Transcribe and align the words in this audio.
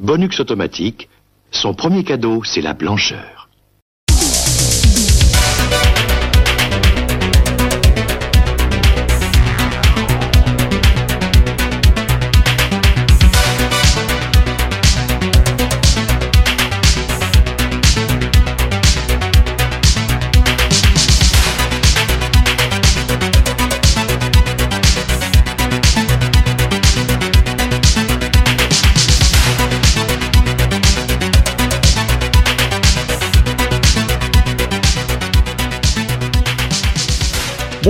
Bonux 0.00 0.38
automatique, 0.38 1.08
son 1.50 1.74
premier 1.74 2.04
cadeau, 2.04 2.44
c'est 2.44 2.60
la 2.60 2.72
blancheur. 2.72 3.37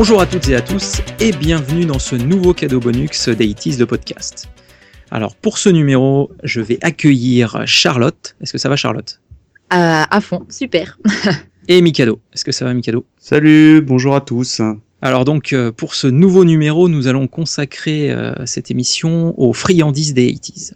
Bonjour 0.00 0.20
à 0.20 0.26
toutes 0.26 0.48
et 0.48 0.54
à 0.54 0.60
tous 0.60 1.00
et 1.18 1.32
bienvenue 1.32 1.84
dans 1.84 1.98
ce 1.98 2.14
nouveau 2.14 2.54
cadeau 2.54 2.78
bonus 2.78 3.28
d'Aitis 3.30 3.76
de 3.78 3.84
podcast. 3.84 4.48
Alors 5.10 5.34
pour 5.34 5.58
ce 5.58 5.70
numéro, 5.70 6.30
je 6.44 6.60
vais 6.60 6.78
accueillir 6.82 7.64
Charlotte. 7.66 8.36
Est-ce 8.40 8.52
que 8.52 8.58
ça 8.58 8.68
va 8.68 8.76
Charlotte? 8.76 9.20
À, 9.70 10.16
à 10.16 10.20
fond, 10.20 10.46
super. 10.50 11.00
Et 11.68 11.82
Mikado. 11.82 12.20
Est-ce 12.32 12.44
que 12.44 12.52
ça 12.52 12.64
va 12.64 12.74
Mikado? 12.74 13.06
Salut, 13.18 13.80
bonjour 13.80 14.14
à 14.14 14.20
tous. 14.20 14.60
Alors 15.02 15.24
donc 15.24 15.52
euh, 15.52 15.72
pour 15.72 15.96
ce 15.96 16.06
nouveau 16.06 16.44
numéro, 16.44 16.88
nous 16.88 17.08
allons 17.08 17.26
consacrer 17.26 18.12
euh, 18.12 18.46
cette 18.46 18.70
émission 18.70 19.34
aux 19.36 19.52
friandises 19.52 20.14
des 20.14 20.32
80s. 20.32 20.74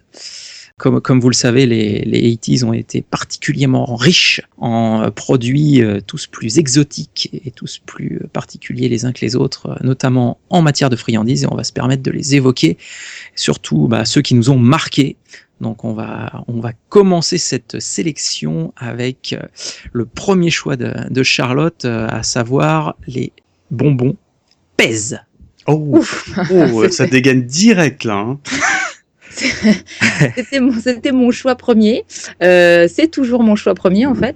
Comme, 0.83 0.99
comme 0.99 1.21
vous 1.21 1.29
le 1.29 1.33
savez, 1.33 1.65
les, 1.65 1.99
les 1.99 2.35
80s 2.35 2.65
ont 2.65 2.73
été 2.73 3.01
particulièrement 3.01 3.95
riches 3.95 4.41
en 4.57 5.03
euh, 5.03 5.11
produits 5.11 5.81
euh, 5.81 6.01
tous 6.05 6.27
plus 6.27 6.57
exotiques 6.59 7.29
et 7.31 7.51
tous 7.51 7.79
plus 7.85 8.19
euh, 8.21 8.27
particuliers 8.27 8.89
les 8.89 9.05
uns 9.05 9.13
que 9.13 9.21
les 9.21 9.37
autres, 9.37 9.77
notamment 9.81 10.39
en 10.49 10.61
matière 10.61 10.89
de 10.89 10.97
friandises, 10.97 11.45
et 11.45 11.47
on 11.49 11.55
va 11.55 11.63
se 11.63 11.71
permettre 11.71 12.03
de 12.03 12.11
les 12.11 12.35
évoquer, 12.35 12.77
surtout 13.33 13.87
bah, 13.87 14.03
ceux 14.03 14.21
qui 14.21 14.35
nous 14.35 14.49
ont 14.49 14.59
marqués. 14.59 15.15
Donc 15.61 15.85
on 15.85 15.93
va, 15.93 16.43
on 16.49 16.59
va 16.59 16.73
commencer 16.89 17.37
cette 17.37 17.79
sélection 17.79 18.73
avec 18.75 19.37
le 19.93 20.03
premier 20.03 20.49
choix 20.49 20.75
de, 20.75 20.93
de 21.09 21.23
Charlotte, 21.23 21.85
à 21.85 22.23
savoir 22.23 22.97
les 23.07 23.31
bonbons 23.71 24.17
pèse. 24.75 25.17
Oh, 25.65 25.81
Ouf. 25.99 26.37
oh, 26.51 26.85
ça 26.91 27.07
dégaine 27.07 27.43
direct 27.43 28.03
là. 28.03 28.15
hein. 28.15 28.39
C'était 30.35 30.59
mon, 30.59 30.73
mon 31.13 31.31
choix 31.31 31.55
premier. 31.55 32.05
Euh, 32.41 32.87
c'est 32.91 33.07
toujours 33.07 33.43
mon 33.43 33.55
choix 33.55 33.73
premier 33.73 34.05
en 34.05 34.15
fait. 34.15 34.35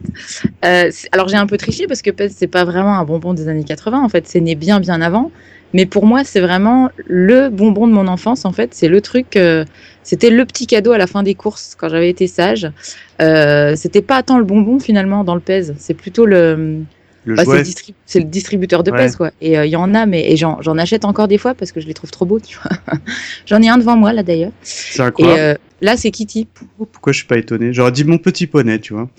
Euh, 0.66 0.92
alors 1.12 1.28
j'ai 1.28 1.38
un 1.38 1.48
peu 1.48 1.58
triché 1.58 1.88
parce 1.88 2.02
que 2.02 2.12
Pez 2.12 2.30
c'est 2.30 2.48
pas 2.48 2.66
vraiment 2.66 2.98
un 2.98 3.04
bonbon 3.04 3.34
des 3.34 3.48
années 3.48 3.64
80 3.64 4.04
en 4.04 4.10
fait. 4.10 4.28
C'est 4.28 4.42
né 4.42 4.56
bien 4.56 4.80
bien 4.80 5.02
avant. 5.02 5.32
Mais 5.74 5.86
pour 5.86 6.06
moi 6.06 6.24
c'est 6.24 6.40
vraiment 6.40 6.90
le 7.06 7.50
bonbon 7.50 7.88
de 7.88 7.94
mon 7.94 8.08
enfance 8.08 8.46
en 8.46 8.52
fait. 8.52 8.74
C'est 8.74 8.88
le 8.88 9.02
truc. 9.02 9.36
euh, 9.36 9.66
c'était 10.04 10.30
le 10.30 10.46
petit 10.46 10.68
cadeau 10.68 10.94
à 10.94 10.98
la 10.98 11.06
fin 11.08 11.22
des 11.22 11.36
courses 11.36 11.76
quand 11.78 11.90
j'avais 11.90 12.10
été 12.10 12.28
sage. 12.28 12.72
C'était 13.20 14.02
pas 14.02 14.24
tant 14.24 14.38
le 14.38 14.46
bonbon 14.46 14.80
finalement 14.80 15.24
dans 15.24 15.36
le 15.36 15.42
Pez. 15.42 15.74
C'est 15.78 15.94
plutôt 15.94 16.26
le. 16.26 16.84
Le 17.28 17.36
bah, 17.36 17.44
c'est, 17.44 17.52
jouet. 17.52 17.58
le 17.60 17.64
distrib- 17.64 17.94
c'est 18.06 18.20
le 18.20 18.26
distributeur 18.26 18.84
de 18.84 18.92
Ouais. 18.92 19.08
Pez 19.08 19.16
quoi. 19.18 19.32
Et 19.42 19.58
euh, 19.58 19.66
il 19.66 19.70
y 19.72 19.76
en 19.76 19.94
a 19.94 20.06
mais 20.06 20.32
et 20.32 20.38
j'en, 20.38 20.58
achète 20.78 21.06
encore 21.06 21.28
des 21.28 21.38
fois 21.38 21.54
parce 21.54 21.72
que 21.72 21.80
je 21.82 21.88
les 21.88 21.94
trouve 21.94 22.10
trop 22.12 22.26
beaux. 22.26 22.40
Tu 22.40 22.58
vois. 22.58 22.98
j'en 23.46 23.62
ai 23.62 23.70
un 23.70 23.78
devant 23.78 23.96
moi 23.98 24.14
là 24.14 24.24
d'ailleurs. 24.24 24.52
C'est 24.62 25.02
un 25.02 25.10
Et 25.10 25.12
quoi? 25.12 25.28
euh, 25.38 25.56
là, 25.82 25.98
c'est 25.98 26.10
Kitty. 26.12 26.48
Pourquoi 26.78 27.12
je 27.14 27.18
suis 27.20 27.28
pas 27.28 27.38
étonné? 27.38 27.74
J'aurais 27.74 27.92
dit 27.92 28.04
mon 28.06 28.18
petit 28.18 28.48
poney, 28.48 28.80
tu 28.80 28.94
vois. 28.94 29.10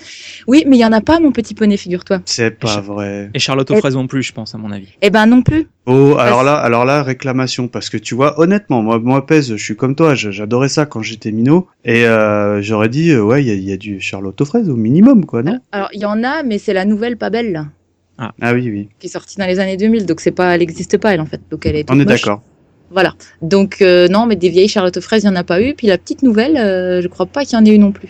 Oui, 0.47 0.64
mais 0.67 0.77
il 0.77 0.81
y 0.81 0.84
en 0.84 0.92
a 0.92 1.01
pas, 1.01 1.20
mon 1.20 1.33
petit 1.33 1.55
poney, 1.55 1.77
figure-toi. 1.77 2.20
C'est 2.25 2.51
pas 2.59 2.81
vrai. 2.81 3.31
Et 3.34 3.39
Charlotte 3.39 3.70
aux 3.70 3.75
Et- 3.75 3.79
fraises 3.81 3.95
non 3.95 4.06
plus, 4.06 4.23
je 4.23 4.33
pense, 4.33 4.55
à 4.55 4.59
mon 4.59 4.73
avis. 4.73 4.89
Eh 5.03 5.11
ben 5.11 5.27
non 5.27 5.42
plus. 5.42 5.68
Oh, 5.86 6.17
alors 6.18 6.42
là, 6.42 6.57
alors 6.57 6.85
là, 6.85 7.02
réclamation, 7.02 7.68
parce 7.68 7.89
que 7.91 7.97
tu 7.97 8.14
vois, 8.14 8.39
honnêtement, 8.41 8.83
moi, 8.83 8.98
moi, 8.98 9.27
pèse, 9.27 9.55
je 9.57 9.63
suis 9.63 9.77
comme 9.77 9.95
toi, 9.95 10.14
j'adorais 10.14 10.68
ça 10.68 10.85
quand 10.86 11.02
j'étais 11.02 11.30
minot, 11.33 11.68
et 11.85 12.05
euh, 12.07 12.61
j'aurais 12.61 12.89
dit, 12.91 13.11
euh, 13.11 13.23
ouais, 13.23 13.42
il 13.42 13.48
y 13.48 13.51
a, 13.51 13.55
il 13.55 13.64
y 13.64 13.73
a 13.73 13.77
du 13.79 14.01
Charlotte 14.01 14.39
aux 14.41 14.45
fraises 14.45 14.68
au 14.68 14.77
minimum, 14.77 15.24
quoi, 15.24 15.42
non? 15.42 15.58
Alors, 15.73 15.89
il 15.92 16.01
y 16.01 16.05
en 16.05 16.23
a, 16.24 16.42
mais 16.42 16.58
c'est 16.58 16.74
la 16.74 16.85
nouvelle 16.85 17.17
pas 17.17 17.30
belle, 17.30 17.67
là, 18.18 18.33
Ah 18.40 18.55
oui, 18.55 18.68
oui, 18.70 18.89
qui 18.98 19.06
est 19.06 19.11
sortie 19.11 19.36
dans 19.36 19.46
les 19.46 19.58
années 19.61 19.77
2000. 19.77 20.06
Donc, 20.06 20.20
c'est 20.20 20.30
pas, 20.30 20.55
elle 20.55 20.61
n'existe 20.61 20.98
pas, 20.98 21.14
elle, 21.14 21.20
en 21.20 21.27
fait. 21.27 21.40
Donc, 21.51 21.67
elle 21.67 21.77
est 21.77 21.84
toute 21.84 21.96
on 21.96 22.01
est 22.01 22.05
d'accord. 22.05 22.42
Voilà. 22.90 23.14
Donc, 23.42 23.83
euh, 23.83 24.08
non, 24.08 24.24
mais 24.27 24.36
des 24.36 24.48
vieilles 24.48 24.68
Charlotte 24.68 24.96
aux 24.96 25.01
fraises, 25.02 25.23
il 25.24 25.27
n'y 25.27 25.33
en 25.33 25.36
a 25.36 25.45
pas 25.45 25.61
eu. 25.61 25.74
Puis 25.74 25.86
la 25.86 25.98
petite 25.98 26.23
nouvelle, 26.23 26.56
euh, 26.56 27.02
je 27.02 27.08
crois 27.08 27.27
pas 27.27 27.45
qu'il 27.45 27.58
y 27.58 27.61
en 27.61 27.64
ait 27.64 27.74
eu 27.74 27.79
non 27.79 27.92
plus. 27.92 28.08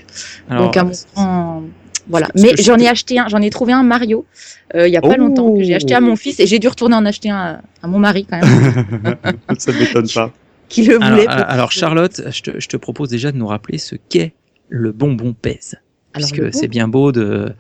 Alors, 0.49 0.65
donc, 0.67 0.77
à 0.77 0.85
mon 0.85 0.93
grand. 1.15 1.63
Voilà. 2.11 2.29
que 2.29 2.41
Mais 2.41 2.57
je 2.57 2.63
j'en 2.63 2.79
ai 2.79 2.87
acheté 2.89 3.19
un, 3.19 3.29
j'en 3.29 3.43
ai 3.43 3.51
trouvé 3.51 3.73
un 3.73 3.83
Mario, 3.83 4.25
euh, 4.75 4.89
il 4.89 4.95
y 4.95 4.97
a 4.97 5.03
pas 5.03 5.09
Oh. 5.11 5.17
longtemps, 5.19 5.53
que 5.53 5.63
j'ai 5.63 5.75
acheté 5.75 5.95
à 5.95 6.01
mon 6.01 6.17
fils 6.17 6.41
et 6.41 6.47
j'ai 6.47 6.59
dû 6.59 6.69
retourner 6.69 6.95
en 6.95 7.05
acheter 7.05 7.29
un 7.29 7.37
à, 7.37 7.61
à 7.83 7.87
mon 7.89 7.99
mari, 7.99 8.25
quand 8.25 8.41
même, 8.41 9.17
ça 9.59 9.73
m'étonne 9.73 10.09
pas. 10.15 10.33
qui 10.71 10.85
le 10.85 10.97
alors, 11.03 11.11
voulait. 11.19 11.29
euh, 11.29 11.45
alors, 11.49 11.71
Charlotte, 11.73 12.23
je 12.31 12.41
te, 12.43 12.51
je 12.61 12.69
te 12.69 12.77
propose 12.79 13.09
déjà 13.11 13.31
de 13.33 13.37
nous 13.37 13.47
rappeler 13.47 13.77
ce 13.79 13.95
qu'est 14.09 14.33
le 14.71 14.93
bonbon 14.93 15.35
pèse. 15.35 15.77
Alors, 16.15 16.29
Puisque 16.31 16.43
le 16.45 16.53
c'est 16.53 16.69
bien 16.69 16.89
beau 16.89 17.13
de... 17.13 17.53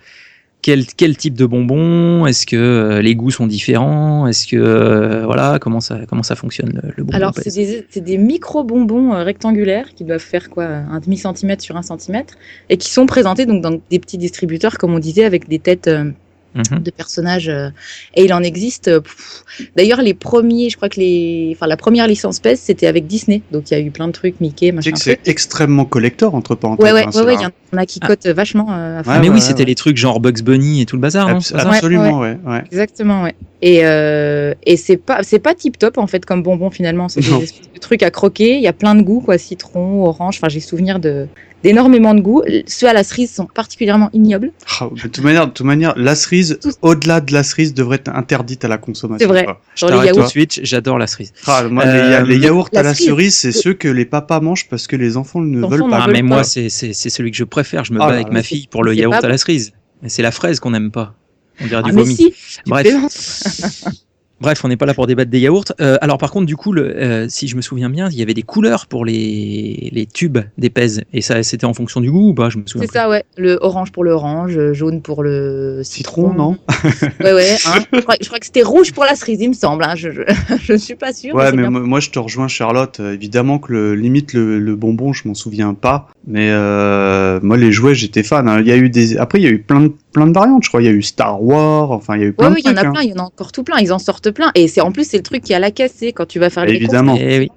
Quel, 0.60 0.86
quel 0.86 1.16
type 1.16 1.34
de 1.34 1.46
bonbon 1.46 2.26
Est-ce 2.26 2.44
que 2.44 2.56
euh, 2.56 3.00
les 3.00 3.14
goûts 3.14 3.30
sont 3.30 3.46
différents? 3.46 4.26
Est-ce 4.26 4.46
que... 4.46 4.56
euh, 4.56 5.24
voilà, 5.24 5.58
comment 5.60 5.80
ça, 5.80 6.00
comment 6.08 6.24
ça 6.24 6.34
fonctionne 6.34 6.80
le, 6.96 7.04
bonbon 7.04 7.16
Alors, 7.16 7.32
c'est 7.34 7.54
des, 7.54 8.00
des 8.00 8.19
micro-bonbons 8.19 9.14
euh, 9.14 9.22
rectangulaires 9.22 9.94
qui 9.94 10.04
doivent 10.04 10.18
faire 10.20 10.50
quoi, 10.50 10.64
un 10.64 10.98
demi-centimètre 10.98 11.62
sur 11.62 11.76
un 11.76 11.82
centimètre 11.82 12.34
et 12.68 12.76
qui 12.76 12.91
sont 12.91 13.06
présentés 13.06 13.47
donc 13.47 13.62
dans 13.62 13.80
des 13.91 13.98
petits 13.98 14.18
distributeurs, 14.18 14.78
comme 14.78 14.94
on 14.94 14.98
disait, 14.98 15.24
avec 15.24 15.48
des 15.48 15.60
têtes 15.60 15.88
Mhm. 16.54 16.82
de 16.82 16.91
personnages. 16.91 17.48
euh, 17.48 17.69
et 18.14 18.25
il 18.25 18.32
en 18.32 18.42
existe. 18.42 18.88
euh. 18.88 19.00
D'ailleurs, 19.76 20.00
les 20.03 20.14
premiers, 20.14 20.70
je 20.70 20.76
crois 20.76 20.88
que 20.88 20.98
les, 20.98 21.53
enfin, 21.54 21.66
la 21.66 21.76
première 21.76 22.06
licence 22.06 22.41
PES, 22.41 22.56
c'était 22.56 22.86
avec 22.86 23.06
Disney. 23.06 23.42
Donc, 23.53 23.70
il 23.70 23.75
y 23.75 23.76
a 23.76 23.81
eu 23.81 23.91
plein 23.91 24.06
de 24.06 24.12
trucs, 24.12 24.41
Mickey, 24.41 24.72
machin. 24.72 24.91
que 24.92 24.98
c'est 24.98 25.20
extrêmement 25.28 25.84
collector, 25.84 26.34
entre 26.34 26.54
parenthèses. 26.54 26.84
Ouais, 26.84 26.92
ouais, 26.92 27.04
hein, 27.06 27.10
ouais, 27.14 27.22
ouais, 27.22 27.34
il 27.34 27.42
y 27.42 27.47
en 27.47 27.78
a 27.78 27.86
qui 27.86 27.98
Ah. 28.03 28.06
cotent 28.06 28.26
vachement 28.28 28.66
euh, 28.72 29.00
à 29.00 29.03
fond. 29.04 29.10
Ouais, 29.10 29.20
Mais 29.20 29.28
oui, 29.28 29.34
ouais, 29.36 29.41
c'était 29.41 29.60
ouais. 29.60 29.66
les 29.66 29.75
trucs 29.75 29.97
genre 29.97 30.20
Bugs 30.20 30.42
Bunny 30.42 30.81
et 30.81 30.86
tout 30.86 30.97
le 30.97 31.03
bazar, 31.03 31.28
Abs- 31.28 31.41
ça 31.48 31.59
absolument, 31.59 32.19
ouais, 32.20 32.38
ouais. 32.47 32.62
Exactement, 32.66 33.22
ouais. 33.25 33.34
Et, 33.60 33.80
euh, 33.84 34.54
et 34.65 34.76
c'est 34.76 34.97
pas 34.97 35.22
c'est 35.25 35.41
pas 35.41 35.53
tip 35.54 35.78
top 35.78 35.98
en 35.98 36.06
fait 36.06 36.25
comme 36.25 36.42
bonbon 36.44 36.70
finalement. 36.70 37.09
C'est 37.09 37.20
des 37.20 37.32
espèces 37.42 37.72
de 37.75 37.80
trucs 37.80 38.03
à 38.04 38.10
croquer. 38.10 38.54
Il 38.56 38.62
y 38.62 38.69
a 38.69 38.72
plein 38.72 38.94
de 38.94 39.03
goûts 39.03 39.20
quoi, 39.20 39.36
citron, 39.36 40.04
orange. 40.04 40.36
Enfin, 40.38 40.48
j'ai 40.48 40.60
souvenir 40.60 41.00
de 41.00 41.26
d'énormément 41.64 42.14
de 42.14 42.20
goûts. 42.20 42.42
Ceux 42.66 42.86
à 42.88 42.92
la 42.92 43.02
cerise 43.04 43.32
sont 43.34 43.46
particulièrement 43.46 44.10
ignobles. 44.12 44.52
Ah, 44.80 44.88
de 44.92 45.00
toute 45.02 45.20
manière, 45.24 45.46
de 45.46 45.52
toute 45.52 45.66
manière, 45.66 45.94
la 45.96 46.14
cerise, 46.14 46.58
Tout- 46.62 46.70
au-delà 46.82 47.20
de 47.20 47.32
la 47.32 47.42
cerise, 47.42 47.74
devrait 47.74 47.96
être 47.96 48.08
interdite 48.14 48.64
à 48.64 48.69
la 48.69 48.78
consommation. 48.78 49.19
C'est 49.26 49.32
vrai. 49.32 49.46
Genre 49.74 49.91
les 49.91 49.97
t'arrête 49.97 50.10
tout 50.10 50.14
de 50.16 50.20
yaourts. 50.20 50.30
suite, 50.30 50.60
j'adore 50.62 50.98
la 50.98 51.06
cerise. 51.06 51.32
Ah, 51.47 51.64
moi, 51.70 51.84
Euh, 51.84 52.22
les, 52.24 52.36
les 52.38 52.44
yaourts 52.47 52.68
la 52.72 52.80
à 52.80 52.82
la 52.82 52.94
cerise. 52.94 53.08
cerise, 53.08 53.34
c'est 53.36 53.52
ceux 53.52 53.74
que 53.74 53.88
les 53.88 54.04
papas 54.04 54.41
mangent 54.41 54.68
parce 54.68 54.86
que 54.86 54.97
les 54.97 55.16
enfants 55.16 55.41
ne 55.41 55.60
Les 55.60 55.66
veulent 55.68 55.82
enfants 55.82 55.91
pas. 55.91 56.04
Ah, 56.04 56.08
mais 56.12 56.20
pas. 56.20 56.26
moi, 56.26 56.44
c'est 56.44 56.68
c'est- 56.68 56.92
c'est 56.92 57.10
celui 57.10 57.30
que 57.30 57.36
je 57.36 57.44
préfère. 57.44 57.84
Je 57.84 57.92
me 57.92 57.98
Ah 58.00 58.06
bats 58.06 58.10
là 58.12 58.20
avec 58.20 58.32
ma 58.32 58.42
fille 58.42 58.66
pour 58.70 58.84
le 58.84 58.94
yaourt 58.94 59.20
pas 59.20 59.26
à 59.26 59.28
la 59.30 59.38
cerise. 59.38 59.72
Mais 60.02 60.08
c'est 60.08 60.22
la 60.22 60.30
fraise 60.30 60.60
qu'on 60.60 60.70
n'aime 60.70 60.91
pas. 60.91 61.14
On 61.60 61.66
dirait 61.66 61.82
Ah, 61.84 61.88
du 61.88 61.92
vomi. 61.92 62.14
si. 62.14 62.32
Bref. 62.66 62.86
Bref, 64.41 64.60
on 64.65 64.69
n'est 64.69 64.76
pas 64.76 64.87
là 64.87 64.94
pour 64.94 65.06
débattre 65.06 65.31
des 65.31 65.41
yaourts. 65.41 65.65
Euh, 65.81 65.97
alors 66.00 66.19
par 66.19 66.31
contre, 66.31 66.47
du 66.47 66.56
coup, 66.56 66.72
le, 66.72 66.97
euh, 66.97 67.26
si 67.28 67.49
je 67.49 67.56
me 67.56 67.60
souviens 67.60 67.91
bien, 67.91 68.09
il 68.10 68.16
y 68.19 68.22
avait 68.22 68.34
des 68.34 68.43
couleurs 68.43 68.87
pour 68.87 69.04
les, 69.04 69.91
les 69.93 70.06
tubes 70.06 70.38
des 70.59 70.71
pèses. 70.71 71.03
Et 71.12 71.21
ça, 71.21 71.43
c'était 71.43 71.65
en 71.65 71.75
fonction 71.75 72.00
du 72.00 72.10
goût 72.10 72.28
ou 72.31 72.34
pas 72.34 72.48
Je 72.50 72.59
me 72.59 72.62
souviens 72.66 72.87
C'est 72.87 72.93
ça, 72.98 73.09
ouais. 73.09 73.25
Le 73.37 73.59
orange 73.60 73.91
pour 73.93 74.04
le 74.04 74.10
orange, 74.12 74.59
jaune 74.72 75.03
pour 75.03 75.22
le 75.22 75.81
Citron, 75.84 76.28
citron. 76.31 76.34
non 76.34 76.56
Ouais, 77.21 77.32
ouais. 77.32 77.56
hein. 77.66 77.81
je, 77.93 78.00
crois, 78.00 78.15
je 78.21 78.27
crois 78.27 78.38
que 78.38 78.47
c'était 78.47 78.62
rouge 78.62 78.93
pour 78.93 79.04
la 79.04 79.15
cerise, 79.16 79.41
il 79.41 79.48
me 79.48 79.54
semble. 79.54 79.82
Hein. 79.84 79.94
Je, 79.97 80.10
je, 80.10 80.22
je 80.62 80.75
suis 80.75 80.94
pas 80.94 81.12
sûre. 81.12 81.34
Ouais, 81.34 81.50
mais 81.53 81.69
moi, 81.69 81.81
moi, 81.81 82.00
je 82.00 82.10
te 82.10 82.19
rejoins, 82.19 82.48
Charlotte. 82.48 83.00
Euh, 83.00 83.15
évidemment 83.15 83.59
que 83.59 83.72
le, 83.72 83.94
limite 83.94 84.32
le, 84.34 84.59
le 84.59 84.77
bonbon, 84.77 85.12
je 85.12 85.27
m'en 85.27 85.34
souviens 85.34 85.75
pas. 85.75 86.09
Mais 86.27 86.48
euh, 86.50 87.41
moi, 87.43 87.56
les 87.56 87.72
jouets, 87.72 87.94
j'étais 87.94 88.22
fan. 88.22 88.48
hein. 88.48 88.60
Il 88.60 88.66
y 88.66 88.72
a 88.72 88.77
eu 88.77 88.89
des. 88.91 89.16
Après, 89.16 89.39
il 89.41 89.45
y 89.45 89.47
a 89.48 89.51
eu 89.51 89.60
plein 89.62 89.80
de 89.80 89.92
plein 90.13 90.27
de 90.27 90.33
variantes. 90.33 90.65
Je 90.65 90.69
crois, 90.69 90.83
il 90.83 90.87
y 90.87 90.89
a 90.89 90.93
eu 90.93 91.03
Star 91.03 91.43
Wars. 91.43 91.91
Enfin, 91.91 92.16
il 92.16 92.21
y 92.22 92.25
a 92.25 92.28
eu 92.28 92.33
plein 92.33 92.47
Ouais, 92.47 92.51
de 92.51 92.55
oui, 92.57 92.63
il 92.65 92.69
y 92.69 92.71
en 92.71 92.75
trucs. 92.75 92.84
a 92.87 92.89
hein. 92.89 92.93
plein, 92.93 93.03
il 93.03 93.10
y 93.10 93.13
en 93.15 93.22
a 93.25 93.27
encore 93.27 93.53
tout 93.53 93.63
plein, 93.65 93.78
ils 93.78 93.93
en 93.93 93.99
sortent 93.99 94.31
plein. 94.31 94.51
Et 94.55 94.69
c'est 94.69 94.81
en 94.81 94.93
plus, 94.93 95.05
c'est 95.09 95.16
le 95.19 95.22
truc 95.22 95.43
qui 95.43 95.53
est 95.53 95.57
à 95.57 95.60
la 95.60 95.71
caisse, 95.71 95.95
c'est 95.97 96.13
quand 96.13 96.27
tu 96.27 96.39
vas 96.39 96.51
faire 96.51 96.65
les 96.65 96.72
courses. 96.72 96.83
Évidemment. 96.83 97.16
Eh 97.19 97.39
oui. 97.39 97.51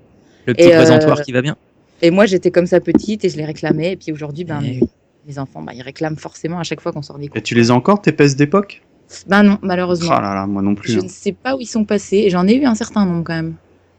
Le 0.48 0.54
petit 0.54 0.68
Et, 0.68 0.74
euh, 0.74 0.78
présentoir 0.78 1.22
qui 1.22 1.32
va 1.32 1.42
bien. 1.42 1.56
Et 2.02 2.10
moi, 2.12 2.26
j'étais 2.26 2.50
comme 2.52 2.66
ça 2.66 2.80
petite 2.80 3.24
et 3.26 3.30
je 3.30 3.38
les 3.38 3.46
réclamais. 3.46 3.94
Et 3.94 3.96
puis 3.96 4.12
aujourd'hui, 4.12 4.44
ben, 4.44 4.60
Eh 4.64 4.68
mes, 4.68 4.80
oui. 4.82 4.90
mes 5.28 5.40
enfants, 5.40 5.62
ben, 5.62 5.74
ils 5.76 5.82
réclament 5.84 6.18
forcément 6.18 6.60
à 6.60 6.64
chaque 6.64 6.82
fois 6.82 6.92
qu'on 6.92 7.02
sort 7.04 7.18
des 7.20 7.26
Et 7.26 7.30
courses. 7.30 7.44
tu 7.44 7.54
les 7.56 7.70
as 7.72 7.74
encore 7.76 8.02
tes 8.02 8.12
pèses 8.12 8.36
d'époque? 8.36 8.82
Ben 9.28 9.44
non, 9.44 9.58
malheureusement. 9.62 10.10
Ah 10.14 10.22
là 10.22 10.34
là, 10.34 10.48
moi 10.48 10.62
non 10.62 10.74
plus. 10.74 10.94
je 10.94 11.00
hein. 11.00 11.04
ne 11.04 11.10
sais 11.10 11.34
pas 11.34 11.56
où 11.56 11.60
ils 11.60 11.66
sont 11.68 11.84
passés. 11.86 12.18
Et 12.18 12.30
j'en 12.30 12.48
ai 12.48 12.56
eu 12.56 12.66
un 12.66 12.76
certain 12.76 13.06
nombre 13.06 13.24
quand 13.26 13.36
même. 13.36 13.54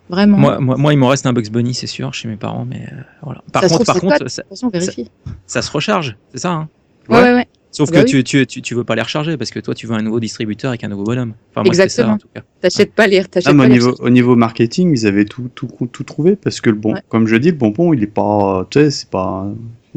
Vraiment. 0.08 0.36
Moi, 0.38 0.58
moi, 0.58 0.76
moi, 0.76 0.92
il 0.92 0.96
m'en 0.98 1.08
reste 1.08 1.26
un 1.26 1.32
Bugs 1.32 1.48
Bunny, 1.50 1.74
c'est 1.74 1.86
sûr, 1.86 2.12
chez 2.12 2.28
mes 2.28 2.36
parents, 2.36 2.64
mais 2.68 2.86
euh, 2.92 2.96
voilà. 3.22 3.42
Par 3.52 3.62
Ça 3.62 3.68
se 3.68 3.74
contre, 3.78 3.84
trouve, 3.94 4.00
par 4.10 4.16
c'est 4.18 4.18
contre, 4.18 4.30
ça, 4.30 4.42
Attention, 4.42 4.68
vérifie. 4.68 5.10
ça 5.46 5.62
se 5.62 5.70
recharge, 5.70 6.16
c'est 6.32 6.40
ça. 6.40 6.50
Hein? 6.50 6.68
Ouais, 7.08 7.22
ouais, 7.22 7.32
ouais. 7.34 7.48
Sauf 7.74 7.88
Ah 7.90 7.96
bah 7.96 8.00
que 8.00 8.04
oui. 8.04 8.22
tu, 8.22 8.24
tu, 8.24 8.46
tu, 8.46 8.62
tu 8.62 8.74
veux 8.74 8.84
pas 8.84 8.94
les 8.94 9.02
recharger 9.02 9.36
parce 9.38 9.50
que 9.50 9.58
toi, 9.58 9.74
tu 9.74 9.86
veux 9.86 9.94
un 9.94 10.02
nouveau 10.02 10.20
distributeur 10.20 10.68
avec 10.68 10.84
un 10.84 10.88
nouveau 10.88 11.04
bonhomme. 11.04 11.32
Enfin, 11.50 11.62
moi, 11.64 11.72
c'est 11.72 11.78
ça 11.78 11.84
Exactement. 11.84 12.12
en 12.14 12.18
tout 12.18 12.28
cas. 12.34 12.42
T'achètes 12.60 12.92
pas 12.94 13.06
les. 13.06 13.24
T'achètes 13.24 13.50
Ah, 13.52 13.56
pas 13.56 13.64
au, 13.64 13.68
niveau, 13.68 13.94
au 13.98 14.10
niveau 14.10 14.36
marketing, 14.36 14.92
ils 14.94 15.06
avaient 15.06 15.24
tout, 15.24 15.48
tout, 15.54 15.68
tout 15.90 16.04
trouvé 16.04 16.36
parce 16.36 16.60
que 16.60 16.68
le 16.70 16.76
bon, 16.76 16.92
Ouais. 16.92 17.00
comme 17.08 17.26
je 17.26 17.36
dis, 17.36 17.50
le 17.50 17.56
bonbon, 17.56 17.94
il 17.94 18.02
est 18.02 18.06
pas, 18.06 18.66
tu 18.70 18.78
sais, 18.78 18.90
c'est 18.90 19.08
pas, 19.10 19.46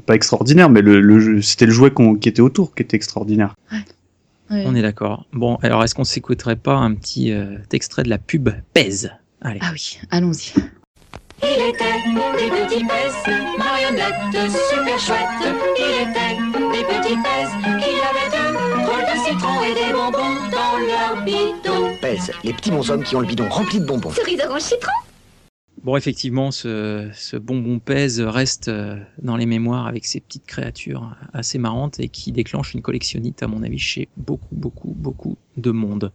pas 0.06 0.16
extraordinaire, 0.16 0.70
mais 0.70 0.82
le, 0.82 1.42
c'était 1.42 1.66
le 1.66 1.74
jouet 1.74 1.92
qu'on- 1.92 2.16
qui 2.16 2.30
était 2.30 2.42
autour 2.42 2.74
qui 2.74 2.82
était 2.84 2.96
extraordinaire. 2.96 3.56
Ouais. 4.52 4.64
On 4.66 4.74
est 4.76 4.82
d'accord. 4.82 5.26
Bon, 5.34 5.56
alors 5.64 5.84
est-ce 5.84 5.96
qu'on 5.96 6.04
s'écouterait 6.06 6.56
pas 6.56 6.76
un 6.76 6.94
petit 6.94 7.32
euh, 7.34 7.58
extrait 7.74 8.04
de 8.04 8.10
la 8.10 8.20
pub 8.20 8.50
Pèse? 8.74 9.12
Allez. 9.42 9.60
Ah 9.62 9.72
oui, 9.74 9.98
allons-y. 10.12 10.54
Il 11.44 11.70
était 11.70 12.02
des 12.38 12.50
petits 12.50 12.86
pèses, 12.86 13.36
marionnettes 13.58 14.52
super 14.52 15.00
chouettes. 15.00 15.56
Il 15.78 16.02
était 16.02 16.36
des 16.72 16.84
petits 16.86 17.16
pèses 17.16 17.54
qui 17.64 17.92
avaient 18.02 18.32
deux 18.32 18.54
drôles 18.84 19.04
de 19.04 19.18
citron 19.26 19.64
et 19.64 19.74
des 19.74 19.94
bonbons 19.94 20.36
dans 20.52 20.78
leur 20.78 21.24
bidon. 21.24 21.96
Pèse, 22.02 22.32
les 22.44 22.54
petits 22.54 22.72
bonshommes 22.72 23.04
qui 23.04 23.16
ont 23.16 23.20
le 23.20 23.28
bidon 23.28 23.50
rempli 23.50 23.80
de 23.80 23.86
bonbons. 23.86 24.12
Cerise 24.12 24.42
orange 24.48 24.62
citron 24.62 24.92
Bon, 25.84 25.96
effectivement, 25.98 26.50
ce, 26.50 27.12
ce 27.14 27.38
bonbon 27.38 27.78
pèse 27.78 28.20
reste 28.20 28.70
euh, 28.70 28.98
dans 29.22 29.38
les 29.38 29.46
mémoires 29.46 29.86
avec 29.86 30.06
ces 30.06 30.20
petites 30.20 30.48
créatures 30.48 31.16
assez 31.32 31.60
marrantes 31.60 32.00
et 32.00 32.08
qui 32.10 32.32
déclenche 32.32 32.74
une 32.74 32.82
collectionnite, 32.82 33.44
à 33.44 33.48
mon 33.48 33.62
avis, 33.62 33.78
chez 33.78 34.08
beaucoup, 34.18 34.56
beaucoup, 34.56 34.96
beaucoup 34.96 35.38
de 35.58 35.70
monde. 35.70 36.12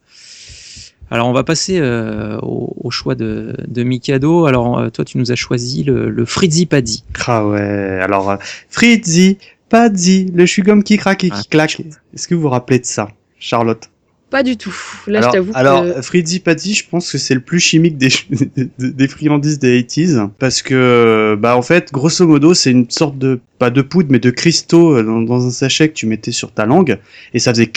Alors, 1.10 1.28
on 1.28 1.32
va 1.32 1.42
passer 1.42 1.78
euh, 1.80 2.38
au, 2.42 2.72
au 2.82 2.90
choix 2.90 3.14
de, 3.14 3.56
de 3.66 3.82
Mikado. 3.82 4.46
Alors, 4.46 4.78
euh, 4.78 4.90
toi, 4.90 5.04
tu 5.04 5.18
nous 5.18 5.32
as 5.32 5.36
choisi 5.36 5.82
le, 5.82 6.08
le 6.08 6.24
Frizzy 6.24 6.66
Paddy. 6.66 7.04
Ah 7.26 7.46
ouais, 7.46 7.98
alors 8.00 8.30
euh, 8.30 8.36
Fritzy, 8.68 9.38
Paddy, 9.68 10.30
le 10.32 10.44
chewing-gum 10.44 10.82
qui 10.82 10.96
craque 10.98 11.24
et 11.24 11.30
qui 11.30 11.36
Ah, 11.36 11.48
claque. 11.50 11.80
Est-ce 12.14 12.28
que 12.28 12.34
vous 12.34 12.42
vous 12.42 12.48
rappelez 12.48 12.78
de 12.78 12.86
ça, 12.86 13.08
Charlotte? 13.38 13.90
Pas 14.30 14.44
du 14.44 14.56
tout. 14.56 14.72
Là, 15.08 15.18
alors, 15.18 15.30
je 15.30 15.36
t'avoue 15.36 15.52
alors 15.56 15.94
que... 15.96 16.02
Fritzy 16.02 16.38
Paddy, 16.38 16.74
je 16.74 16.84
pense 16.88 17.10
que 17.10 17.18
c'est 17.18 17.34
le 17.34 17.40
plus 17.40 17.58
chimique 17.58 17.98
des, 17.98 18.10
des, 18.56 18.68
des 18.78 19.08
friandises 19.08 19.58
des 19.58 19.82
80s 19.82 20.28
parce 20.38 20.62
que 20.62 21.36
bah 21.40 21.56
en 21.56 21.62
fait, 21.62 21.90
grosso 21.90 22.24
modo, 22.24 22.54
c'est 22.54 22.70
une 22.70 22.88
sorte 22.88 23.18
de 23.18 23.40
pas 23.58 23.70
de 23.70 23.82
poudre 23.82 24.10
mais 24.12 24.20
de 24.20 24.30
cristaux 24.30 24.96
euh, 24.96 25.02
dans, 25.02 25.20
dans 25.20 25.44
un 25.44 25.50
sachet 25.50 25.88
que 25.88 25.94
tu 25.94 26.06
mettais 26.06 26.30
sur 26.30 26.52
ta 26.52 26.64
langue 26.64 26.98
et 27.34 27.40
ça 27.40 27.52
faisait 27.52 27.72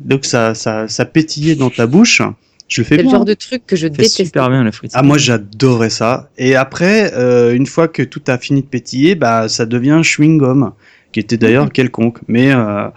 donc 0.00 0.24
ça 0.24 0.54
ça 0.54 0.88
ça 0.88 1.04
pétillait 1.04 1.54
dans 1.56 1.70
ta 1.70 1.86
bouche. 1.86 2.22
Je 2.68 2.80
le 2.80 2.84
fais 2.86 2.96
C'est 2.96 3.02
le 3.04 3.10
genre 3.10 3.24
de 3.24 3.34
truc 3.34 3.62
que 3.64 3.76
je 3.76 3.86
déteste. 3.86 4.16
super 4.16 4.50
bien 4.50 4.64
le 4.64 4.72
Frizzy 4.72 4.92
Ah 4.96 5.02
moi 5.04 5.18
j'adorais 5.18 5.88
ça. 5.90 6.30
Et 6.36 6.56
après, 6.56 7.12
euh, 7.14 7.54
une 7.54 7.66
fois 7.66 7.86
que 7.86 8.02
tout 8.02 8.22
a 8.26 8.38
fini 8.38 8.62
de 8.62 8.66
pétiller, 8.66 9.14
bah 9.14 9.48
ça 9.48 9.66
devient 9.66 10.00
chewing 10.02 10.36
gum, 10.38 10.72
qui 11.12 11.20
était 11.20 11.36
d'ailleurs 11.36 11.70
quelconque. 11.70 12.18
Mais 12.26 12.52
euh, 12.52 12.88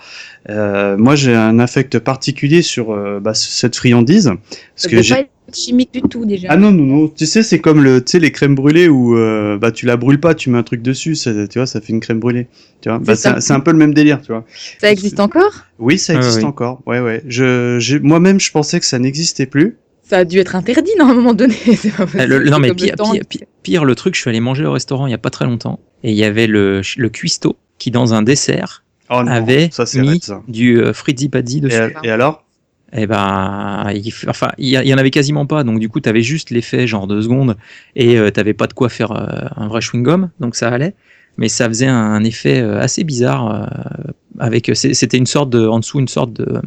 euh, 0.49 0.97
moi 0.97 1.15
j'ai 1.15 1.35
un 1.35 1.59
affect 1.59 1.99
particulier 1.99 2.63
sur 2.63 2.91
euh, 2.91 3.19
bah, 3.19 3.35
cette 3.35 3.75
friandise 3.75 4.31
parce 4.49 4.59
Ça 4.75 4.89
que 4.89 5.01
j'ai 5.03 5.13
pas 5.13 5.19
être 5.21 5.29
chimique 5.53 5.93
du 5.93 6.01
tout 6.01 6.25
déjà. 6.25 6.47
ah 6.49 6.57
non 6.57 6.71
non 6.71 6.83
non, 6.85 7.07
tu 7.07 7.27
sais 7.27 7.43
c'est 7.43 7.59
comme 7.59 7.83
le 7.83 8.03
tu 8.03 8.13
sais 8.13 8.19
les 8.19 8.31
crèmes 8.31 8.55
brûlées 8.55 8.87
où 8.87 9.15
euh, 9.17 9.57
bah 9.59 9.71
tu 9.71 9.85
la 9.85 9.97
brûles 9.97 10.19
pas, 10.19 10.33
tu 10.33 10.49
mets 10.49 10.57
un 10.57 10.63
truc 10.63 10.81
dessus, 10.81 11.13
ça, 11.15 11.31
tu 11.47 11.59
vois 11.59 11.67
ça 11.67 11.79
fait 11.79 11.93
une 11.93 11.99
crème 11.99 12.19
brûlée. 12.19 12.47
Tu 12.81 12.89
vois, 12.89 12.97
bah, 12.97 13.15
C'est 13.15 13.39
c'est 13.39 13.53
un 13.53 13.59
peu 13.59 13.71
le 13.71 13.77
même 13.77 13.93
délire, 13.93 14.19
tu 14.21 14.31
vois. 14.31 14.45
Ça 14.81 14.91
existe 14.91 15.19
encore? 15.19 15.65
Oui, 15.79 15.97
ça 15.97 16.13
Ah, 16.13 16.17
existe 16.17 16.37
oui. 16.39 16.43
encore. 16.45 16.81
Ouais 16.85 16.99
ouais. 16.99 17.23
Je 17.27 17.77
j'ai- 17.79 17.99
moi-même 17.99 18.39
je 18.39 18.51
pensais 18.51 18.79
que 18.79 18.85
ça 18.85 18.99
n'existait 18.99 19.45
plus. 19.45 19.77
Ça 20.03 20.19
a 20.19 20.25
dû 20.25 20.39
être 20.39 20.55
interdit 20.55 20.91
non, 20.99 21.07
à 21.07 21.11
un 21.11 21.13
moment 21.13 21.33
donné. 21.33 21.55
Pas 21.97 22.03
Euh, 22.15 22.25
le- 22.25 22.49
non 22.49 22.59
mais 22.59 22.69
comme 22.69 22.77
le 22.77 22.83
pire, 22.83 22.95
pire, 22.95 23.21
pire, 23.29 23.47
pire, 23.63 23.85
le 23.85 23.95
truc, 23.95 24.15
je 24.15 24.21
suis 24.21 24.29
allé 24.29 24.39
manger 24.39 24.65
au 24.65 24.71
restaurant 24.71 25.07
il 25.07 25.11
y 25.11 25.13
a 25.15 25.17
pas 25.19 25.29
très 25.29 25.45
longtemps 25.45 25.79
et 26.03 26.11
il 26.11 26.17
y 26.17 26.23
avait 26.23 26.47
le, 26.47 26.81
le 26.97 27.09
cuistot 27.09 27.57
qui 27.77 27.91
dans 27.91 28.13
un 28.13 28.21
dessert 28.23 28.83
Oh 29.11 29.23
non, 29.23 29.31
avait 29.31 29.69
ça 29.71 29.85
mis 29.99 30.09
raide, 30.09 30.23
ça. 30.23 30.41
du 30.47 30.79
euh, 30.81 30.93
Frizzy 30.93 31.29
Paddy 31.29 31.57
Et, 31.57 31.61
dessus. 31.61 31.93
et 32.03 32.11
alors? 32.11 32.43
Et 32.91 33.05
ben, 33.05 33.87
il, 33.93 34.11
enfin, 34.27 34.49
il 34.57 34.67
y, 34.67 34.75
a- 34.77 34.83
il 34.83 34.87
y 34.89 34.93
en 34.93 34.97
avait 34.97 35.11
quasiment 35.11 35.45
pas, 35.45 35.63
donc 35.63 35.79
du 35.79 35.89
coup, 35.89 35.99
t'avais 35.99 36.23
juste 36.23 36.49
l'effet 36.49 36.87
genre 36.87 37.05
deux 37.05 37.21
secondes 37.21 37.55
et 37.95 38.17
euh, 38.17 38.31
t'avais 38.31 38.53
pas 38.55 38.65
de 38.67 38.73
quoi 38.73 38.89
faire 38.89 39.11
euh, 39.11 39.47
un 39.55 39.67
vrai 39.67 39.79
chewing 39.81 40.01
gum, 40.03 40.29
donc 40.39 40.55
ça 40.55 40.69
allait. 40.69 40.95
Mais 41.39 41.47
ça 41.47 41.69
faisait 41.69 41.87
un, 41.87 42.21
effet 42.25 42.59
euh, 42.59 42.79
assez 42.81 43.05
bizarre 43.05 43.49
euh, 43.55 44.11
avec, 44.39 44.69
c'est- 44.73 44.93
c'était 44.93 45.17
une 45.17 45.25
sorte 45.25 45.49
de, 45.49 45.65
en 45.65 45.79
dessous 45.79 45.99
une 45.99 46.09
sorte 46.09 46.33
de, 46.33 46.43
euh, 46.43 46.61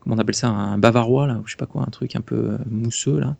comment 0.00 0.16
on 0.16 0.18
appelle 0.18 0.34
ça, 0.34 0.48
un 0.48 0.76
bavarois 0.76 1.28
là, 1.28 1.34
ou 1.34 1.46
je 1.46 1.52
sais 1.52 1.56
pas 1.56 1.66
quoi, 1.66 1.82
un 1.86 1.90
truc 1.90 2.16
un 2.16 2.20
peu 2.20 2.34
euh, 2.34 2.58
mousseux 2.68 3.20
là. 3.20 3.36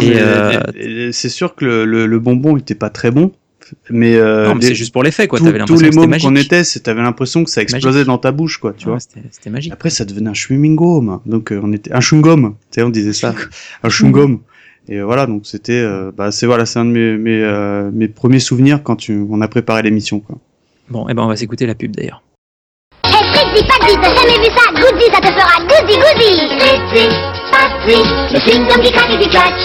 Euh, 0.00 1.10
c'est 1.12 1.28
sûr 1.28 1.56
que 1.56 1.64
le, 1.64 1.84
le, 1.84 2.06
le 2.06 2.18
bonbon 2.20 2.56
était 2.56 2.76
pas 2.76 2.88
très 2.88 3.10
bon, 3.10 3.32
mais, 3.90 4.14
euh, 4.14 4.46
non, 4.48 4.54
mais 4.54 4.62
c'est 4.62 4.74
juste 4.76 4.92
pour 4.92 5.02
l'effet 5.02 5.26
quoi. 5.26 5.40
tous- 5.40 5.80
les 5.80 5.90
mômes 5.90 6.16
qu'on 6.18 6.36
était, 6.36 6.62
t'avais 6.82 7.02
l'impression 7.02 7.42
que 7.42 7.50
ça 7.50 7.60
explosait 7.60 7.88
Magique. 7.98 8.06
dans 8.06 8.18
ta 8.18 8.30
bouche, 8.30 8.58
quoi, 8.58 8.74
tu 8.76 8.86
Ouais, 8.86 8.92
vois. 8.92 9.00
C'était 9.00 9.22
c'était 9.32 9.50
magique. 9.50 9.72
Après, 9.72 9.90
ça 9.90 10.04
devenait 10.04 10.30
un 10.30 10.34
chewing 10.34 10.76
gum, 10.76 11.20
donc 11.26 11.50
euh, 11.50 11.60
on 11.62 11.72
était 11.72 11.92
un 11.92 12.00
chewing 12.00 12.22
gum, 12.22 12.54
tu 12.70 12.76
sais, 12.76 12.82
on 12.82 12.90
disait 12.90 13.12
ça, 13.12 13.34
un 13.82 13.88
chewing 13.88 14.12
gum. 14.12 14.40
Et 14.88 15.00
voilà, 15.00 15.26
donc 15.26 15.46
c'était, 15.46 15.72
euh, 15.72 16.10
bah 16.14 16.30
c'est 16.30 16.46
voilà, 16.46 16.66
c'est 16.66 16.78
un 16.78 16.84
de 16.84 16.90
mes 16.90 17.16
mes, 17.16 17.42
euh, 17.42 17.90
mes 17.92 18.08
premiers 18.08 18.38
souvenirs 18.38 18.82
quand 18.82 18.96
tu, 18.96 19.24
on 19.30 19.40
a 19.40 19.48
préparé 19.48 19.82
l'émission, 19.82 20.20
quoi. 20.20 20.36
Bon, 20.90 21.08
et 21.08 21.14
ben 21.14 21.22
on 21.22 21.28
va 21.28 21.36
s'écouter 21.36 21.66
la 21.66 21.74
pub 21.74 21.96
d'ailleurs. 21.96 22.22
Eh 23.04 23.08
Fritzy, 23.08 23.64
Patzy, 23.66 23.96
t'as 24.02 24.14
jamais 24.14 24.38
vu 24.38 24.50
ça? 24.54 24.72
Goody, 24.74 25.06
ça 25.10 25.20
te 25.20 25.26
fera 25.26 25.58
goody 25.64 25.96
goody 25.96 26.32
Fritzy, 26.58 27.08
Patzy, 27.50 27.96
le 28.32 28.38
chewing-gum 28.40 28.80
qui 28.82 28.92
craque 28.92 29.10
et 29.14 29.18
qui 29.18 29.28
claque. 29.28 29.64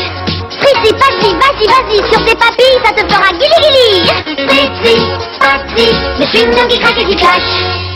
Fritzy, 0.51 0.93
Patzy, 0.93 1.33
vas-y, 1.35 1.67
vas-y, 1.67 2.13
sur 2.13 2.25
tes 2.25 2.35
papilles, 2.35 2.79
ça 2.85 2.93
te 2.93 3.13
fera 3.13 3.29
guili 3.33 3.57
guili 3.61 4.47
Fritzy, 4.47 4.95
Patzy, 5.39 5.87
le 6.19 6.25
chewing-gum 6.25 6.67
qui 6.69 6.79
craque 6.79 7.01
et 7.01 7.05
qui 7.05 7.15
claque. 7.17 7.88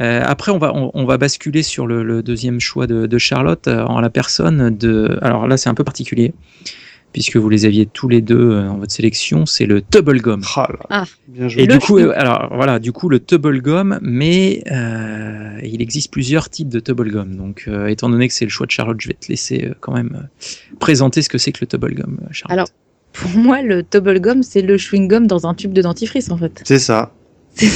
Euh, 0.00 0.22
après, 0.24 0.50
on 0.52 0.58
va, 0.58 0.72
on, 0.74 0.90
on 0.94 1.04
va 1.04 1.18
basculer 1.18 1.62
sur 1.62 1.86
le, 1.86 2.02
le 2.02 2.22
deuxième 2.22 2.58
choix 2.60 2.86
de, 2.86 3.06
de 3.06 3.18
Charlotte 3.18 3.68
euh, 3.68 3.84
en 3.84 4.00
la 4.00 4.10
personne 4.10 4.70
de. 4.76 5.18
Alors 5.22 5.46
là, 5.46 5.56
c'est 5.56 5.68
un 5.68 5.74
peu 5.74 5.84
particulier 5.84 6.32
puisque 7.12 7.36
vous 7.36 7.48
les 7.48 7.64
aviez 7.64 7.86
tous 7.86 8.08
les 8.08 8.20
deux 8.20 8.52
euh, 8.52 8.68
en 8.68 8.78
votre 8.78 8.92
sélection. 8.92 9.44
C'est 9.44 9.66
le 9.66 9.82
Tubble 9.82 10.20
Gum. 10.20 10.42
Ah, 10.54 10.68
là, 10.70 10.78
Ah. 10.90 11.04
bien 11.26 11.48
joué. 11.48 11.62
Et 11.62 11.66
Le 11.66 11.72
du 11.74 11.78
coup, 11.80 11.98
euh, 11.98 12.12
alors 12.14 12.48
voilà, 12.54 12.78
du 12.78 12.92
coup 12.92 13.08
le 13.08 13.18
Tubble 13.18 13.60
Gum, 13.60 13.98
mais 14.00 14.62
euh, 14.70 15.58
il 15.64 15.82
existe 15.82 16.12
plusieurs 16.12 16.48
types 16.50 16.68
de 16.68 16.78
Tubble 16.78 17.10
Gum. 17.10 17.34
Donc, 17.36 17.64
euh, 17.66 17.88
étant 17.88 18.08
donné 18.10 18.28
que 18.28 18.34
c'est 18.34 18.44
le 18.44 18.50
choix 18.50 18.66
de 18.66 18.70
Charlotte, 18.70 19.00
je 19.00 19.08
vais 19.08 19.14
te 19.14 19.26
laisser 19.28 19.64
euh, 19.70 19.74
quand 19.80 19.92
même 19.92 20.16
euh, 20.22 20.46
présenter 20.78 21.20
ce 21.22 21.28
que 21.28 21.36
c'est 21.36 21.50
que 21.50 21.58
le 21.62 21.66
Tubble 21.66 21.94
Gum, 21.94 22.18
euh, 22.22 22.26
Charlotte. 22.30 22.52
Alors, 22.58 22.68
Pour 23.12 23.30
moi, 23.42 23.60
le 23.60 23.82
tubble 23.82 24.20
gum, 24.20 24.44
c'est 24.44 24.62
le 24.62 24.78
chewing 24.78 25.08
gum 25.08 25.26
dans 25.26 25.48
un 25.48 25.54
tube 25.54 25.72
de 25.72 25.82
dentifrice 25.82 26.30
en 26.30 26.36
fait. 26.36 26.62
C'est 26.64 26.78
ça. 26.78 27.10
Euh, 27.60 27.66
Il 27.66 27.68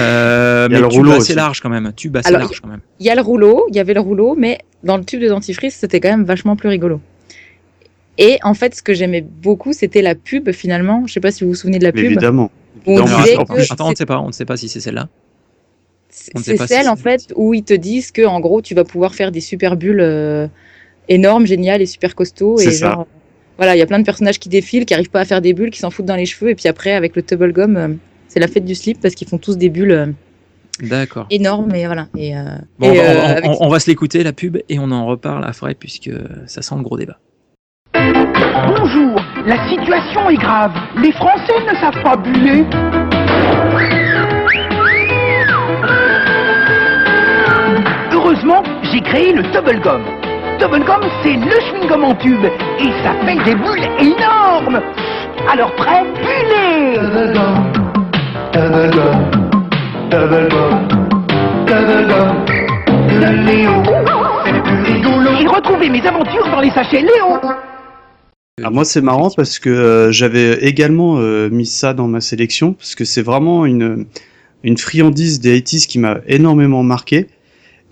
a 0.00 0.68
mais 0.68 0.80
le 0.80 0.88
tube 0.88 0.92
rouleau 0.98 1.10
assez 1.12 1.20
aussi. 1.20 1.34
large 1.34 1.60
quand 1.60 1.68
même, 1.70 1.92
tube 1.94 2.16
assez 2.16 2.28
Alors, 2.28 2.40
large 2.42 2.60
quand 2.60 2.68
même. 2.68 2.80
Il 3.00 3.06
y 3.06 3.10
a 3.10 3.14
le 3.14 3.20
rouleau, 3.20 3.66
il 3.68 3.76
y 3.76 3.80
avait 3.80 3.94
le 3.94 4.00
rouleau, 4.00 4.34
mais 4.36 4.58
dans 4.82 4.96
le 4.96 5.04
tube 5.04 5.20
de 5.20 5.28
dentifrice, 5.28 5.74
c'était 5.76 6.00
quand 6.00 6.10
même 6.10 6.24
vachement 6.24 6.56
plus 6.56 6.68
rigolo. 6.68 7.00
Et 8.18 8.38
en 8.42 8.54
fait, 8.54 8.74
ce 8.74 8.82
que 8.82 8.94
j'aimais 8.94 9.22
beaucoup, 9.22 9.72
c'était 9.72 10.02
la 10.02 10.14
pub 10.14 10.50
finalement. 10.52 11.04
Je 11.06 11.12
sais 11.12 11.20
pas 11.20 11.30
si 11.32 11.42
vous 11.44 11.50
vous 11.50 11.56
souvenez 11.56 11.78
de 11.78 11.84
la 11.84 11.92
Mais 11.92 12.02
pub. 12.02 12.12
évidemment. 12.12 12.50
On 12.86 12.98
Évidemment. 12.98 13.22
disait 13.22 13.32
attends, 13.34 13.44
que 13.54 13.72
attends, 13.72 13.86
on 13.88 13.90
ne 13.90 13.96
sait 13.96 14.06
pas, 14.06 14.20
on 14.20 14.26
ne 14.28 14.32
sait 14.32 14.44
pas 14.44 14.56
si 14.56 14.68
c'est 14.68 14.80
celle-là. 14.80 15.08
C'est 16.10 16.38
si 16.38 16.56
celle 16.68 16.88
en 16.88 16.96
fait 16.96 17.32
où 17.34 17.54
ils 17.54 17.64
te 17.64 17.74
disent 17.74 18.12
que 18.12 18.24
en 18.24 18.38
gros, 18.40 18.62
tu 18.62 18.74
vas 18.74 18.84
pouvoir 18.84 19.14
faire 19.14 19.32
des 19.32 19.40
super 19.40 19.76
bulles 19.76 20.00
euh, 20.00 20.46
énormes, 21.08 21.46
géniales 21.46 21.82
et 21.82 21.86
super 21.86 22.14
costauds. 22.14 22.58
C'est 22.58 22.66
Et 22.68 22.70
ça. 22.72 22.92
genre, 22.92 23.06
voilà, 23.56 23.74
il 23.74 23.78
y 23.78 23.82
a 23.82 23.86
plein 23.86 23.98
de 23.98 24.04
personnages 24.04 24.38
qui 24.38 24.48
défilent, 24.48 24.84
qui 24.86 24.94
arrivent 24.94 25.10
pas 25.10 25.20
à 25.20 25.24
faire 25.24 25.40
des 25.40 25.54
bulles, 25.54 25.70
qui 25.70 25.80
s'en 25.80 25.90
foutent 25.90 26.06
dans 26.06 26.14
les 26.16 26.26
cheveux. 26.26 26.50
Et 26.50 26.54
puis 26.54 26.68
après, 26.68 26.92
avec 26.92 27.16
le 27.16 27.22
tubble 27.22 27.52
gum, 27.52 27.76
euh, 27.76 27.88
c'est 28.34 28.40
la 28.40 28.48
fête 28.48 28.64
du 28.64 28.74
slip 28.74 29.00
parce 29.00 29.14
qu'ils 29.14 29.28
font 29.28 29.38
tous 29.38 29.56
des 29.56 29.68
bulles 29.70 29.92
euh, 29.92 30.06
D'accord. 30.80 31.26
énormes 31.30 31.72
et 31.72 31.86
voilà. 31.86 32.08
Et, 32.16 32.36
euh, 32.36 32.40
Bon, 32.80 32.90
et, 32.92 32.98
on, 32.98 33.02
va- 33.04 33.08
euh, 33.10 33.14
on- 33.22 33.30
avec- 33.30 33.44
on- 33.46 33.56
on 33.60 33.68
va 33.68 33.78
se 33.78 33.86
l'écouter 33.88 34.24
la 34.24 34.32
pub 34.32 34.58
et 34.68 34.78
on 34.80 34.90
en 34.90 35.06
reparle 35.06 35.44
après 35.46 35.74
puisque 35.74 36.10
ça 36.46 36.60
sent 36.60 36.74
le 36.76 36.82
gros 36.82 36.96
débat. 36.96 37.16
Bonjour, 37.94 39.20
la 39.46 39.68
situation 39.68 40.30
est 40.30 40.36
grave. 40.36 40.72
Les 41.00 41.12
Français 41.12 41.52
ne 41.70 41.76
savent 41.78 42.02
pas 42.02 42.16
buller. 42.16 42.64
Heureusement, 48.12 48.62
j'ai 48.92 49.00
créé 49.00 49.32
le 49.32 49.42
Tubble 49.52 49.80
Gum. 49.80 50.02
Tubble 50.58 50.84
Gum, 50.84 51.00
c'est 51.22 51.34
le 51.34 51.50
chewing-gum 51.66 52.04
en 52.04 52.14
tube 52.14 52.44
et 52.44 52.90
ça 53.02 53.14
fait 53.24 53.44
des 53.44 53.54
bulles 53.54 53.88
énormes. 54.00 54.80
Alors 55.50 55.74
prêt, 55.74 56.04
bullez 56.14 56.98
Et 58.54 58.58
retrouvez 65.48 65.90
mes 65.90 66.06
aventures 66.06 66.44
dans 66.52 66.60
les 66.60 66.70
sachets 66.70 67.00
Léo. 67.00 67.40
Ah, 68.62 68.70
moi, 68.70 68.84
c'est 68.84 69.00
marrant 69.00 69.30
parce 69.36 69.58
que 69.58 69.70
euh, 69.70 70.12
j'avais 70.12 70.64
également 70.64 71.18
euh, 71.18 71.48
mis 71.50 71.66
ça 71.66 71.94
dans 71.94 72.06
ma 72.06 72.20
sélection 72.20 72.74
parce 72.74 72.94
que 72.94 73.04
c'est 73.04 73.22
vraiment 73.22 73.66
une 73.66 74.06
une 74.62 74.78
friandise 74.78 75.40
des 75.40 75.60
80s 75.60 75.88
qui 75.88 75.98
m'a 75.98 76.20
énormément 76.28 76.84
marqué. 76.84 77.26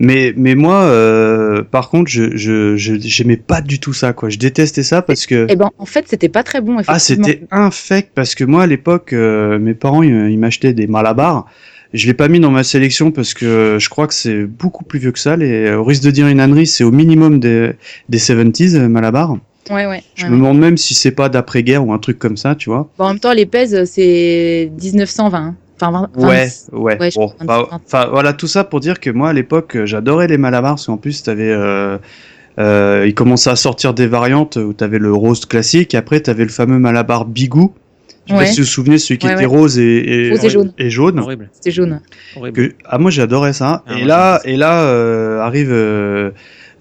Mais 0.05 0.35
mais 0.37 0.57
moi, 0.57 0.83
euh, 0.83 1.63
par 1.63 1.89
contre, 1.89 2.11
je 2.11 2.37
je 2.37 2.77
je- 2.77 2.99
j'aimais 2.99 3.37
pas 3.37 3.61
du 3.61 3.79
tout 3.79 3.93
ça 3.93 4.13
quoi. 4.13 4.31
Je 4.31 4.37
détestais 4.37 4.83
ça 4.83 5.01
parce 5.01 5.27
que 5.27 5.47
Eh 5.49 5.55
ben, 5.55 5.71
en 5.79 5.87
fait, 5.87 6.07
c'était 6.09 6.29
pas 6.29 6.43
très 6.43 6.61
bon. 6.61 6.77
ah 6.89 6.99
c'était 6.99 7.45
infect 7.53 8.11
parce 8.13 8.35
que 8.35 8.43
moi 8.43 8.65
à 8.65 8.67
l'époque, 8.67 9.13
euh, 9.13 9.61
mes 9.61 9.75
parents 9.75 10.03
ils, 10.03 10.39
m'achetaient 10.39 10.73
des 10.75 10.89
Malabar. 10.89 11.47
Je 11.95 12.07
l'ai 12.09 12.15
pas 12.15 12.27
mis 12.27 12.41
dans 12.41 12.51
ma 12.51 12.65
sélection 12.65 13.13
parce 13.13 13.33
que 13.33 13.77
je 13.79 13.89
crois 13.89 14.09
que 14.09 14.15
c'est 14.15 14.43
beaucoup 14.45 14.83
plus 14.83 14.99
vieux 14.99 15.13
que 15.13 15.21
ça. 15.21 15.37
Les, 15.37 15.73
au 15.73 15.85
risque 15.85 16.03
de 16.03 16.11
dire 16.11 16.27
une 16.27 16.41
ânerie, 16.41 16.67
c'est 16.67 16.83
au 16.85 16.91
minimum 16.91 17.39
des 17.39 17.71
des 18.09 18.19
70s 18.19 18.75
euh, 18.75 18.89
Malabar. 18.89 19.37
Ouais, 19.71 19.87
ouais. 19.87 20.03
Je 20.17 20.25
ouais, 20.25 20.31
me 20.31 20.37
demande 20.37 20.59
même 20.59 20.77
si 20.79 20.95
c'est 20.95 21.13
pas 21.13 21.29
d'après-guerre 21.29 21.87
ou 21.87 21.93
un 21.93 21.99
truc 22.01 22.19
comme 22.19 22.37
ça, 22.37 22.57
tu 22.57 22.71
vois. 22.71 22.91
Bon, 22.99 23.05
en 23.05 23.09
même 23.11 23.21
temps, 23.21 23.33
les 23.33 23.47
pèses, 23.47 23.85
c'est 23.85 24.73
1920. 24.83 25.55
Enfin, 25.83 26.09
20, 26.17 26.25
Ouais, 26.27 26.47
20. 26.73 26.79
ouais. 26.79 26.97
Bon, 26.97 27.29
crois, 27.29 27.35
bah, 27.45 27.67
20. 27.71 27.81
enfin, 27.87 28.07
voilà, 28.11 28.33
tout 28.33 28.47
ça 28.47 28.65
pour 28.65 28.81
dire 28.81 29.01
que 29.01 29.11
moi, 29.11 29.31
à 29.31 29.33
l'époque, 29.33 29.77
euh, 29.77 29.87
j'adorais 29.87 30.29
les 30.29 30.39
malabars, 30.39 30.73
parce 30.77 30.87
qu'en 30.87 30.97
plus, 30.97 31.23
t'avais, 31.23 31.51
euh, 31.51 31.99
euh, 32.59 33.05
ils 33.07 33.15
commençaient 33.15 33.51
à 33.51 33.57
sortir 33.57 33.95
des 33.95 34.07
variantes 34.07 34.57
où 34.57 34.73
t'avais 34.73 34.99
le 34.99 35.13
rose 35.13 35.45
classique, 35.47 35.95
et 35.95 35.97
après, 35.97 36.21
t'avais 36.21 36.45
le 36.45 36.51
fameux 36.51 36.79
malabar 36.79 37.25
bigou. 37.25 37.73
Je 38.29 38.35
sais 38.35 38.39
pas 38.39 38.47
si 38.47 38.61
vous 38.61 38.67
vous 38.67 38.71
souvenez, 38.71 38.99
celui 38.99 39.19
qui 39.19 39.27
Ouais, 39.27 39.33
était 39.33 39.41
ouais. 39.47 39.47
rose 39.47 39.79
et, 39.81 40.29
et, 40.29 40.31
Rose 40.31 40.45
et 40.45 40.49
jaune. 40.51 40.73
et 40.79 40.91
jaune. 40.91 41.19
Horrible. 41.19 41.51
C'était 41.53 41.73
jaune. 41.73 42.01
Que, 42.55 42.73
ah, 42.85 42.99
moi, 42.99 43.11
j'adorais 43.11 43.53
ça. 43.53 43.83
Ah, 43.89 43.99
et, 43.99 44.05
là, 44.05 44.41
et 44.45 44.57
là, 44.57 44.83
euh, 44.85 45.41
arrive 45.41 45.73
euh, 45.73 46.31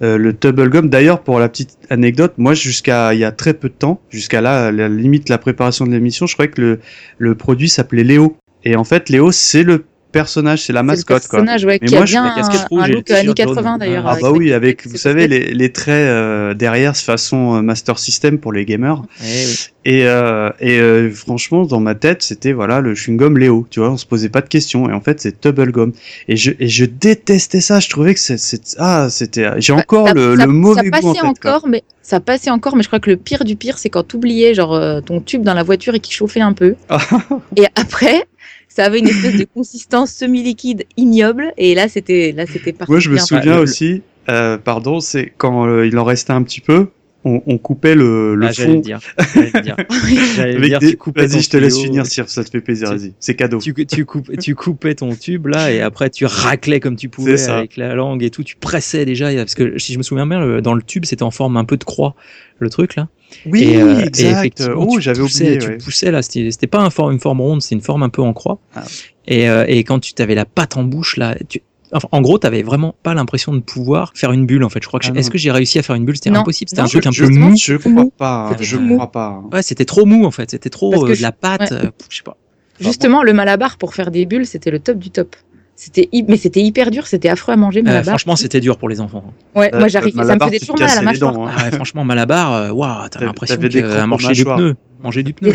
euh, 0.03 0.17
le 0.19 0.33
Tubble 0.33 0.69
Gum. 0.69 0.87
D'ailleurs, 0.89 1.21
pour 1.21 1.39
la 1.39 1.49
petite 1.49 1.79
anecdote, 1.89 2.33
moi, 2.37 2.53
jusqu'à 2.53 3.15
il 3.15 3.19
y 3.21 3.23
a 3.23 3.31
très 3.31 3.55
peu 3.55 3.69
de 3.69 3.73
temps, 3.73 3.99
jusqu'à 4.11 4.39
là, 4.39 4.67
à 4.67 4.71
la 4.71 4.87
limite 4.87 5.29
la 5.29 5.39
préparation 5.39 5.87
de 5.87 5.91
l'émission, 5.91 6.27
je 6.27 6.33
croyais 6.35 6.51
que 6.51 6.61
le, 6.61 6.79
le 7.17 7.33
produit 7.33 7.69
s'appelait 7.69 8.03
Léo. 8.03 8.37
Et 8.63 8.75
en 8.75 8.83
fait, 8.83 9.09
Léo, 9.09 9.31
c'est 9.31 9.63
le 9.63 9.85
personnage, 10.11 10.63
c'est 10.63 10.73
la 10.73 10.79
C'est 10.81 10.83
le 10.83 10.87
mascotte, 10.87 11.27
quoi. 11.29 11.39
personnage, 11.39 11.63
ouais, 11.63 11.79
Mais 11.81 11.87
qui 11.87 11.93
moi, 11.93 12.03
a 12.03 12.05
je- 12.05 12.11
bien 12.11 12.25
la 12.27 12.35
casquette 12.35 12.61
un, 12.63 12.65
rouge 12.69 12.89
look 12.89 13.05
t-shirt 13.05 13.19
années 13.19 13.25
jaune. 13.27 13.33
80 13.55 13.77
d'ailleurs. 13.77 14.03
Ah 14.05 14.17
bah 14.21 14.31
oui, 14.31 14.51
avec, 14.51 14.85
vous 14.85 14.97
savez, 14.97 15.29
les, 15.29 15.53
les 15.53 15.71
traits 15.71 15.93
euh, 16.05 16.53
derrière, 16.53 16.97
façon 16.97 17.55
euh, 17.55 17.61
Master 17.61 17.97
System 17.97 18.37
pour 18.37 18.51
les 18.51 18.65
gamers. 18.65 19.03
Oui. 19.21 19.55
Et, 19.85 20.05
euh, 20.07 20.49
et 20.59 20.79
euh, 20.81 21.09
franchement, 21.11 21.63
dans 21.65 21.79
ma 21.79 21.95
tête, 21.95 22.23
c'était 22.23 22.51
voilà 22.51 22.81
le 22.81 22.93
chewing-gum 22.93 23.37
Léo. 23.39 23.65
Tu 23.69 23.79
vois, 23.79 23.89
on 23.89 23.95
se 23.97 24.05
posait 24.05 24.27
pas 24.27 24.41
de 24.41 24.49
questions. 24.49 24.89
Et 24.89 24.93
en 24.93 24.99
fait, 24.99 25.21
c'est 25.21 25.39
Tubble 25.39 25.71
Gum. 25.71 25.93
Et 26.27 26.35
je, 26.35 26.51
et 26.59 26.67
je 26.67 26.83
détestais 26.83 27.61
ça. 27.61 27.79
Je 27.79 27.87
trouvais 27.89 28.13
que 28.13 28.19
c'est, 28.19 28.35
ah, 28.79 29.07
c'était, 29.09 29.47
j'ai 29.59 29.71
encore 29.71 30.09
ça- 30.09 30.13
le, 30.13 30.35
ça- 30.35 30.45
le 30.45 30.51
mauvais 30.51 30.81
ça 30.91 30.99
goût 30.99 31.07
en 31.07 31.13
passait 31.13 31.19
quoi. 31.21 31.29
encore, 31.55 31.67
mais 31.69 31.83
ça 32.01 32.19
passait 32.19 32.49
encore, 32.51 32.75
mais 32.75 32.83
je 32.83 32.89
crois 32.89 32.99
que 32.99 33.09
le 33.09 33.15
pire 33.15 33.45
du 33.45 33.55
pire, 33.55 33.77
c'est 33.77 33.89
quand 33.89 34.03
t'oubliais 34.03 34.53
genre 34.53 34.75
euh, 34.75 34.99
ton 34.99 35.21
tube 35.21 35.41
dans 35.43 35.53
la 35.53 35.63
voiture 35.63 35.95
et 35.95 36.01
qui 36.01 36.11
chauffait 36.11 36.41
un 36.41 36.51
peu. 36.53 36.75
et 37.55 37.65
après, 37.75 38.25
ça 38.73 38.85
avait 38.85 38.99
une 38.99 39.07
espèce 39.07 39.37
de 39.37 39.45
consistance 39.53 40.11
semi-liquide 40.11 40.85
ignoble, 40.97 41.53
et 41.57 41.75
là 41.75 41.89
c'était 41.89 42.33
là 42.35 42.45
c'était. 42.45 42.73
Moi, 42.87 42.99
je 42.99 43.09
me 43.09 43.17
souviens 43.17 43.59
aussi, 43.59 44.01
euh, 44.29 44.57
pardon, 44.57 44.99
c'est 44.99 45.33
quand 45.37 45.67
euh, 45.67 45.85
il 45.85 45.97
en 45.97 46.03
restait 46.03 46.33
un 46.33 46.43
petit 46.43 46.61
peu, 46.61 46.87
on, 47.23 47.41
on 47.45 47.57
coupait 47.57 47.95
le, 47.95 48.35
le 48.35 48.47
Ah, 48.47 48.51
j'allais 48.51 48.69
le 48.69 48.75
fond. 48.75 48.81
dire. 48.81 48.99
J'allais 49.33 49.51
le 49.53 49.61
dire. 49.61 49.75
J'allais 50.35 50.67
dire, 50.67 50.79
des... 50.79 50.91
tu 50.91 50.97
coupais 50.97 51.27
ton 51.27 51.33
Vas-y, 51.33 51.41
je 51.43 51.49
te 51.49 51.57
laisse 51.57 51.79
finir, 51.79 52.05
Sir, 52.05 52.29
ça 52.29 52.43
te 52.43 52.49
fait 52.49 52.61
plaisir, 52.61 52.89
vas-y. 52.89 53.13
C'est 53.19 53.35
cadeau. 53.35 53.59
tu, 53.59 53.73
tu, 53.85 54.05
coupes, 54.05 54.37
tu 54.39 54.55
coupais 54.55 54.95
ton 54.95 55.15
tube 55.15 55.47
là 55.47 55.71
et 55.71 55.81
après 55.81 56.09
tu 56.09 56.25
raclais 56.25 56.79
comme 56.79 56.95
tu 56.95 57.09
pouvais 57.09 57.41
avec 57.49 57.77
la 57.77 57.95
langue 57.95 58.23
et 58.23 58.29
tout. 58.29 58.43
Tu 58.43 58.55
pressais 58.55 59.05
déjà 59.05 59.33
parce 59.35 59.55
que 59.55 59.77
si 59.77 59.93
je 59.93 59.97
me 59.97 60.03
souviens 60.03 60.25
bien, 60.25 60.61
dans 60.61 60.73
le 60.73 60.81
tube 60.81 61.05
c'était 61.05 61.23
en 61.23 61.31
forme 61.31 61.57
un 61.57 61.65
peu 61.65 61.77
de 61.77 61.83
croix 61.83 62.15
le 62.59 62.69
truc 62.69 62.95
là. 62.95 63.07
Oui, 63.45 63.63
et, 63.63 63.81
euh, 63.81 63.99
exact. 64.01 64.63
Oh, 64.75 64.99
j'avais 64.99 65.21
oublié. 65.21 65.57
Tu 65.57 65.67
ouais. 65.67 65.77
poussais 65.77 66.11
là, 66.11 66.21
c'était 66.21 66.51
c'était 66.51 66.67
pas 66.67 66.79
un 66.81 66.89
forme, 66.89 67.13
une 67.13 67.19
forme 67.19 67.41
ronde, 67.41 67.61
c'est 67.61 67.75
une 67.75 67.81
forme 67.81 68.03
un 68.03 68.09
peu 68.09 68.21
en 68.21 68.33
croix. 68.33 68.59
Ah. 68.75 68.83
Et, 69.27 69.49
euh, 69.49 69.65
et 69.67 69.83
quand 69.83 69.99
tu 69.99 70.13
t'avais 70.13 70.35
la 70.35 70.45
pâte 70.45 70.77
en 70.77 70.83
bouche 70.83 71.17
là, 71.17 71.35
tu, 71.47 71.61
enfin, 71.93 72.07
en 72.11 72.21
gros 72.21 72.37
t'avais 72.37 72.63
vraiment 72.63 72.95
pas 73.03 73.13
l'impression 73.13 73.53
de 73.53 73.59
pouvoir 73.59 74.11
faire 74.15 74.31
une 74.31 74.45
bulle 74.45 74.63
en 74.63 74.69
fait. 74.69 74.79
Je 74.81 74.87
crois 74.87 74.99
que 74.99 75.07
Ah 75.09 75.17
est-ce 75.19 75.29
que 75.31 75.37
j'ai 75.37 75.51
réussi 75.51 75.79
à 75.79 75.83
faire 75.83 75.95
une 75.95 76.05
bulle? 76.05 76.15
C'était 76.15 76.29
impossible. 76.35 76.69
C'était 76.69 76.81
un 76.81 76.85
truc 76.85 77.05
un 77.05 77.11
peu 77.11 77.27
mou. 77.29 77.55
Je 77.57 77.75
crois 77.75 78.05
pas. 78.17 78.47
C'était 78.51 78.63
Je 78.63 78.77
crois 78.77 79.11
pas. 79.11 79.41
Ouais, 79.51 79.61
c'était 79.61 79.85
trop 79.85 80.05
mou 80.05 80.25
en 80.25 80.31
fait. 80.31 80.51
C'était 80.51 80.69
trop 80.69 81.05
euh, 81.07 81.15
de 81.15 81.21
la 81.21 81.31
pâte. 81.31 81.71
ouais. 81.71 81.73
euh, 81.85 81.89
je 82.09 82.17
sais 82.17 82.23
pas. 82.23 82.37
Justement, 82.79 83.21
le 83.23 83.33
malabar 83.33 83.77
pour 83.77 83.93
faire 83.93 84.09
des 84.11 84.25
bulles, 84.25 84.45
c'était 84.47 84.71
le 84.71 84.79
top 84.79 84.97
du 84.97 85.11
top. 85.11 85.35
C'était 85.75 86.09
mais 86.27 86.37
c'était 86.37 86.61
hyper 86.61 86.91
dur, 86.91 87.07
c'était 87.07 87.29
affreux 87.29 87.53
à 87.53 87.55
manger 87.57 87.79
Euh, 87.79 87.83
malabar. 87.83 88.05
franchement, 88.13 88.35
c'était 88.35 88.59
dur 88.59 88.77
pour 88.77 88.87
les 88.89 89.01
enfants. 89.01 89.23
ouais, 89.55 89.73
Euh, 89.73 89.79
moi 89.79 89.87
j'arrive, 89.87 90.13
ça 90.13 90.21
me 90.21 90.25
Malabar, 90.27 90.47
faisait 90.49 90.59
toujours 90.59 90.79
mal 90.79 90.89
à 90.89 90.95
la 90.95 91.01
mâchoire. 91.01 91.33
dents, 91.33 91.47
hein. 91.47 91.51
Ah 91.57 91.63
ouais, 91.65 91.71
franchement, 91.71 92.03
Malabar, 92.03 92.75
waouh, 92.75 92.87
t'as 93.03 93.09
T'avais- 93.09 93.25
l'impression 93.25 93.55
en 93.57 94.07
manger 94.07 94.33
du 94.33 94.45
pneu. 94.45 94.75
Manger 95.03 95.23
du 95.23 95.33
pneu. 95.33 95.53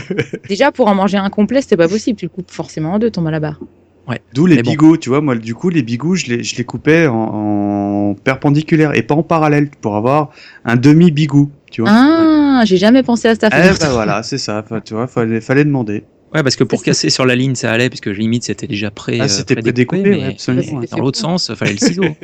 Déjà 0.48 0.72
pour 0.72 0.88
en 0.88 0.94
manger 0.96 1.18
un 1.18 1.30
complet, 1.30 1.62
c'était 1.62 1.76
pas 1.76 1.86
possible, 1.88 2.18
tu 2.18 2.24
le 2.26 2.30
coupes 2.30 2.50
forcément 2.50 2.94
en 2.94 2.98
deux 2.98 3.10
ton 3.10 3.20
malabar. 3.20 3.60
D'où 4.32 4.46
les 4.46 4.62
bon. 4.62 4.70
bigots, 4.70 4.96
tu 4.96 5.08
vois, 5.08 5.20
moi, 5.20 5.34
du 5.34 5.54
coup, 5.54 5.68
les 5.68 5.82
bigots, 5.82 6.14
je 6.14 6.26
les, 6.26 6.44
je 6.44 6.56
les 6.56 6.64
coupais 6.64 7.06
en, 7.06 7.14
en 7.14 8.14
perpendiculaire 8.14 8.94
et 8.94 9.02
pas 9.02 9.14
en 9.14 9.22
parallèle 9.22 9.68
pour 9.80 9.96
avoir 9.96 10.30
un 10.64 10.76
demi-bigou, 10.76 11.50
tu 11.70 11.82
vois. 11.82 11.90
Ah, 11.92 12.62
j'ai 12.64 12.76
jamais 12.76 13.02
pensé 13.02 13.28
à 13.28 13.34
ça. 13.34 13.48
Eh 13.52 13.78
ben 13.78 13.90
voilà, 13.90 14.22
c'est 14.22 14.38
ça, 14.38 14.62
Enfin, 14.64 14.80
tu 14.80 14.94
vois, 14.94 15.06
fallait, 15.06 15.40
fallait 15.40 15.64
demander. 15.64 16.04
Ouais, 16.34 16.42
parce 16.42 16.56
que 16.56 16.64
pour 16.64 16.82
casser 16.82 17.08
sur 17.08 17.24
la 17.24 17.34
ligne, 17.34 17.54
ça 17.54 17.72
allait, 17.72 17.88
puisque 17.88 18.06
limite 18.06 18.44
c'était 18.44 18.66
déjà 18.66 18.90
prêt. 18.90 19.18
Ah, 19.20 19.24
euh, 19.24 19.28
c'était 19.28 19.54
ouais, 19.54 20.02
mais 20.02 20.24
absolument. 20.24 20.80
Ouais, 20.80 20.86
dans 20.90 20.98
l'autre 20.98 21.18
sens, 21.18 21.52
fallait 21.54 21.72
le 21.72 21.78
ciseau. 21.78 22.04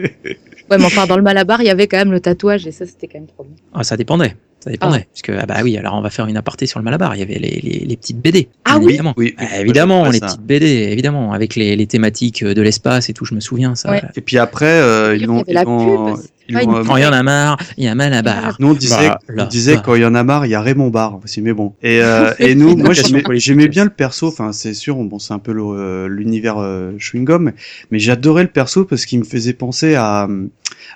Ouais, 0.71 0.79
mais 0.79 0.85
enfin 0.85 1.07
dans 1.07 1.17
le 1.17 1.23
malabar, 1.23 1.61
il 1.61 1.67
y 1.67 1.71
avait 1.71 1.87
quand 1.87 1.99
même 1.99 2.13
le 2.13 2.21
tatouage 2.21 2.67
et 2.67 2.73
ça 2.73 2.87
c'était 2.87 3.07
quand 3.07 3.19
même 3.19 3.27
trop 3.27 3.43
bien. 3.43 3.57
Ah, 3.75 3.83
ça 3.83 3.97
dépendait. 3.97 4.37
Ça 4.63 4.71
dépendait. 4.71 5.09
Parce 5.13 5.23
que, 5.23 5.33
ah 5.33 5.45
bah 5.45 5.57
oui, 5.65 5.77
alors 5.77 5.95
on 5.95 6.03
va 6.03 6.11
faire 6.11 6.27
une 6.27 6.37
aparté 6.37 6.67
sur 6.67 6.79
le 6.79 6.85
Malabar. 6.85 7.17
Il 7.17 7.19
y 7.19 7.23
avait 7.23 7.39
les, 7.41 7.61
les, 7.61 7.85
les 7.85 7.97
petites 7.97 8.21
BD. 8.21 8.49
Ah 8.65 8.79
oui. 8.79 8.91
Évidemment. 8.91 9.15
Oui, 9.17 9.35
Ah, 9.37 9.45
oui, 9.55 9.61
évidemment, 9.61 10.01
moi, 10.05 10.11
les 10.13 10.19
ça. 10.21 10.27
petites 10.27 10.43
BD, 10.43 10.67
évidemment, 10.67 11.33
avec 11.33 11.57
les, 11.57 11.75
les 11.75 11.87
thématiques 11.89 12.45
de 12.45 12.63
l'espace 12.63 13.09
et 13.09 13.13
tout, 13.13 13.25
je 13.25 13.35
me 13.35 13.41
souviens, 13.41 13.75
ça. 13.75 13.91
Ouais. 13.91 14.03
Et 14.15 14.21
puis 14.21 14.39
après, 14.39 14.67
euh, 14.67 15.17
Il 15.17 15.23
ils 15.23 15.27
pas 15.55 15.65
l'ont, 15.65 16.17
une 16.49 16.59
euh, 16.59 16.85
Quand 16.85 16.97
il 16.97 17.03
y 17.03 17.07
en 17.07 17.13
a 17.13 17.23
marre, 17.23 17.57
il 17.77 17.85
y 17.85 17.89
a 17.89 17.95
Malabar. 17.97 18.57
Nous, 18.61 18.69
on 18.69 18.75
disait, 18.75 19.09
Bah, 19.09 19.19
là, 19.29 19.45
on 19.45 19.49
disait 19.49 19.75
bah. 19.77 19.83
quand 19.85 19.95
il 19.97 20.03
y 20.03 20.05
en 20.05 20.15
a 20.15 20.23
marre, 20.23 20.47
il 20.47 20.51
y 20.51 20.55
a 20.55 20.61
Raymond 20.61 20.91
Barre 20.91 21.19
aussi, 21.25 21.41
mais 21.43 21.53
bon. 21.53 21.75
Et, 21.83 22.01
euh, 22.03 22.33
et 22.39 22.55
nous, 22.55 22.77
moi, 22.77 22.93
j'aimais, 22.93 23.69
bien 23.69 23.85
le 23.85 23.91
perso. 23.91 24.29
Enfin, 24.29 24.53
c'est 24.53 24.75
sûr, 24.75 24.95
bon, 24.97 25.19
c'est 25.19 25.35
un 25.35 25.39
peu 25.41 25.53
euh, 25.57 26.07
l'univers 26.09 26.59
euh, 26.59 26.93
chewing 26.99 27.25
gum, 27.25 27.53
mais 27.91 27.99
j'adorais 27.99 28.43
le 28.43 28.49
perso 28.49 28.85
parce 28.85 29.07
qu'il 29.07 29.19
me 29.19 29.25
faisait 29.25 29.55
penser 29.55 29.97
à 29.97 30.29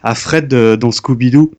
à 0.03 0.15
Fred 0.15 0.53
euh, 0.55 0.77
dans 0.77 0.93
Scooby 0.93 1.31
Doo. 1.31 1.53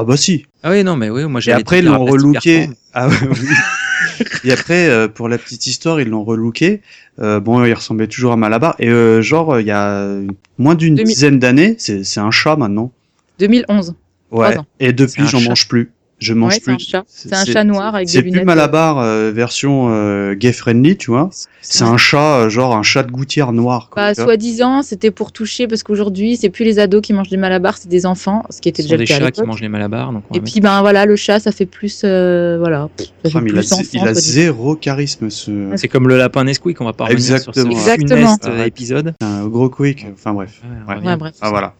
Ah 0.00 0.04
bah 0.04 0.16
si. 0.16 0.46
Ah 0.62 0.70
oui, 0.70 0.82
non, 0.82 0.96
mais 0.96 1.10
oui, 1.10 1.26
moi 1.26 1.40
Et 1.40 1.42
j'avais 1.42 1.60
après, 1.60 1.80
ils 1.80 1.84
l'ont 1.84 2.06
relooké. 2.06 2.70
Ah 2.94 3.08
oui. 3.08 3.14
Et 4.44 4.50
après, 4.50 4.88
euh, 4.88 5.08
pour 5.08 5.28
la 5.28 5.36
petite 5.36 5.66
histoire, 5.66 6.00
ils 6.00 6.08
l'ont 6.08 6.24
relooké. 6.24 6.80
Euh, 7.18 7.38
bon, 7.38 7.62
il 7.66 7.74
ressemblait 7.74 8.06
toujours 8.06 8.32
à 8.32 8.36
Malabar. 8.36 8.76
Et 8.78 8.88
euh, 8.88 9.20
genre, 9.20 9.60
il 9.60 9.66
y 9.66 9.70
a 9.70 10.08
moins 10.56 10.74
d'une 10.74 10.94
2000. 10.94 11.06
dizaine 11.06 11.38
d'années, 11.38 11.74
c'est 11.76 12.02
c'est 12.04 12.20
un 12.20 12.30
chat 12.30 12.56
maintenant. 12.56 12.92
2011. 13.40 13.94
Ouais. 14.30 14.56
Et 14.78 14.94
depuis, 14.94 15.26
j'en 15.26 15.42
mange 15.42 15.68
plus. 15.68 15.92
Je 16.20 16.34
mange 16.34 16.52
Ouais, 16.52 16.54
c'est 16.56 16.60
plus. 16.64 16.74
un 16.74 16.78
chat. 16.78 17.04
C'est 17.08 17.34
un 17.34 17.44
chat 17.44 17.64
noir 17.64 17.94
avec 17.94 18.06
des 18.06 18.12
C'est 18.12 18.20
plus 18.22 18.30
lunettes. 18.30 18.44
Malabar 18.44 18.98
euh, 18.98 19.32
version 19.32 19.88
euh, 19.90 20.34
gay 20.34 20.52
friendly, 20.52 20.96
tu 20.96 21.10
vois. 21.10 21.30
C'est 21.62 21.82
un 21.84 21.96
chat, 21.96 22.36
euh, 22.40 22.48
genre 22.48 22.76
un 22.76 22.82
chat 22.82 23.02
de 23.02 23.10
gouttière 23.10 23.52
noir. 23.52 23.88
Quoi, 23.90 24.08
Bah, 24.08 24.14
soi-disant, 24.14 24.82
c'était 24.82 25.10
pour 25.10 25.32
toucher 25.32 25.66
parce 25.66 25.82
qu'aujourd'hui, 25.82 26.36
c'est 26.36 26.50
plus 26.50 26.64
les 26.64 26.78
ados 26.78 27.00
qui 27.02 27.12
mangent 27.12 27.28
des 27.30 27.36
malabars, 27.36 27.76
c'est 27.78 27.88
des 27.88 28.06
enfants, 28.06 28.44
ce 28.50 28.60
qui 28.60 28.68
était 28.68 28.82
Ce 28.82 28.88
déjà 28.88 28.96
sont 28.96 28.98
le 29.00 29.04
des 29.06 29.12
cas 29.12 29.18
chats 29.18 29.30
qui 29.30 29.42
mangent 29.42 29.60
les 29.62 29.68
Malabars. 29.68 30.12
Donc 30.12 30.24
on 30.30 30.34
va 30.34 30.38
Et 30.38 30.42
puis 30.42 30.60
ben 30.60 30.80
voilà, 30.80 31.06
le 31.06 31.16
chat, 31.16 31.40
ça 31.40 31.52
fait 31.52 31.66
plus 31.66 32.02
euh, 32.04 32.56
voilà, 32.58 32.88
ça 32.98 33.04
fait 33.06 33.10
Ah, 33.24 33.28
il 33.32 33.36
a, 33.36 33.40
plus 33.60 33.72
enfant. 33.72 33.82
il 33.92 33.98
a 34.00 34.02
quoi, 34.02 34.12
du- 34.12 34.20
zéro 34.20 34.74
charisme, 34.76 35.30
ce 35.30 35.70
c'est 35.76 35.88
comme 35.88 36.08
le 36.08 36.16
lapin 36.18 36.44
Nesquik, 36.44 36.80
on 36.80 36.84
va 36.84 36.92
pas 36.92 37.04
revenir 37.04 37.38
sur 37.40 37.54
ce 37.54 37.60
Exactement. 37.60 38.36
Épisode. 38.64 39.14
un 39.20 39.46
gros 39.48 39.68
quick. 39.70 40.06
Enfin 40.12 40.32
bref. 40.34 40.60
Ouais, 40.88 41.16
bref. 41.16 41.34
Ah 41.40 41.50
voilà. 41.50 41.74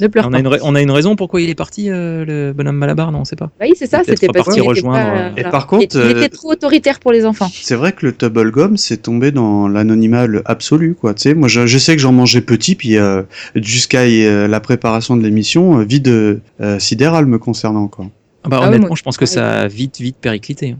Ne 0.00 0.06
pleure 0.08 0.26
On 0.26 0.30
pas. 0.30 0.36
a, 0.36 0.40
une, 0.40 0.46
ra- 0.48 0.58
on 0.62 0.74
a 0.74 0.82
une 0.82 0.90
raison 0.90 1.16
pourquoi 1.16 1.40
il 1.40 1.50
est 1.50 1.54
parti, 1.54 1.90
euh, 1.90 2.24
le 2.24 2.52
bonhomme 2.52 2.76
Malabar, 2.76 3.12
non, 3.12 3.20
on 3.20 3.24
sait 3.24 3.36
pas. 3.36 3.50
Bah 3.58 3.66
oui, 3.68 3.74
c'est 3.76 3.86
ça, 3.86 4.02
c'était 4.04 4.26
parce 4.28 4.48
qu'il 4.48 4.62
était 4.70 4.82
pas, 4.82 4.98
euh, 5.14 5.28
Et 5.30 5.32
voilà. 5.34 5.50
par 5.50 5.66
contre, 5.66 5.96
il, 5.96 6.00
il 6.00 6.06
euh, 6.06 6.10
était 6.22 6.28
trop 6.28 6.52
autoritaire 6.52 6.98
pour 7.00 7.12
les 7.12 7.24
enfants. 7.26 7.48
C'est 7.52 7.74
vrai 7.76 7.92
que 7.92 8.06
le 8.06 8.12
Tubble 8.14 8.50
Gum 8.50 8.76
c'est 8.76 8.96
tombé 8.98 9.30
dans 9.30 9.68
l'anonymat 9.68 10.26
absolu, 10.44 10.94
quoi. 10.94 11.14
Tu 11.14 11.22
sais, 11.22 11.34
moi, 11.34 11.48
je, 11.48 11.66
je 11.66 11.78
sais 11.78 11.94
que 11.94 12.02
j'en 12.02 12.12
mangeais 12.12 12.40
petit, 12.40 12.74
puis 12.74 12.96
euh, 12.96 13.22
jusqu'à 13.54 14.00
euh, 14.02 14.48
la 14.48 14.60
préparation 14.60 15.16
de 15.16 15.22
l'émission, 15.22 15.78
euh, 15.80 15.84
vide 15.84 16.08
euh, 16.08 16.78
sidéral 16.78 17.26
me 17.26 17.38
concernant, 17.38 17.88
quoi. 17.88 18.06
Ah 18.42 18.48
bah, 18.48 18.56
Ah 18.58 18.60
ouais, 18.62 18.68
honnêtement, 18.68 18.88
moi, 18.88 18.96
je 18.96 19.02
pense 19.02 19.16
que 19.16 19.26
ça 19.26 19.60
a 19.62 19.66
vite, 19.68 19.98
vite 20.00 20.16
périclité. 20.20 20.76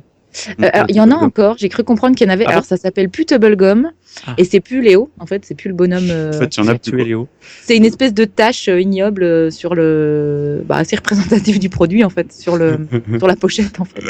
Hein. 0.48 0.52
Euh, 0.62 0.70
alors, 0.72 0.86
il 0.88 0.96
y 0.96 1.00
en 1.00 1.10
a 1.10 1.14
encore, 1.16 1.56
j'ai 1.58 1.68
cru 1.68 1.84
comprendre 1.84 2.16
qu'il 2.16 2.26
y 2.26 2.30
en 2.30 2.32
avait. 2.32 2.44
Ah 2.44 2.48
bon 2.48 2.52
alors, 2.52 2.64
ça 2.64 2.76
s'appelle 2.76 3.08
plus 3.08 3.24
Tubblegum, 3.26 3.90
Ah. 4.26 4.34
et 4.38 4.44
c'est 4.44 4.60
plus 4.60 4.80
Léo, 4.82 5.10
en 5.18 5.26
fait, 5.26 5.44
c'est 5.44 5.54
plus 5.54 5.68
le 5.68 5.74
bonhomme. 5.74 6.08
euh, 6.10 6.30
En 6.34 6.38
fait, 6.40 6.56
il 6.56 6.60
y 6.64 6.66
en 6.66 6.68
a 6.68 6.74
plus. 6.78 6.96
Léo. 7.04 7.28
c'est 7.62 7.76
une 7.76 7.84
espèce 7.84 8.14
de 8.14 8.24
tache 8.24 8.68
euh, 8.68 8.80
ignoble 8.80 9.22
euh, 9.22 9.50
sur 9.50 9.74
le. 9.74 10.62
Bah, 10.66 10.76
assez 10.76 10.96
représentative 10.96 11.58
du 11.58 11.68
produit, 11.68 12.04
en 12.04 12.10
fait, 12.10 12.32
sur, 12.32 12.56
le... 12.56 12.78
sur 13.18 13.26
la 13.26 13.36
pochette, 13.36 13.80
en 13.80 13.84
fait. 13.84 14.02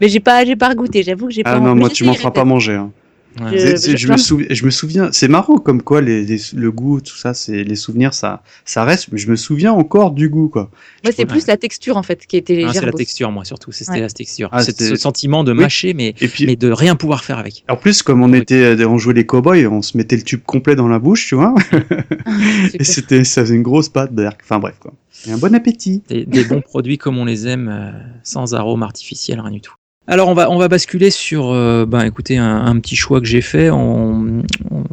Mais 0.00 0.08
j'ai 0.08 0.20
pas, 0.20 0.44
j'ai 0.44 0.56
pas 0.56 0.68
regoûté, 0.68 1.02
j'avoue 1.02 1.26
que 1.26 1.32
j'ai 1.32 1.42
pas. 1.42 1.52
Ah 1.52 1.60
non, 1.60 1.74
mais 1.74 1.80
moi, 1.80 1.90
tu 1.90 2.04
m'en 2.04 2.14
feras 2.14 2.30
pas 2.30 2.44
manger. 2.44 2.74
Hein. 2.74 2.90
Ouais. 3.40 3.52
Je- 3.52 3.58
C'est- 3.58 3.76
c'est- 3.76 3.90
je, 3.96 4.06
je- 4.06 4.12
me 4.12 4.16
souviens, 4.16 4.46
je 4.50 4.64
me 4.66 4.70
souviens, 4.70 5.08
c'est 5.12 5.28
marrant 5.28 5.56
comme 5.56 5.80
quoi 5.82 6.00
les, 6.00 6.24
les- 6.24 6.40
le 6.54 6.70
goût, 6.70 7.00
tout 7.00 7.16
ça, 7.16 7.32
c'est 7.34 7.64
les 7.64 7.76
souvenirs, 7.76 8.12
ça, 8.14 8.42
ça 8.64 8.84
reste. 8.84 9.08
Mais 9.12 9.18
je 9.18 9.30
me 9.30 9.36
souviens 9.36 9.72
encore 9.72 10.10
du 10.10 10.28
goût, 10.28 10.48
quoi. 10.48 10.70
Moi, 11.02 11.12
c'est 11.16 11.22
Ouais. 11.22 11.26
plus 11.26 11.46
la 11.46 11.56
texture, 11.56 11.96
en 11.96 12.02
fait, 12.02 12.26
qui 12.26 12.36
était 12.36 12.52
Ah, 12.54 12.56
légère. 12.66 12.74
c'est 12.74 12.86
la 12.86 12.92
texture, 12.92 13.30
moi, 13.32 13.44
surtout. 13.44 13.72
C'était 13.72 13.92
Ouais. 13.92 14.00
la 14.00 14.10
texture. 14.10 14.48
Ah, 14.52 14.60
C'est 14.62 14.72
c'était- 14.72 14.88
ce 14.90 14.96
sentiment 14.96 15.44
de 15.44 15.52
Oui. 15.52 15.58
mâcher, 15.60 15.94
mais, 15.94 16.14
Et 16.20 16.28
puis, 16.28 16.46
mais 16.46 16.56
de 16.56 16.70
rien 16.70 16.94
pouvoir 16.96 17.24
faire 17.24 17.38
avec. 17.38 17.64
en 17.68 17.76
plus, 17.76 18.02
comme 18.02 18.22
on 18.22 18.32
était, 18.34 18.76
euh, 18.78 18.86
on 18.88 18.98
jouait 18.98 19.14
les 19.14 19.24
cowboys, 19.26 19.66
on 19.66 19.82
se 19.82 19.96
mettait 19.96 20.16
le 20.16 20.22
tube 20.22 20.42
complet 20.44 20.76
dans 20.76 20.88
la 20.88 20.98
bouche, 20.98 21.26
tu 21.26 21.34
vois. 21.34 21.54
Et 22.74 22.84
c'était, 22.84 23.24
ça 23.24 23.42
faisait 23.42 23.54
une 23.56 23.62
grosse 23.62 23.88
pâte 23.88 24.14
d'air. 24.14 24.32
Enfin 24.42 24.58
bref, 24.58 24.76
quoi. 24.80 24.92
Et 25.26 25.30
un 25.32 25.38
bon 25.38 25.54
appétit. 25.54 26.02
Des, 26.08 26.24
des 26.26 26.44
bons 26.44 26.60
produits 26.62 26.98
comme 26.98 27.18
on 27.18 27.24
les 27.24 27.46
aime, 27.46 27.68
euh, 27.68 27.90
sans 28.22 28.54
arôme 28.54 28.82
artificiel, 28.82 29.40
rien 29.40 29.50
du 29.50 29.60
tout. 29.60 29.74
Alors 30.06 30.28
on 30.28 30.34
va 30.34 30.50
on 30.50 30.58
va 30.58 30.68
basculer 30.68 31.10
sur 31.10 31.50
euh, 31.50 31.86
ben 31.86 32.04
écoutez 32.04 32.36
un, 32.36 32.64
un 32.66 32.78
petit 32.80 32.96
choix 32.96 33.20
que 33.20 33.26
j'ai 33.26 33.40
fait 33.40 33.70
en, 33.70 34.38
en- 34.70 34.84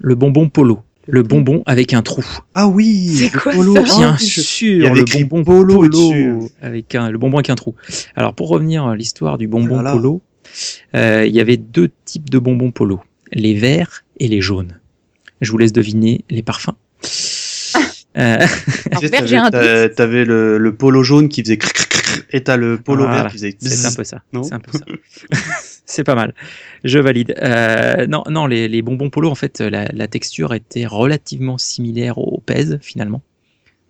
le 0.00 0.14
bonbon 0.14 0.48
polo. 0.48 0.80
Le 1.06 1.22
bonbon 1.22 1.62
avec 1.66 1.92
un 1.92 2.00
trou. 2.02 2.24
Ah 2.54 2.66
oui 2.66 3.10
C'est 3.16 3.30
quoi 3.30 3.52
polo. 3.52 3.74
ça 3.74 3.82
Bien 3.82 4.14
Ah, 4.14 4.18
sûr, 4.18 4.76
Il 4.78 4.82
y 4.84 4.86
avait 4.86 5.00
le 5.00 5.26
bonbon 5.28 5.44
polo 5.44 5.74
polo, 5.74 5.88
dessus. 5.88 6.32
avec 6.62 6.94
un, 6.94 7.10
le 7.10 7.18
bonbon 7.18 7.36
avec 7.38 7.50
un 7.50 7.54
trou. 7.56 7.74
Alors 8.16 8.34
pour 8.34 8.48
revenir 8.48 8.86
à 8.86 8.96
l'histoire 8.96 9.36
du 9.36 9.46
bonbon 9.46 9.74
Voilà. 9.74 9.92
polo, 9.92 10.22
euh, 10.94 11.26
il 11.26 11.34
y 11.34 11.40
avait 11.40 11.58
deux 11.58 11.90
types 12.06 12.30
de 12.30 12.38
bonbons 12.38 12.70
polo, 12.70 13.00
les 13.32 13.52
verts 13.54 14.04
et 14.18 14.28
les 14.28 14.40
jaunes. 14.40 14.80
Je 15.42 15.50
vous 15.52 15.58
laisse 15.58 15.72
deviner 15.72 16.24
les 16.30 16.42
parfums. 16.42 16.72
Euh, 18.16 18.38
t'avais- 19.96 20.24
le, 20.24 20.58
le 20.58 20.74
polo 20.74 21.02
jaune 21.02 21.28
qui 21.28 21.42
faisait 21.42 21.58
cric, 21.58 21.72
cric, 21.74 21.90
cric, 22.02 22.24
et 22.30 22.44
t'as 22.44 22.56
le 22.56 22.78
polo 22.78 23.04
Voilà. 23.04 23.22
vert 23.22 23.26
qui 23.32 23.38
faisait 23.38 23.56
C'est 23.60 23.86
un 23.86 23.92
peu 23.92 24.04
ça. 24.04 24.22
C'est 24.32 24.52
un 24.52 24.60
peu 24.60 24.72
ça. 24.78 24.84
c'est 25.86 26.04
pas 26.04 26.14
mal. 26.14 26.34
Je 26.84 26.98
valide. 26.98 27.34
Euh, 27.42 28.06
non, 28.06 28.22
non, 28.30 28.46
les, 28.46 28.68
les 28.68 28.82
bonbons 28.82 29.10
polo, 29.10 29.30
en 29.30 29.34
fait, 29.34 29.60
la, 29.60 29.86
la 29.92 30.06
texture 30.08 30.54
était 30.54 30.86
relativement 30.86 31.58
similaire 31.58 32.18
au 32.18 32.40
Pez 32.44 32.78
finalement. 32.80 33.22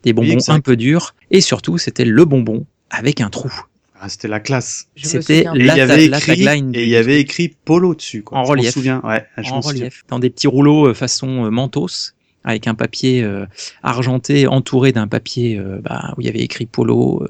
Des 0.04 0.12
bonbons 0.12 0.32
exact. 0.32 0.52
un 0.54 0.60
peu 0.60 0.76
durs 0.76 1.14
et 1.30 1.40
surtout, 1.40 1.78
c'était 1.78 2.04
le 2.04 2.24
bonbon 2.24 2.66
avec 2.90 3.20
un 3.20 3.30
trou. 3.30 3.50
Ah, 3.98 4.08
c'était 4.10 4.28
la 4.28 4.40
classe. 4.40 4.88
C'était 4.96 5.44
la, 5.54 5.72
avait 5.74 6.08
la 6.08 6.18
écrit, 6.18 6.44
tagline 6.44 6.72
et 6.74 6.82
il 6.82 6.88
y 6.90 6.96
avait 6.96 7.20
écrit 7.20 7.54
polo 7.64 7.94
dessus. 7.94 8.22
Quoi. 8.22 8.38
En 8.38 8.44
Je 8.44 8.50
relief. 8.50 8.70
souviens, 8.70 9.00
ouais, 9.02 9.24
je 9.38 9.50
en 9.50 9.56
m'en 9.56 9.62
souviens. 9.62 9.84
relief, 9.84 10.04
dans 10.08 10.18
des 10.18 10.28
petits 10.28 10.46
rouleaux 10.46 10.88
euh, 10.88 10.94
façon 10.94 11.46
euh, 11.46 11.50
mentos, 11.50 12.13
avec 12.44 12.66
un 12.66 12.74
papier 12.74 13.22
euh, 13.22 13.46
argenté 13.82 14.46
entouré 14.46 14.92
d'un 14.92 15.08
papier 15.08 15.58
euh, 15.58 15.80
bah, 15.82 16.14
où 16.16 16.20
il 16.20 16.26
y 16.26 16.28
avait 16.28 16.40
écrit 16.40 16.66
polo. 16.66 17.22
euh. 17.22 17.28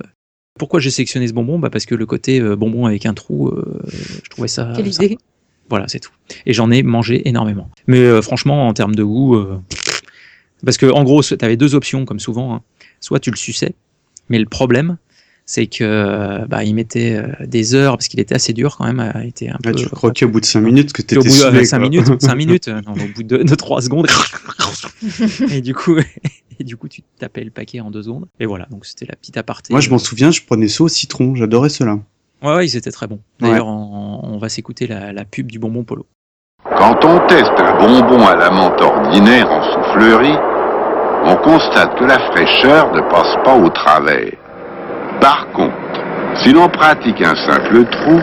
Pourquoi 0.58 0.80
j'ai 0.80 0.90
sélectionné 0.90 1.26
ce 1.26 1.32
bonbon? 1.32 1.58
Bah 1.58 1.70
Parce 1.70 1.86
que 1.86 1.94
le 1.94 2.06
côté 2.06 2.40
bonbon 2.40 2.86
avec 2.86 3.06
un 3.06 3.14
trou, 3.14 3.52
je 4.22 4.28
trouvais 4.30 4.46
ça. 4.46 4.72
Quelle 4.76 4.92
sympa. 4.92 5.06
idée. 5.06 5.18
Voilà, 5.68 5.88
c'est 5.88 5.98
tout. 5.98 6.12
Et 6.46 6.52
j'en 6.52 6.70
ai 6.70 6.84
mangé 6.84 7.28
énormément. 7.28 7.68
Mais 7.88 8.22
franchement, 8.22 8.68
en 8.68 8.72
termes 8.72 8.94
de 8.94 9.02
goût, 9.02 9.36
parce 10.64 10.76
que 10.76 10.86
en 10.86 11.02
gros, 11.02 11.22
tu 11.24 11.36
avais 11.40 11.56
deux 11.56 11.74
options, 11.74 12.04
comme 12.04 12.20
souvent. 12.20 12.54
hein. 12.54 12.62
Soit 13.00 13.18
tu 13.18 13.32
le 13.32 13.36
suçais, 13.36 13.74
mais 14.28 14.38
le 14.38 14.46
problème, 14.46 14.96
c'est 15.46 15.66
que 15.66 15.84
euh, 15.84 16.46
bah, 16.46 16.64
il 16.64 16.74
mettait 16.74 17.16
euh, 17.16 17.46
des 17.46 17.74
heures, 17.74 17.96
parce 17.96 18.08
qu'il 18.08 18.20
était 18.20 18.34
assez 18.34 18.52
dur 18.52 18.76
quand 18.78 18.86
même, 18.86 19.00
euh, 19.00 19.10
il 19.22 19.28
était 19.28 19.48
un 19.48 19.58
Ouais, 19.64 19.72
peu. 19.72 19.74
tu 19.74 19.88
croquais 19.88 20.24
au 20.24 20.28
bout 20.30 20.40
de 20.40 20.46
5 20.46 20.60
minutes 20.60 20.92
que 20.92 21.02
Puis 21.02 21.18
au 21.18 21.22
t'étais 21.22 21.28
bout 21.34 21.36
de 21.36 21.40
saoulé. 21.42 21.64
5 21.64 21.78
quoi. 21.78 21.88
minutes, 21.88 22.06
5 22.22 22.34
minutes, 22.34 22.68
non, 22.68 22.92
au 22.92 23.14
bout 23.14 23.22
de, 23.22 23.36
de 23.42 23.54
3 23.54 23.82
secondes, 23.82 24.06
et 25.50 25.60
du 25.60 25.74
coup, 25.74 25.96
et 26.58 26.64
du 26.64 26.76
coup, 26.76 26.88
tu 26.88 27.02
tapais 27.18 27.44
le 27.44 27.50
paquet 27.50 27.80
en 27.80 27.90
2 27.90 28.02
secondes. 28.04 28.26
Et 28.40 28.46
voilà, 28.46 28.66
donc 28.70 28.86
c'était 28.86 29.06
la 29.06 29.16
petite 29.16 29.36
aparté. 29.36 29.72
Moi, 29.74 29.80
je 29.80 29.90
m'en 29.90 29.98
souviens, 29.98 30.30
je 30.30 30.40
prenais 30.42 30.68
ça 30.68 30.84
au 30.84 30.88
citron. 30.88 31.34
J'adorais 31.34 31.68
cela. 31.68 31.98
Ouais, 32.42 32.54
ouais, 32.56 32.66
ils 32.66 32.76
étaient 32.76 32.90
très 32.92 33.06
bons. 33.06 33.20
D'ailleurs, 33.40 33.66
on, 33.66 34.20
on 34.22 34.38
va 34.38 34.48
s'écouter 34.48 34.86
la, 34.86 35.12
la 35.12 35.24
pub 35.24 35.50
du 35.50 35.58
bonbon 35.58 35.84
polo. 35.84 36.06
Quand 36.78 37.04
on 37.04 37.26
teste 37.26 37.52
un 37.58 37.78
bonbon 37.78 38.26
à 38.26 38.34
la 38.36 38.50
menthe 38.50 38.80
ordinaire 38.80 39.50
en 39.50 39.62
soufflerie, 39.62 40.36
on 41.26 41.36
constate 41.36 41.98
que 41.98 42.04
la 42.04 42.18
fraîcheur 42.30 42.92
ne 42.94 43.00
passe 43.10 43.34
pas 43.44 43.56
au 43.56 43.68
travers. 43.70 44.32
Par 45.20 45.48
contre, 45.52 45.74
si 46.42 46.52
l'on 46.52 46.68
pratique 46.68 47.20
un 47.22 47.34
simple 47.34 47.84
trou, 47.90 48.20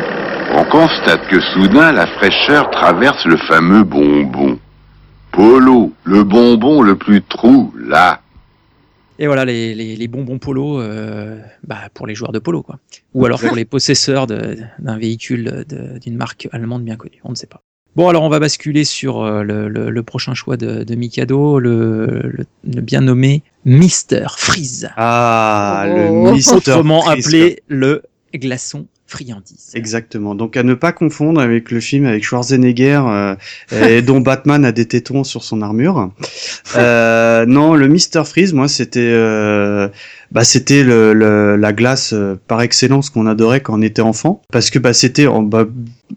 on 0.53 0.63
constate 0.65 1.27
que 1.29 1.39
soudain 1.39 1.91
la 1.91 2.07
fraîcheur 2.07 2.69
traverse 2.71 3.25
le 3.25 3.37
fameux 3.37 3.83
bonbon. 3.83 4.59
Polo, 5.31 5.93
le 6.03 6.23
bonbon 6.23 6.81
le 6.81 6.95
plus 6.97 7.21
trou, 7.21 7.73
là. 7.77 8.19
Et 9.17 9.27
voilà, 9.27 9.45
les, 9.45 9.73
les, 9.75 9.95
les 9.95 10.07
bonbons 10.07 10.39
polo 10.39 10.81
euh, 10.81 11.39
bah, 11.63 11.77
pour 11.93 12.05
les 12.07 12.15
joueurs 12.15 12.31
de 12.31 12.39
polo, 12.39 12.63
quoi. 12.63 12.79
Ou 13.13 13.25
alors 13.25 13.39
pour 13.39 13.55
les 13.55 13.65
possesseurs 13.65 14.27
de- 14.27 14.57
d'un 14.79 14.97
véhicule 14.97 15.63
de- 15.67 15.99
d'une 15.99 16.17
marque 16.17 16.49
allemande 16.51 16.83
bien 16.83 16.95
connue, 16.97 17.19
on 17.23 17.29
ne 17.29 17.35
sait 17.35 17.47
pas. 17.47 17.61
Bon, 17.95 18.07
alors 18.07 18.23
on 18.23 18.29
va 18.29 18.39
basculer 18.39 18.83
sur 18.85 19.21
euh, 19.21 19.43
le, 19.43 19.67
le- 19.67 19.89
le 19.89 20.03
prochain 20.03 20.33
choix 20.33 20.55
de, 20.57 20.83
de 20.83 20.95
Mikado, 20.95 21.59
le, 21.59 22.05
le- 22.23 22.45
le 22.73 22.81
bien 22.81 23.01
nommé 23.01 23.43
Mister 23.65 24.25
Freeze, 24.37 24.89
Ah, 24.97 25.85
Oh. 25.87 26.25
le 26.25 26.31
Mister 26.31 26.55
autrement 26.55 27.01
Freeze, 27.01 27.25
appelé 27.25 27.63
le 27.67 28.03
glaçon 28.33 28.85
friandise. 29.07 29.71
Exactement. 29.73 30.35
Donc 30.35 30.55
à 30.55 30.63
ne 30.63 30.73
pas 30.73 30.93
confondre 30.93 31.41
avec 31.41 31.69
le 31.69 31.81
film 31.81 32.05
avec 32.05 32.23
Schwarzenegger 32.23 33.01
euh, 33.05 33.35
et 33.73 34.01
dont 34.01 34.21
Batman 34.21 34.63
a 34.63 34.71
des 34.71 34.85
tétons 34.87 35.25
sur 35.25 35.43
son 35.43 35.61
armure. 35.61 36.11
Euh, 36.77 37.45
non, 37.45 37.75
le 37.75 37.89
Mister 37.89 38.23
Freeze, 38.23 38.53
moi 38.53 38.69
c'était 38.69 38.99
euh, 39.01 39.89
bah 40.31 40.45
c'était 40.45 40.83
le, 40.83 41.11
le- 41.13 41.57
la 41.57 41.73
glace 41.73 42.13
euh, 42.13 42.35
par 42.47 42.61
excellence 42.61 43.09
qu'on 43.09 43.27
adorait 43.27 43.59
quand 43.59 43.77
on 43.77 43.81
était 43.81 44.01
enfant 44.01 44.41
parce 44.49 44.69
que 44.69 44.79
bah 44.79 44.93
c'était 44.93 45.27
en 45.27 45.41
bah, 45.41 45.65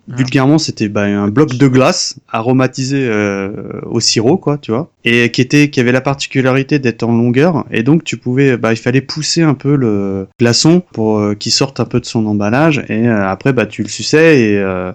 vulgairement 0.09 0.59
c'était 0.59 0.89
bah, 0.89 1.03
un 1.05 1.29
bloc 1.29 1.55
de 1.55 1.69
glace 1.69 2.17
aromatisé 2.31 3.07
euh, 3.09 3.51
au 3.87 4.01
sirop 4.01 4.37
quoi, 4.39 4.59
tu 4.59 4.71
vois, 4.73 4.91
et 5.05 5.31
qui 5.31 5.41
était 5.41 5.71
qui 5.71 5.81
avait 5.81 5.93
la 5.93 6.01
particularité 6.01 6.79
d'être 6.79 7.03
en 7.03 7.13
longueur. 7.13 7.65
Et 7.71 7.83
donc 7.83 8.05
tu 8.05 8.17
pouvais 8.17 8.57
bah 8.57 8.73
il 8.73 8.77
fallait 8.79 9.01
pousser 9.01 9.43
un 9.43 9.55
peu 9.55 9.77
le 9.77 10.27
glaçon 10.39 10.83
pour 10.93 11.19
euh, 11.19 11.35
qu'il 11.35 11.53
sorte 11.53 11.81
un 11.81 11.85
peu 11.85 12.01
de 12.01 12.07
son 12.07 12.27
emballage. 12.27 12.85
Et 12.89 13.09
euh, 13.09 13.27
après 13.29 13.53
bah 13.53 13.67
tu 13.67 13.83
le 13.83 13.89
suçais 13.89 14.41
et 14.41 14.59
euh, 14.59 14.93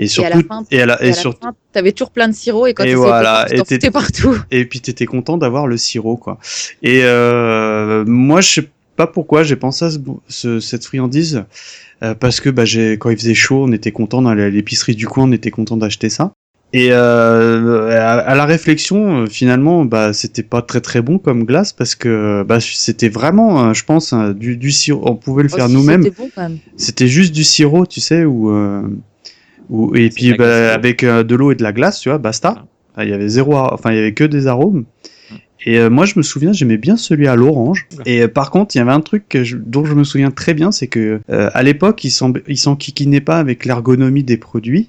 et 0.00 0.06
surtout 0.06 0.42
fin, 0.46 0.62
et 0.70 0.80
à 0.80 0.86
la- 0.86 0.98
la 1.00 1.12
surtout 1.12 1.40
fin, 1.42 1.54
t'avais 1.72 1.90
toujours 1.92 2.10
plein 2.12 2.28
de 2.28 2.32
sirop 2.34 2.66
et 2.66 2.74
quand 2.74 2.84
tu 2.92 2.96
voilà, 2.96 3.46
t'en 3.48 3.64
partout. 3.90 4.36
et 4.52 4.64
puis 4.64 4.80
t'étais 4.80 5.06
content 5.06 5.36
d'avoir 5.38 5.66
le 5.66 5.76
sirop 5.76 6.16
quoi. 6.16 6.38
Et 6.84 7.00
euh, 7.02 8.04
moi 8.06 8.40
je 8.40 8.48
sais 8.48 8.68
pas 8.96 9.06
pourquoi 9.08 9.42
j'ai 9.42 9.56
pensé 9.56 9.84
à 9.84 9.90
ce, 9.90 9.98
ce- 10.28 10.60
cette 10.60 10.84
friandise 10.84 11.44
euh, 12.02 12.14
parce 12.14 12.40
que 12.40 12.50
bah 12.50 12.64
quand 12.98 13.10
il 13.10 13.16
faisait 13.16 13.34
chaud 13.34 13.64
on 13.68 13.72
était 13.72 13.92
content 13.92 14.22
dans 14.22 14.34
l'épicerie 14.34 14.94
du 14.94 15.06
coin 15.06 15.24
on 15.24 15.32
était 15.32 15.50
content 15.50 15.76
d'acheter 15.76 16.08
ça. 16.08 16.32
Et 16.74 16.88
euh, 16.90 17.98
à, 17.98 18.18
à 18.18 18.34
la 18.34 18.44
réflexion, 18.44 19.22
euh, 19.22 19.26
finalement, 19.26 19.86
bah, 19.86 20.12
c'était 20.12 20.42
pas 20.42 20.60
très 20.60 20.82
très 20.82 21.00
bon 21.00 21.18
comme 21.18 21.44
glace 21.44 21.72
parce 21.72 21.94
que 21.94 22.42
bah, 22.46 22.58
c'était 22.60 23.08
vraiment, 23.08 23.70
euh, 23.70 23.72
je 23.72 23.84
pense, 23.84 24.12
du, 24.36 24.58
du 24.58 24.70
sirop. 24.70 25.02
On 25.08 25.14
pouvait 25.16 25.44
le 25.44 25.48
Oh, 25.50 25.56
faire 25.56 25.68
si, 25.68 25.72
nous-mêmes. 25.72 26.04
C'était 26.76 27.04
bon 27.06 27.10
juste 27.10 27.34
du 27.34 27.42
sirop, 27.42 27.86
tu 27.86 28.00
sais, 28.02 28.26
ou 28.26 28.50
euh, 28.50 28.82
ou 29.70 29.96
et 29.96 30.10
puis 30.10 30.34
bah, 30.34 30.74
avec 30.74 31.04
de 31.04 31.34
l'eau 31.34 31.52
et 31.52 31.54
de 31.54 31.62
la 31.62 31.72
glace, 31.72 32.00
tu 32.00 32.10
vois, 32.10 32.18
basta. 32.18 32.66
Enfin, 32.92 33.04
Il 33.04 33.10
y 33.10 33.14
avait 33.14 33.28
zéro, 33.28 33.56
enfin 33.56 33.92
il 33.92 33.96
y 33.96 34.00
avait 34.00 34.12
que 34.12 34.24
des 34.24 34.46
arômes. 34.46 34.84
Et 35.66 35.78
euh, 35.78 35.90
moi 35.90 36.04
je 36.06 36.14
me 36.16 36.22
souviens, 36.22 36.52
j'aimais 36.52 36.76
bien 36.76 36.96
celui 36.96 37.26
à 37.26 37.34
l'orange. 37.36 37.86
Et 38.06 38.22
euh, 38.22 38.28
par 38.28 38.50
contre, 38.50 38.74
il 38.74 38.78
y 38.78 38.80
avait 38.80 38.92
un 38.92 39.00
truc 39.00 39.24
que 39.28 39.44
je- 39.44 39.56
dont 39.56 39.84
je 39.84 39.94
me 39.94 40.04
souviens 40.04 40.30
très 40.30 40.54
bien, 40.54 40.70
c'est 40.72 40.86
que 40.86 41.20
euh, 41.30 41.50
à 41.52 41.62
l'époque, 41.62 42.04
ils 42.04 42.10
s'en 42.10 42.32
ils 42.46 42.56
s'enquiquinaient 42.58 43.20
pas 43.20 43.38
avec 43.38 43.64
l'ergonomie 43.64 44.22
des 44.24 44.36
produits. 44.36 44.88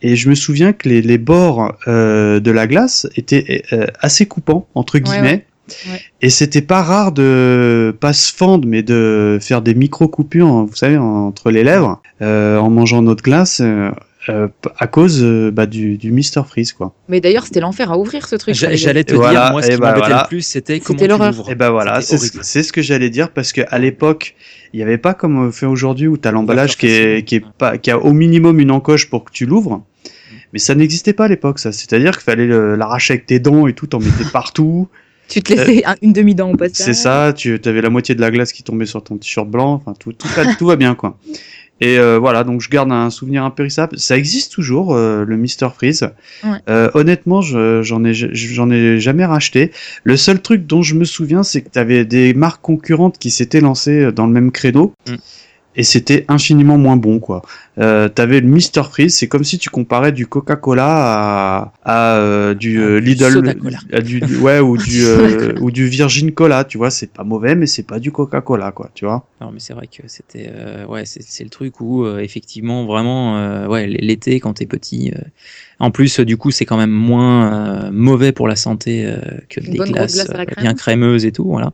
Et 0.00 0.14
je 0.14 0.28
me 0.28 0.34
souviens 0.36 0.72
que 0.72 0.88
les, 0.88 1.02
les 1.02 1.18
bords 1.18 1.74
euh, 1.88 2.38
de 2.38 2.50
la 2.52 2.66
glace 2.68 3.08
étaient 3.16 3.62
euh, 3.72 3.86
assez 4.00 4.26
coupants 4.26 4.68
entre 4.74 4.98
guillemets. 4.98 5.44
ouais. 5.86 6.00
Et 6.22 6.30
c'était 6.30 6.62
pas 6.62 6.82
rare 6.82 7.12
de 7.12 7.94
pas 8.00 8.12
se 8.12 8.32
fendre, 8.32 8.66
mais 8.66 8.82
de 8.82 9.38
faire 9.40 9.60
des 9.60 9.74
micro 9.74 10.06
coupures, 10.08 10.46
hein, 10.48 10.66
vous 10.68 10.76
savez, 10.76 10.96
entre 10.96 11.50
les 11.50 11.62
lèvres, 11.64 12.00
euh, 12.22 12.58
en 12.58 12.70
mangeant 12.70 13.02
notre 13.02 13.22
glace, 13.22 13.60
euh, 13.62 13.90
euh, 14.28 14.48
à 14.78 14.86
cause 14.86 15.22
euh, 15.22 15.50
bah, 15.50 15.66
du, 15.66 15.96
du 15.96 16.12
Mister 16.12 16.42
Freeze, 16.46 16.72
quoi. 16.72 16.94
Mais 17.08 17.20
d'ailleurs, 17.20 17.44
c'était 17.46 17.60
l'enfer 17.60 17.90
à 17.92 17.98
ouvrir 17.98 18.26
ce 18.28 18.36
truc. 18.36 18.54
J'allais 18.54 19.04
te 19.04 19.14
Voilà, 19.14 19.44
dire, 19.44 19.52
moi, 19.52 19.62
ce 19.62 19.68
qui 19.70 19.76
bah 19.76 19.88
m'embêtait 19.88 20.06
voilà. 20.08 20.22
le 20.24 20.28
plus, 20.28 20.42
c'était 20.42 20.80
comment 20.80 20.98
C'était 20.98 21.44
tu. 21.44 21.50
Et 21.50 21.54
ben 21.54 21.70
voilà, 21.70 22.00
c'est 22.00 22.18
ce, 22.18 22.38
c'est 22.42 22.70
que 22.70 22.82
j'allais 22.82 23.10
dire 23.10 23.30
parce 23.30 23.52
que 23.52 23.62
à 23.68 23.78
l'époque, 23.78 24.34
il 24.72 24.76
n'y 24.78 24.82
avait 24.82 24.98
pas 24.98 25.14
comme 25.14 25.38
on 25.38 25.50
fait 25.52 25.66
aujourd'hui 25.66 26.06
où 26.08 26.16
tu 26.18 26.28
as 26.28 26.30
l'emballage 26.32 26.76
qui 26.76 26.86
est, 26.88 27.24
qui 27.26 27.36
est 27.36 27.44
pas, 27.58 27.78
qui 27.78 27.90
a 27.90 27.98
au 27.98 28.12
minimum 28.12 28.60
une 28.60 28.70
encoche 28.70 29.08
pour 29.10 29.24
que 29.24 29.32
tu 29.32 29.46
l'ouvres. 29.46 29.84
Mais 30.52 30.58
ça 30.58 30.74
n'existait 30.74 31.12
pas 31.12 31.26
à 31.26 31.28
l'époque, 31.28 31.58
ça. 31.58 31.72
C'est-à-dire 31.72 32.12
qu'il 32.12 32.22
fallait 32.24 32.46
l'arracher 32.46 33.14
avec 33.14 33.26
tes 33.26 33.38
dents 33.38 33.66
et 33.66 33.72
tout, 33.74 33.86
t'en 33.86 33.98
mettais 33.98 34.24
partout. 34.32 34.88
Tu 35.28 35.42
te 35.42 35.52
laissais 35.52 35.84
un- 35.84 35.94
une 36.00 36.14
demi-dent 36.14 36.50
au 36.52 36.56
passage. 36.56 36.86
C'est 36.86 36.94
ça, 36.94 37.34
tu 37.36 37.60
avais 37.66 37.82
la 37.82 37.90
moitié 37.90 38.14
de 38.14 38.20
la 38.22 38.30
glace 38.30 38.50
qui 38.50 38.62
tombait 38.62 38.86
sur 38.86 39.04
ton 39.04 39.18
t-shirt 39.18 39.46
blanc, 39.46 39.74
enfin 39.74 39.92
tout, 40.00 40.14
tout 40.14 40.66
va 40.66 40.76
bien 40.76 40.94
quoi. 40.94 41.18
Et 41.80 41.98
euh, 41.98 42.18
voilà, 42.18 42.42
donc 42.44 42.60
je 42.60 42.68
garde 42.68 42.90
un 42.90 43.10
souvenir 43.10 43.44
impérissable. 43.44 43.98
Ça 43.98 44.16
existe 44.16 44.52
toujours, 44.52 44.94
euh, 44.94 45.24
le 45.24 45.36
Mister 45.36 45.68
Freeze. 45.74 46.10
Ouais. 46.44 46.58
Euh, 46.68 46.90
honnêtement, 46.94 47.40
je- 47.40 47.82
j'en 47.82 48.04
ai, 48.04 48.14
j'en 48.14 48.70
ai 48.70 48.98
jamais 49.00 49.24
racheté. 49.24 49.70
Le 50.04 50.16
seul 50.16 50.40
truc 50.40 50.66
dont 50.66 50.82
je 50.82 50.94
me 50.94 51.04
souviens, 51.04 51.42
c'est 51.42 51.62
que 51.62 51.70
tu 51.70 51.78
avais 51.78 52.04
des 52.04 52.34
marques 52.34 52.62
concurrentes 52.62 53.18
qui 53.18 53.30
s'étaient 53.30 53.60
lancées 53.60 54.10
dans 54.12 54.26
le 54.26 54.32
même 54.32 54.50
créneau. 54.50 54.92
Mm. 55.08 55.14
Et 55.78 55.84
c'était 55.84 56.24
infiniment 56.26 56.76
moins 56.76 56.96
bon, 56.96 57.20
quoi. 57.20 57.40
Euh, 57.78 58.08
T'avais 58.08 58.40
le 58.40 58.48
Mister 58.48 58.82
Freeze, 58.82 59.14
c'est 59.14 59.28
comme 59.28 59.44
si 59.44 59.58
tu 59.58 59.70
comparais 59.70 60.10
du 60.10 60.26
Coca-Cola 60.26 60.84
à, 60.84 61.72
à 61.84 62.16
euh, 62.16 62.52
du 62.54 62.80
Ah, 62.80 62.84
euh, 62.86 62.98
Lidl, 63.00 63.54
à 63.92 64.00
du, 64.00 64.20
du- 64.20 64.36
ouais, 64.38 64.58
ou 64.58 64.76
du 64.76 65.02
euh, 65.06 65.54
ou 65.60 65.70
du 65.70 65.86
Virgin 65.86 66.32
Cola, 66.32 66.64
tu 66.64 66.78
vois. 66.78 66.90
C'est 66.90 67.12
pas 67.12 67.22
mauvais, 67.22 67.54
mais 67.54 67.66
c'est 67.66 67.84
pas 67.84 68.00
du 68.00 68.10
Coca-Cola, 68.10 68.72
quoi, 68.72 68.90
tu 68.94 69.04
vois. 69.04 69.24
Non, 69.40 69.52
mais 69.52 69.60
c'est 69.60 69.72
vrai 69.72 69.86
que 69.86 70.02
c'était, 70.08 70.50
euh, 70.52 70.84
ouais, 70.86 71.04
c'est 71.06 71.22
c'est 71.22 71.44
le 71.44 71.50
truc 71.50 71.80
où 71.80 72.04
euh, 72.04 72.18
effectivement, 72.18 72.84
vraiment, 72.84 73.38
euh, 73.38 73.68
ouais, 73.68 73.86
l'été 73.86 74.40
quand 74.40 74.54
t'es 74.54 74.66
petit. 74.66 75.12
euh, 75.16 75.20
en 75.78 75.92
plus, 75.92 76.18
euh, 76.18 76.24
du 76.24 76.36
coup, 76.36 76.50
c'est 76.50 76.64
quand 76.64 76.76
même 76.76 76.90
moins 76.90 77.52
euh, 77.86 77.90
mauvais 77.92 78.32
pour 78.32 78.48
la 78.48 78.56
santé 78.56 79.06
euh, 79.06 79.18
que 79.48 79.60
Une 79.60 79.70
des 79.70 79.78
glaces, 79.78 80.26
euh, 80.28 80.44
bien 80.60 80.74
crémeuses 80.74 81.24
et 81.24 81.30
tout, 81.30 81.44
voilà. 81.44 81.72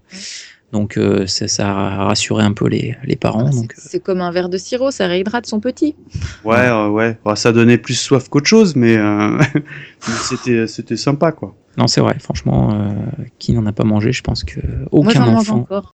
Donc 0.75 0.97
euh, 0.99 1.27
ça, 1.29 1.47
ça 1.47 1.71
a 1.71 2.05
rassuré 2.05 2.43
un 2.43 2.53
peu 2.53 2.67
les, 2.69 2.97
les 3.05 3.15
parents. 3.17 3.51
C'est- 3.53 3.59
Donc, 3.61 3.73
euh, 3.73 3.81
C'est 3.81 4.01
comme 4.03 4.21
un 4.21 4.33
verre 4.33 4.49
de 4.49 4.59
sirop, 4.59 4.91
ça 4.91 5.07
réhydrate 5.07 5.47
son 5.47 5.61
petit. 5.61 5.95
Ouais, 6.45 6.57
euh, 6.69 6.89
ouais. 6.89 7.17
Bah, 7.25 7.37
ça 7.37 7.53
donnait 7.53 7.79
plus 7.79 7.95
soif 7.95 8.29
qu'autre 8.29 8.49
chose, 8.49 8.75
mais, 8.75 8.97
euh, 8.97 9.39
c'était, 10.01 10.67
c'était 10.67 10.97
sympa, 10.97 11.31
quoi. 11.33 11.55
non, 11.79 11.87
c'est 11.87 12.01
vrai, 12.01 12.17
franchement, 12.19 12.75
euh, 12.75 12.93
qui 13.39 13.53
n'en 13.53 13.65
a 13.67 13.73
pas 13.73 13.85
mangé, 13.85 14.13
je 14.13 14.23
pense 14.23 14.43
que 14.43 14.59
Moi, 14.67 14.89
aucun 14.91 15.21
mange 15.25 15.49
enfant. 15.51 15.61
encore. 15.61 15.93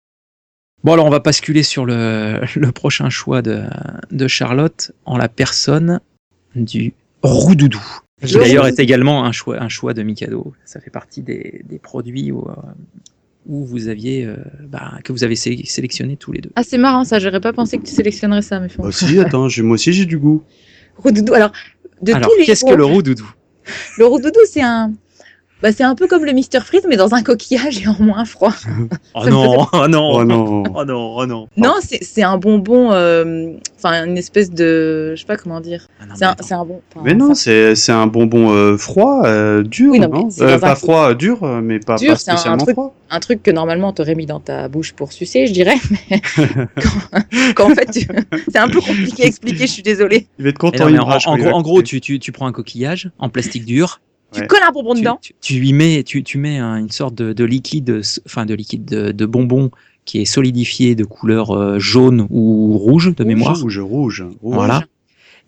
Bon, 0.86 0.94
alors 0.94 1.06
on 1.08 1.10
va 1.10 1.20
basculer 1.20 1.62
sur 1.64 1.86
le, 1.86 2.40
le 2.56 2.72
prochain 2.72 3.10
choix 3.10 3.42
de, 3.42 3.64
de 4.12 4.28
Charlotte 4.30 4.94
en 5.06 5.18
la 5.18 5.28
personne 5.28 6.00
du 6.56 6.94
roudoudou. 7.22 7.84
Qui 8.26 8.34
Le 8.34 8.40
d'ailleurs 8.40 8.66
est 8.66 8.80
également 8.80 9.26
un 9.26 9.34
choix, 9.34 9.62
un 9.62 9.68
choix 9.68 9.94
de 9.94 10.04
Mikado. 10.04 10.54
Ça 10.64 10.80
fait 10.80 10.90
partie 10.90 11.22
des, 11.22 11.64
des 11.68 11.80
produits 11.80 12.32
où, 12.32 12.48
euh, 12.48 12.54
où 13.50 13.66
vous 13.66 13.88
aviez, 13.88 14.26
euh, 14.26 14.36
bah, 14.68 14.94
que 15.04 15.12
vous 15.12 15.24
avez 15.24 15.36
sé- 15.36 15.64
sélectionné 15.66 16.16
tous 16.18 16.32
les 16.32 16.40
deux. 16.40 16.52
Ah, 16.56 16.62
c'est 16.64 16.78
marrant 16.78 17.04
ça, 17.04 17.18
j'aurais 17.20 17.42
pas 17.42 17.52
pensé 17.52 17.80
que 17.80 17.84
tu 17.86 17.92
sélectionnerais 17.94 18.44
ça, 18.44 18.60
mais 18.60 18.68
bon. 18.78 18.84
Bah, 18.84 18.92
si, 18.92 19.20
attends, 19.20 19.48
moi 19.64 19.74
aussi 19.74 19.92
j'ai 19.92 20.06
du 20.06 20.20
goût. 20.20 20.44
Roudoudou, 20.98 21.34
alors, 21.34 21.52
de 22.04 22.14
alors, 22.14 22.30
tous 22.30 22.38
les. 22.40 22.46
qu'est-ce 22.46 22.64
que 22.64 22.74
le 22.76 22.86
roudoudou 22.86 23.30
Le 23.98 24.06
roudoudou, 24.06 24.40
c'est 24.50 24.62
un. 24.62 24.94
Bah, 25.62 25.74
c'est 25.74 25.84
un 25.84 25.94
peu 25.96 26.08
comme 26.08 26.24
le 26.24 26.32
Mr 26.32 26.62
Freeze, 26.64 26.84
mais 26.88 26.96
dans 26.96 27.14
un 27.14 27.22
coquillage 27.22 27.82
et 27.84 27.88
en 27.88 27.96
moins 28.00 28.24
froid. 28.24 28.54
Oh 29.16 29.28
non, 29.28 29.68
oh 29.74 29.88
non, 29.90 30.10
Oh 30.14 30.24
non. 30.26 30.64
oh 30.74 30.86
non, 30.86 31.16
oh 31.18 31.26
non. 31.26 31.48
Non, 31.58 31.74
c'est 31.82 32.02
c'est 32.04 32.22
un 32.24 32.38
bonbon, 32.38 32.92
euh, 32.94 33.48
enfin 33.78 34.06
une 34.06 34.18
espèce 34.18 34.52
de, 34.52 35.14
je 35.16 35.20
sais 35.20 35.26
pas 35.26 35.36
comment 35.36 35.60
dire. 35.60 35.88
Ah 36.00 36.06
C'est 36.38 36.54
un, 36.54 36.60
un 36.62 36.66
bon. 36.66 36.80
Mais 37.04 37.14
non, 37.14 37.34
c'est, 37.34 37.76
c'est 37.76 37.92
un 37.92 38.08
bonbon 38.08 38.52
euh, 38.52 38.78
froid, 38.78 39.24
euh, 39.26 39.64
dur, 39.64 39.92
Oui, 39.92 40.00
non, 40.00 40.10
non, 40.10 40.30
Euh, 40.42 40.58
Pas 40.60 40.76
froid, 40.76 41.14
dur, 41.16 41.44
euh, 41.44 41.60
mais 41.62 41.80
pas, 41.80 41.96
Dur, 41.98 42.12
pas 42.14 42.16
c'est 42.18 42.32
un 42.32 42.36
spécialement 42.38 42.64
truc- 42.64 42.76
froid. 42.76 42.96
un 43.10 43.20
truc 43.20 43.44
que 43.44 43.52
normalement 43.52 43.92
t'aurais 43.92 44.16
mis 44.16 44.26
dans 44.28 44.40
ta 44.40 44.68
bouche 44.70 44.94
pour 44.94 45.12
sucer, 45.12 45.48
je 45.48 45.52
dirais, 45.54 45.76
mais 46.10 46.22
quand, 46.36 47.54
quand 47.56 47.72
en 47.72 47.76
fait, 47.76 47.92
tu- 47.92 48.08
c'est 48.48 48.60
un 48.60 48.70
peu 48.70 48.80
compliqué 48.80 49.24
à 49.24 49.26
expliquer. 49.26 49.68
Je 49.68 49.72
suis 49.74 49.84
désolée. 49.84 50.28
Il 50.38 50.44
va 50.44 50.50
être 50.52 50.58
content, 50.60 50.86
non, 50.86 50.90
il 50.90 51.00
en, 51.02 51.10
en 51.10 51.38
gros, 51.38 51.50
en 51.50 51.62
gros, 51.62 51.82
tu, 51.82 52.00
tu, 52.00 52.20
tu 52.20 52.32
prends 52.32 52.48
un 52.48 52.52
coquillage 52.54 53.10
en 53.20 53.30
plastique 53.30 53.66
dur, 53.66 54.00
Tu 54.32 54.42
Ouais. 54.42 54.48
colles 54.48 54.62
un 54.68 54.72
bonbon 54.72 54.94
tu, 54.94 55.02
dedans. 55.02 55.18
tu, 55.22 55.34
tu 55.42 55.66
y 55.66 55.74
mets, 55.74 56.04
tu, 56.04 56.24
tu 56.24 56.38
mets 56.38 56.58
un- 56.60 56.78
une 56.78 56.92
sorte 56.92 57.16
de, 57.16 57.34
de 57.34 57.44
liquide, 57.44 58.02
enfin 58.26 58.46
de 58.46 58.54
liquide 58.54 58.86
de, 58.86 59.12
de 59.12 59.26
bonbon 59.26 59.72
qui 60.06 60.22
est 60.22 60.26
solidifié 60.26 60.94
de 60.96 61.04
couleur 61.04 61.52
euh, 61.52 61.80
jaune 61.80 62.28
ou 62.30 62.78
rouge 62.78 63.16
de 63.16 63.24
mémoire. 63.24 63.60
Rouge, 63.60 63.80
rouge, 63.80 64.24
rouge. 64.42 64.56
Voilà. 64.56 64.84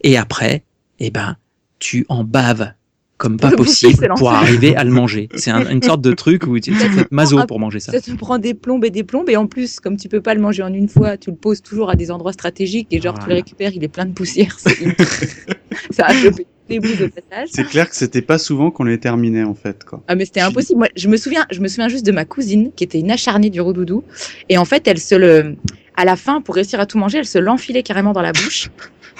Et 0.03 0.17
après, 0.17 0.63
eh 0.99 1.11
ben, 1.11 1.37
tu 1.79 2.05
en 2.09 2.23
baves 2.23 2.73
comme 3.17 3.37
pas 3.37 3.51
possible 3.55 4.07
pour 4.17 4.31
arriver 4.31 4.75
à 4.75 4.83
le 4.83 4.89
manger. 4.89 5.29
C'est 5.35 5.51
un- 5.51 5.69
une 5.69 5.83
sorte 5.83 6.01
de 6.01 6.11
truc 6.13 6.47
où 6.47 6.59
tu 6.59 6.73
fais 6.73 7.05
maso 7.11 7.39
pour 7.45 7.59
manger 7.59 7.79
ça. 7.79 7.91
Ça 7.91 8.01
te 8.01 8.11
prend 8.15 8.39
des 8.39 8.55
plombes 8.55 8.83
et 8.83 8.89
des 8.89 9.03
plombes, 9.03 9.29
et 9.29 9.37
en 9.37 9.45
plus, 9.45 9.79
comme 9.79 9.95
tu 9.97 10.09
peux 10.09 10.21
pas 10.21 10.33
le 10.33 10.41
manger 10.41 10.63
en 10.63 10.73
une 10.73 10.89
fois, 10.89 11.17
tu 11.17 11.29
le 11.29 11.35
poses 11.35 11.61
toujours 11.61 11.91
à 11.91 11.95
des 11.95 12.09
endroits 12.09 12.33
stratégiques, 12.33 12.87
et 12.89 12.99
genre 12.99 13.19
tu 13.19 13.29
le 13.29 13.35
récupères, 13.35 13.73
il 13.75 13.83
est 13.83 13.87
plein 13.89 14.05
de 14.07 14.13
poussière. 14.13 14.57
ça 15.91 16.05
a 16.07 16.13
chopé 16.15 16.47
les 16.71 16.79
bouts 16.79 17.03
au 17.03 17.09
passage. 17.09 17.49
C'est 17.51 17.65
clair 17.65 17.89
que 17.89 17.95
c'était 17.95 18.21
pas 18.21 18.37
souvent 18.37 18.71
qu'on 18.71 18.83
les 18.83 18.99
terminait, 18.99 19.43
en 19.43 19.53
fait, 19.55 19.83
quoi. 19.83 20.01
Ah 20.07 20.15
mais 20.15 20.25
c'était 20.25 20.41
impossible. 20.41 20.79
Moi, 20.79 20.87
je 20.95 21.07
me 21.07 21.17
souviens, 21.17 21.45
je 21.51 21.59
me 21.59 21.67
souviens 21.67 21.87
juste 21.89 22.05
de 22.05 22.11
ma 22.11 22.25
cousine 22.25 22.71
qui 22.75 22.83
était 22.83 22.99
une 22.99 23.11
acharnée 23.11 23.49
du 23.49 23.61
roudoudou 23.61 24.03
et 24.49 24.57
en 24.57 24.65
fait, 24.65 24.87
elle 24.87 24.99
se 24.99 25.15
le 25.15 25.55
à 25.95 26.05
la 26.05 26.15
fin 26.15 26.41
pour 26.41 26.55
réussir 26.55 26.79
à 26.79 26.85
tout 26.85 26.97
manger, 26.97 27.19
elle 27.19 27.25
se 27.27 27.37
l'enfilait 27.37 27.83
carrément 27.83 28.13
dans 28.13 28.21
la 28.21 28.31
bouche 28.31 28.69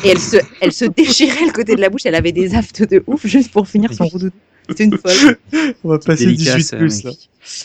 et 0.06 0.10
elle 0.10 0.20
se 0.20 0.38
elle 0.62 0.72
se 0.72 0.86
déchirait 0.86 1.46
le 1.46 1.52
côté 1.52 1.76
de 1.76 1.82
la 1.82 1.90
bouche, 1.90 2.06
elle 2.06 2.16
avait 2.16 2.32
des 2.32 2.56
aftes 2.56 2.82
de 2.90 3.04
ouf 3.08 3.26
juste 3.28 3.52
pour 3.52 3.68
finir 3.68 3.94
son 3.94 4.06
roudoudou. 4.06 4.36
C'est 4.76 4.86
une 4.86 4.98
folle. 4.98 5.38
On 5.84 5.90
va 5.90 6.00
passer 6.00 6.26
Délicat, 6.26 6.56
18 6.56 6.64
ça, 6.64 6.78
plus, 6.78 7.04
là. 7.04 7.12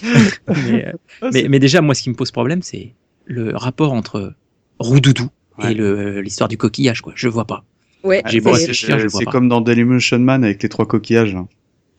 mais, 0.49 0.87
euh, 0.87 0.93
Ah, 1.23 1.29
mais, 1.49 1.59
déjà, 1.61 1.81
moi, 1.83 1.95
ce 1.95 2.03
qui 2.03 2.11
me 2.11 2.15
pose 2.15 2.31
problème, 2.33 2.63
c'est 2.63 2.95
le 3.27 3.55
rapport 3.55 3.93
entre 3.93 4.33
roudoudou 4.81 5.29
Ouais. 5.59 5.73
et 5.73 5.75
le- 5.75 6.21
l'histoire 6.21 6.49
du 6.49 6.57
coquillage, 6.59 7.01
quoi. 7.01 7.13
Je 7.17 7.29
vois 7.29 7.47
pas. 7.47 7.65
Ouais. 8.05 8.23
J'ai 8.27 8.41
c'est- 8.41 9.25
pas. 9.25 9.31
comme 9.31 9.49
dans 9.49 9.61
Dailymotion 9.61 10.19
Man 10.19 10.45
avec 10.45 10.63
les 10.63 10.69
trois 10.69 10.87
coquillages. 10.87 11.35
là. 11.35 11.45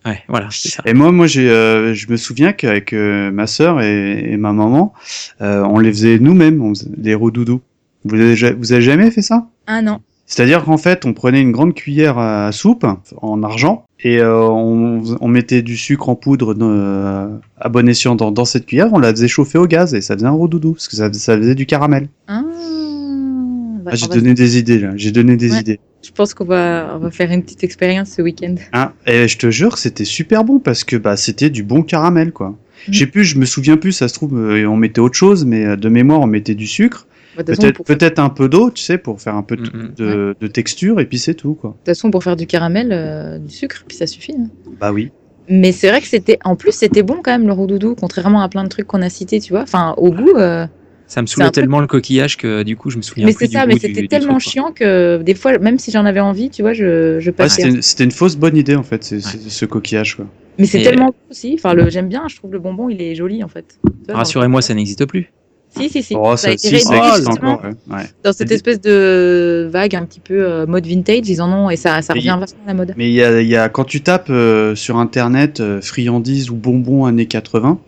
Ouais, 0.06 0.20
voilà, 0.30 0.48
c'est 0.52 0.70
ça. 0.70 0.84
Et 0.86 0.94
moi, 0.94 1.12
moi, 1.12 1.28
j'ai, 1.28 1.50
euh, 1.50 1.94
je 1.94 2.10
me 2.10 2.16
souviens 2.16 2.54
qu'avec 2.54 2.94
euh, 2.94 3.30
ma 3.32 3.46
sœur 3.46 3.82
et, 3.82 4.32
et 4.32 4.38
ma 4.38 4.54
maman, 4.54 4.94
euh, 5.42 5.64
on 5.64 5.80
les 5.80 5.92
faisait 5.92 6.18
nous-mêmes, 6.20 6.62
on 6.62 6.74
faisait 6.74 6.88
des 6.96 7.14
roudoudous. 7.14 7.62
Vous 8.06 8.16
avez, 8.16 8.54
vous 8.54 8.72
avez 8.72 8.82
jamais 8.82 9.12
fait 9.12 9.22
ça? 9.22 9.48
Un 9.68 9.86
an. 9.88 10.02
C'est-à-dire 10.26 10.64
qu'en 10.66 10.78
fait, 10.78 11.06
on 11.06 11.14
prenait 11.14 11.42
une 11.42 11.52
grande 11.52 11.74
cuillère 11.74 12.18
à 12.20 12.52
soupe 12.54 12.86
en 13.22 13.44
argent 13.44 13.86
et 14.02 14.20
euh, 14.20 14.42
on, 14.44 15.02
on 15.20 15.28
mettait 15.30 15.62
du 15.62 15.76
sucre 15.78 16.08
en 16.10 16.16
poudre 16.16 16.54
euh, 16.62 17.28
à 17.60 17.70
bon 17.70 17.88
escient 17.90 18.16
dans, 18.16 18.32
dans 18.32 18.44
cette 18.46 18.66
cuillère, 18.66 18.90
on 18.94 19.00
la 19.00 19.12
faisait 19.12 19.28
chauffer 19.30 19.58
au 19.58 19.68
gaz 19.68 19.94
et 19.94 20.02
ça 20.02 20.16
faisait 20.16 20.26
un 20.28 20.32
roudoudou 20.32 20.74
parce 20.74 20.88
que 20.90 20.96
ça, 20.98 21.12
ça 21.14 21.38
faisait 21.38 21.56
du 21.56 21.66
caramel. 21.66 22.08
Ah, 22.28 22.44
bah, 22.44 23.92
Ah, 23.94 23.96
j'ai 23.96 24.08
va- 24.08 24.16
donné 24.16 24.34
des 24.34 24.58
idées 24.58 24.80
là, 24.80 24.92
j'ai 24.96 25.12
donné 25.12 25.38
des 25.38 25.52
Ouais. 25.54 25.60
idées. 25.62 25.80
Je 26.08 26.12
pense 26.14 26.34
qu'on 26.34 26.46
va 26.46 26.94
on 26.96 27.00
va 27.00 27.12
faire 27.12 27.30
une 27.32 27.44
petite 27.44 27.64
expérience 27.66 28.12
ce 28.16 28.22
week-end. 28.22 28.56
Hein 28.74 28.94
et 29.06 29.28
je 29.28 29.38
te 29.38 29.52
jure, 29.52 29.78
c'était 29.78 30.06
super 30.06 30.44
bon 30.46 30.60
parce 30.60 30.84
que 30.86 30.96
bah 30.96 31.18
c'était 31.18 31.50
du 31.50 31.64
bon 31.64 31.84
caramel 31.84 32.32
quoi. 32.32 32.50
Mm. 32.50 32.56
Je 32.94 33.00
sais 33.00 33.06
plus, 33.08 33.26
je 33.26 33.38
me 33.38 33.46
souviens 33.46 33.76
plus, 33.78 33.92
ça 33.92 34.08
se 34.08 34.14
trouve 34.14 34.38
euh, 34.40 34.66
on 34.66 34.78
mettait 34.78 35.00
autre 35.02 35.16
chose, 35.18 35.44
mais 35.46 35.66
euh, 35.66 35.76
de 35.76 35.90
mémoire 35.90 36.22
on 36.22 36.28
mettait 36.28 36.56
du 36.56 36.66
sucre, 36.68 37.08
Bah, 37.36 37.44
peut-être 37.44 38.20
un 38.20 38.30
peu 38.30 38.48
d'eau, 38.48 38.72
tu 38.72 38.82
sais, 38.84 38.98
pour 38.98 39.20
faire 39.22 39.36
un 39.36 39.44
peu 39.44 39.58
de, 39.58 39.64
Mhm. 39.64 39.92
de, 39.98 40.36
de 40.40 40.48
texture 40.48 41.00
et 41.02 41.06
puis 41.06 41.20
c'est 41.20 41.34
tout 41.34 41.56
quoi. 41.56 41.72
de 41.72 41.76
toute 41.76 41.86
façon, 41.88 42.10
pour 42.10 42.24
faire 42.24 42.36
du 42.38 42.48
caramel, 42.48 42.90
euh, 42.92 43.38
du 43.40 43.54
sucre, 43.54 43.84
puis 43.88 43.98
ça 43.98 44.08
suffit. 44.08 44.34
hein. 44.40 44.48
Bah 44.80 44.92
oui. 44.94 45.12
Mais 45.50 45.72
c'est 45.72 45.90
vrai 45.90 46.02
que 46.02 46.08
c'était, 46.08 46.40
en 46.44 46.56
plus, 46.56 46.72
c'était 46.74 47.04
bon 47.04 47.18
quand 47.24 47.32
même 47.32 47.48
le 47.48 47.54
roudoudou, 47.54 47.96
contrairement 47.96 48.42
à 48.42 48.50
plein 48.50 48.64
de 48.64 48.70
trucs 48.70 48.86
qu'on 48.88 49.02
a 49.02 49.10
cités, 49.10 49.40
tu 49.40 49.54
vois. 49.54 49.62
Enfin, 49.64 49.94
au 49.98 50.12
goût. 50.12 50.36
euh, 50.38 50.66
Ça 51.08 51.22
me 51.22 51.28
saoulait 51.28 51.52
tellement 51.52 51.80
le 51.80 51.88
coquillage 51.88 52.36
que 52.38 52.64
du 52.64 52.76
coup, 52.76 52.90
je 52.90 52.98
me 52.98 53.02
souviens 53.02 53.26
Mais 53.26 53.34
plus 53.34 53.46
c'est 53.46 53.48
du 53.50 53.54
ça, 53.56 53.66
goût 53.66 53.72
mais 53.74 53.80
c'était 53.80 54.08
tellement 54.08 54.38
truc, 54.40 54.50
chiant 54.50 54.72
que 54.74 55.22
des 55.24 55.36
fois, 55.36 55.58
même 55.58 55.80
si 55.80 55.90
j'en 55.92 56.06
avais 56.06 56.20
envie, 56.20 56.50
tu 56.50 56.62
vois, 56.62 56.74
je, 56.74 57.20
je 57.20 57.32
passais. 57.32 57.62
c'était 57.64 57.82
c'était 57.82 58.04
une 58.04 58.12
fausse 58.12 58.36
bonne 58.36 58.58
idée 58.58 58.76
en 58.76 58.84
fait, 58.84 59.04
c'est 59.06 59.22
c'est- 59.22 59.50
ce 59.50 59.66
coquillage 59.66 60.16
quoi. 60.16 60.26
mais 60.60 60.66
c'est 60.66 60.84
tellement 60.84 61.08
bon 61.08 61.14
aussi. 61.32 61.54
Enfin, 61.58 61.74
le, 61.74 61.90
j'aime 61.90 62.10
bien, 62.10 62.24
je 62.28 62.36
trouve 62.36 62.52
le 62.52 62.60
bonbon, 62.60 62.90
il 62.90 63.02
est 63.02 63.16
joli 63.16 63.42
en 63.44 63.48
fait. 63.48 63.80
Rassurez-moi, 64.10 64.62
ça 64.62 64.74
n'existe 64.74 65.06
plus. 65.06 65.32
Si, 65.78 65.90
si, 65.90 66.02
si. 66.02 66.16
Oh, 66.18 66.36
ça 66.36 66.48
a 66.48 66.52
ça, 66.58 66.68
été 66.70 66.80
si, 66.80 66.86
ça 66.86 67.30
encore. 67.30 67.62
ouais. 67.64 68.04
Dans 68.24 68.34
cette 68.34 68.52
espèce 68.52 68.82
de 68.82 69.68
vague 69.72 69.96
un 69.96 70.06
petit 70.06 70.22
peu 70.22 70.42
euh, 70.42 70.66
mode 70.66 70.88
vintage, 70.88 71.28
ils 71.30 71.42
en 71.42 71.52
ont 71.52 71.70
et 71.70 71.76
ça, 71.76 72.02
ça 72.02 72.14
Mais 72.14 72.20
revient 72.22 72.38
vachement 72.40 72.60
à 72.66 72.68
la 72.70 72.74
mode. 72.74 72.94
Mais 72.98 73.10
il 73.10 73.14
y 73.14 73.22
a, 73.22 73.42
il 73.42 73.48
y 73.48 73.56
a 73.58 73.70
quand 73.70 73.84
tu 73.84 74.02
tapes 74.02 74.30
euh, 74.30 74.76
sur 74.76 74.98
internet 74.98 75.60
euh, 75.60 75.80
friandises 75.82 76.50
ou 76.50 76.56
bonbons 76.56 77.06
années 77.06 77.28
80, 77.28 77.80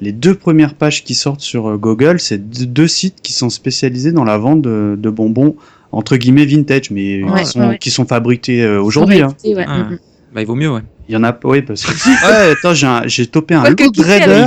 les 0.00 0.12
deux 0.12 0.34
premières 0.34 0.74
pages 0.74 1.04
qui 1.04 1.14
sortent 1.14 1.40
sur 1.40 1.68
euh, 1.70 1.76
Google, 1.76 2.20
c'est 2.20 2.38
deux, 2.38 2.88
sites 2.88 3.20
qui 3.22 3.32
sont 3.32 3.50
spécialisés 3.50 4.12
dans 4.12 4.24
la 4.24 4.38
vente 4.38 4.62
de, 4.62 4.96
de 4.98 5.10
bonbons 5.10 5.56
entre 5.92 6.16
guillemets 6.16 6.44
vintage, 6.46 6.90
mais 6.90 7.22
Ouais, 7.22 7.42
qui, 7.42 7.46
sont, 7.46 7.68
ouais. 7.68 7.78
qui 7.78 7.90
sont 7.90 8.04
fabriqués 8.04 8.62
euh, 8.64 8.82
aujourd'hui. 8.82 9.20
hein. 9.22 9.34
Ouais. 9.44 9.64
Ah. 9.66 9.78
Mm, 9.78 9.92
mm. 9.92 9.98
Bah, 10.34 10.40
il 10.42 10.46
vaut 10.46 10.56
mieux, 10.56 10.70
ouais. 10.72 10.80
Il 11.08 11.14
y 11.14 11.16
en 11.16 11.22
a, 11.22 11.38
oui, 11.44 11.62
parce 11.62 11.84
que 11.84 11.90
ouais, 12.48 12.52
attends, 12.58 12.74
j'ai 13.06 13.26
topé 13.26 13.54
un 13.54 13.62
lot 13.68 13.74
de 13.76 14.02
Raider. 14.02 14.46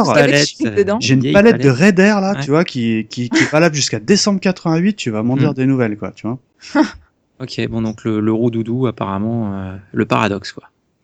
euh. 0.65 0.97
J'ai 0.99 1.13
une 1.13 1.31
palette 1.31 1.61
de. 1.61 1.69
Raider 1.69 2.15
là, 2.19 2.33
Ouais. 2.33 2.43
tu 2.43 2.49
vois, 2.49 2.63
qui, 2.65 3.05
qui, 3.09 3.29
qui 3.29 3.43
est 3.43 3.51
valable 3.51 3.75
jusqu'à 3.75 3.99
décembre 3.99 4.39
88. 4.41 4.95
Tu 4.95 5.11
vas 5.11 5.23
m'en 5.23 5.35
Mm. 5.35 5.39
dire 5.39 5.53
des 5.53 5.65
nouvelles, 5.65 5.97
quoi, 5.97 6.11
tu 6.15 6.27
vois. 6.27 6.39
Ok, 7.39 7.61
bon, 7.69 7.83
donc 7.83 8.03
le, 8.03 8.19
le 8.19 8.33
roudoudou, 8.33 8.87
apparemment, 8.87 9.53
euh, 9.53 9.75
le 9.93 10.05
paradoxe, 10.05 10.51
quoi. 10.51 10.63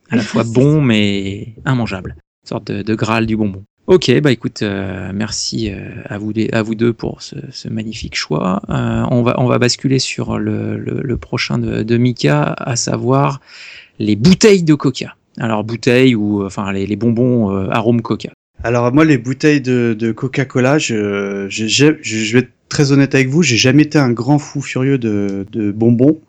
À 0.10 0.16
la 0.16 0.24
fois 0.24 0.44
bon, 0.48 0.82
mais 0.82 1.54
immangeable. 1.68 2.16
Une 2.44 2.48
sorte 2.50 2.66
de, 2.72 2.82
de 2.82 2.96
graal 2.96 3.28
du 3.28 3.38
bonbon. 3.38 3.64
Ok, 3.94 4.12
bah 4.22 4.32
écoute, 4.32 4.64
euh, 4.64 5.12
merci 5.14 5.70
euh, 5.70 6.02
à, 6.10 6.18
vous, 6.18 6.34
deux 6.74 6.94
pour 6.94 7.22
ce, 7.22 7.70
magnifique 7.70 8.16
choix. 8.16 8.60
Euh, 8.68 9.04
on, 9.12 9.22
va, 9.22 9.36
on 9.38 9.46
va 9.46 9.60
basculer 9.60 10.00
sur 10.00 10.40
le, 10.40 11.16
prochain 11.18 11.60
de, 11.60 11.84
de 11.84 11.98
Mika, 11.98 12.56
à 12.58 12.76
savoir 12.76 13.40
les 14.00 14.16
bouteilles 14.16 14.64
de 14.64 14.74
coca. 14.74 15.16
Alors, 15.38 15.64
bouteilles 15.64 16.16
ou, 16.16 16.44
enfin, 16.44 16.74
les, 16.74 16.96
bonbons 16.96 17.52
euh, 17.52 17.70
arôme 17.70 18.02
coca. 18.02 18.32
Alors 18.64 18.92
moi, 18.92 19.06
les 19.06 19.20
bouteilles 19.20 19.62
de, 19.62 20.12
Coca-Cola, 20.12 20.80
je, 20.80 21.48
vais 22.34 22.40
être 22.40 22.52
très 22.70 22.92
honnête 22.92 23.14
avec 23.14 23.30
vous, 23.30 23.44
j'ai 23.44 23.58
jamais 23.58 23.84
été 23.84 24.00
un 24.00 24.10
grand 24.10 24.40
fou 24.40 24.62
furieux 24.62 24.98
de 24.98 25.72
bonbons. 25.72 26.20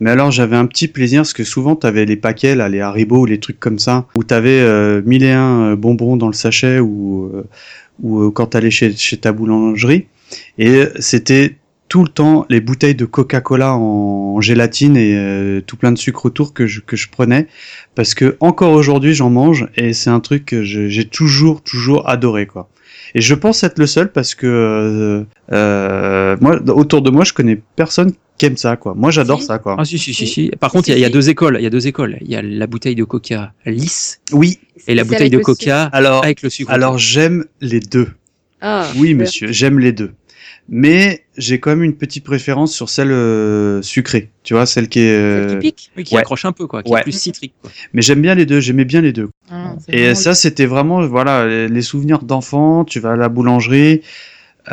Mais 0.00 0.10
alors 0.10 0.30
j'avais 0.30 0.56
un 0.56 0.66
petit 0.66 0.88
plaisir 0.88 1.20
parce 1.20 1.32
que 1.32 1.44
souvent 1.44 1.74
t'avais 1.74 2.04
les 2.04 2.16
paquets 2.16 2.54
là, 2.54 2.68
les 2.68 2.80
Haribo 2.80 3.20
ou 3.20 3.26
les 3.26 3.40
trucs 3.40 3.58
comme 3.58 3.78
ça, 3.78 4.06
où 4.14 4.24
t'avais 4.24 4.60
euh, 4.60 5.00
mille 5.04 5.24
et 5.24 5.32
un 5.32 5.72
euh, 5.72 5.76
bonbons 5.76 6.16
dans 6.16 6.26
le 6.26 6.34
sachet 6.34 6.80
ou 6.80 7.30
euh, 7.34 7.44
ou 8.02 8.20
euh, 8.20 8.30
quand 8.30 8.48
t'allais 8.48 8.70
chez 8.70 8.94
chez 8.94 9.16
ta 9.16 9.32
boulangerie. 9.32 10.06
Et 10.58 10.84
c'était 10.98 11.56
tout 11.88 12.02
le 12.02 12.08
temps 12.08 12.46
les 12.50 12.60
bouteilles 12.60 12.94
de 12.96 13.04
Coca-Cola 13.04 13.74
en 13.76 14.40
gélatine 14.40 14.96
et 14.96 15.14
euh, 15.16 15.60
tout 15.60 15.76
plein 15.76 15.92
de 15.92 15.98
sucre 15.98 16.26
autour 16.26 16.52
que 16.52 16.66
je, 16.66 16.80
que 16.80 16.96
je 16.96 17.08
prenais 17.08 17.46
parce 17.94 18.14
que 18.14 18.36
encore 18.40 18.72
aujourd'hui 18.72 19.14
j'en 19.14 19.30
mange 19.30 19.68
et 19.76 19.92
c'est 19.92 20.10
un 20.10 20.20
truc 20.20 20.44
que 20.46 20.62
j'ai 20.64 21.04
toujours 21.04 21.62
toujours 21.62 22.08
adoré 22.08 22.46
quoi. 22.46 22.68
Et 23.14 23.20
je 23.20 23.34
pense 23.34 23.62
être 23.62 23.78
le 23.78 23.86
seul 23.86 24.10
parce 24.10 24.34
que 24.34 24.46
euh, 24.46 25.24
euh, 25.52 26.36
moi 26.40 26.60
autour 26.70 27.02
de 27.02 27.10
moi 27.10 27.24
je 27.24 27.32
connais 27.32 27.60
personne 27.76 28.12
qui 28.36 28.46
aime 28.46 28.56
ça 28.56 28.76
quoi. 28.76 28.94
Moi 28.94 29.10
j'adore 29.10 29.40
Si. 29.40 29.46
ça 29.46 29.58
quoi. 29.58 29.76
Ah, 29.78 29.84
si, 29.84 29.96
si, 29.98 30.12
si. 30.12 30.50
Par 30.60 30.70
Si, 30.70 30.76
contre, 30.76 30.88
il 30.90 30.98
y, 30.98 31.00
y 31.00 31.04
a 31.04 31.08
deux 31.08 31.28
écoles. 31.30 31.56
Il 31.58 31.62
y 31.62 31.66
a 31.66 31.70
deux 31.70 31.86
écoles. 31.86 32.18
Il 32.20 32.28
y 32.30 32.36
a 32.36 32.42
la 32.42 32.66
bouteille 32.66 32.96
de 32.96 33.04
coca 33.04 33.52
lisse 33.64 34.20
Oui. 34.32 34.58
et 34.88 34.94
la 34.94 35.04
bouteille 35.04 35.30
de 35.30 35.38
coca 35.38 35.84
Alors 35.84 36.24
avec 36.24 36.42
le 36.42 36.50
sucre. 36.50 36.70
alors 36.70 36.98
j'aime 36.98 37.44
les 37.60 37.80
deux. 37.80 38.08
Ah, 38.60 38.86
Oui, 38.98 39.14
monsieur, 39.14 39.52
j'aime 39.52 39.78
les 39.78 39.92
deux. 39.92 40.12
Mais 40.68 41.24
j'ai 41.36 41.60
quand 41.60 41.70
même 41.70 41.84
une 41.84 41.94
petite 41.94 42.24
préférence 42.24 42.74
sur 42.74 42.88
celle 42.88 43.12
euh, 43.12 43.80
sucrée. 43.82 44.30
Tu 44.42 44.54
vois, 44.54 44.66
celle 44.66 44.88
qui 44.88 44.98
est. 45.00 45.12
Celle 45.12 45.46
qui 45.48 45.54
euh, 45.54 45.58
pique. 45.60 45.90
Oui, 45.96 46.02
qui 46.04 46.14
Ouais. 46.14 46.20
accroche 46.22 46.44
un 46.44 46.50
peu, 46.52 46.66
quoi, 46.66 46.82
qui 46.82 46.90
Ouais. 46.92 47.00
est 47.00 47.02
plus 47.04 47.16
citrique. 47.16 47.54
Quoi. 47.62 47.70
Mais 47.92 48.02
j'aime 48.02 48.20
bien 48.20 48.34
les 48.34 48.46
deux. 48.46 48.58
J'aimais 48.60 48.84
bien 48.84 49.00
les 49.00 49.12
deux. 49.12 49.28
Ah, 49.50 49.74
Et 49.88 50.14
ça, 50.16 50.34
c'était 50.34 50.66
vraiment, 50.66 51.06
voilà, 51.06 51.46
les, 51.68 51.82
souvenirs 51.82 52.18
d'enfant. 52.24 52.84
Tu 52.84 52.98
vas 52.98 53.12
à 53.12 53.16
la 53.16 53.28
boulangerie, 53.28 54.02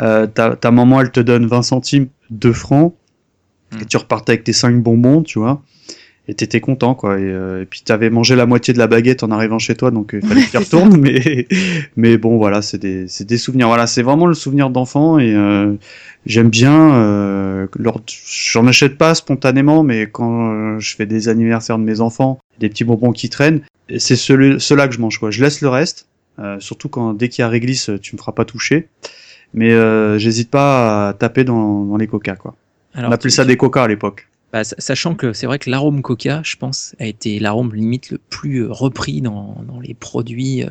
euh, 0.00 0.26
ta, 0.26 0.56
ta 0.56 0.70
maman, 0.72 1.00
elle 1.00 1.12
te 1.12 1.20
donne 1.20 1.46
20 1.46 1.62
centimes, 1.62 2.08
2 2.30 2.52
francs, 2.52 2.94
Mm. 3.72 3.82
et 3.82 3.84
tu 3.86 3.96
repartais 3.96 4.32
avec 4.32 4.44
tes 4.44 4.52
5 4.52 4.82
bonbons, 4.82 5.22
tu 5.22 5.38
vois. 5.38 5.62
Et 6.26 6.32
t'étais 6.34 6.60
content, 6.62 6.94
quoi. 6.94 7.18
Et, 7.18 7.22
euh, 7.24 7.62
et 7.62 7.66
puis 7.66 7.82
t'avais 7.82 8.08
mangé 8.08 8.34
la 8.34 8.46
moitié 8.46 8.72
de 8.72 8.78
la 8.78 8.86
baguette 8.86 9.22
en 9.22 9.30
arrivant 9.30 9.58
chez 9.58 9.74
toi, 9.74 9.90
donc 9.90 10.14
euh, 10.14 10.20
il 10.22 10.26
fallait 10.28 10.42
que 10.46 10.50
tu 10.52 10.56
retournes. 10.56 10.96
mais, 11.00 11.46
mais 11.96 12.16
bon, 12.16 12.38
voilà, 12.38 12.62
c'est 12.62 12.78
des, 12.78 13.08
c'est 13.08 13.26
des 13.26 13.36
souvenirs. 13.36 13.68
Voilà, 13.68 13.86
c'est 13.86 14.02
vraiment 14.02 14.26
le 14.26 14.32
souvenir 14.34 14.70
d'enfant 14.70 15.18
et 15.18 15.34
euh, 15.34 15.74
j'aime 16.24 16.48
bien. 16.48 16.94
Euh, 16.94 17.66
lors- 17.76 18.00
J'en 18.06 18.66
achète 18.66 18.96
pas 18.96 19.14
spontanément, 19.14 19.82
mais 19.82 20.06
quand 20.10 20.50
euh, 20.50 20.78
je 20.78 20.96
fais 20.96 21.04
des 21.04 21.28
anniversaires 21.28 21.76
de 21.78 21.84
mes 21.84 22.00
enfants, 22.00 22.38
des 22.58 22.70
petits 22.70 22.84
bonbons 22.84 23.12
qui 23.12 23.28
traînent, 23.28 23.60
c'est 23.98 24.16
ceux-là 24.16 24.88
que 24.88 24.94
je 24.94 25.00
mange, 25.00 25.18
quoi. 25.18 25.30
Je 25.30 25.42
laisse 25.44 25.60
le 25.60 25.68
reste, 25.68 26.06
euh, 26.38 26.56
surtout 26.58 26.88
quand 26.88 27.12
dès 27.12 27.28
qu'il 27.28 27.42
y 27.42 27.44
a 27.44 27.48
réglisse, 27.50 27.90
tu 28.00 28.16
me 28.16 28.18
feras 28.18 28.32
pas 28.32 28.46
toucher. 28.46 28.88
Mais 29.52 29.72
euh, 29.72 30.18
j'hésite 30.18 30.50
pas 30.50 31.08
à 31.10 31.12
taper 31.12 31.44
dans, 31.44 31.84
dans 31.84 31.96
les 31.98 32.06
coca, 32.06 32.34
quoi. 32.34 32.54
Alors, 32.94 33.10
On 33.10 33.12
appelait 33.12 33.30
ça 33.30 33.44
des 33.44 33.56
coca 33.58 33.82
à 33.84 33.88
l'époque. 33.88 34.26
Bah, 34.54 34.62
sa- 34.62 34.76
sachant 34.78 35.16
que 35.16 35.32
c'est 35.32 35.46
vrai 35.46 35.58
que 35.58 35.68
l'arôme 35.68 36.00
coca, 36.00 36.40
je 36.44 36.54
pense, 36.54 36.94
a 37.00 37.06
été 37.06 37.40
l'arôme 37.40 37.74
limite 37.74 38.10
le 38.10 38.18
plus 38.18 38.62
euh, 38.62 38.70
repris 38.70 39.20
dans, 39.20 39.60
dans 39.66 39.80
les 39.80 39.94
produits, 39.94 40.62
euh, 40.62 40.68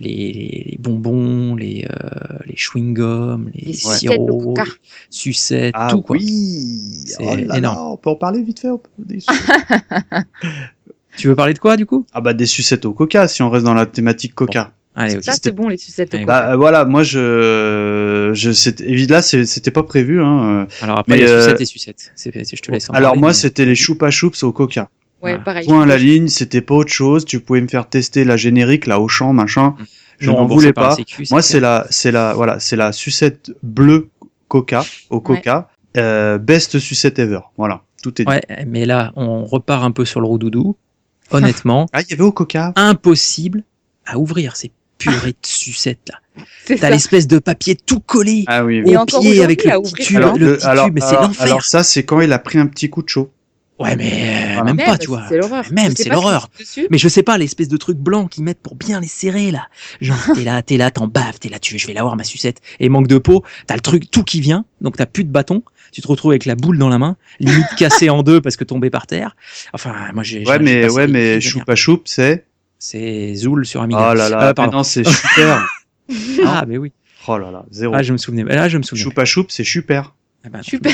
les, 0.00 0.32
les 0.32 0.76
bonbons, 0.80 1.54
les, 1.54 1.86
euh, 1.88 2.38
les 2.46 2.56
chewing-gums, 2.56 3.48
les, 3.54 3.74
sirops, 3.74 4.58
les 4.58 4.64
sucettes, 5.10 5.72
Ah 5.78 5.86
tout 5.88 6.02
quoi. 6.02 6.16
oui 6.16 7.04
C'est 7.06 7.22
Oh 7.22 7.26
là 7.26 7.36
là, 7.42 7.58
énorme. 7.58 7.92
On 7.92 7.96
peut 7.96 8.10
en 8.10 8.16
parler 8.16 8.42
vite 8.42 8.58
fait 8.58 8.70
des 8.98 9.20
Tu 11.16 11.28
veux 11.28 11.36
parler 11.36 11.54
de 11.54 11.60
quoi 11.60 11.76
du 11.76 11.86
coup? 11.86 12.04
Ah 12.12 12.20
bah 12.20 12.34
des 12.34 12.46
sucettes 12.46 12.86
au 12.86 12.92
coca, 12.92 13.28
si 13.28 13.40
on 13.42 13.50
reste 13.50 13.64
dans 13.64 13.74
la 13.74 13.86
thématique 13.86 14.34
coca. 14.34 14.72
Allez. 14.94 15.22
Ça, 15.22 15.32
c'est 15.42 15.52
bon, 15.54 15.68
les 15.68 15.78
sucettes. 15.78 16.14
Bah 16.26 16.50
euh, 16.52 16.56
voilà, 16.56 16.84
moi 16.84 17.02
je, 17.02 18.30
je 18.34 19.08
là 19.10 19.22
c'est- 19.22 19.46
c'était 19.46 19.70
pas 19.70 19.82
prévu 19.84 20.22
hein. 20.22 20.62
euh. 20.62 20.66
Alors 20.82 20.98
après, 20.98 21.14
mais, 21.16 21.22
les 21.22 21.30
euh, 21.30 21.40
sucettes 21.42 21.60
et 21.60 21.64
sucettes. 21.64 22.12
C'est, 22.14 22.44
c'est- 22.44 22.56
je 22.56 22.62
te 22.62 22.70
laisse 22.70 22.90
en 22.90 22.92
Alors 22.92 23.10
parler, 23.10 23.20
moi 23.20 23.30
mais- 23.30 23.34
c'était 23.34 23.64
les 23.64 23.74
choupa 23.74 24.10
choups 24.10 24.42
au 24.42 24.52
coca. 24.52 24.82
Ouais, 25.22 25.30
voilà. 25.32 25.38
pareil. 25.38 25.66
Point 25.66 25.82
à 25.82 25.86
la 25.86 25.96
ligne, 25.96 26.28
c'était 26.28 26.60
pas 26.60 26.74
autre 26.74 26.92
chose. 26.92 27.24
Tu 27.24 27.40
pouvais 27.40 27.60
me 27.60 27.68
faire 27.68 27.88
tester 27.88 28.24
la 28.24 28.36
générique 28.36 28.86
là 28.86 29.00
au 29.00 29.08
champ 29.08 29.32
machin. 29.32 29.76
Je 30.18 30.30
Non 30.30 30.38
n'en 30.40 30.46
voulais 30.46 30.68
la 30.68 30.72
pas. 30.74 30.94
Sécu, 30.96 31.24
Moi 31.30 31.40
c'est 31.42 31.52
c'est 31.54 31.60
la 31.60 31.86
c'est 31.90 32.10
la 32.12 32.34
voilà 32.34 32.60
c'est 32.60 32.76
la 32.76 32.92
sucette 32.92 33.50
bleue 33.62 34.08
coca 34.48 34.84
au 35.10 35.20
coca. 35.20 35.68
Euh, 35.96 36.38
best 36.38 36.78
sucette 36.78 37.18
ever. 37.18 37.40
Voilà, 37.56 37.82
tout 38.02 38.20
est 38.20 38.24
dit. 38.24 38.30
Ouais, 38.30 38.42
mais 38.66 38.86
là, 38.86 39.12
on 39.16 39.44
repart 39.44 39.84
un 39.84 39.90
peu 39.90 40.04
sur 40.06 40.20
le 40.20 40.26
roudoudou. 40.26 40.76
Honnêtement, 41.30 41.86
Ah 41.92 42.00
il 42.02 42.10
y 42.10 42.14
avait 42.14 42.22
au 42.22 42.32
coca. 42.32 42.72
impossible 42.76 43.62
à 44.06 44.18
ouvrir 44.18 44.56
ces 44.56 44.70
purées 45.02 45.32
de 45.32 45.36
sucettes 45.46 46.08
là. 46.10 46.44
T'as 46.80 46.90
l'espèce 46.90 47.26
de 47.26 47.38
papier 47.38 47.74
tout 47.76 48.00
collé 48.00 48.44
Ah 48.46 48.64
oui. 48.64 48.78
Et 48.78 48.82
oui. 48.84 48.96
au 48.96 49.04
pied 49.20 49.42
avec 49.42 49.64
le 49.64 49.82
petit 49.82 50.04
tube, 50.04 50.16
alors, 50.16 50.38
le 50.38 50.56
petit 50.56 50.66
alors, 50.66 50.86
tube, 50.86 50.94
mais 50.94 51.00
c'est 51.00 51.14
l'enfer. 51.14 51.42
alors 51.42 51.62
ça 51.62 51.82
c'est 51.82 52.04
quand 52.04 52.20
il 52.20 52.32
a 52.32 52.38
pris 52.38 52.58
un 52.58 52.66
petit 52.66 52.88
coup 52.88 53.02
de 53.02 53.08
chaud. 53.08 53.30
Ouais, 53.78 53.96
mais 53.96 54.12
euh, 54.12 54.44
Voilà. 54.54 54.64
même 54.64 54.76
Même, 54.76 54.86
pas, 54.86 54.98
tu 54.98 55.08
vois. 55.08 55.24
C'est 55.28 55.38
l'horreur. 55.38 55.64
Même, 55.72 55.92
c'est 55.96 56.08
l'horreur. 56.08 56.50
Mais 56.90 56.98
je 56.98 57.08
sais 57.08 57.24
pas, 57.24 57.36
l'espèce 57.36 57.66
de 57.68 57.76
truc 57.76 57.96
blanc 57.98 58.28
qu'ils 58.28 58.44
mettent 58.44 58.60
pour 58.60 58.76
bien 58.76 59.00
les 59.00 59.08
serrer, 59.08 59.50
là. 59.50 59.66
Genre, 60.00 60.16
t'es 60.36 60.44
là, 60.44 60.62
t'es 60.62 60.76
là, 60.76 60.92
t'en 60.92 61.08
baves, 61.08 61.38
t'es 61.40 61.48
là, 61.48 61.58
tu 61.58 61.78
je 61.78 61.86
vais 61.88 61.92
l'avoir, 61.94 62.14
ma 62.14 62.22
sucette. 62.22 62.60
Et 62.78 62.88
manque 62.88 63.08
de 63.08 63.18
peau, 63.18 63.42
t'as 63.66 63.74
le 63.74 63.80
truc, 63.80 64.08
tout 64.10 64.22
qui 64.22 64.40
vient, 64.40 64.66
donc 64.82 64.98
t'as 64.98 65.06
plus 65.06 65.24
de 65.24 65.30
bâton, 65.30 65.64
tu 65.90 66.00
te 66.00 66.06
retrouves 66.06 66.30
avec 66.30 66.44
la 66.44 66.54
boule 66.54 66.78
dans 66.78 66.90
la 66.90 66.98
main, 66.98 67.16
limite 67.40 67.74
cassée 67.76 68.08
en 68.08 68.22
deux 68.22 68.40
parce 68.40 68.56
que 68.56 68.62
tombé 68.62 68.88
par 68.88 69.08
terre. 69.08 69.34
Enfin, 69.72 69.94
moi, 70.14 70.22
j'ai. 70.22 70.44
Ouais 70.46 70.60
mais 70.60 70.88
ouais 70.88 71.08
mais 71.08 71.40
choupa 71.40 71.74
choup 71.74 72.02
c'est. 72.04 72.44
C'est 72.84 73.32
Zoul 73.36 73.64
sur 73.64 73.80
Oh 73.80 73.84
Amiga. 73.84 74.12
là 74.12 74.28
là. 74.28 74.42
Euh, 74.42 74.48
mais 74.48 74.54
pardon. 74.54 74.82
c'est 74.82 75.04
super. 75.04 75.64
Ah, 76.44 76.64
mais 76.66 76.78
oui. 76.78 76.92
oh 77.28 77.38
là 77.38 77.52
là 77.52 77.64
zéro. 77.70 77.94
Ah, 77.94 78.02
je 78.02 78.12
me 78.12 78.18
souvenais. 78.18 78.42
Là, 78.42 78.68
je 78.68 78.76
me 78.76 78.82
souvenais. 78.82 79.04
Choupa 79.04 79.24
choup 79.24 79.46
c'est 79.50 79.62
super. 79.64 80.16
Ah 80.44 80.48
bah. 80.50 80.62
Super. 80.64 80.92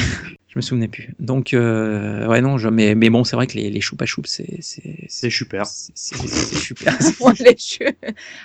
Je 0.49 0.53
me 0.57 0.61
souvenais 0.61 0.87
plus. 0.87 1.15
Donc, 1.19 1.55
euh, 1.55 2.27
ouais, 2.27 2.43
non, 2.43 2.59
je, 2.59 2.69
mais, 2.69 2.95
mais 2.95 3.09
bon, 3.09 3.25
c'est 3.25 3.37
vrai 3.37 3.47
que 3.47 3.55
les, 3.55 3.71
les 3.71 3.81
choupa 3.81 4.05
choups, 4.05 4.29
c'est, 4.29 4.59
c'est, 4.61 5.07
C'est 5.09 5.31
super. 5.31 5.65
c'est, 5.67 5.93
c'est, 5.95 6.17
c'est 6.29 6.57
super. 6.59 6.95
Bon, 7.19 7.29
Allez, 7.31 7.57
chut. 7.57 7.83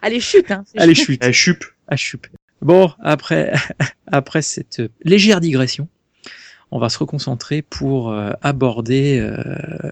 Allez, 0.01 0.19
chute. 0.21 0.49
Hein. 0.49 0.63
Allez, 0.77 0.95
chut. 0.95 1.05
chute. 1.05 1.23
Eh 1.25 1.33
chup. 1.33 1.65
Ah, 1.89 1.97
chup. 1.97 2.25
Bon, 2.61 2.91
après, 3.01 3.51
après 4.07 4.41
cette 4.41 4.81
légère 5.03 5.41
digression, 5.41 5.89
on 6.73 6.79
va 6.79 6.89
se 6.89 6.97
reconcentrer 6.97 7.61
pour 7.61 8.11
euh, 8.11 8.31
aborder 8.41 9.19
euh, 9.19 9.37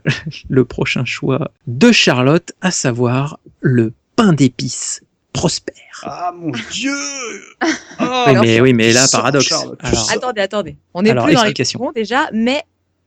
le 0.49 0.65
prochain 0.65 1.05
choix 1.05 1.51
de 1.67 1.91
Charlotte, 1.91 2.51
à 2.61 2.71
savoir 2.71 3.39
le 3.61 3.93
pain 4.15 4.33
d'épices 4.33 5.01
Prosper. 5.31 5.73
Ah 6.03 6.33
mon 6.35 6.51
dieu. 6.71 6.91
oui, 7.61 7.67
alors, 7.99 8.43
mais, 8.43 8.59
oui, 8.59 8.73
mais 8.73 8.91
là, 8.91 9.05
paradoxe. 9.09 9.49
Alors. 9.79 10.11
Attendez, 10.11 10.41
attendez. 10.41 10.75
On 10.93 11.03
n'est 11.03 11.13
plus 11.15 11.33
dans 11.33 11.43
les 11.43 11.53
bonbons 11.53 11.91
déjà, 11.93 12.27
mais 12.33 12.63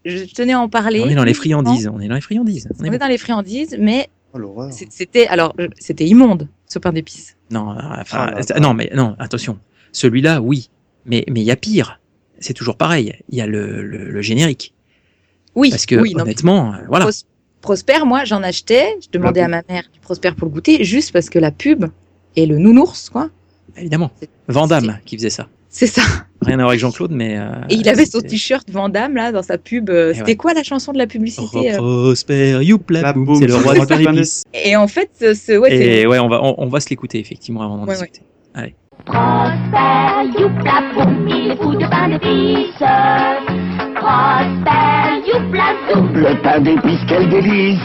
je 0.06 0.24
tenais 0.32 0.54
à 0.54 0.60
en 0.60 0.70
parler. 0.70 1.02
on 1.04 1.08
est 1.08 1.14
dans 1.16 1.24
les 1.24 1.34
friandises. 1.34 1.90
On 1.92 2.00
est 2.00 2.08
dans 2.08 2.14
les 2.14 2.22
friandises. 2.22 2.66
On 2.78 2.82
On 2.82 2.84
est 2.86 2.90
bon. 2.90 2.96
dans 2.96 3.08
les 3.08 3.18
friandises, 3.18 3.76
mais 3.78 4.08
Oh 4.32 4.68
c'était 4.70 5.26
alors 5.26 5.54
euh, 5.60 5.68
c'était 5.78 6.06
immonde 6.06 6.48
ce 6.66 6.78
pain 6.78 6.92
d'épices. 6.92 7.36
Non, 7.50 7.72
euh, 7.72 7.74
enfin, 8.00 8.26
Ah, 8.28 8.30
là, 8.30 8.42
c'est- 8.42 8.54
là. 8.54 8.60
non, 8.60 8.72
mais 8.72 8.90
non, 8.94 9.16
attention. 9.18 9.58
Celui-là, 9.92 10.40
oui. 10.40 10.70
Mais 11.04 11.24
mais 11.28 11.40
il 11.40 11.46
y 11.46 11.50
a 11.50 11.56
pire. 11.56 12.00
C'est 12.44 12.52
toujours 12.52 12.76
pareil. 12.76 13.14
Il 13.30 13.38
y 13.38 13.40
a 13.40 13.46
le, 13.46 13.82
le, 13.82 14.10
le 14.10 14.22
générique. 14.22 14.74
Oui, 15.54 15.70
Parce 15.70 15.86
que 15.86 15.94
oui, 15.96 16.12
non, 16.14 16.24
honnêtement, 16.24 16.74
euh, 16.74 16.78
voilà. 16.88 17.06
Pros- 17.06 17.24
Prosper, 17.62 18.04
moi 18.04 18.24
j'en 18.24 18.42
achetais, 18.42 18.96
je 19.02 19.08
demandais 19.10 19.40
à 19.40 19.48
ma 19.48 19.62
mère 19.68 19.84
du 19.90 19.98
Prosper 20.00 20.32
pour 20.36 20.46
le 20.48 20.52
goûter, 20.52 20.84
juste 20.84 21.12
parce 21.12 21.30
que 21.30 21.38
la 21.38 21.50
pub 21.50 21.86
et 22.36 22.44
le 22.44 22.58
nounours, 22.58 23.08
quoi. 23.08 23.30
Évidemment. 23.78 24.10
C'est- 24.20 24.28
Vandamme 24.48 24.98
qui 25.06 25.16
faisait 25.16 25.30
ça. 25.30 25.48
C'est 25.70 25.86
ça. 25.86 26.02
Rien 26.42 26.54
à 26.54 26.56
voir 26.58 26.68
avec 26.68 26.80
Jean-Claude, 26.80 27.12
mais. 27.12 27.38
euh, 27.38 27.46
Et 27.70 27.76
il 27.76 27.88
avait 27.88 28.04
son 28.04 28.20
t-shirt 28.20 28.68
Vandame 28.70 29.14
là 29.14 29.32
dans 29.32 29.42
sa 29.42 29.56
pub. 29.56 29.88
Et 29.88 30.12
C'était 30.12 30.22
ouais. 30.32 30.36
quoi 30.36 30.52
la 30.52 30.62
chanson 30.62 30.92
de 30.92 30.98
la 30.98 31.06
publicité 31.06 31.72
euh 31.72 31.78
Prosper, 31.78 32.58
youpla, 32.62 33.00
La 33.00 33.12
boum, 33.14 33.24
boum, 33.24 33.36
c'est 33.40 33.46
le 33.46 33.56
roi 33.56 33.74
du. 33.74 34.22
Et 34.52 34.76
en 34.76 34.86
fait, 34.86 35.10
ce, 35.20 35.56
ouais, 35.58 35.74
Et 35.74 36.06
ouais, 36.06 36.18
on 36.18 36.28
va, 36.28 36.42
on, 36.44 36.54
on 36.58 36.68
va 36.68 36.80
se 36.80 36.90
l'écouter 36.90 37.18
effectivement 37.18 37.62
avant 37.62 37.78
d'en 37.78 37.86
Ouais, 37.86 37.94
discuter. 37.94 38.20
Prosper, 39.04 40.30
youpla, 40.38 40.72
boum, 40.94 41.28
il 41.28 41.50
est 41.50 41.56
fou 41.62 41.74
de 41.74 41.84
pain 41.86 42.08
d'épices. 42.08 42.82
Prosper, 43.94 45.28
youpla, 45.28 45.64
zoum, 45.92 46.08
Le 46.14 46.34
pain 46.42 46.60
d'épices, 46.60 47.00
quel 47.08 47.28
délice 47.28 47.78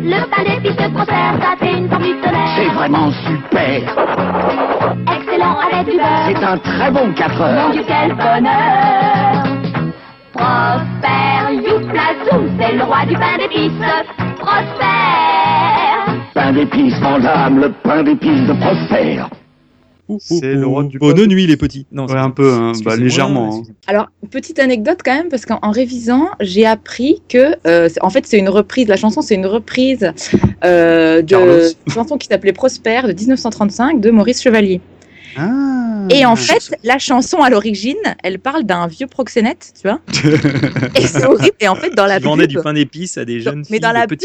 le 0.00 0.20
pain 0.30 0.44
d'épices 0.44 0.76
de 0.76 0.88
Prosper, 0.94 1.12
ça 1.42 1.56
fait 1.58 1.76
une 1.76 1.88
forme 1.88 2.02
du 2.04 2.08
C'est 2.14 2.20
tonnerre. 2.30 2.72
vraiment 2.74 3.10
super 3.10 3.82
Excellent 5.12 5.56
avec 5.60 5.90
du 5.90 5.96
beurre. 5.98 6.26
C'est 6.28 6.44
un 6.44 6.56
très 6.58 6.90
bon 6.92 7.12
4 7.14 7.36
Mon 7.38 7.44
heures 7.44 7.70
Dieu, 7.72 7.82
quel 7.86 8.14
bonheur 8.14 9.44
Prosper, 10.32 11.68
youpla, 11.68 12.02
zoum, 12.30 12.48
c'est 12.60 12.72
le 12.76 12.84
roi 12.84 13.04
du 13.06 13.14
pain 13.16 13.36
d'épices. 13.38 13.72
Prosper 14.38 16.12
Pain 16.34 16.52
d'épices, 16.52 16.98
Vandame, 17.00 17.58
le 17.58 17.72
pain 17.72 18.02
d'épices 18.04 18.46
de 18.46 18.52
Prosper 18.52 19.20
C'est 20.18 20.54
le 20.54 20.66
roi 20.66 20.84
du 20.84 20.98
Bonne 20.98 21.26
nuit 21.26 21.46
les 21.46 21.56
petits. 21.56 21.86
Non, 21.92 22.06
Ouais 22.06 22.16
un 22.16 22.30
peu 22.30 22.52
hein, 22.52 22.72
bah, 22.84 22.96
légèrement. 22.96 23.62
hein. 23.66 23.72
Alors, 23.86 24.08
petite 24.30 24.58
anecdote 24.58 25.00
quand 25.04 25.14
même, 25.14 25.28
parce 25.28 25.44
qu'en 25.44 25.58
en 25.62 25.70
révisant, 25.70 26.28
j'ai 26.40 26.64
appris 26.66 27.22
que, 27.28 27.54
euh, 27.66 27.88
c'est- 27.88 28.02
en 28.02 28.10
fait, 28.10 28.26
c'est 28.26 28.38
une 28.38 28.48
reprise, 28.48 28.88
la 28.88 28.96
chanson, 28.96 29.20
c'est 29.20 29.34
une 29.34 29.46
reprise 29.46 30.12
euh, 30.64 31.22
de 31.22 31.74
une 31.86 31.92
chanson 31.92 32.16
qui 32.16 32.28
s'appelait 32.28 32.52
Prosper 32.52 33.02
de 33.06 33.12
1935 33.12 34.00
de 34.00 34.10
Maurice 34.10 34.42
Chevalier. 34.42 34.80
Ah. 35.36 36.06
Et 36.10 36.24
en 36.24 36.36
fait, 36.36 36.74
la 36.84 36.98
chanson 36.98 37.38
à 37.38 37.50
l'origine, 37.50 37.96
elle 38.24 38.38
parle 38.38 38.64
d'un 38.64 38.86
vieux 38.86 39.06
proxénète, 39.06 39.72
tu 39.80 39.88
vois. 39.88 40.00
et 40.96 41.02
c'est 41.06 41.24
horrible. 41.26 41.56
Et 41.60 41.68
en 41.68 41.74
fait, 41.74 41.94
dans 41.94 42.06
la 42.06 42.18
vendait 42.18 42.44
pub, 42.46 42.56
du 42.56 42.62
pain 42.62 42.72
d'épices 42.72 43.18
à 43.18 43.24
des 43.24 43.40
jeunes 43.40 43.64
filles 43.64 43.74
mais 43.74 43.78
dans 43.80 43.92
la 43.92 44.06
pub, 44.06 44.18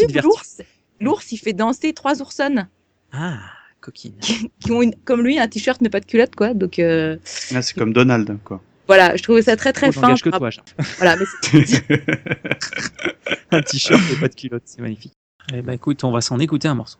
l'ours, 1.00 1.30
il 1.32 1.36
fait 1.36 1.52
danser 1.52 1.92
trois 1.92 2.20
oursonnes 2.22 2.68
Ah, 3.12 3.36
coquine. 3.84 4.14
qui 4.60 4.72
ont 4.72 4.82
une- 4.82 4.94
comme 5.04 5.22
lui 5.22 5.38
un 5.38 5.46
t-shirt 5.48 5.80
mais 5.80 5.90
pas 5.90 6.00
de 6.00 6.06
culotte, 6.06 6.34
quoi. 6.34 6.54
Donc 6.54 6.78
euh, 6.78 7.16
Ah, 7.54 7.62
c'est 7.62 7.74
comme 7.76 7.92
Donald 7.92 8.36
quoi. 8.44 8.60
voilà, 8.86 9.14
je 9.16 9.22
trouvais 9.22 9.42
ça 9.42 9.56
très 9.56 9.72
très 9.72 9.88
Oh, 9.88 9.92
fin. 9.92 10.14
que 10.14 10.30
toi, 10.30 10.50
Charles. 10.50 10.66
Voilà, 10.98 11.16
mais 11.16 11.24
Un 13.50 13.62
t-shirt 13.62 14.00
et 14.12 14.16
pas 14.20 14.28
de 14.28 14.34
culotte, 14.34 14.62
c'est 14.66 14.80
magnifique. 14.80 15.12
Eh 15.52 15.60
ben 15.62 15.72
écoute, 15.74 16.02
on 16.04 16.10
va 16.10 16.20
s'en 16.20 16.38
écouter 16.40 16.68
un 16.68 16.74
morceau. 16.74 16.98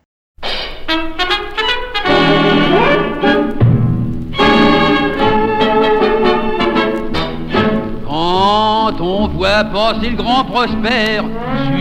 Quand 8.07 9.01
on 9.01 9.27
voit 9.29 9.63
passer 9.65 10.09
le 10.09 10.15
grand 10.15 10.45
Prosper 10.45 11.21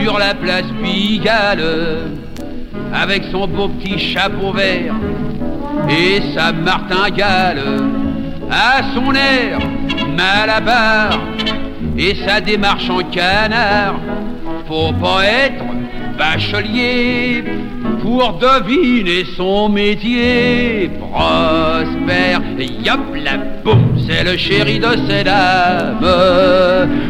sur 0.03 0.19
la 0.19 0.35
place 0.35 0.65
Pigalle, 0.83 1.63
avec 2.95 3.25
son 3.33 3.47
beau 3.49 3.69
petit 3.69 3.99
chapeau 3.99 4.53
vert 4.53 4.95
et 5.89 6.23
sa 6.35 6.53
martingale, 6.53 7.63
à 8.51 8.83
son 8.95 9.13
air 9.15 9.59
malabar 10.17 11.19
et 11.99 12.15
sa 12.27 12.41
démarche 12.41 12.89
en 12.89 13.03
canard. 13.11 13.97
Faut 14.69 14.93
pas 14.93 15.25
être 15.27 15.65
bachelier 16.17 17.45
pour 18.03 18.35
deviner 18.35 19.25
son 19.37 19.69
métier. 19.69 20.91
Prosper, 20.99 22.39
yop 22.85 23.15
la 23.15 23.37
boum, 23.65 23.97
c'est 24.07 24.25
le 24.25 24.37
chéri 24.37 24.79
de 24.79 24.89
ses 25.09 25.25
dames. 25.25 26.07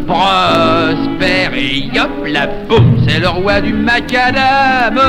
Prosper, 0.07 1.51
et 1.57 1.79
yop 1.95 2.27
la 2.27 2.47
boum, 2.47 3.05
c'est 3.07 3.21
le 3.21 3.29
roi 3.29 3.61
du 3.61 3.73
macadam. 3.73 5.01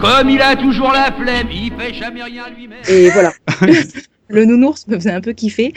Comme 0.00 0.30
il 0.30 0.40
a 0.40 0.56
toujours 0.56 0.92
la 0.92 1.12
flemme, 1.12 1.48
il 1.50 1.72
fait 1.78 1.94
jamais 1.94 2.22
rien 2.22 2.44
lui-même. 2.56 2.78
Et 2.88 3.10
voilà. 3.10 3.32
le 4.32 4.44
nounours 4.44 4.86
me 4.88 4.96
faisait 4.96 5.12
un 5.12 5.20
peu 5.20 5.32
kiffer. 5.32 5.72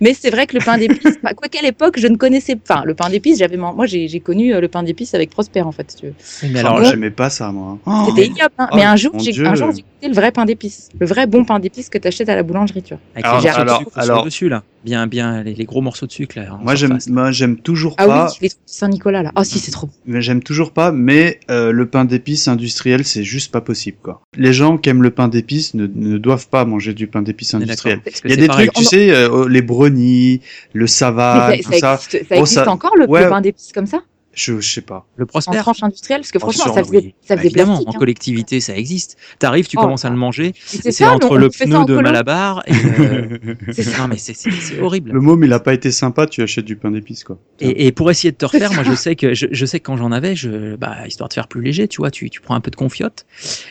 Mais 0.00 0.12
c'est 0.14 0.30
vrai 0.30 0.46
que 0.46 0.56
le 0.58 0.64
pain 0.64 0.76
d'épices, 0.78 1.18
bah, 1.22 1.32
quoi 1.34 1.48
qu'à 1.48 1.62
l'époque, 1.62 1.98
je 1.98 2.06
ne 2.08 2.16
connaissais 2.16 2.56
pas. 2.56 2.74
Enfin, 2.78 2.84
le 2.84 2.94
pain 2.94 3.08
d'épices, 3.08 3.38
j'avais, 3.38 3.56
moi, 3.56 3.86
j'ai 3.86 4.08
j'ai 4.08 4.20
connu 4.20 4.52
euh, 4.54 4.60
le 4.60 4.68
pain 4.68 4.82
d'épices 4.82 5.14
avec 5.14 5.30
Prosper, 5.30 5.62
en 5.62 5.72
fait, 5.72 5.90
si 5.90 5.96
tu 5.96 6.06
veux. 6.06 6.14
Mais 6.50 6.60
Alors, 6.60 6.76
alors, 6.78 6.90
j'aimais 6.90 7.10
pas 7.10 7.30
ça, 7.30 7.50
moi. 7.52 7.78
Oh, 7.86 8.04
C'était 8.08 8.26
ignoble, 8.26 8.50
hein. 8.58 8.68
oh, 8.72 8.76
mais 8.76 8.84
un 8.84 8.96
jour, 8.96 9.12
j'ai 9.18 9.32
Dieu. 9.32 9.46
un 9.46 9.54
jour, 9.54 9.68
j'ai 9.70 9.82
goûté 9.82 10.08
le 10.08 10.14
vrai 10.14 10.32
pain 10.32 10.44
d'épices. 10.44 10.88
Le 10.98 11.06
vrai 11.06 11.26
bon 11.26 11.44
pain 11.44 11.58
d'épices 11.58 11.88
que 11.88 11.98
tu 11.98 12.08
achètes 12.08 12.28
à 12.28 12.34
la 12.34 12.42
boulangerie, 12.42 12.82
tu 12.82 12.94
vois. 12.94 13.00
avec 13.14 13.24
Alors, 13.26 13.40
les 13.40 13.48
alors, 13.48 13.82
alors- 13.96 14.24
dessus 14.24 14.48
là, 14.48 14.62
bien, 14.84 15.06
bien 15.06 15.42
les, 15.42 15.54
les 15.54 15.64
gros 15.64 15.80
morceaux 15.80 16.06
de 16.06 16.12
sucre 16.12 16.38
là. 16.38 16.58
Moi, 16.62 16.74
j'aime, 16.74 16.98
moi, 17.08 17.30
j'aime 17.30 17.56
toujours 17.58 17.94
Ah 17.98 18.06
pas. 18.06 18.26
oui, 18.26 18.38
les 18.42 18.48
trucs 18.50 18.60
de 18.66 18.70
Saint-Nicolas, 18.72 19.22
là. 19.22 19.32
Ah 19.36 19.44
si, 19.44 19.58
c'est 19.58 19.70
trop. 19.70 19.88
Mais 20.06 20.22
j'aime 20.22 20.42
toujours 20.42 20.72
pas, 20.72 20.90
mais 20.92 21.40
euh, 21.50 21.70
le 21.72 21.86
pain 21.86 22.04
d'épices 22.04 22.48
industriel, 22.48 23.04
c'est 23.04 23.24
juste 23.24 23.52
pas 23.52 23.60
possible, 23.60 23.98
quoi. 24.02 24.22
Les 24.36 24.52
gens 24.52 24.78
qui 24.78 24.88
aiment 24.88 25.02
le 25.02 25.10
pain 25.10 25.28
d'épices 25.28 25.74
ne, 25.74 25.86
ne 25.86 26.18
doivent 26.18 26.48
pas 26.48 26.64
manger 26.64 26.94
du 26.94 27.06
pain 27.06 27.22
d'épices 27.22 27.54
industriel. 27.54 28.00
Il 28.24 28.30
y 28.30 28.32
a 28.32 28.36
des 28.36 28.46
pareil. 28.46 28.68
trucs, 28.68 28.76
tu 28.76 28.84
sais, 28.84 29.10
euh, 29.10 29.48
les 29.48 29.62
brownies, 29.62 30.40
le 30.72 30.86
savane, 30.86 31.56
tout 31.58 31.72
ça, 31.72 31.78
ça. 31.78 31.94
existe, 31.94 32.10
ça 32.28 32.34
Oh, 32.36 32.40
existe 32.40 32.64
ça- 32.64 32.70
encore, 32.70 32.96
le, 32.96 33.02
le 33.06 33.28
pain 33.28 33.40
d'épices 33.40 33.72
comme 33.72 33.86
ça? 33.86 34.00
Je, 34.32 34.60
je 34.60 34.72
sais 34.72 34.80
pas. 34.80 35.06
Le 35.16 35.24
En 35.24 35.26
Prosper. 35.26 35.58
tranche 35.58 35.82
industrielle 35.82 36.20
Parce 36.20 36.30
que 36.30 36.38
franchement, 36.38 36.72
ça 36.72 36.84
faisait, 36.84 36.96
oui. 36.98 37.14
ça 37.20 37.34
Bah, 37.34 37.38
faisait 37.38 37.48
évidemment, 37.48 37.72
plastique. 37.72 37.88
en 37.88 37.92
hein. 37.92 37.98
collectivité, 37.98 38.60
ça 38.60 38.76
existe. 38.76 39.16
T'arrives, 39.40 39.66
tu 39.66 39.76
Oh 39.76 39.82
commences 39.82 40.04
à 40.04 40.10
le 40.10 40.16
manger, 40.16 40.52
c'est 40.64 40.92
ça, 40.92 41.10
entre 41.12 41.36
le 41.36 41.50
pneu 41.50 41.84
de. 41.84 41.96
Malabar 42.00 42.62
et 42.66 42.72
euh, 42.72 43.38
C'est 43.72 43.82
ça. 43.82 43.98
non 43.98 44.08
mais 44.08 44.16
c'est- 44.18 44.80
horrible. 44.80 45.10
Le 45.10 45.20
môme, 45.20 45.42
il 45.42 45.52
a 45.52 45.58
pas 45.58 45.74
été 45.74 45.90
sympa, 45.90 46.26
tu 46.28 46.42
achètes 46.42 46.64
du 46.64 46.76
pain 46.76 46.92
d'épices, 46.92 47.24
quoi. 47.24 47.38
Et, 47.58 47.86
et 47.88 47.92
pour 47.92 48.08
essayer 48.10 48.30
de 48.30 48.36
te 48.36 48.44
refaire, 48.46 48.72
moi 48.72 48.84
je 48.84 48.94
sais 48.94 49.16
que 49.16 49.34
je, 49.34 49.46
je 49.50 49.66
sais 49.66 49.80
que 49.80 49.84
quand 49.86 49.96
j'en 49.96 50.12
avais, 50.12 50.36
je, 50.36 50.76
bah, 50.76 50.98
histoire 51.08 51.28
de 51.28 51.34
faire 51.34 51.48
plus 51.48 51.60
léger, 51.62 51.88
tu 51.88 51.96
vois, 51.98 52.12
tu, 52.12 52.30
tu 52.30 52.40
prends 52.40 52.54
un 52.54 52.60
peu 52.60 52.70
de 52.70 52.76
confiote, 52.76 53.26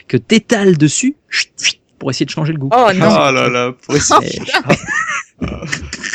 que 0.08 0.18
t'étales 0.18 0.76
dessus, 0.76 1.16
pour 1.98 2.10
essayer 2.10 2.26
de 2.26 2.30
changer 2.30 2.52
le 2.52 2.58
goût. 2.58 2.68
Oh 2.72 2.90
non 2.94 3.08
Ah 3.10 3.32
là 3.32 3.48
là, 3.48 3.72
pour 3.72 3.96
essayer. 3.96 4.40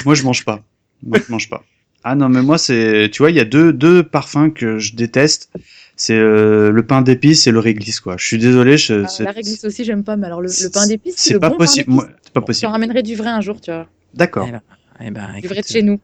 Moi, 0.05 0.13
je 0.15 0.23
mange 0.23 0.45
pas. 0.45 0.61
Moi, 1.03 1.17
je 1.25 1.31
mange 1.31 1.49
pas. 1.49 1.63
Ah 2.07 2.13
non, 2.13 2.29
mais 2.29 2.43
moi, 2.43 2.59
c'est, 2.59 3.09
tu 3.11 3.23
vois, 3.23 3.31
il 3.31 3.35
y 3.35 3.39
a 3.39 3.45
deux, 3.45 3.73
deux 3.73 4.03
parfums 4.03 4.51
que 4.53 4.77
je 4.77 4.95
déteste. 4.95 5.49
C'est 5.95 6.13
euh, 6.15 6.69
le 6.71 6.85
pain 6.85 7.01
d'épices 7.01 7.47
et 7.47 7.51
le 7.51 7.57
réglisse, 7.59 7.99
quoi. 7.99 8.15
Je 8.19 8.25
suis 8.27 8.37
désolé, 8.37 8.77
je, 8.77 9.03
Ah, 9.05 9.07
c'est- 9.07 9.23
La 9.23 9.31
réglisse 9.31 9.63
aussi, 9.63 9.83
j'aime 9.83 10.03
pas, 10.03 10.15
mais 10.15 10.27
alors 10.27 10.39
le, 10.41 10.49
le 10.49 10.69
pain 10.69 10.85
d'épices, 10.85 11.15
c'est 11.17 11.39
pas 11.39 11.49
bon 11.49 11.57
possible. 11.57 11.89
Moi, 11.91 12.05
pas 12.05 12.11
Je 12.35 12.39
te 12.41 12.45
possible. 12.45 12.71
ramènerai 12.71 13.01
du 13.01 13.15
vrai 13.15 13.29
un 13.29 13.41
jour, 13.41 13.59
tu 13.59 13.71
vois. 13.71 13.87
D'accord. 14.13 14.45
Eh 14.47 14.51
ben, 14.51 14.61
eh 15.01 15.09
ben, 15.11 15.39
Du 15.41 15.47
vrai 15.47 15.61
de 15.61 15.67
chez 15.67 15.81
nous. 15.81 15.99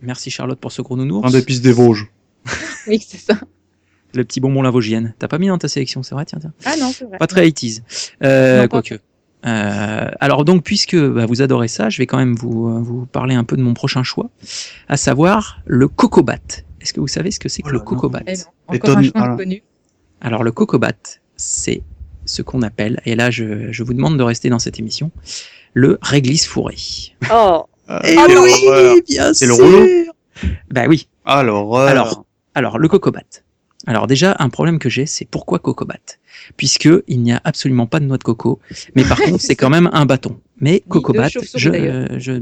Merci 0.00 0.30
Charlotte 0.30 0.58
pour 0.58 0.72
ce 0.72 0.82
gros 0.82 0.96
nounours. 0.96 1.22
Pain 1.22 1.30
d'épices 1.38 1.60
des 1.62 1.72
Vosges. 1.72 2.08
Oui, 2.88 2.98
c'est 3.06 3.20
ça. 3.20 3.38
Le 4.14 4.24
petit 4.24 4.40
bonbon 4.40 4.60
lavogienne. 4.60 5.14
T'as 5.20 5.28
pas 5.28 5.38
mis 5.38 5.46
dans 5.46 5.56
ta 5.58 5.68
sélection, 5.68 6.02
c'est 6.02 6.16
vrai, 6.16 6.24
tiens, 6.24 6.40
tiens. 6.40 6.52
Ah 6.64 6.74
non, 6.76 6.90
c'est 6.92 7.04
vrai. 7.04 7.16
Pas 7.18 7.28
très 7.28 7.46
80s. 7.46 7.82
Euh, 8.24 8.66
quoique. 8.66 8.96
Euh, 9.44 10.08
alors 10.20 10.44
donc, 10.44 10.62
puisque 10.62 10.96
bah, 10.96 11.26
vous 11.26 11.42
adorez 11.42 11.68
ça, 11.68 11.88
je 11.90 11.98
vais 11.98 12.06
quand 12.06 12.18
même 12.18 12.34
vous, 12.34 12.68
euh, 12.68 12.80
vous 12.80 13.06
parler 13.06 13.34
un 13.34 13.44
peu 13.44 13.56
de 13.56 13.62
mon 13.62 13.74
prochain 13.74 14.02
choix, 14.02 14.30
à 14.88 14.96
savoir 14.96 15.60
le 15.66 15.88
cocobat. 15.88 16.38
Est-ce 16.80 16.92
que 16.92 17.00
vous 17.00 17.08
savez 17.08 17.30
ce 17.30 17.40
que 17.40 17.48
c'est 17.48 17.62
que 17.62 17.68
Oh 17.70 17.72
le 17.72 17.80
cocobat? 17.80 18.20
Eh 18.26 18.34
encore 18.68 18.96
un 18.98 19.02
alors- 19.14 19.24
inconnu. 19.34 19.62
Alors 20.20 20.42
le 20.44 20.52
cocobat, 20.52 20.92
c'est 21.36 21.82
ce 22.24 22.42
qu'on 22.42 22.62
appelle, 22.62 23.00
et 23.04 23.16
là 23.16 23.30
je, 23.32 23.72
je 23.72 23.82
vous 23.82 23.94
demande 23.94 24.16
de 24.16 24.22
rester 24.22 24.48
dans 24.48 24.60
cette 24.60 24.78
émission, 24.78 25.10
le 25.74 25.98
réglisse 26.02 26.46
fourré. 26.46 26.76
Oh, 27.32 27.64
Ah, 27.88 28.00
quelle 28.04 28.36
horreur. 28.38 28.94
bien 29.08 29.34
C'est 29.34 29.46
le 29.46 29.54
rouleau 29.54 29.84
Bah 30.70 30.84
oui. 30.88 31.08
Ah, 31.24 31.42
l'horreur. 31.42 31.88
Alors, 31.88 32.24
alors 32.54 32.78
le 32.78 32.86
cocobat. 32.86 33.22
Alors 33.88 34.06
déjà, 34.06 34.36
un 34.38 34.48
problème 34.48 34.78
que 34.78 34.88
j'ai, 34.88 35.06
c'est 35.06 35.24
pourquoi 35.24 35.58
cocobat? 35.58 35.96
Puisque 36.56 36.88
il 37.08 37.20
n'y 37.22 37.32
a 37.32 37.40
absolument 37.44 37.86
pas 37.86 38.00
de 38.00 38.04
noix 38.06 38.18
de 38.18 38.22
coco, 38.24 38.58
mais 38.94 39.04
par 39.04 39.18
contre 39.22 39.40
c'est 39.40 39.56
quand 39.56 39.70
même 39.70 39.88
un 39.92 40.06
bâton. 40.06 40.38
Mais 40.60 40.80
cocobat, 40.88 41.28
chauve-souris, 41.28 41.60
je, 41.62 41.70
euh, 41.70 42.06
je... 42.18 42.32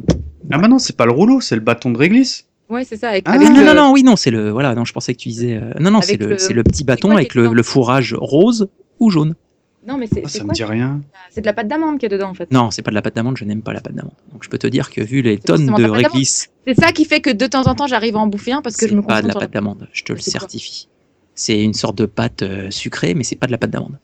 Ah, 0.51 0.59
bah 0.59 0.69
non, 0.69 0.79
c'est 0.79 0.97
pas 0.97 1.07
le 1.07 1.13
rouleau, 1.13 1.41
c'est 1.41 1.55
le 1.55 1.61
bâton 1.63 1.91
de 1.91 1.97
réglisse. 1.99 2.47
ouais, 2.69 2.85
c'est 2.85 2.97
ça. 2.97 3.11
Avec, 3.11 3.25
Ah, 3.27 3.33
avec 3.33 3.49
non, 3.49 3.61
le- 3.61 3.65
non, 3.67 3.75
non, 3.75 3.93
oui, 3.93 4.03
non, 4.03 4.17
c'est 4.17 4.31
le, 4.31 4.51
voilà, 4.51 4.75
non, 4.75 4.85
je 4.85 4.93
pensais 4.93 5.15
que 5.15 5.19
tu 5.21 5.29
disais, 5.31 5.57
euh, 5.57 5.73
non, 5.81 5.91
non, 5.91 6.01
c'est 6.03 6.17
le, 6.19 6.31
le- 6.31 6.39
c'est 6.39 6.53
le 6.53 6.63
petit 6.63 6.85
bâton 6.85 7.09
quoi 7.09 7.17
avec 7.19 7.31
qui 7.33 7.39
est 7.39 7.49
le, 7.53 7.63
fourrage 7.63 8.15
rose 8.19 8.69
ou 8.99 9.11
jaune. 9.11 9.35
Non, 9.87 9.97
mais 9.97 10.07
c'est 10.07 10.21
Ah, 10.23 10.29
c'est 10.29 10.39
ça 10.39 10.45
me 10.45 10.49
quoi 10.49 10.55
dit 10.55 10.65
rien. 10.65 11.01
C'est 11.31 11.41
de 11.41 11.47
la 11.47 11.55
pâte 11.55 11.67
d'amande 11.69 11.99
qu'il 11.99 12.11
y 12.11 12.13
a 12.13 12.17
dedans, 12.19 12.29
en 12.29 12.35
fait. 12.35 12.53
Non, 12.53 12.71
c'est 12.71 12.83
pas 12.83 12.91
de 12.91 12.95
la 12.97 13.01
pâte 13.01 13.17
d'amande, 13.17 13.39
je 13.39 13.45
n'aime 13.47 13.63
pas 13.63 13.73
la 13.73 13.81
pâte 13.81 13.95
d'amande. 13.95 14.13
Donc 14.31 14.45
je 14.45 14.51
peux 14.51 14.59
te 14.59 14.67
dire 14.67 14.91
que 14.91 15.01
vu 15.01 15.23
les 15.23 15.37
C'est 15.37 15.45
tonnes 15.45 15.75
de 15.75 15.85
réglisse, 15.89 16.51
C'est 16.67 16.75
ça 16.79 16.93
qui 16.93 17.07
fait 17.07 17.21
que 17.23 17.31
de 17.31 17.47
temps 17.47 17.67
en 17.67 17.75
temps, 17.75 17.87
j'arrive 17.87 18.17
à 18.17 18.19
en 18.19 18.27
bouffer 18.27 18.53
un 18.53 18.61
parce 18.61 18.77
que 18.77 18.85
je 18.87 18.91
c'est 18.91 18.95
me 18.97 19.01
pas 19.01 19.23
de 19.23 19.29
la 19.29 19.33
pâte 19.35 19.53
d'amande, 19.55 19.89
je 19.95 20.03
te 20.05 20.13
le 20.13 20.19
C'est 20.19 20.33
certifie. 20.33 20.89
C'est 21.41 21.63
une 21.63 21.73
sorte 21.73 21.97
de 21.97 22.05
pâte 22.05 22.43
euh, 22.43 22.71
sucrée, 22.71 23.15
mais 23.15 23.25
c'est 23.25 23.35
pas 23.37 23.47
de 23.47 23.53
la 23.53 23.57
pâte 23.57 23.71
d'amande. 23.71 23.99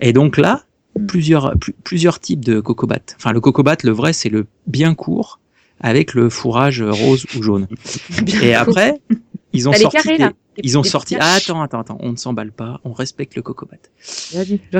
Et 0.00 0.12
donc 0.12 0.36
là, 0.36 0.64
plusieurs, 1.08 1.56
plu- 1.56 1.74
plusieurs 1.82 2.20
types 2.20 2.44
de 2.44 2.60
cocobat. 2.60 3.00
Enfin, 3.16 3.32
le 3.32 3.40
cocobat, 3.40 3.76
le 3.82 3.90
vrai, 3.90 4.12
c'est 4.12 4.28
le 4.28 4.46
bien 4.68 4.94
court 4.94 5.40
avec 5.80 6.14
le 6.14 6.30
fourrage 6.30 6.80
rose 6.80 7.26
ou 7.36 7.42
jaune. 7.42 7.66
Et 8.42 8.54
après, 8.54 9.00
ils 9.52 9.68
ont 9.68 9.72
sorti, 9.82 9.96
carrés, 10.04 10.18
des- 10.18 10.62
ils 10.62 10.78
ont 10.78 10.82
sorti. 10.84 11.16
Ah, 11.20 11.34
attends, 11.34 11.60
attends, 11.60 11.80
attends, 11.80 11.98
on 12.00 12.12
ne 12.12 12.16
s'emballe 12.16 12.52
pas, 12.52 12.80
on 12.84 12.92
respecte 12.92 13.34
le 13.34 13.42
cocobat. 13.42 13.76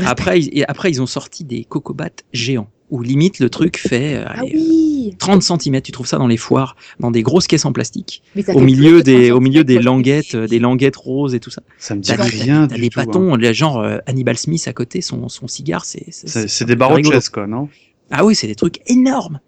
Après, 0.06 0.40
ils, 0.40 0.64
après, 0.68 0.90
ils 0.92 1.02
ont 1.02 1.06
sorti 1.06 1.42
des 1.42 1.64
cocobats 1.64 2.10
géants 2.32 2.70
où 2.90 3.02
limite 3.02 3.38
le 3.38 3.50
truc 3.50 3.78
fait 3.78 4.14
euh, 4.14 4.24
Ah 4.26 4.40
allez, 4.40 4.54
oui 4.56 5.14
30 5.18 5.42
cm. 5.42 5.80
Tu 5.82 5.92
trouves 5.92 6.06
ça 6.06 6.18
dans 6.18 6.26
les 6.26 6.36
foires, 6.36 6.76
dans 7.00 7.10
des 7.10 7.22
grosses 7.22 7.46
caisses 7.46 7.64
en 7.64 7.72
plastique, 7.72 8.22
au 8.54 8.60
milieu 8.60 9.02
des, 9.02 9.28
30 9.28 9.36
au 9.36 9.40
milieu 9.40 9.64
des 9.64 9.80
languettes, 9.80 10.34
euh, 10.34 10.46
des 10.46 10.58
languettes 10.58 10.96
roses 10.96 11.34
et 11.34 11.40
tout 11.40 11.50
ça. 11.50 11.62
Ça 11.78 11.94
me 11.94 12.00
dit 12.00 12.12
rien 12.12 12.66
t'as 12.66 12.74
du 12.76 12.80
des 12.82 12.88
tout. 12.90 13.00
hein. 13.00 13.04
bâtons, 13.06 13.34
les 13.36 13.54
genre 13.54 13.78
euh, 13.80 13.98
Hannibal 14.06 14.36
Smith 14.38 14.66
à 14.68 14.72
côté, 14.72 15.00
son, 15.00 15.28
son 15.28 15.48
cigare, 15.48 15.84
c'est 15.84 16.06
C'est 16.10 16.48
c'est 16.48 16.64
des 16.64 16.76
barreaux 16.76 16.98
de 16.98 17.04
chaise, 17.04 17.28
quoi, 17.28 17.46
non? 17.46 17.68
Ah 18.10 18.24
oui, 18.24 18.34
c'est 18.34 18.46
des 18.46 18.54
trucs 18.54 18.80
énormes. 18.86 19.40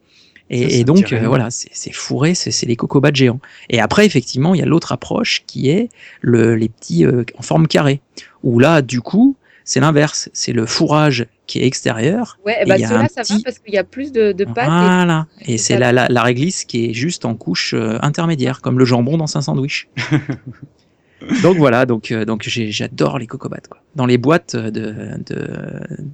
Et, 0.48 0.62
Ça, 0.62 0.68
ça 0.68 0.74
et 0.76 0.78
me 0.80 0.84
donc 0.84 1.12
euh, 1.12 1.26
voilà, 1.26 1.48
c'est 1.50 1.92
fourré, 1.92 2.34
c'est 2.34 2.52
c'est 2.52 2.66
les 2.66 2.76
cocobats 2.76 3.12
géants. 3.12 3.40
Et 3.68 3.80
après, 3.80 4.06
effectivement, 4.06 4.54
il 4.54 4.58
y 4.60 4.62
a 4.62 4.66
l'autre 4.66 4.92
approche 4.92 5.42
qui 5.46 5.68
est 5.68 5.88
le, 6.20 6.54
les 6.54 6.68
petits 6.68 7.04
euh, 7.04 7.24
en 7.36 7.42
forme 7.42 7.66
carrée. 7.66 8.00
Où 8.44 8.58
là, 8.60 8.80
du 8.80 9.00
coup, 9.00 9.36
c'est 9.66 9.80
l'inverse. 9.80 10.30
C'est 10.32 10.52
le 10.54 10.64
fourrage 10.64 11.26
qui 11.46 11.58
est 11.60 11.66
extérieur. 11.66 12.38
Ouais, 12.46 12.56
Et 12.62 12.64
bah 12.66 12.76
ceux-là, 12.78 13.08
ça 13.08 13.22
va 13.22 13.40
parce 13.44 13.58
qu'il 13.58 13.74
y 13.74 13.78
a 13.78 13.84
plus 13.84 14.10
de, 14.12 14.32
de 14.32 14.44
pâtes. 14.46 14.64
et- 14.64 14.70
Voilà. 14.70 15.26
Et 15.42 15.54
et 15.54 15.58
c'est 15.58 15.76
la, 15.78 15.92
la, 15.92 16.08
la 16.08 16.22
réglisse 16.22 16.64
qui 16.64 16.86
est 16.86 16.92
juste 16.94 17.24
en 17.26 17.34
couche 17.34 17.74
euh, 17.74 17.98
intermédiaire, 18.00 18.62
comme 18.62 18.78
le 18.78 18.84
jambon 18.86 19.18
dans 19.18 19.36
un 19.36 19.42
sandwich. 19.42 19.88
donc 21.42 21.56
voilà, 21.56 21.86
donc, 21.86 22.10
euh, 22.12 22.24
donc 22.24 22.42
j'adore 22.46 23.18
les 23.18 23.26
cocobats. 23.26 23.60
Quoi. 23.68 23.78
Dans 23.94 24.04
les 24.06 24.18
boîtes 24.18 24.54
de, 24.54 24.94
de, 25.26 25.48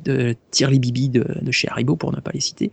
de 0.05 0.37
Tirli 0.53 0.79
Bibi 0.79 1.09
de, 1.09 1.27
de 1.43 1.51
chez 1.51 1.69
Haribo, 1.69 1.97
pour 1.97 2.13
ne 2.13 2.21
pas 2.21 2.31
les 2.33 2.41
citer, 2.41 2.71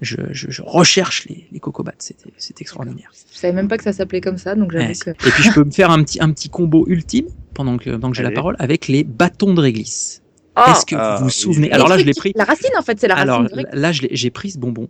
je, 0.00 0.16
je, 0.32 0.50
je 0.50 0.62
recherche 0.62 1.26
les, 1.28 1.46
les 1.52 1.60
cocobats. 1.60 1.94
C'est 1.98 2.16
c'est 2.36 2.60
extraordinaire. 2.60 3.10
Je 3.32 3.38
savais 3.38 3.52
même 3.52 3.68
pas 3.68 3.76
que 3.78 3.84
ça 3.84 3.92
s'appelait 3.92 4.20
comme 4.20 4.38
ça, 4.38 4.54
donc 4.56 4.72
j'avoue 4.72 4.86
Ouais. 4.86 4.94
que. 4.94 5.10
Et 5.10 5.30
puis 5.30 5.42
je 5.44 5.52
peux 5.52 5.64
me 5.64 5.70
faire 5.70 5.90
un 5.90 6.02
petit, 6.02 6.20
un 6.20 6.32
petit 6.32 6.48
combo 6.50 6.84
ultime 6.88 7.26
pendant 7.58 7.76
que, 7.76 7.90
pendant 7.90 8.10
que 8.12 8.16
j'ai 8.16 8.22
la 8.22 8.30
parole 8.30 8.56
avec 8.58 8.88
les 8.88 9.04
bâtons 9.04 9.52
de 9.52 9.60
réglisse. 9.60 10.22
Oh 10.56 10.62
Est-ce 10.70 10.86
que 10.86 10.94
Ah, 10.96 11.16
vous 11.18 11.24
vous 11.24 11.30
oui. 11.30 11.32
souvenez 11.32 11.70
Alors 11.72 11.88
là, 11.88 11.98
je 11.98 12.04
l'ai 12.04 12.14
pris. 12.14 12.32
La 12.36 12.44
racine, 12.44 12.70
en 12.78 12.82
fait, 12.82 12.98
c'est 13.00 13.08
la 13.08 13.16
Alors 13.16 13.42
racine. 13.42 13.54
vraie. 13.62 13.66
là, 13.72 13.92
j'ai 13.92 14.30
pris 14.30 14.52
ce 14.52 14.58
bonbon 14.58 14.88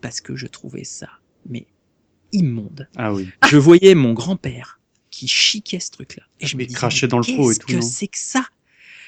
parce 0.00 0.20
que 0.20 0.34
je 0.36 0.46
trouvais 0.46 0.84
ça, 0.84 1.08
mais 1.48 1.66
immonde. 2.32 2.88
Ah 2.96 3.12
oui. 3.12 3.28
Je 3.50 3.56
voyais 3.58 3.94
mon 3.94 4.12
grand-père 4.12 4.80
qui 5.10 5.28
chiquait 5.28 5.78
ce 5.80 5.90
truc-là. 5.92 6.24
Et 6.40 6.46
je 6.46 6.56
me 6.56 6.62
Il 6.62 6.66
disais, 6.68 7.06
dans 7.06 7.18
le 7.18 7.24
pot 7.24 7.50
et 7.50 7.54
qu'est-ce 7.54 7.60
tout, 7.60 7.66
que 7.68 7.74
non 7.76 7.82
c'est 7.82 8.08
que 8.08 8.18
ça? 8.18 8.44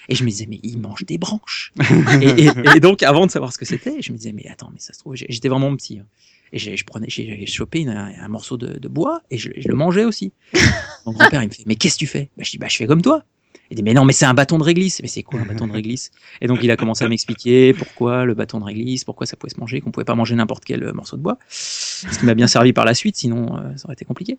Et 0.08 0.14
je 0.14 0.22
me 0.22 0.30
disais, 0.30 0.46
mais 0.48 0.60
il 0.62 0.78
mange 0.78 1.04
des 1.04 1.18
branches. 1.18 1.72
et, 2.22 2.44
et- 2.46 2.50
et 2.76 2.80
donc, 2.80 3.02
avant 3.02 3.26
de 3.26 3.30
savoir 3.32 3.52
ce 3.52 3.58
que 3.58 3.64
c'était, 3.64 4.00
je 4.00 4.12
me 4.12 4.16
disais, 4.16 4.32
mais 4.32 4.46
attends, 4.48 4.70
mais 4.72 4.78
ça 4.78 4.92
se 4.92 5.00
trouve, 5.00 5.16
j'étais 5.16 5.48
vraiment 5.48 5.74
petit. 5.76 5.98
hein. 5.98 6.06
Et 6.52 6.58
j'ai- 6.58 6.76
je 6.76 6.84
prenais, 6.84 7.06
j'ai 7.08 7.44
chopé 7.46 7.80
une- 7.80 7.88
un, 7.90 8.12
un 8.20 8.28
morceau 8.28 8.56
de, 8.56 8.78
de 8.78 8.88
bois 8.88 9.22
et 9.30 9.38
je, 9.38 9.50
je 9.56 9.68
le 9.68 9.74
mangeais 9.74 10.04
aussi. 10.04 10.32
Mon 11.06 11.12
grand-père, 11.12 11.42
il 11.42 11.48
me 11.48 11.52
fait, 11.52 11.64
mais 11.66 11.76
qu'est-ce 11.76 11.94
que 11.94 12.00
tu 12.00 12.06
fais? 12.06 12.30
Bah, 12.36 12.42
Je 12.44 12.50
dis, 12.50 12.58
bah, 12.58 12.66
je 12.68 12.76
fais 12.76 12.86
comme 12.86 13.02
toi. 13.02 13.24
Il 13.68 13.74
dit, 13.76 13.82
mais 13.82 13.94
non, 13.94 14.04
mais 14.04 14.12
c'est 14.12 14.26
un 14.26 14.34
bâton 14.34 14.58
de 14.58 14.62
réglisse. 14.62 15.00
Mais 15.02 15.08
c'est 15.08 15.24
quoi 15.24 15.40
un 15.40 15.44
bâton 15.44 15.66
de 15.66 15.72
réglisse? 15.72 16.12
Et 16.40 16.46
donc, 16.46 16.60
il 16.62 16.70
a 16.70 16.76
commencé 16.76 17.04
à 17.04 17.08
m'expliquer 17.08 17.72
pourquoi 17.74 18.24
le 18.24 18.34
bâton 18.34 18.60
de 18.60 18.64
réglisse, 18.64 19.02
pourquoi 19.04 19.26
ça 19.26 19.36
pouvait 19.36 19.52
se 19.52 19.58
manger, 19.58 19.80
qu'on 19.80 19.90
pouvait 19.90 20.04
pas 20.04 20.14
manger 20.14 20.36
n'importe 20.36 20.64
quel 20.64 20.84
euh, 20.84 20.92
morceau 20.92 21.16
de 21.16 21.22
bois. 21.22 21.36
Ce 21.48 22.06
qui 22.18 22.24
m'a 22.26 22.34
bien 22.34 22.46
servi 22.46 22.72
par 22.72 22.84
la 22.84 22.94
suite, 22.94 23.16
sinon 23.16 23.56
euh, 23.56 23.76
ça 23.76 23.86
aurait 23.86 23.94
été 23.94 24.04
compliqué. 24.04 24.38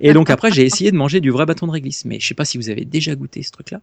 Et 0.00 0.12
donc, 0.12 0.28
après, 0.28 0.50
j'ai 0.52 0.66
essayé 0.66 0.90
de 0.90 0.96
manger 0.96 1.20
du 1.20 1.30
vrai 1.30 1.46
bâton 1.46 1.66
de 1.66 1.72
réglisse. 1.72 2.04
Mais 2.04 2.20
je 2.20 2.26
sais 2.26 2.34
pas 2.34 2.44
si 2.44 2.58
vous 2.58 2.68
avez 2.68 2.84
déjà 2.84 3.14
goûté 3.14 3.42
ce 3.42 3.50
truc-là. 3.52 3.80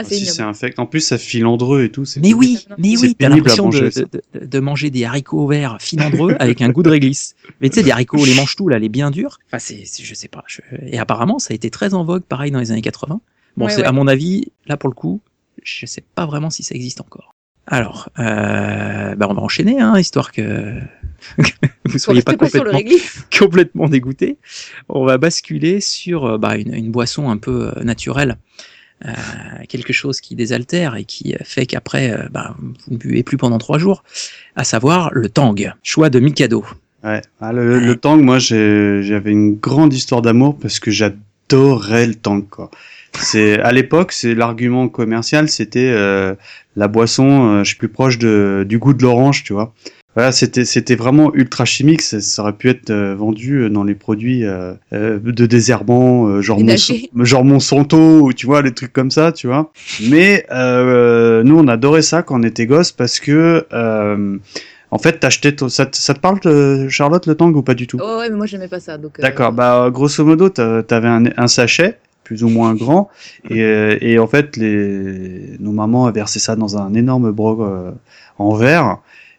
Ah, 0.00 0.04
c'est 0.04 0.14
si 0.14 0.20
ignoble. 0.22 0.36
c'est 0.36 0.42
infect. 0.42 0.78
En 0.78 0.86
plus, 0.86 1.00
ça 1.00 1.18
filandreux 1.18 1.82
et 1.84 1.90
tout. 1.90 2.04
c'est 2.04 2.20
Mais 2.20 2.32
oui, 2.32 2.64
mais 2.78 2.96
oui, 2.96 3.16
t'as 3.18 3.28
l'impression 3.28 3.68
de, 3.68 3.90
de, 3.90 4.46
de- 4.46 4.60
manger 4.60 4.90
des 4.90 5.04
haricots 5.04 5.46
verts 5.48 5.76
filandreux 5.80 6.36
avec 6.38 6.62
un 6.62 6.68
goût 6.70 6.82
de 6.84 6.90
réglisse. 6.90 7.34
Mais 7.60 7.68
tu 7.68 7.76
sais, 7.76 7.82
des 7.82 7.90
haricots, 7.90 8.24
les 8.24 8.34
manches 8.34 8.54
tout 8.56 8.68
là, 8.68 8.78
les 8.78 8.88
bien 8.88 9.10
durs. 9.10 9.38
Enfin, 9.48 9.58
c'est, 9.58 9.82
je 9.84 10.14
sais 10.14 10.28
pas. 10.28 10.44
je- 10.46 10.60
Et 10.86 10.98
apparemment, 10.98 11.38
ça 11.38 11.52
a 11.52 11.54
été 11.54 11.68
très 11.70 11.94
en 11.94 12.04
vogue, 12.04 12.22
pareil 12.22 12.50
dans 12.52 12.60
les 12.60 12.70
années 12.70 12.80
80. 12.82 13.20
Bon, 13.56 13.64
Ouais, 13.66 13.72
c'est 13.72 13.80
ouais. 13.80 13.86
à 13.86 13.92
mon 13.92 14.06
avis, 14.06 14.52
là 14.66 14.76
pour 14.76 14.88
le 14.88 14.94
coup, 14.94 15.20
je 15.64 15.84
sais 15.86 16.04
pas 16.14 16.26
vraiment 16.26 16.48
si 16.50 16.62
ça 16.62 16.74
existe 16.76 17.00
encore. 17.00 17.34
Alors, 17.66 18.08
euh, 18.18 19.14
bah 19.16 19.26
on 19.28 19.34
va 19.34 19.42
enchaîner, 19.42 19.78
hein, 19.80 19.98
histoire 19.98 20.32
que 20.32 20.74
vous 21.84 21.98
soyez 21.98 22.22
pas 22.22 22.34
complètement 22.34 22.80
complètement 23.38 23.88
dégoûté. 23.88 24.38
On 24.88 25.04
va 25.04 25.18
basculer 25.18 25.80
sur 25.80 26.24
euh, 26.24 26.38
bah, 26.38 26.56
une, 26.56 26.72
une 26.74 26.90
boisson 26.90 27.28
un 27.28 27.36
peu 27.36 27.72
euh, 27.76 27.82
naturelle, 27.84 28.36
euh, 29.06 29.12
quelque 29.68 29.92
chose 29.92 30.20
qui 30.20 30.34
désaltère 30.34 30.96
et 30.96 31.04
qui 31.04 31.34
fait 31.44 31.66
qu'après, 31.66 32.10
euh, 32.10 32.28
bah, 32.30 32.56
vous 32.58 32.74
ne 32.88 32.96
buvez 32.96 33.22
plus 33.22 33.36
pendant 33.36 33.58
trois 33.58 33.78
jours, 33.78 34.02
à 34.56 34.64
savoir 34.64 35.10
le 35.12 35.28
tang, 35.28 35.54
choix 35.82 36.10
de 36.10 36.18
Mikado. 36.18 36.64
Ouais. 37.04 37.22
Ah, 37.40 37.52
le, 37.52 37.78
le 37.78 37.96
tang, 37.96 38.20
moi, 38.20 38.38
j'avais 38.38 39.30
une 39.30 39.54
grande 39.54 39.92
histoire 39.92 40.20
d'amour 40.20 40.58
parce 40.58 40.80
que 40.80 40.90
j'adorais 40.90 42.06
le 42.06 42.14
tang, 42.14 42.42
quoi. 42.42 42.70
C'est 43.20 43.58
à 43.60 43.72
l'époque, 43.72 44.12
c'est 44.12 44.34
l'argument 44.34 44.88
commercial, 44.88 45.48
c'était 45.48 45.90
euh, 45.90 46.34
la 46.76 46.88
boisson, 46.88 47.64
je 47.64 47.68
suis 47.68 47.78
plus 47.78 47.88
proche 47.88 48.18
de, 48.18 48.66
du 48.68 48.78
goût 48.78 48.92
de 48.92 49.02
l'orange, 49.02 49.44
tu 49.44 49.52
vois. 49.52 49.72
Voilà, 50.18 50.32
c'était 50.32 50.64
c'était 50.64 50.96
vraiment 50.96 51.32
ultra 51.32 51.64
chimique. 51.64 52.02
Ça, 52.02 52.20
ça 52.20 52.42
aurait 52.42 52.52
pu 52.54 52.68
être 52.70 52.90
euh, 52.90 53.14
vendu 53.14 53.58
euh, 53.60 53.70
dans 53.70 53.84
les 53.84 53.94
produits 53.94 54.44
euh, 54.44 54.72
euh, 54.92 55.20
de 55.20 55.46
désherbants, 55.46 56.26
euh, 56.26 56.42
genre, 56.42 56.58
genre 57.20 57.44
Monsanto 57.44 58.22
ou 58.22 58.32
tu 58.32 58.46
vois 58.46 58.60
les 58.62 58.74
trucs 58.74 58.92
comme 58.92 59.12
ça, 59.12 59.30
tu 59.30 59.46
vois. 59.46 59.70
Mais 60.08 60.44
euh, 60.50 61.44
nous, 61.44 61.56
on 61.56 61.68
adorait 61.68 62.02
ça 62.02 62.24
quand 62.24 62.40
on 62.40 62.42
était 62.42 62.66
gosse 62.66 62.90
parce 62.90 63.20
que 63.20 63.64
euh, 63.72 64.38
en 64.90 64.98
fait, 64.98 65.20
t'achetais 65.20 65.52
ton- 65.52 65.68
ça, 65.68 65.86
te- 65.86 65.96
ça 65.96 66.14
te 66.14 66.18
parle 66.18 66.40
de 66.40 66.88
Charlotte 66.88 67.24
le 67.28 67.36
tang 67.36 67.52
ou 67.54 67.62
pas 67.62 67.74
du 67.74 67.86
tout? 67.86 68.00
Oh 68.02 68.18
ouais, 68.18 68.28
mais 68.28 68.34
moi 68.36 68.46
j'aimais 68.46 68.66
pas 68.66 68.80
ça. 68.80 68.98
Donc, 68.98 69.20
euh, 69.20 69.22
D'accord, 69.22 69.52
bah 69.52 69.88
grosso 69.92 70.24
modo, 70.24 70.48
t'a- 70.48 70.82
t'avais 70.82 71.06
un, 71.06 71.26
un 71.36 71.46
sachet 71.46 71.96
plus 72.24 72.42
ou 72.42 72.48
moins 72.48 72.74
grand 72.74 73.08
et, 73.48 73.62
et 74.00 74.18
en 74.18 74.26
fait 74.26 74.56
les 74.56 75.56
nos 75.60 75.70
mamans 75.72 76.06
avaient 76.06 76.20
versé 76.20 76.38
ça 76.40 76.56
dans 76.56 76.76
un 76.76 76.92
énorme 76.92 77.30
broc 77.30 77.60
euh, 77.60 77.92
en 78.36 78.54
verre 78.54 78.98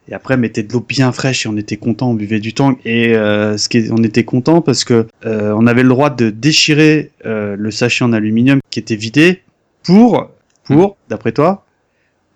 et 0.09 0.13
après 0.13 0.37
mettaient 0.37 0.63
de 0.63 0.73
l'eau 0.73 0.79
bien 0.87 1.11
fraîche 1.11 1.45
et 1.45 1.49
on 1.49 1.57
était 1.57 1.77
content, 1.77 2.09
on 2.11 2.13
buvait 2.15 2.39
du 2.39 2.53
tang 2.53 2.75
et 2.85 3.15
euh, 3.15 3.57
ce 3.57 3.69
qui 3.69 3.77
est- 3.77 3.91
on 3.91 4.03
était 4.03 4.23
content 4.23 4.61
parce 4.61 4.83
que 4.83 5.07
euh, 5.25 5.53
on 5.57 5.67
avait 5.67 5.83
le 5.83 5.89
droit 5.89 6.09
de 6.09 6.29
déchirer 6.29 7.11
euh, 7.25 7.55
le 7.57 7.71
sachet 7.71 8.03
en 8.03 8.11
aluminium 8.13 8.59
qui 8.69 8.79
était 8.79 8.95
vidé 8.95 9.41
pour 9.83 10.29
pour 10.65 10.97
d'après 11.09 11.31
toi 11.31 11.65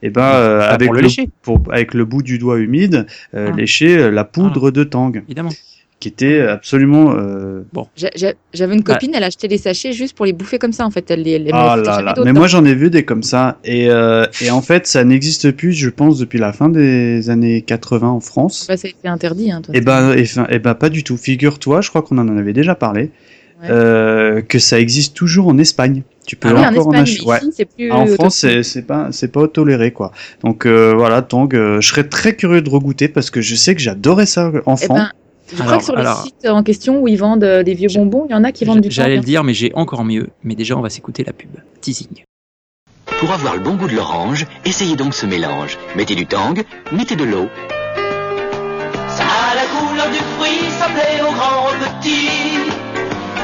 et 0.01 0.09
ben 0.09 0.21
euh, 0.21 0.59
Bah, 0.59 0.67
avec 0.69 0.87
pour 0.87 0.93
le 0.95 1.01
le, 1.01 1.07
lécher. 1.07 1.29
pour- 1.41 1.61
avec 1.71 1.93
le 1.93 2.05
bout 2.05 2.21
du 2.21 2.37
doigt 2.37 2.59
humide 2.59 3.07
euh, 3.33 3.49
Ah. 3.51 3.55
lécher 3.55 4.11
la 4.11 4.23
poudre 4.23 4.69
de 4.71 4.83
tang 4.83 5.15
Évidemment. 5.15 5.49
Qui 6.03 6.09
était 6.09 6.41
absolument 6.41 7.13
euh, 7.15 7.61
Bon. 7.71 7.87
J'avais 8.53 8.75
une 8.75 8.83
copine, 8.83 9.11
elle 9.15 9.23
achetait 9.23 9.47
les 9.47 9.57
sachets 9.57 9.93
juste 9.93 10.17
pour 10.17 10.25
les 10.25 10.33
bouffer 10.33 10.59
comme 10.59 10.73
ça 10.73 10.85
en 10.85 10.91
fait. 10.91 11.09
Elle 11.09 11.25
elle 11.27 11.49
Ah 11.53 11.77
là 11.77 12.01
là. 12.01 12.13
Mais 12.17 12.23
dedans. 12.25 12.39
moi 12.41 12.47
j'en 12.47 12.65
ai 12.65 12.75
vu 12.75 12.89
des 12.89 13.05
comme 13.05 13.23
ça 13.23 13.57
et, 13.63 13.89
euh, 13.89 14.25
et 14.41 14.51
en 14.51 14.61
fait 14.61 14.85
ça 14.85 15.05
n'existe 15.05 15.51
plus 15.51 15.71
je 15.71 15.89
pense 15.89 16.17
depuis 16.19 16.39
la 16.39 16.51
fin 16.51 16.67
des 16.67 17.29
années 17.29 17.61
80 17.61 18.09
en 18.09 18.19
France. 18.19 18.65
Bah, 18.67 18.75
ça 18.75 18.87
a 18.87 18.91
été 18.91 19.07
interdit. 19.07 19.49
Hein, 19.51 19.61
toi. 19.61 19.73
Et 19.75 19.79
ben, 19.79 20.11
et, 20.11 20.25
fin- 20.25 20.45
et 20.49 20.59
ben 20.59 20.73
pas 20.75 20.89
du 20.89 21.05
tout. 21.05 21.15
Figure-toi, 21.15 21.79
je 21.79 21.87
crois 21.89 22.01
qu'on 22.01 22.17
en 22.17 22.37
avait 22.37 22.51
déjà 22.53 22.75
parlé, 22.75 23.11
Ouais. 23.61 23.69
euh, 23.69 24.41
que 24.41 24.59
ça 24.59 24.77
existe 24.77 25.15
toujours 25.15 25.47
en 25.47 25.57
Espagne. 25.57 26.03
Tu 26.27 26.35
peux 26.35 26.49
Ah 26.49 26.53
oui, 26.53 26.65
encore 26.65 26.87
en, 26.89 26.93
Espagne, 27.03 27.25
Ouais. 27.25 27.65
plus 27.77 27.91
En 27.91 28.05
France, 28.07 28.45
c'est 28.61 28.81
pas 28.85 29.07
c'est 29.11 29.31
pas 29.31 29.47
toléré 29.47 29.91
quoi. 29.91 30.11
Donc 30.43 30.65
euh, 30.65 30.93
voilà, 30.97 31.21
Tang, 31.21 31.47
euh, 31.53 31.79
je 31.79 31.87
serais 31.87 32.03
très 32.03 32.35
curieux 32.35 32.61
de 32.61 32.69
regoûter 32.69 33.07
parce 33.07 33.29
que 33.29 33.39
je 33.41 33.55
sais 33.55 33.73
que 33.73 33.81
j'adorais 33.81 34.25
ça 34.25 34.51
Eh 34.53 34.59
enfant. 34.65 34.95
ben, 34.95 35.09
je 35.49 35.55
crois 35.55 35.65
Alors- 35.67 35.77
que 35.79 35.83
sur 35.85 35.97
alors- 35.97 36.23
les 36.23 36.29
sites 36.29 36.47
en 36.49 36.63
question 36.63 37.01
où 37.01 37.07
ils 37.07 37.17
vendent 37.17 37.43
euh, 37.43 37.63
des 37.63 37.73
vieux 37.73 37.89
bonbons, 37.93 38.25
il 38.29 38.31
y 38.31 38.35
en 38.35 38.43
a 38.43 38.51
qui 38.51 38.65
vendent 38.65 38.81
du 38.81 38.89
J'allais 38.91 39.15
tang. 39.15 39.21
le 39.21 39.25
dire, 39.25 39.43
mais 39.43 39.53
j'ai 39.53 39.71
encore 39.75 40.03
mieux. 40.03 40.29
Mais 40.43 40.55
déjà, 40.55 40.75
on 40.77 40.81
va 40.81 40.89
s'écouter 40.89 41.23
la 41.23 41.33
pub. 41.33 41.49
Teasing. 41.81 42.23
Pour 43.19 43.31
avoir 43.31 43.53
le 43.55 43.61
bon 43.61 43.75
goût 43.75 43.87
de 43.87 43.95
l'orange, 43.95 44.45
essayez 44.65 44.95
donc 44.95 45.13
ce 45.13 45.25
mélange. 45.25 45.77
Mettez 45.95 46.15
du 46.15 46.25
tang, 46.25 46.55
mettez 46.91 47.15
de 47.15 47.23
l'eau. 47.23 47.47
Ça 49.07 49.23
a 49.23 49.55
la 49.55 49.65
couleur 49.65 50.07
du 50.09 50.17
fruit, 50.37 50.69
ça 50.79 50.87
plaît 50.87 51.21
aux 51.21 51.31
grands, 51.33 51.67
aux 51.69 51.99
petits. 51.99 52.59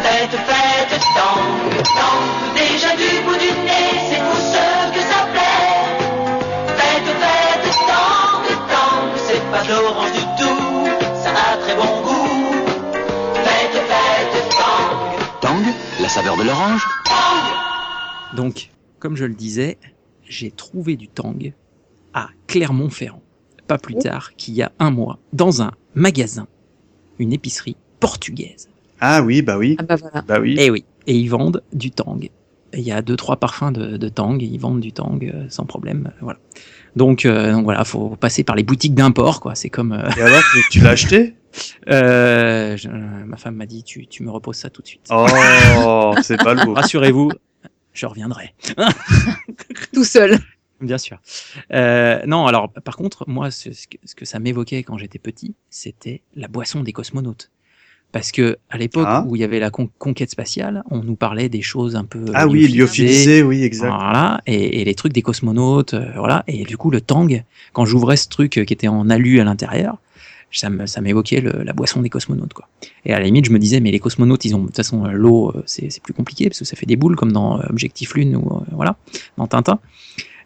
Faites, 0.01 0.31
faites, 0.31 0.99
tang, 1.15 1.83
tang, 1.83 2.55
déjà 2.55 2.95
du 2.95 3.23
bout 3.25 3.35
du 3.37 3.51
saveur 16.19 16.37
de 16.37 16.43
l'orange. 16.43 16.81
Donc, 18.35 18.69
comme 18.99 19.15
je 19.15 19.23
le 19.23 19.33
disais, 19.33 19.77
j'ai 20.27 20.51
trouvé 20.51 20.97
du 20.97 21.07
tang 21.07 21.53
à 22.13 22.27
Clermont-Ferrand. 22.47 23.21
Pas 23.67 23.77
plus 23.77 23.95
Oh. 23.97 24.01
tard 24.01 24.33
qu'il 24.35 24.53
y 24.55 24.61
a 24.61 24.71
un 24.79 24.91
mois, 24.91 25.19
dans 25.31 25.61
un 25.61 25.71
magasin, 25.95 26.47
une 27.19 27.31
épicerie 27.31 27.77
portugaise. 28.01 28.67
Ah 28.99 29.21
oui, 29.21 29.41
bah 29.41 29.57
oui, 29.57 29.77
Ah 29.79 29.83
bah 29.83 29.95
voilà. 29.95 30.21
bah 30.23 30.39
oui. 30.41 30.55
Et 30.59 30.69
oui, 30.69 30.83
et 31.07 31.15
ils 31.15 31.29
vendent 31.29 31.63
du 31.71 31.91
tang. 31.91 32.19
Il 32.73 32.79
y 32.81 32.91
a 32.91 33.01
deux 33.01 33.15
trois 33.15 33.37
parfums 33.37 33.71
de, 33.71 33.95
de 33.95 34.09
tang, 34.09 34.37
et 34.41 34.45
ils 34.45 34.59
vendent 34.59 34.81
du 34.81 34.91
tang 34.91 35.19
euh, 35.23 35.45
sans 35.49 35.65
problème. 35.65 36.07
euh, 36.07 36.17
Voilà. 36.21 36.39
Donc, 36.97 37.25
euh, 37.25 37.53
donc 37.53 37.63
voilà, 37.63 37.85
faut 37.85 38.09
passer 38.17 38.43
par 38.43 38.57
les 38.57 38.63
boutiques 38.63 38.93
d'import, 38.93 39.39
quoi. 39.39 39.55
C'est 39.55 39.69
comme 39.69 39.93
euh, 39.93 40.09
Et 40.17 40.21
alors, 40.21 40.41
tu 40.69 40.81
l'as 40.81 40.89
acheté? 40.91 41.35
Euh, 41.89 42.77
je- 42.77 42.89
ma 42.89 43.37
femme 43.37 43.55
m'a 43.55 43.65
dit, 43.65 43.83
tu, 43.83 44.07
tu 44.07 44.23
me 44.23 44.31
reposes 44.31 44.57
ça 44.57 44.69
tout 44.69 44.81
de 44.81 44.87
suite. 44.87 45.07
Oh, 45.11 46.13
c'est 46.21 46.37
pas 46.37 46.53
le 46.53 46.65
beau. 46.65 46.73
Rassurez-vous, 46.73 47.31
je 47.93 48.05
reviendrai. 48.05 48.53
Tout 49.93 50.03
seul. 50.03 50.37
Bien 50.81 50.97
sûr. 50.97 51.19
Euh, 51.73 52.21
non, 52.25 52.47
alors 52.47 52.71
par 52.71 52.95
contre, 52.95 53.25
moi, 53.27 53.51
ce, 53.51 53.73
ce 53.73 53.87
que, 53.87 53.97
ce 54.05 54.15
que 54.15 54.25
ça 54.25 54.39
m'évoquait 54.39 54.83
quand 54.83 54.97
j'étais 54.97 55.19
petit, 55.19 55.53
c'était 55.69 56.21
la 56.35 56.47
boisson 56.47 56.81
des 56.83 56.93
cosmonautes. 56.93 57.51
Parce 58.11 58.31
que 58.31 58.57
à 58.71 58.77
l'époque 58.79 59.05
Ah. 59.07 59.23
où 59.27 59.35
il 59.35 59.39
y 59.41 59.43
avait 59.43 59.59
la 59.59 59.69
con- 59.69 59.89
conquête 59.99 60.31
spatiale, 60.31 60.83
on 60.89 61.03
nous 61.03 61.15
parlait 61.15 61.47
des 61.49 61.61
choses 61.61 61.95
un 61.95 62.05
peu 62.05 62.25
Ah 62.33 62.47
oui, 62.47 62.67
lyophilisé, 62.67 63.43
oui, 63.43 63.61
exact. 63.63 63.89
Voilà, 63.89 64.41
et, 64.47 64.81
et 64.81 64.85
les 64.85 64.95
trucs 64.95 65.13
des 65.13 65.21
cosmonautes, 65.21 65.93
euh, 65.93 66.11
voilà. 66.15 66.43
Et 66.47 66.63
du 66.63 66.75
coup, 66.75 66.89
le 66.89 67.01
tang, 67.01 67.43
quand 67.73 67.85
j'ouvrais 67.85 68.17
ce 68.17 68.27
truc 68.27 68.57
euh, 68.57 68.63
qui 68.65 68.73
était 68.73 68.87
en 68.87 69.11
alu 69.11 69.39
à 69.39 69.43
l'intérieur, 69.43 69.99
ça 70.51 70.69
me- 70.69 70.85
ça 70.85 71.01
m'évoquait 71.01 71.41
le- 71.41 71.63
la 71.63 71.73
boisson 71.73 72.01
des 72.01 72.09
cosmonautes, 72.09 72.53
quoi. 72.53 72.67
Et 73.05 73.13
à 73.13 73.19
la 73.19 73.25
limite, 73.25 73.45
je 73.45 73.51
me 73.51 73.59
disais, 73.59 73.79
mais 73.79 73.91
les 73.91 73.99
cosmonautes, 73.99 74.45
ils 74.45 74.55
ont 74.55 74.59
de 74.61 74.65
toute 74.67 74.75
façon 74.75 75.05
euh, 75.05 75.11
l'eau, 75.11 75.49
euh, 75.55 75.63
c'est 75.65 75.89
c'est 75.89 76.01
plus 76.01 76.13
compliqué 76.13 76.47
parce 76.49 76.59
que 76.59 76.65
ça 76.65 76.75
fait 76.75 76.85
des 76.85 76.95
boules 76.95 77.15
comme 77.15 77.31
dans 77.31 77.59
euh, 77.59 77.63
Objectif 77.69 78.13
Lune 78.15 78.35
ou 78.35 78.47
euh, 78.57 78.61
voilà, 78.71 78.97
dans 79.37 79.47
Tintin. 79.47 79.79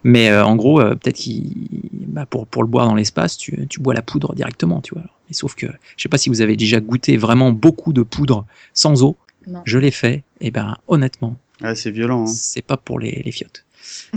Mais 0.06 0.28
euh, 0.30 0.44
en 0.44 0.54
gros, 0.56 0.80
euh, 0.80 0.94
peut-être 0.94 1.16
qu'il, 1.16 1.68
bah, 1.92 2.26
pour 2.26 2.46
pour 2.46 2.62
le 2.62 2.68
boire 2.68 2.86
dans 2.86 2.94
l'espace, 2.94 3.38
tu, 3.38 3.66
tu 3.68 3.80
bois 3.80 3.94
la 3.94 4.02
poudre 4.02 4.34
directement, 4.34 4.80
tu 4.82 4.94
vois. 4.94 5.04
Mais 5.28 5.34
sauf 5.34 5.54
que, 5.54 5.66
je 5.96 6.02
sais 6.02 6.08
pas 6.10 6.18
si 6.18 6.28
vous 6.28 6.42
avez 6.42 6.56
déjà 6.56 6.80
goûté 6.80 7.16
vraiment 7.16 7.52
beaucoup 7.52 7.92
de 7.94 8.02
poudre 8.02 8.44
sans 8.74 9.02
eau. 9.02 9.16
Non. 9.46 9.62
Je 9.64 9.78
l'ai 9.78 9.90
fait, 9.90 10.22
et 10.40 10.50
ben 10.50 10.76
honnêtement, 10.88 11.36
Ah, 11.62 11.74
c'est 11.74 11.90
violent. 11.90 12.22
hein. 12.22 12.26
c'est 12.26 12.62
pas 12.62 12.76
pour 12.78 12.98
les, 12.98 13.22
les 13.24 13.32
fiottes. 13.32 13.64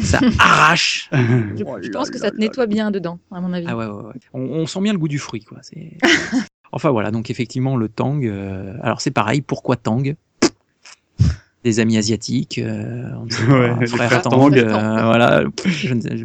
Ça 0.02 0.20
arrache. 0.40 1.10
Je, 1.12 1.64
Oh 1.66 1.78
je 1.82 1.90
pense 1.90 2.10
que 2.10 2.18
ça 2.18 2.32
te 2.32 2.38
nettoie 2.38 2.66
bien 2.68 2.92
dedans, 2.92 3.20
à 3.32 3.42
mon 3.42 3.52
avis. 3.54 3.66
Ah 3.70 3.76
ouais, 3.78 3.86
ouais, 3.86 4.04
ouais. 4.04 4.14
On, 4.34 4.42
on 4.42 4.66
sent 4.68 4.82
bien 4.82 4.94
le 4.94 5.00
goût 5.00 5.08
du 5.08 5.20
fruit, 5.20 5.44
quoi. 5.44 5.58
C'est... 5.62 5.98
enfin 6.72 6.90
voilà, 6.92 7.12
donc 7.12 7.30
effectivement 7.30 7.76
le 7.78 7.90
tang. 7.90 8.22
euh, 8.24 8.74
alors 8.82 9.02
c'est 9.02 9.12
pareil, 9.12 9.42
pourquoi 9.42 9.76
tang? 9.76 10.04
Des 11.64 11.80
amis 11.80 11.98
asiatiques, 11.98 12.60
euh, 12.60 13.10
on 13.18 13.28
frère, 13.88 14.22
tang, 14.22 14.54
euh, 14.56 14.64
voilà. 15.04 15.44
Je 15.66 15.94
ne 15.96 16.02
sais- 16.02 16.16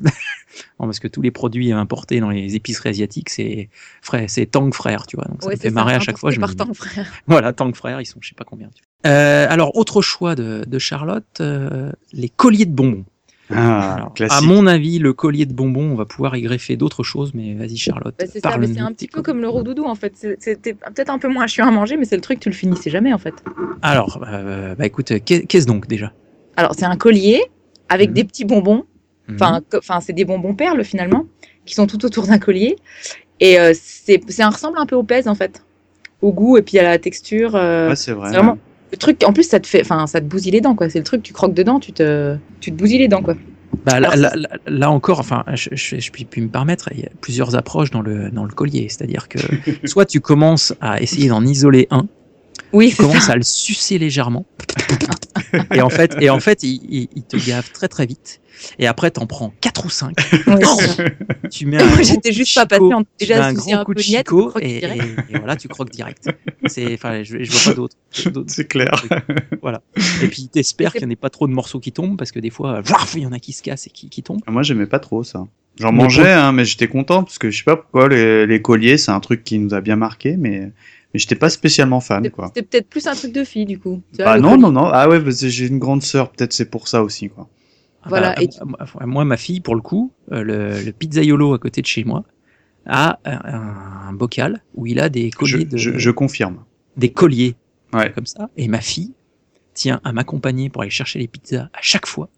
Non, 0.78 0.86
parce 0.86 1.00
que 1.00 1.08
tous 1.08 1.22
les 1.22 1.30
produits 1.32 1.72
importés 1.72 2.20
dans 2.20 2.28
les 2.30 2.54
épiceries 2.54 2.90
asiatiques, 2.90 3.30
c'est 3.30 3.68
frère, 4.02 4.28
c'est 4.28 4.46
tang 4.46 4.70
frère, 4.72 5.06
tu 5.06 5.16
vois. 5.16 5.24
Donc 5.24 5.42
ça 5.42 5.48
Ouais, 5.48 5.54
me 5.54 5.56
c'est 5.56 5.68
fait 5.68 5.70
marrer 5.74 5.94
à 5.94 6.00
chaque 6.00 6.18
fois. 6.18 6.30
Je 6.30 6.38
me 6.38 6.44
importé 6.44 6.52
dis, 6.54 6.58
par 6.58 6.66
Tang, 6.68 6.74
frère. 6.76 7.12
voilà, 7.26 7.52
tang 7.54 7.72
frère, 7.74 8.00
ils 8.00 8.06
sont 8.06 8.18
je 8.20 8.28
sais 8.28 8.34
pas 8.36 8.44
combien. 8.44 8.68
tu 8.74 8.82
vois. 9.02 9.10
Euh, 9.10 9.46
alors 9.48 9.74
autre 9.76 10.00
choix 10.02 10.34
de, 10.36 10.64
de 10.66 10.78
Charlotte, 10.78 11.24
euh, 11.40 11.90
les 12.12 12.28
colliers 12.28 12.66
de 12.66 12.72
bonbons. 12.74 13.04
Ah, 13.54 13.94
Alors, 13.96 14.12
à 14.30 14.40
mon 14.40 14.66
avis, 14.66 14.98
le 14.98 15.12
collier 15.12 15.46
de 15.46 15.52
bonbons, 15.52 15.90
on 15.92 15.94
va 15.94 16.04
pouvoir 16.04 16.36
y 16.36 16.42
greffer 16.42 16.76
d'autres 16.76 17.02
choses, 17.02 17.32
mais 17.34 17.54
vas-y 17.54 17.76
Charlotte. 17.76 18.14
Bah, 18.18 18.24
c'est 18.32 18.44
un 18.46 18.92
petit 18.92 19.08
peu 19.08 19.22
comme 19.22 19.40
le 19.40 19.48
rodoudou 19.48 19.84
en 19.84 19.94
fait. 19.94 20.12
C'est- 20.16 20.36
C'était 20.40 20.74
peut-être 20.74 21.10
un 21.10 21.18
peu 21.18 21.28
moins 21.28 21.46
chiant 21.46 21.66
à 21.66 21.70
manger, 21.70 21.96
mais 21.96 22.04
c'est 22.04 22.16
le 22.16 22.22
truc, 22.22 22.40
tu 22.40 22.48
le 22.48 22.54
finissais 22.54 22.90
jamais 22.90 23.12
en 23.12 23.18
fait. 23.18 23.34
Alors, 23.82 24.20
euh, 24.26 24.74
bah 24.74 24.86
écoute, 24.86 25.12
qu'est- 25.24 25.46
qu'est-ce 25.46 25.66
donc 25.66 25.86
déjà? 25.88 26.12
Alors, 26.56 26.74
c'est 26.74 26.84
un 26.84 26.96
collier 26.96 27.42
avec 27.88 28.10
Mhm. 28.10 28.14
des 28.14 28.24
petits 28.24 28.44
bonbons. 28.44 28.84
Mhm. 29.28 29.38
Enfin, 29.76 30.00
c'est 30.00 30.12
des 30.12 30.24
bonbons 30.24 30.54
perles 30.54 30.84
finalement, 30.84 31.26
qui 31.64 31.74
sont 31.74 31.86
tout 31.86 32.04
autour 32.04 32.26
d'un 32.26 32.38
collier. 32.38 32.76
Et 33.40 33.58
euh, 33.58 33.72
c'est, 33.74 34.20
ça 34.30 34.48
ressemble 34.50 34.78
un 34.78 34.86
peu 34.86 34.96
au 34.96 35.02
pèse 35.02 35.26
en 35.28 35.34
fait, 35.34 35.62
au 36.20 36.32
goût 36.32 36.56
et 36.58 36.62
puis 36.62 36.78
à 36.78 36.82
la 36.84 36.98
texture. 36.98 37.56
euh, 37.56 37.88
Ouais, 37.90 37.96
c'est 37.96 38.12
vrai. 38.12 38.30
c'est 38.30 38.36
vraiment 38.36 38.58
le 38.92 38.98
truc. 38.98 39.22
En 39.26 39.32
plus, 39.32 39.44
ça 39.48 39.58
te 39.60 39.66
fait, 39.66 39.80
enfin, 39.80 40.06
ça 40.06 40.20
te 40.20 40.26
bousille 40.26 40.52
les 40.52 40.60
dents 40.60 40.74
quoi. 40.74 40.88
C'est 40.90 40.98
le 40.98 41.04
truc, 41.04 41.22
tu 41.22 41.32
croques 41.32 41.54
dedans, 41.54 41.80
tu 41.80 41.92
te, 41.92 42.36
tu 42.60 42.70
te 42.70 42.76
bousilles 42.76 42.98
les 42.98 43.08
dents 43.08 43.22
quoi. 43.22 43.34
Bah, 43.84 43.98
là, 43.98 44.10
Alors, 44.10 44.16
là- 44.16 44.32
là- 44.36 44.58
là 44.66 44.90
encore, 44.90 45.18
enfin, 45.18 45.42
je, 45.54 45.70
je, 45.72 45.98
je 45.98 46.10
puis, 46.12 46.24
puis 46.24 46.40
me 46.42 46.48
permettre, 46.48 46.90
il 46.92 47.00
y 47.00 47.04
a 47.04 47.08
plusieurs 47.20 47.56
approches 47.56 47.90
dans 47.90 48.02
le, 48.02 48.30
dans 48.30 48.44
le 48.44 48.52
collier. 48.52 48.86
C'est-à-dire 48.88 49.28
que 49.28 49.38
soit 49.86 50.04
tu 50.04 50.20
commences 50.20 50.74
à 50.80 51.00
essayer 51.00 51.28
d'en 51.28 51.44
isoler 51.44 51.88
un, 51.90 52.06
Oui, 52.72 52.92
commences 52.92 53.24
ça. 53.26 53.32
à 53.32 53.36
le 53.36 53.42
sucer 53.42 53.98
légèrement, 53.98 54.46
et 55.74 55.80
en 55.82 55.90
fait, 55.90 56.16
et 56.20 56.30
en 56.30 56.40
fait, 56.40 56.62
il, 56.62 56.80
il- 56.90 57.08
il 57.14 57.22
te 57.22 57.36
gave 57.36 57.70
très 57.72 57.88
très 57.88 58.06
vite. 58.06 58.40
Et 58.78 58.86
après, 58.86 59.10
t'en 59.10 59.26
prends 59.26 59.52
quatre 59.60 59.86
ou 59.86 59.90
cinq. 59.90 60.14
Ouais. 60.46 60.60
Tu 61.50 61.66
mets 61.66 61.78
Et 61.78 61.82
un 61.82 61.86
moi, 61.86 62.02
j'étais 62.02 62.14
coup 62.14 62.28
de 62.28 62.32
juste 62.32 62.54
pas 62.54 62.62
chicot, 62.62 62.88
passée 62.90 62.94
en- 62.94 63.04
déjà 63.18 63.44
un 63.46 63.52
grand 63.52 63.80
un 63.80 63.84
coup 63.84 63.94
de 63.94 64.22
croque 64.22 64.58
et, 64.62 64.76
et- 64.84 64.86
et 65.30 65.38
voilà, 65.38 65.56
tu 65.56 65.68
croques 65.68 65.90
direct. 65.90 66.28
C'est, 66.66 66.94
enfin, 66.94 67.22
je, 67.24 67.42
je 67.42 67.50
vois 67.50 67.72
pas 67.72 67.74
d'autre. 67.76 67.96
d'autre- 68.30 68.50
C'est 68.52 68.68
clair. 68.68 69.04
Voilà. 69.62 69.82
Et 70.22 70.28
puis 70.28 70.48
t'espères 70.48 70.92
qu'il 70.92 71.00
n'y 71.02 71.08
en 71.08 71.10
ait 71.10 71.16
pas 71.16 71.30
trop 71.30 71.46
de 71.48 71.52
morceaux 71.52 71.80
qui 71.80 71.92
tombent 71.92 72.16
parce 72.16 72.30
que 72.30 72.38
des 72.38 72.50
fois, 72.50 72.82
il 73.16 73.22
y 73.22 73.26
en 73.26 73.32
a 73.32 73.38
qui 73.40 73.52
se 73.52 73.62
cassent 73.62 73.86
et 73.88 73.90
qui, 73.90 74.08
qui 74.08 74.22
tombent. 74.22 74.40
Moi, 74.46 74.62
j'aimais 74.62 74.86
pas 74.86 75.00
trop 75.00 75.24
ça. 75.24 75.44
J'en 75.80 75.90
mangeais, 75.92 76.30
hein, 76.30 76.52
mais 76.52 76.64
j'étais 76.66 76.86
content 76.88 77.24
parce 77.24 77.38
que 77.38 77.50
je 77.50 77.58
sais 77.58 77.64
pas 77.64 77.76
pourquoi 77.76 78.08
les, 78.08 78.46
les 78.46 78.62
colliers, 78.62 78.96
c'est 78.98 79.10
un 79.10 79.20
truc 79.20 79.42
qui 79.42 79.58
nous 79.58 79.72
a 79.74 79.80
bien 79.80 79.96
marqué, 79.96 80.36
mais 80.38 80.70
mais 81.12 81.20
j'étais 81.20 81.34
pas 81.36 81.50
spécialement 81.50 82.00
fan, 82.00 82.22
C'était- 82.24 82.34
quoi. 82.34 82.46
C'était 82.48 82.62
peut-être 82.62 82.88
plus 82.88 83.06
un 83.06 83.14
truc 83.14 83.32
de 83.32 83.44
fille, 83.44 83.66
du 83.66 83.78
coup. 83.78 84.02
Bah 84.18 84.38
non, 84.38 84.56
non, 84.58 84.70
non. 84.72 84.86
Ah 84.92 85.08
ouais, 85.08 85.20
parce 85.22 85.40
que 85.40 85.48
j'ai 85.48 85.66
une 85.66 85.78
grande 85.78 86.02
sœur, 86.02 86.30
peut-être 86.30 86.52
c'est 86.52 86.70
pour 86.70 86.88
ça 86.88 87.02
aussi, 87.02 87.28
quoi. 87.28 87.48
Ah 88.04 88.08
Voilà, 88.08 88.34
bah, 88.34 88.42
et 88.42 88.48
moi, 88.64 89.06
moi- 89.06 89.24
ma 89.24 89.36
fille, 89.36 89.60
pour 89.60 89.74
le 89.76 89.80
coup, 89.80 90.12
euh, 90.32 90.42
le, 90.42 90.82
le 90.82 90.92
pizzaiolo 90.92 91.54
à 91.54 91.58
côté 91.58 91.82
de 91.82 91.86
chez 91.86 92.02
moi 92.04 92.24
a 92.86 93.20
un, 93.24 94.08
un 94.08 94.12
bocal 94.12 94.62
où 94.74 94.86
il 94.86 94.98
a 94.98 95.08
des 95.08 95.30
Je, 95.30 95.36
colliers, 95.36 95.64
de, 95.64 95.76
je, 95.76 95.98
je 95.98 96.10
confirme. 96.10 96.64
des 96.96 97.12
colliers 97.12 97.54
Ouais. 97.92 98.10
comme 98.12 98.26
ça. 98.26 98.48
Et 98.56 98.66
ma 98.68 98.80
fille 98.80 99.12
tient 99.74 100.00
à 100.02 100.12
m'accompagner 100.12 100.68
pour 100.68 100.82
aller 100.82 100.90
chercher 100.90 101.18
les 101.20 101.28
pizzas 101.28 101.68
à 101.74 101.78
chaque 101.82 102.06
fois 102.06 102.28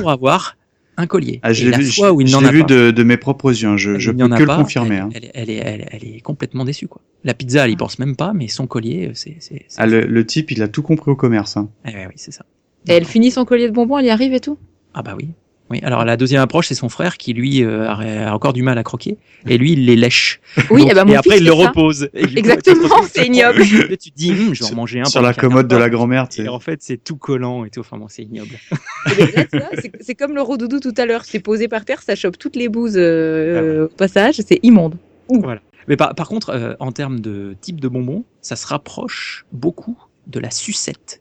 pour 0.00 0.10
avoir 0.10 0.56
un 1.00 1.06
collier. 1.06 1.40
Ah, 1.42 1.52
je 1.52 1.64
l'ai 1.64 1.70
la 1.70 1.78
vu, 1.78 1.86
fois 1.86 2.12
où 2.12 2.20
il 2.20 2.28
je 2.28 2.36
a 2.36 2.50
vu 2.52 2.60
pas, 2.60 2.66
de, 2.66 2.90
de 2.90 3.02
mes 3.02 3.16
propres 3.16 3.50
yeux. 3.50 3.68
hein. 3.68 3.76
Je, 3.76 3.98
je 3.98 4.10
peux 4.10 4.28
que 4.28 4.44
pas, 4.44 4.56
le 4.56 4.62
confirmer. 4.62 4.96
Elle, 4.96 5.02
hein. 5.02 5.08
elle, 5.14 5.30
elle 5.34 5.50
est, 5.50 5.56
elle, 5.56 5.88
elle 5.90 6.04
est 6.04 6.20
complètement 6.20 6.64
déçue. 6.64 6.88
Quoi. 6.88 7.00
La 7.24 7.34
pizza, 7.34 7.64
elle 7.64 7.72
y 7.72 7.76
pense 7.76 7.98
même 7.98 8.16
pas, 8.16 8.32
mais 8.32 8.48
son 8.48 8.66
collier, 8.66 9.08
euh, 9.08 9.12
c'est. 9.14 9.38
Ah, 9.76 9.86
le, 9.86 10.02
le 10.06 10.26
type, 10.26 10.50
il 10.50 10.62
a 10.62 10.68
tout 10.68 10.82
compris 10.82 11.10
au 11.10 11.16
commerce. 11.16 11.56
Hein. 11.56 11.68
Eh 11.84 11.94
ouais, 11.94 12.06
oui, 12.06 12.14
c'est 12.16 12.32
ça. 12.32 12.44
Et 12.88 12.92
elle 12.92 13.04
finit 13.04 13.30
son 13.30 13.44
collier 13.44 13.68
de 13.68 13.74
bonbons, 13.74 13.98
elle 13.98 14.06
y 14.06 14.10
arrive 14.10 14.32
et 14.32 14.40
tout? 14.40 14.58
Ah 14.94 15.02
bah 15.02 15.14
oui. 15.16 15.28
Oui, 15.70 15.78
alors 15.84 16.04
la 16.04 16.16
deuxième 16.16 16.40
approche, 16.40 16.66
c'est 16.66 16.74
son 16.74 16.88
frère 16.88 17.16
qui 17.16 17.32
lui 17.32 17.62
euh, 17.62 17.88
a 17.88 18.28
a 18.30 18.34
encore 18.34 18.52
du 18.52 18.62
mal 18.62 18.76
à 18.76 18.82
croquer 18.82 19.18
et 19.46 19.56
lui 19.56 19.72
il 19.74 19.86
les 19.86 19.94
lèche. 19.94 20.40
Oui, 20.70 20.82
Donc- 20.82 20.90
eh 20.90 20.94
ben, 20.94 21.04
mon 21.04 21.12
et 21.12 21.16
après 21.16 21.30
fils 21.36 21.40
il 21.42 21.44
le 21.46 21.52
ça. 21.52 21.68
repose. 21.68 22.08
Et 22.14 22.24
Exactement, 22.36 22.88
c'est 23.08 23.26
ignoble. 23.26 23.62
Et 23.62 23.96
tu 23.96 24.10
te 24.10 24.16
dis, 24.16 24.32
Hum, 24.32 24.52
je 24.54 24.64
vais 24.64 24.72
en 24.72 24.74
manger 24.74 25.00
un 25.00 25.04
Sur 25.04 25.22
la 25.22 25.32
commode 25.32 25.68
de 25.68 25.76
la 25.76 25.88
grand-mère, 25.88 26.28
tu 26.28 26.38
sais. 26.38 26.44
Et 26.44 26.48
en 26.48 26.58
fait, 26.58 26.82
c'est 26.82 26.96
tout 27.02 27.16
collant 27.16 27.64
et 27.64 27.70
tout. 27.70 27.80
Enfin 27.80 27.98
bon, 27.98 28.08
c'est 28.08 28.22
ignoble. 28.22 28.50
Eh 29.18 29.26
ben, 29.52 29.66
c'est- 30.00 30.14
comme 30.16 30.34
le 30.34 30.42
rodoudou 30.42 30.80
tout 30.80 30.94
à 30.96 31.06
l'heure. 31.06 31.24
C'est 31.24 31.38
posé 31.40 31.68
par 31.68 31.84
terre, 31.84 32.02
ça 32.02 32.16
chope 32.16 32.36
toutes 32.36 32.56
les 32.56 32.68
bouses 32.68 32.96
euh, 32.96 33.84
au 33.86 33.88
passage. 33.88 34.36
C'est 34.46 34.58
immonde. 34.64 34.96
Voilà. 35.28 35.60
Mais 35.88 35.96
par, 35.96 36.14
par 36.16 36.28
contre, 36.28 36.50
euh, 36.50 36.74
en 36.80 36.90
termes 36.92 37.20
de 37.20 37.54
type 37.60 37.80
de 37.80 37.86
bonbon, 37.88 38.24
ça 38.42 38.56
se 38.56 38.66
rapproche 38.66 39.46
beaucoup 39.52 39.96
de 40.26 40.40
la 40.40 40.50
sucette. 40.50 41.20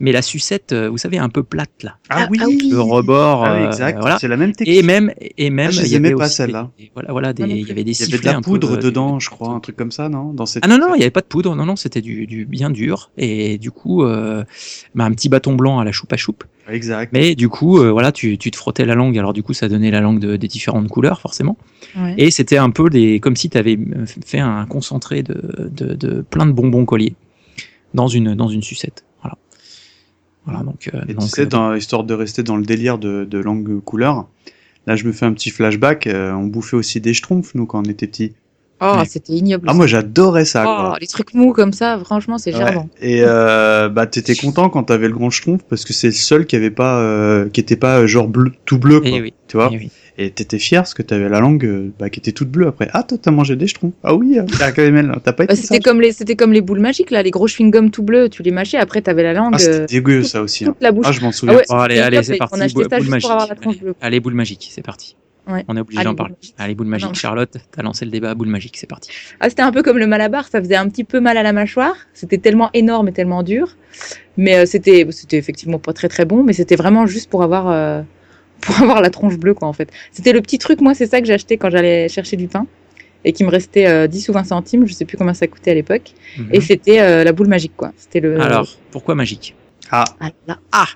Mais 0.00 0.10
la 0.10 0.22
sucette, 0.22 0.72
euh, 0.72 0.88
vous 0.90 0.98
savez, 0.98 1.18
un 1.18 1.28
peu 1.28 1.44
plate 1.44 1.84
là. 1.84 1.96
Ah, 2.08 2.22
Ah, 2.22 2.28
oui, 2.28 2.38
ah 2.40 2.46
oui. 2.48 2.70
Le 2.72 2.80
rebord. 2.80 3.44
Ah 3.44 3.54
oui, 3.56 3.62
euh, 3.62 3.66
exact. 3.68 4.00
voilà. 4.00 4.18
C'est 4.18 4.26
la 4.26 4.36
même 4.36 4.50
technique. 4.52 4.76
Et 4.76 4.82
même, 4.82 5.12
et 5.38 5.48
même, 5.50 5.68
Ah, 5.68 5.70
je 5.70 5.82
il 5.82 5.88
y 5.92 5.94
avait 5.96 6.14
pas, 6.14 6.28
des- 6.28 6.90
Voilà, 6.94 7.12
voilà, 7.12 7.32
des, 7.32 7.44
il 7.44 7.68
y 7.68 7.70
avait 7.70 7.84
des 7.84 7.92
Il 7.92 8.00
y 8.00 8.14
avait 8.14 8.18
de 8.20 8.24
la 8.26 8.34
peu, 8.34 8.40
poudre 8.40 8.72
euh, 8.72 8.76
dedans, 8.78 9.14
de- 9.16 9.20
je 9.20 9.30
crois, 9.30 9.50
un 9.50 9.60
truc 9.60 9.76
comme 9.76 9.92
ça, 9.92 10.08
non 10.08 10.32
Dans 10.32 10.44
cette... 10.46 10.64
Ah 10.64 10.68
non, 10.68 10.78
non, 10.78 10.94
il 10.94 10.98
n'y 10.98 11.04
avait 11.04 11.10
pas 11.12 11.20
de 11.20 11.26
poudre, 11.26 11.54
non, 11.54 11.64
non, 11.66 11.76
c'était 11.76 12.00
du, 12.00 12.26
du 12.26 12.46
bien 12.46 12.70
dur. 12.70 13.12
Et 13.16 13.58
du 13.58 13.70
coup, 13.70 14.02
euh, 14.02 14.42
bah, 14.96 15.04
un 15.04 15.12
petit 15.12 15.28
bâton 15.28 15.54
blanc 15.54 15.78
à 15.78 15.84
la 15.84 15.92
choupe 15.92 16.12
à 16.12 16.16
choupe. 16.16 16.42
Exact. 16.68 17.12
Mais 17.12 17.36
du 17.36 17.48
coup, 17.48 17.78
euh, 17.78 17.90
voilà, 17.92 18.10
tu, 18.10 18.38
tu 18.38 18.50
te 18.50 18.56
frottais 18.56 18.84
la 18.84 18.94
langue. 18.96 19.16
Alors 19.18 19.32
du 19.32 19.42
coup, 19.44 19.52
ça 19.52 19.68
donnait 19.68 19.90
la 19.92 20.00
langue 20.00 20.18
de, 20.18 20.36
des 20.36 20.48
différentes 20.48 20.88
couleurs, 20.88 21.20
forcément. 21.20 21.56
Ouais. 21.96 22.14
Et 22.18 22.30
c'était 22.32 22.56
un 22.58 22.70
peu 22.70 22.88
des, 22.90 23.20
comme 23.20 23.36
si 23.36 23.50
tu 23.50 23.58
avais 23.58 23.78
fait 24.24 24.38
un 24.40 24.64
concentré 24.66 25.22
de, 25.22 25.68
de, 25.70 25.94
de 25.94 26.22
plein 26.22 26.46
de 26.46 26.52
bonbons 26.52 26.84
colliers 26.86 27.14
dans 27.94 28.08
une, 28.08 28.34
dans 28.34 28.48
une 28.48 28.62
sucette. 28.62 29.04
Voilà. 30.44 30.60
Voilà, 30.60 30.72
donc. 30.72 30.90
euh, 30.92 31.00
Et 31.08 31.14
donc, 31.14 31.24
tu 31.24 31.28
sais, 31.30 31.42
euh, 31.42 31.46
dans, 31.46 31.74
histoire 31.74 32.04
de 32.04 32.14
rester 32.14 32.42
dans 32.42 32.56
le 32.56 32.64
délire 32.64 32.98
de, 32.98 33.24
de 33.24 33.38
langue 33.38 33.80
couleur, 33.80 34.26
là 34.86 34.96
je 34.96 35.04
me 35.04 35.12
fais 35.12 35.26
un 35.26 35.32
petit 35.32 35.50
flashback. 35.50 36.06
euh, 36.06 36.32
on 36.32 36.44
bouffait 36.46 36.76
aussi 36.76 37.00
des 37.00 37.14
schtroumpfs, 37.14 37.54
nous, 37.54 37.66
quand 37.66 37.80
on 37.86 37.90
était 37.90 38.06
petits. 38.06 38.32
Oh, 38.84 39.00
c'était 39.06 39.34
ignoble. 39.34 39.68
Ah, 39.70 39.74
moi 39.74 39.86
j'adorais 39.86 40.44
ça, 40.44 40.62
Oh, 40.66 40.88
quoi. 40.88 40.96
les 41.00 41.06
trucs 41.06 41.34
mous 41.34 41.52
comme 41.52 41.72
ça, 41.72 42.00
franchement, 42.04 42.36
c'est 42.38 42.52
Ouais. 42.52 42.74
Et 43.00 43.20
euh, 43.24 43.88
bah 43.88 44.06
t'étais 44.08 44.34
content 44.34 44.68
quand 44.70 44.82
t'avais 44.82 45.06
le 45.06 45.14
grand 45.14 45.30
schtroumpf 45.30 45.62
parce 45.68 45.84
que 45.84 45.92
c'est 45.92 46.08
le 46.08 46.12
seul 46.14 46.46
qui 46.46 46.56
avait 46.56 46.72
pas, 46.72 46.98
euh, 46.98 47.48
qui 47.48 47.60
était 47.60 47.76
pas 47.76 48.04
genre 48.06 48.26
bleu, 48.26 48.50
tout 48.64 48.78
bleu, 48.78 48.98
quoi. 48.98 49.08
eh 49.12 49.20
oui, 49.22 49.34
Tu 49.46 49.56
vois 49.56 49.70
eh 49.72 49.76
oui. 49.76 49.90
Et 50.18 50.30
t'étais 50.30 50.58
fier 50.58 50.82
parce 50.82 50.92
que 50.94 51.02
t'avais 51.02 51.28
la 51.30 51.40
langue 51.40 51.64
euh, 51.64 51.90
bah, 51.98 52.10
qui 52.10 52.20
était 52.20 52.32
toute 52.32 52.50
bleue 52.50 52.66
après. 52.66 52.88
Ah, 52.92 53.02
toi 53.02 53.16
t'as 53.20 53.30
mangé 53.30 53.56
des 53.56 53.66
schtroumpfs 53.66 53.94
Ah 54.04 54.14
oui, 54.14 54.38
euh, 54.38 54.42
t'as 54.58 54.70
quand 54.72 54.82
même- 54.82 55.14
t'as 55.24 55.32
pas 55.32 55.46
Bah, 55.46 55.52
été 55.54 55.62
c'était 55.62 55.76
sage. 55.76 55.82
comme 55.84 56.00
les, 56.02 56.12
c'était 56.12 56.36
comme 56.36 56.52
les 56.52 56.60
boules 56.60 56.80
magiques 56.80 57.10
là, 57.10 57.22
les 57.22 57.30
gros 57.30 57.46
chewing-gums 57.48 57.90
tout 57.90 58.02
bleus. 58.02 58.28
Tu 58.28 58.42
les 58.42 58.50
mâchais, 58.50 58.76
après 58.76 59.00
t'avais 59.00 59.22
la 59.22 59.32
langue. 59.32 59.52
Ah, 59.54 59.58
c'était 59.58 59.72
euh, 59.80 59.86
dégueu 59.86 60.22
ça 60.22 60.42
aussi. 60.42 60.64
hein. 60.64 60.68
toute 60.72 60.82
la 60.82 60.92
bouche. 60.92 61.06
Ah, 61.08 61.12
je 61.12 61.20
m'en 61.22 61.32
souviens. 61.32 61.54
Ah 61.54 61.58
ouais, 61.58 61.64
Bon, 61.68 61.76
allez, 61.76 61.94
c'était 61.96 62.06
allez, 62.06 62.22
c'est 62.24 62.36
parti. 62.36 62.54
On 62.56 62.60
achetait 62.60 62.74
boule 62.74 62.86
ça 62.90 62.98
juste 62.98 63.10
magique. 63.10 63.22
pour 63.22 63.32
avoir 63.32 63.48
la 63.48 63.54
tranche 63.54 63.78
bleue. 63.78 63.94
Allez, 64.02 64.20
boule 64.20 64.34
magique, 64.34 64.68
c'est 64.70 64.82
parti. 64.82 65.16
Ouais. 65.48 65.64
On 65.66 65.76
est 65.76 65.80
obligé 65.80 65.98
Allez, 65.98 66.04
d'en 66.04 66.10
boule 66.10 66.16
parler. 66.18 66.34
magique. 66.40 66.54
Allez, 66.58 66.74
boule 66.74 66.86
magique. 66.86 67.08
non. 67.08 67.14
Charlotte, 67.14 67.56
t'as 67.74 67.82
lancé 67.82 68.04
le 68.04 68.10
débat, 68.12 68.34
boule 68.34 68.48
magique, 68.48 68.76
c'est 68.76 68.86
parti. 68.86 69.10
Ah, 69.40 69.48
c'était 69.48 69.62
un 69.62 69.72
peu 69.72 69.82
comme 69.82 69.98
le 69.98 70.06
malabar, 70.06 70.46
ça 70.46 70.60
faisait 70.60 70.76
un 70.76 70.88
petit 70.88 71.04
peu 71.04 71.18
mal 71.20 71.36
à 71.38 71.42
la 71.42 71.52
mâchoire. 71.52 71.96
C'était 72.12 72.38
tellement 72.38 72.70
énorme 72.74 73.08
et 73.08 73.12
tellement 73.12 73.42
dur. 73.42 73.76
Mais 74.36 74.56
euh, 74.58 74.66
c'était, 74.66 75.06
c'était 75.10 75.38
effectivement 75.38 75.78
pas 75.78 75.92
très 75.94 76.08
très 76.08 76.26
bon, 76.26 76.44
mais 76.44 76.52
c'était 76.52 76.76
vraiment 76.76 77.06
juste 77.06 77.28
pour 77.30 77.42
avoir, 77.42 77.68
euh, 77.70 78.02
pour 78.62 78.78
avoir 78.82 79.02
la 79.02 79.10
tronche 79.10 79.36
bleue, 79.36 79.54
quoi, 79.54 79.68
en 79.68 79.72
fait. 79.74 79.90
C'était 80.10 80.32
le 80.32 80.40
petit 80.40 80.58
truc, 80.58 80.80
moi, 80.80 80.94
c'est 80.94 81.06
ça 81.06 81.20
que 81.20 81.26
j'achetais 81.26 81.58
quand 81.58 81.70
j'allais 81.70 82.08
chercher 82.08 82.36
du 82.36 82.48
pain. 82.48 82.66
Et 83.24 83.32
qui 83.32 83.44
me 83.44 83.50
restait 83.50 83.86
euh, 83.86 84.08
10 84.08 84.30
ou 84.30 84.32
20 84.32 84.42
centimes, 84.42 84.84
je 84.84 84.94
sais 84.94 85.04
plus 85.04 85.16
combien 85.16 85.34
ça 85.34 85.46
coûtait 85.46 85.70
à 85.70 85.74
l'époque. 85.74 86.10
Mhm. 86.38 86.48
Et 86.52 86.60
c'était 86.60 87.00
euh, 87.00 87.22
la 87.22 87.32
boule 87.32 87.46
magique, 87.46 87.76
quoi. 87.76 87.92
C'était 87.96 88.18
le. 88.18 88.40
Alors, 88.40 88.66
pourquoi 88.90 89.14
magique? 89.14 89.54
Ah, 89.92 90.04
Ah. 90.20 90.58
Ah 90.72 90.86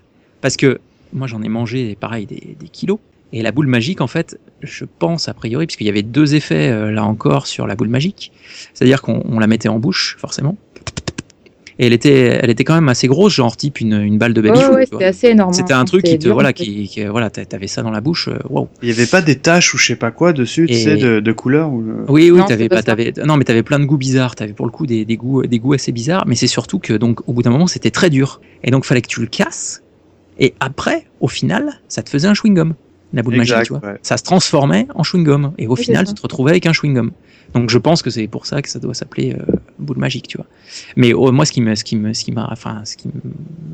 Parce 0.41 0.57
que 0.57 0.81
moi 1.13 1.29
j'en 1.29 1.41
ai 1.43 1.49
mangé 1.49 1.97
pareil 2.01 2.27
des, 2.27 2.57
des 2.59 2.69
kilos. 2.69 2.99
Et 3.33 3.43
la 3.43 3.53
boule 3.53 3.67
magique, 3.67 4.01
en 4.01 4.07
fait, 4.07 4.39
je 4.63 4.85
pense 4.85 5.29
a 5.29 5.35
priori, 5.35 5.67
puisqu'il 5.67 5.87
y 5.87 5.91
avait 5.91 6.03
deux 6.03 6.35
effets 6.35 6.69
euh, 6.71 6.91
là 6.91 7.05
encore 7.05 7.47
sur 7.47 7.67
la 7.67 7.75
boule 7.75 7.89
magique. 7.89 8.33
C'est-à-dire 8.73 9.03
qu'on 9.03 9.23
on 9.29 9.39
la 9.39 9.47
mettait 9.47 9.69
en 9.69 9.79
bouche, 9.79 10.17
forcément. 10.19 10.57
Et 11.79 11.87
elle 11.87 11.93
était, 11.93 12.39
elle 12.43 12.49
était 12.49 12.65
quand 12.65 12.75
même 12.75 12.89
assez 12.89 13.07
grosse, 13.07 13.35
genre 13.35 13.55
type 13.55 13.81
une, 13.83 14.01
une 14.01 14.17
balle 14.17 14.33
de 14.33 14.41
baby 14.41 14.59
Ouais, 14.59 14.87
c'était 14.91 15.05
assez 15.05 15.29
énorme. 15.29 15.53
C'était 15.53 15.75
hein. 15.75 15.81
un 15.81 15.85
truc 15.85 16.05
qui 16.05 16.19
te, 16.19 16.27
voilà, 16.29 16.55
qui, 16.55 16.89
qui- 16.89 17.05
voilà, 17.05 17.29
t'a- 17.29 17.45
t'avais 17.45 17.67
ça 17.67 17.83
dans 17.83 17.91
la 17.91 18.01
bouche, 18.01 18.29
euh, 18.29 18.39
waouh. 18.49 18.69
il 18.83 18.89
y 18.89 18.93
avait 18.93 19.05
pas 19.07 19.21
des 19.21 19.37
taches 19.37 19.75
ou 19.75 19.79
je 19.79 19.85
sais 19.89 19.97
pas 19.97 20.11
quoi 20.11 20.33
dessus, 20.33 20.67
tu 20.67 20.75
sais, 20.75 20.97
de, 20.97 21.21
de 21.21 21.33
couleur 21.33 21.71
ou. 21.71 21.83
euh, 21.83 22.05
Oui, 22.09 22.31
oui, 22.31 22.39
Non, 22.39 22.47
t'avais 22.47 22.71
pas, 22.71 22.83
t'avais, 22.83 23.13
non, 23.27 23.37
mais 23.37 23.45
t'avais 23.45 23.63
plein 23.63 23.79
de 23.79 23.85
goûts 23.85 23.99
bizarres. 23.99 24.35
T'avais 24.37 24.55
pour 24.55 24.65
le 24.65 24.73
coup 24.73 24.87
des, 24.87 25.05
des 25.05 25.17
goûts, 25.19 25.43
des 25.47 25.59
goûts 25.59 25.75
assez 25.75 25.93
bizarres. 25.93 26.25
Mais 26.27 26.35
c'est 26.35 26.47
surtout 26.47 26.79
que 26.79 26.95
donc 26.95 27.21
au 27.29 27.35
bout 27.35 27.43
d'un 27.43 27.51
moment 27.51 27.67
c'était 27.67 27.91
très 27.91 28.09
dur. 28.09 28.41
Et 28.65 28.71
donc 28.71 28.85
fallait 28.87 29.03
que 29.03 29.09
tu 29.09 29.21
le 29.21 29.27
casses. 29.27 29.83
Et 30.39 30.55
après, 30.61 31.05
au 31.21 31.29
final, 31.29 31.81
ça 31.89 32.03
te 32.03 32.09
faisait 32.09 32.29
un 32.29 32.35
chewing 32.35 32.55
gum. 32.55 32.75
La 33.13 33.23
boule 33.23 33.35
Exact, 33.37 33.57
magique, 33.59 33.67
tu 33.73 33.79
vois. 33.79 33.93
ouais. 33.93 33.99
Ça 34.03 34.17
se 34.17 34.23
transformait 34.23 34.87
en 34.95 35.03
chewing 35.03 35.25
gum. 35.25 35.53
Et 35.59 35.67
au 35.67 35.75
Oui, 35.77 35.83
final, 35.85 36.07
tu 36.07 36.15
te 36.15 36.23
retrouvais 36.23 36.53
avec 36.53 36.65
un 36.67 36.73
chewing 36.73 36.95
gum. 36.95 37.11
Donc 37.55 37.69
je 37.71 37.79
pense 37.79 38.01
que 38.03 38.11
c'est 38.11 38.27
pour 38.29 38.47
ça 38.47 38.61
que 38.63 38.69
ça 38.69 38.79
doit 38.79 38.93
s'appeler 38.95 39.35
euh, 39.39 39.53
boule 39.79 39.99
magique, 39.99 40.29
tu 40.29 40.37
vois. 40.37 40.47
Mais 40.97 41.13
oh, 41.13 41.31
moi, 41.33 41.45
ce 41.45 41.53
qui 41.53 41.61
me, 41.61 41.75
ce 41.75 41.85
qui 41.85 41.97
me, 41.97 42.13
ce 42.13 42.25
qui 42.25 42.33
m'a, 42.33 42.49
enfin, 42.51 42.83
ce 42.85 42.97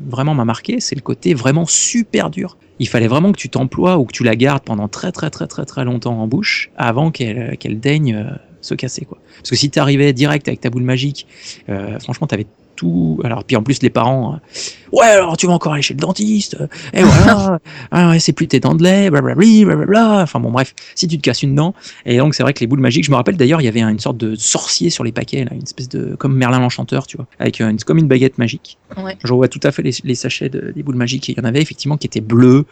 vraiment 0.07 0.33
m'a 0.35 0.45
marqué, 0.45 0.79
c'est 0.79 0.95
le 0.95 1.01
côté 1.01 1.33
vraiment 1.33 1.65
super 1.65 2.29
dur. 2.29 2.57
Il 2.79 2.87
fallait 2.87 3.07
vraiment 3.07 3.31
que 3.31 3.37
tu 3.37 3.49
t'emploies 3.49 3.97
ou 3.97 4.05
que 4.05 4.13
tu 4.13 4.23
la 4.23 4.35
gardes 4.35 4.63
pendant 4.63 4.87
très 4.87 5.11
très 5.11 5.29
très 5.29 5.47
très 5.47 5.65
très 5.65 5.85
longtemps 5.85 6.19
en 6.19 6.27
bouche 6.27 6.71
avant 6.75 7.11
qu'elle 7.11 7.57
qu'elle 7.57 7.79
daigne 7.79 8.15
euh, 8.15 8.35
se 8.61 8.73
casser 8.73 9.05
quoi. 9.05 9.19
Parce 9.37 9.51
que 9.51 9.55
si 9.55 9.69
tu 9.69 9.79
arrivais 9.79 10.13
direct 10.13 10.47
avec 10.47 10.61
ta 10.61 10.69
boule 10.69 10.83
magique, 10.83 11.27
euh, 11.69 11.99
franchement 11.99 12.27
t'avais 12.27 12.47
tout. 12.75 13.19
Alors 13.23 13.43
puis 13.43 13.55
en 13.55 13.63
plus 13.63 13.81
les 13.81 13.89
parents, 13.89 14.35
euh, 14.35 14.97
ouais 14.97 15.05
alors 15.07 15.37
tu 15.37 15.47
vas 15.47 15.53
encore 15.53 15.73
aller 15.73 15.81
chez 15.81 15.93
le 15.93 15.99
dentiste, 15.99 16.57
euh, 16.59 16.67
et 16.93 17.03
voilà, 17.03 17.59
ah 17.91 18.09
ouais, 18.09 18.19
c'est 18.19 18.33
plus 18.33 18.47
tes 18.47 18.59
dents 18.59 18.75
de 18.75 18.83
lait, 18.83 19.09
blablabli, 19.09 19.65
blablabla. 19.65 20.21
Enfin 20.23 20.39
bon 20.39 20.51
bref, 20.51 20.73
si 20.95 21.07
tu 21.07 21.17
te 21.17 21.21
casses 21.21 21.43
une 21.43 21.55
dent, 21.55 21.73
et 22.05 22.17
donc 22.17 22.33
c'est 22.35 22.43
vrai 22.43 22.53
que 22.53 22.59
les 22.59 22.67
boules 22.67 22.79
magiques, 22.79 23.05
je 23.05 23.11
me 23.11 23.15
rappelle 23.15 23.37
d'ailleurs 23.37 23.61
il 23.61 23.65
y 23.65 23.67
avait 23.67 23.81
un- 23.81 23.89
une 23.89 23.99
sorte 23.99 24.17
de 24.17 24.35
sorcier 24.35 24.89
sur 24.89 25.03
les 25.03 25.11
paquets 25.11 25.43
là, 25.45 25.51
une 25.53 25.63
espèce 25.63 25.89
de 25.89 26.15
comme 26.15 26.35
Merlin 26.35 26.59
l'enchanteur 26.59 27.07
tu 27.07 27.17
vois, 27.17 27.27
avec 27.39 27.61
euh, 27.61 27.69
une, 27.69 27.77
comme 27.79 27.97
une 27.97 28.07
baguette 28.07 28.37
magique. 28.37 28.77
Ouais. 28.97 29.17
Je 29.23 29.33
vois 29.33 29.47
tout 29.47 29.59
à 29.63 29.71
fait 29.71 29.81
les, 29.83 29.91
les 30.03 30.15
sachets 30.15 30.49
de- 30.49 30.71
des 30.75 30.83
boules 30.83 30.95
magiques. 30.95 31.29
Et 31.29 31.33
il 31.33 31.37
y 31.37 31.41
en 31.41 31.45
avait 31.45 31.61
effectivement 31.61 31.97
qui 31.97 32.07
étaient 32.07 32.21
bleus, 32.21 32.65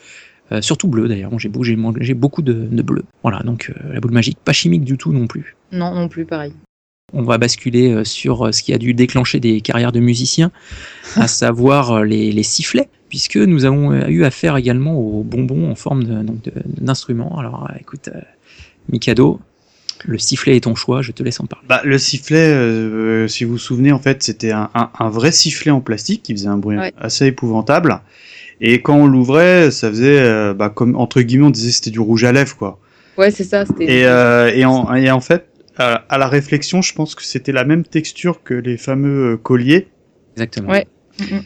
euh, 0.52 0.62
surtout 0.62 0.88
bleus 0.88 1.08
d'ailleurs. 1.08 1.32
J'ai 1.40 1.50
beau- 1.50 1.64
beaucoup 2.16 2.42
de, 2.42 2.54
de 2.54 2.82
bleu. 2.82 3.04
Voilà, 3.24 3.40
donc 3.40 3.72
euh, 3.76 3.94
la 3.94 4.00
boule 4.00 4.12
magique, 4.12 4.38
pas 4.44 4.54
chimique 4.54 4.84
du 4.84 4.98
tout 4.98 5.12
non 5.14 5.28
plus. 5.28 5.56
Non, 5.72 5.94
non 5.96 6.08
plus, 6.08 6.26
pareil. 6.26 6.54
On 7.14 7.24
va 7.24 7.38
basculer 7.38 7.92
euh, 7.92 8.04
sur 8.04 8.48
euh, 8.48 8.52
ce 8.52 8.64
qui 8.64 8.74
a 8.74 8.78
dû 8.78 8.94
déclencher 8.94 9.40
des 9.40 9.62
carrières 9.62 9.92
de 9.92 10.00
musiciens, 10.00 10.52
à 11.16 11.28
savoir 11.28 11.92
euh, 11.92 12.04
les, 12.04 12.32
les 12.32 12.44
sifflets, 12.44 12.90
puisque 13.10 13.38
nous 13.38 13.66
avons 13.66 13.94
eu 14.08 14.24
affaire 14.24 14.56
également 14.58 14.98
aux 14.98 15.24
bonbons 15.24 15.70
en 15.70 15.76
forme 15.76 16.04
d'instruments. 16.66 17.38
Alors 17.38 17.70
écoute, 17.80 18.10
Mikado, 18.90 19.40
le 20.06 20.18
sifflet 20.18 20.56
est 20.58 20.62
ton 20.62 20.76
choix, 20.76 21.02
je 21.02 21.12
te 21.12 21.22
laisse 21.22 21.40
en 21.40 21.46
parler. 21.46 21.66
Bah, 21.68 21.82
le 21.84 21.98
sifflet, 21.98 22.38
euh, 22.40 23.28
si 23.28 23.44
vous 23.44 23.52
vous 23.54 23.58
souvenez, 23.60 23.92
en 23.92 24.00
fait, 24.00 24.24
c'était 24.24 24.52
un, 24.52 24.70
un, 24.74 24.90
un 24.98 25.10
vrai 25.10 25.32
sifflet 25.32 25.72
en 25.72 25.82
plastique 25.82 26.24
qui 26.24 26.34
faisait 26.34 26.48
un 26.48 26.58
bruit 26.58 26.78
Ouais. 26.78 26.94
assez 27.00 27.28
épouvantable. 27.28 28.02
Et 28.62 28.82
quand 28.82 28.96
on 28.96 29.08
l'ouvrait, 29.08 29.70
ça 29.72 29.90
faisait, 29.90 30.20
euh, 30.20 30.54
bah, 30.54 30.70
comme 30.70 30.96
entre 30.96 31.22
guillemets, 31.22 31.46
on 31.48 31.50
disait 31.52 31.70
que 31.70 31.76
c'était 31.76 31.92
du 31.92 32.00
rouge 32.00 32.24
à 32.24 32.32
lèvres, 32.32 32.56
quoi. 32.56 32.80
Ouais, 33.18 33.30
c'est 33.30 33.44
ça. 33.44 33.66
C'était. 33.66 33.86
Et, 34.00 34.06
euh, 34.06 34.52
et, 34.56 34.66
en, 34.66 34.94
et 34.96 35.12
en 35.12 35.20
fait, 35.22 35.46
à, 35.78 36.04
à 36.10 36.18
la 36.18 36.28
réflexion, 36.28 36.82
je 36.82 36.94
pense 36.94 37.16
que 37.16 37.24
c'était 37.24 37.52
la 37.52 37.64
même 37.64 37.84
texture 37.84 38.44
que 38.44 38.54
les 38.54 38.78
fameux 38.78 39.34
euh, 39.34 39.38
colliers, 39.38 39.88
Exactement. 40.36 40.70
Ouais. 40.70 40.88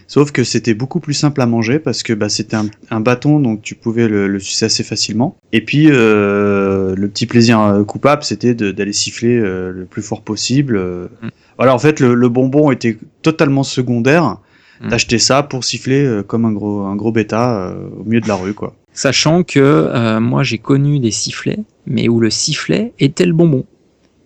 Sauf 0.07 0.31
que 0.31 0.43
c'était 0.45 0.73
beaucoup 0.73 1.01
plus 1.01 1.13
simple 1.15 1.41
à 1.41 1.45
manger 1.47 1.79
parce 1.79 2.01
que 2.01 2.13
bah, 2.13 2.29
c'était 2.29 2.55
un, 2.55 2.67
un 2.91 2.99
bâton, 3.01 3.39
donc 3.41 3.61
tu 3.61 3.75
pouvais 3.75 4.07
le, 4.07 4.27
le 4.27 4.39
sucer 4.39 4.65
assez 4.67 4.83
facilement. 4.83 5.35
Et 5.51 5.65
puis, 5.65 5.87
euh, 5.89 6.95
le 6.95 7.07
petit 7.09 7.25
plaisir 7.25 7.59
euh, 7.59 7.83
coupable, 7.83 8.23
c'était 8.23 8.53
d'aller 8.53 8.93
siffler 8.93 9.37
euh, 9.37 9.71
le 9.71 9.85
plus 9.85 10.01
fort 10.01 10.21
possible. 10.21 10.77
euh. 10.77 11.07
Mm. 11.21 11.27
Voilà, 11.57 11.73
en 11.75 11.79
fait, 11.79 11.99
le, 11.99 12.13
le 12.13 12.29
bonbon 12.29 12.71
était 12.71 12.97
totalement 13.21 13.63
secondaire. 13.63 14.37
Mm. 14.81 14.89
T'achetais 14.89 15.19
ça 15.19 15.43
pour 15.43 15.65
siffler 15.65 16.05
euh, 16.05 16.23
comme 16.23 16.45
un 16.45 16.51
gros, 16.53 16.81
un 16.81 16.95
gros 16.95 17.11
bêta 17.11 17.57
euh, 17.57 17.89
au 17.99 18.03
milieu 18.05 18.21
de 18.21 18.27
la 18.29 18.35
rue, 18.35 18.53
quoi. 18.53 18.75
Sachant 18.93 19.43
que 19.43 19.59
euh, 19.59 20.21
moi 20.21 20.43
j'ai 20.43 20.57
connu 20.59 20.99
des 20.99 21.11
sifflets, 21.11 21.59
mais 21.85 22.07
où 22.07 22.21
le 22.21 22.29
sifflet 22.29 22.93
était 22.99 23.25
le 23.25 23.33
bonbon. 23.33 23.65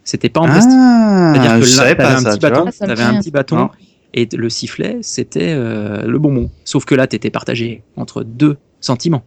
C'était 0.10 0.30
pas 0.30 0.40
en 0.40 0.46
plastique. 0.46 0.72
Ah, 0.74 1.32
C'est-à-dire 1.34 1.54
que 1.56 1.60
là, 1.60 1.66
savais 1.68 1.96
t'avais 1.96 2.10
pas 2.10 2.16
un 2.16 2.20
ça, 2.20 2.30
petit 2.32 2.40
tu 2.40 2.48
vois. 2.48 2.50
bâton, 2.66 3.06
un 3.16 3.20
petit 3.20 3.32
bâton, 3.32 3.56
Non. 3.58 3.70
et 4.16 4.28
le 4.34 4.50
sifflet 4.50 4.98
c'était 5.02 5.54
euh, 5.54 6.02
le 6.08 6.18
bonbon. 6.18 6.50
Sauf 6.64 6.86
que 6.86 6.96
là 6.96 7.06
t'étais 7.06 7.30
partagé 7.30 7.84
entre 7.96 8.24
deux 8.24 8.58
sentiments. 8.82 9.24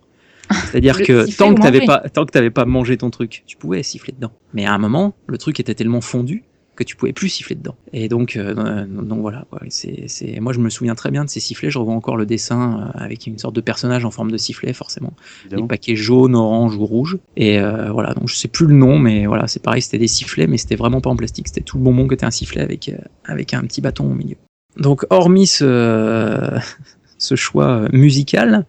C'est-à-dire 0.70 1.00
que 1.02 1.32
tant 1.36 1.54
que 1.54 1.62
t'avais 1.62 1.86
pas, 1.86 2.00
tant 2.12 2.26
que 2.26 2.32
t'avais 2.32 2.50
pas 2.50 2.64
mangé 2.64 2.96
ton 2.96 3.10
truc, 3.10 3.44
tu 3.46 3.56
pouvais 3.56 3.82
siffler 3.84 4.12
dedans. 4.12 4.32
Mais 4.54 4.66
à 4.66 4.72
un 4.74 4.78
moment, 4.78 5.14
le 5.28 5.38
truc 5.38 5.60
était 5.60 5.74
tellement 5.74 6.00
fondu 6.00 6.42
que 6.74 6.84
tu 6.84 6.96
pouvais 6.96 7.12
plus 7.12 7.28
siffler 7.28 7.54
dedans. 7.54 7.74
Et 7.92 8.08
donc, 8.08 8.36
euh, 8.36 8.54
euh, 8.56 8.86
donc 8.86 9.20
voilà. 9.20 9.44
quoi. 9.50 9.60
C'est, 9.68 10.04
c'est, 10.08 10.40
moi 10.40 10.52
je 10.52 10.60
me 10.60 10.70
souviens 10.70 10.94
très 10.94 11.10
bien 11.10 11.24
de 11.24 11.30
ces 11.30 11.40
sifflets. 11.40 11.70
Je 11.70 11.78
revois 11.78 11.94
encore 11.94 12.16
le 12.16 12.26
dessin 12.26 12.92
euh, 12.94 12.98
avec 12.98 13.26
une 13.26 13.38
sorte 13.38 13.54
de 13.54 13.60
personnage 13.60 14.04
en 14.04 14.10
forme 14.10 14.30
de 14.30 14.36
sifflet, 14.38 14.72
forcément 14.72 15.12
des 15.50 15.62
paquets 15.64 15.96
jaunes, 15.96 16.34
orange 16.34 16.76
ou 16.76 16.86
rouge. 16.86 17.18
Et 17.36 17.58
euh, 17.58 17.92
voilà, 17.92 18.14
donc 18.14 18.28
je 18.28 18.34
sais 18.34 18.48
plus 18.48 18.66
le 18.66 18.74
nom, 18.74 18.98
mais 18.98 19.26
voilà, 19.26 19.46
c'est 19.46 19.62
pareil, 19.62 19.82
c'était 19.82 19.98
des 19.98 20.08
sifflets, 20.08 20.46
mais 20.46 20.58
c'était 20.58 20.76
vraiment 20.76 21.00
pas 21.00 21.10
en 21.10 21.16
plastique, 21.16 21.48
c'était 21.48 21.60
tout 21.60 21.76
le 21.76 21.82
bonbon 21.84 22.08
qui 22.08 22.14
était 22.14 22.26
un 22.26 22.30
sifflet 22.30 22.62
avec, 22.62 22.88
euh, 22.88 22.96
avec 23.24 23.54
un 23.54 23.62
petit 23.62 23.80
bâton 23.80 24.10
au 24.10 24.14
milieu. 24.14 24.36
Donc, 24.78 25.04
hormis 25.10 25.46
ce, 25.46 26.58
ce 27.18 27.36
choix 27.36 27.68
euh, 27.68 27.88
musical, 27.92 28.66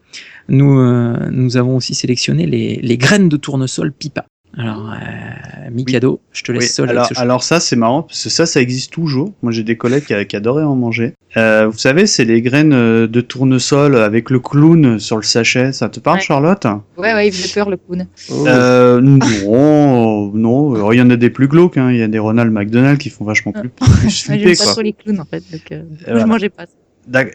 nous, 0.50 0.78
euh, 0.78 1.30
nous 1.32 1.58
avons 1.58 1.78
aussi 1.78 1.96
sélectionné 1.96 2.46
les, 2.46 2.76
les 2.82 2.98
graines 2.98 3.30
de 3.30 3.38
tournesol 3.38 3.92
pipa. 3.92 4.26
Alors, 4.56 4.92
euh, 4.94 5.70
Mikado, 5.72 6.22
je 6.32 6.44
te 6.44 6.52
laisse 6.52 6.64
Oui, 6.66 6.70
seul 6.70 6.90
alors, 6.90 7.04
avec 7.06 7.10
ce 7.10 7.14
choix. 7.16 7.24
alors 7.24 7.44
ça 7.44 7.60
c'est 7.60 7.76
marrant 7.76 8.04
parce 8.04 8.24
que 8.24 8.30
ça 8.30 8.46
ça 8.46 8.62
existe 8.62 8.92
toujours. 8.94 9.34
Moi 9.42 9.52
j'ai 9.52 9.64
des 9.64 9.78
collègues 9.78 10.06
qui, 10.06 10.14
qui 10.28 10.36
adoraient 10.36 10.64
en 10.64 10.76
manger. 10.76 11.16
Euh, 11.38 11.68
vous 11.72 11.78
savez 11.80 12.06
c'est 12.06 12.24
les 12.24 12.42
graines 12.44 12.72
euh, 12.74 13.08
de 13.08 13.20
tournesol 13.22 13.96
avec 13.98 14.30
le 14.30 14.40
clown 14.40 15.00
sur 15.00 15.16
le 15.18 15.24
sachet. 15.24 15.72
Ça 15.74 15.90
te 15.90 16.00
parle 16.00 16.18
Ouais. 16.18 16.24
Charlotte? 16.24 16.66
Ouais, 16.98 17.14
ouais, 17.16 17.28
il 17.30 17.34
faisait 17.34 17.52
peur 17.52 17.70
le 17.72 17.78
clown. 17.78 18.06
euh, 18.46 19.02
Non, 19.02 20.32
non. 20.34 20.76
Alors, 20.76 20.94
Il 20.94 20.98
y 20.98 21.02
en 21.02 21.10
a 21.10 21.16
des 21.16 21.32
plus 21.32 21.48
glauques. 21.48 21.78
Hein. 21.78 21.90
Il 21.92 21.98
y 21.98 22.04
a 22.04 22.08
des 22.08 22.20
Ronald 22.20 22.52
McDonald 22.52 23.00
qui 23.00 23.10
font 23.10 23.26
vachement 23.26 23.54
plus, 23.54 23.70
plus 24.02 24.24
flipper 24.24 24.56
pas 24.56 24.64
quoi. 24.64 24.72
trop 24.74 24.82
les 24.82 24.94
clowns 24.94 25.20
en 25.20 25.26
fait, 25.26 25.44
donc 25.52 25.72
euh, 25.72 25.82
je 26.08 26.26
mangeais 26.26 26.50
pas. 26.50 26.68
ça. 26.68 26.72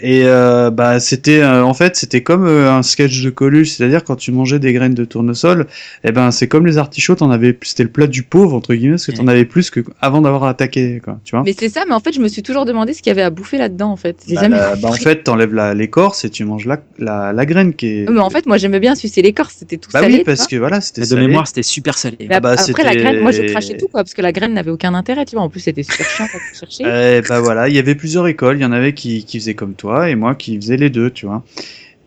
Et 0.02 0.22
euh, 0.24 0.70
bah 0.70 0.98
c'était 0.98 1.40
euh, 1.40 1.62
en 1.62 1.74
fait 1.74 1.94
c'était 1.94 2.22
comme 2.22 2.46
euh, 2.46 2.72
un 2.72 2.82
sketch 2.82 3.22
de 3.22 3.28
Coluche, 3.30 3.70
c'est-à-dire 3.70 4.02
quand 4.02 4.16
tu 4.16 4.32
mangeais 4.32 4.58
des 4.58 4.72
graines 4.72 4.94
de 4.94 5.04
tournesol, 5.04 5.66
eh 6.04 6.10
ben 6.12 6.30
c'est 6.30 6.48
comme 6.48 6.66
les 6.66 6.78
artichauts, 6.78 7.14
t'en 7.16 7.30
avais 7.30 7.52
plus, 7.52 7.68
c'était 7.70 7.82
le 7.82 7.90
plat 7.90 8.06
du 8.06 8.22
pauvre 8.22 8.54
entre 8.54 8.74
guillemets, 8.74 8.92
parce 8.94 9.06
que 9.06 9.12
t'en 9.12 9.26
avais 9.28 9.44
plus 9.44 9.70
que 9.70 9.80
avant 10.00 10.22
d'avoir 10.22 10.44
attaqué 10.44 11.00
quoi, 11.04 11.20
tu 11.24 11.36
vois. 11.36 11.42
Mais 11.44 11.54
c'est 11.58 11.68
ça, 11.68 11.82
mais 11.86 11.94
en 11.94 12.00
fait, 12.00 12.12
je 12.14 12.20
me 12.20 12.28
suis 12.28 12.42
toujours 12.42 12.64
demandé 12.64 12.94
ce 12.94 13.02
qu'il 13.02 13.10
y 13.10 13.12
avait 13.12 13.22
à 13.22 13.28
bouffer 13.30 13.58
là-dedans 13.58 13.90
en 13.90 13.96
fait. 13.96 14.16
Bah, 14.30 14.40
jamais 14.40 14.56
la- 14.56 14.76
bah, 14.76 14.88
en 14.88 14.92
fait 14.92 15.22
t'enlèves 15.22 15.52
la- 15.54 15.74
l'écorce 15.74 16.24
et 16.24 16.30
tu 16.30 16.44
manges 16.46 16.64
la, 16.64 16.78
la, 16.98 17.32
la 17.34 17.46
graine 17.46 17.74
qui 17.74 17.86
est. 17.88 18.10
Mais 18.10 18.20
en 18.20 18.30
fait, 18.30 18.46
moi 18.46 18.56
j'aimais 18.56 18.80
bien 18.80 18.94
sucer 18.94 19.20
l'écorce, 19.20 19.54
c'était 19.58 19.76
tout 19.76 19.90
bah 19.92 20.00
salé. 20.00 20.14
oui 20.14 20.18
tu 20.20 20.24
parce 20.24 20.46
que 20.46 20.56
voilà 20.56 20.80
c'était 20.80 21.06
de 21.06 21.14
mémoire, 21.16 21.46
c'était 21.46 21.62
super 21.62 21.98
salé. 21.98 22.16
Mais 22.28 22.36
ap- 22.36 22.42
bah, 22.42 22.54
après 22.58 22.84
la 22.84 22.90
c'était- 22.92 23.02
graine, 23.02 23.20
moi 23.20 23.32
je 23.32 23.42
crachais 23.42 23.76
tout 23.76 23.88
quoi, 23.88 24.02
parce 24.02 24.14
que 24.14 24.22
la 24.22 24.32
graine 24.32 24.54
n'avait 24.54 24.70
aucun 24.70 24.94
intérêt, 24.94 25.26
tu 25.26 25.36
vois. 25.36 25.44
En 25.44 25.50
plus, 25.50 25.60
c'était 25.60 25.82
super 25.82 26.06
chiant 26.08 26.24
à 26.24 26.58
chercher. 26.58 26.84
Eh 27.18 27.22
bah 27.28 27.40
voilà, 27.40 27.68
il 27.68 27.74
y 27.74 27.78
avait 27.78 27.94
plusieurs 27.94 28.26
écoles, 28.28 28.56
il 28.58 28.62
y 28.62 28.64
en 28.64 28.72
avait 28.72 28.92
qui, 28.94 29.24
qui 29.24 29.38
faisaient 29.38 29.54
comme 29.59 29.74
toi 29.74 30.09
et 30.09 30.14
moi 30.14 30.34
qui 30.34 30.56
faisais 30.56 30.76
les 30.76 30.88
deux, 30.88 31.11
tu 31.11 31.26
vois. 31.26 31.42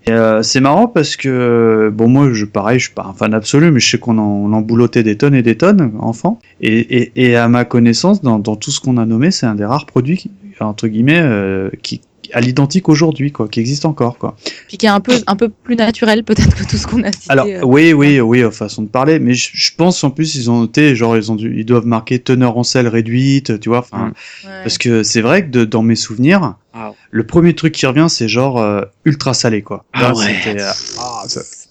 Euh, 0.10 0.42
c'est 0.42 0.62
marrant 0.62 0.88
parce 0.88 1.16
que 1.16 1.92
bon 1.94 2.08
moi 2.08 2.34
je 2.34 2.46
pareil 2.46 2.80
je 2.80 2.86
suis 2.86 2.94
pas 2.96 3.06
un 3.06 3.14
fan 3.14 3.36
absolu 3.36 3.70
mais 3.70 3.80
je 3.80 3.88
sais 3.88 4.00
qu'on 4.00 4.18
en, 4.18 4.62
boulottait 4.62 5.04
des 5.04 5.16
tonnes 5.16 5.36
et 5.36 5.44
des 5.44 5.56
tonnes 5.56 5.92
enfant 6.00 6.40
et, 6.60 7.36
à 7.36 7.48
ma 7.48 7.66
connaissance 7.66 8.24
dans, 8.24 8.40
dans 8.40 8.56
tout 8.56 8.72
ce 8.72 8.80
qu'on 8.80 8.98
a 8.98 9.06
nommé 9.06 9.30
c'est 9.30 9.46
un 9.46 9.54
des 9.54 9.64
rares 9.64 9.86
produits 9.86 10.18
qui, 10.18 10.32
entre 10.60 10.88
guillemets 10.88 11.22
euh, 11.22 11.70
qui 11.84 12.02
à 12.34 12.42
l'identique 12.42 12.90
aujourd'hui 12.90 13.32
quoi 13.32 13.48
qui 13.48 13.60
existe 13.60 13.86
encore 13.86 14.18
quoi. 14.18 14.36
Puis 14.68 14.78
qui 14.78 14.86
est 14.86 14.90
un 14.90 15.00
peu, 15.00 15.14
un 15.28 15.36
peu 15.36 15.50
plus 15.50 15.76
naturel 15.76 16.24
peut-être 16.24 16.56
que 16.56 16.64
tout 16.64 16.78
ce 16.78 16.88
qu'on 16.88 17.04
a 17.04 17.12
cité. 17.12 17.30
Alors 17.30 17.46
euh. 17.48 17.62
oui 17.64 17.94
oui 17.94 18.20
oui 18.20 18.42
euh, 18.42 18.52
façon 18.52 18.82
de 18.84 18.88
parler 18.90 19.20
mais 19.20 19.34
je, 19.34 19.50
je 19.54 19.72
pense 19.76 20.04
en 20.04 20.10
plus 20.12 20.36
ils 20.36 20.50
ont 20.50 20.60
noté 20.62 20.96
genre 20.96 21.16
ils 21.18 21.32
ont 21.32 21.36
dû, 21.36 21.54
ils 21.60 21.66
doivent 21.66 21.86
marquer 21.86 22.20
teneur 22.20 22.58
en 22.58 22.64
sel 22.64 22.88
réduite 22.88 23.60
tu 23.60 23.70
vois 23.70 23.80
enfin 23.80 24.14
Ouais. 24.44 24.50
parce 24.64 24.78
que 24.78 25.04
c'est 25.04 25.22
vrai 25.22 25.46
que 25.46 25.52
de- 25.52 25.66
dans 25.66 25.84
mes 25.84 25.96
souvenirs 25.96 26.56
Ah. 26.74 26.94
le 27.12 27.26
premier 27.26 27.54
truc 27.54 27.74
qui 27.74 27.86
revient 27.86 28.08
c'est 28.10 28.28
genre 28.28 28.60
euh, 28.60 28.82
ultra 29.06 29.34
salé 29.34 29.62
quoi. 29.62 29.86
Ah 29.94 30.02
Là, 30.02 30.14
ouais. 30.16 30.36
c'était, 30.44 30.62
euh, 30.62 30.72
ah, 31.00 31.24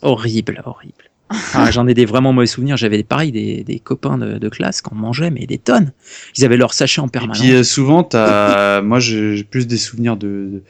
Horrible, 0.02 0.62
horrible. 0.64 0.94
Ah, 1.54 1.70
J'en 1.70 1.86
ai 1.86 1.94
des 1.94 2.06
vraiment 2.06 2.32
mauvais 2.32 2.46
souvenirs. 2.46 2.76
J'avais 2.76 2.96
des 2.96 3.04
pareil 3.04 3.30
des, 3.32 3.62
des 3.64 3.78
copains 3.78 4.18
de, 4.18 4.38
de 4.38 4.48
classe 4.48 4.80
qu'on 4.82 4.94
mangeait, 4.96 5.30
mais 5.30 5.46
des 5.46 5.58
tonnes. 5.58 5.92
Ils 6.36 6.44
avaient 6.44 6.56
leur 6.56 6.74
sachet 6.74 7.00
en 7.00 7.06
Et 7.06 7.10
permanence. 7.10 7.38
puis 7.38 7.52
euh, 7.52 7.62
souvent 7.62 8.02
t'as 8.02 8.82
moi 8.82 8.98
j'ai 9.00 9.44
plus 9.44 9.66
des 9.66 9.76
souvenirs 9.76 10.16
de, 10.16 10.26
de 10.26 10.62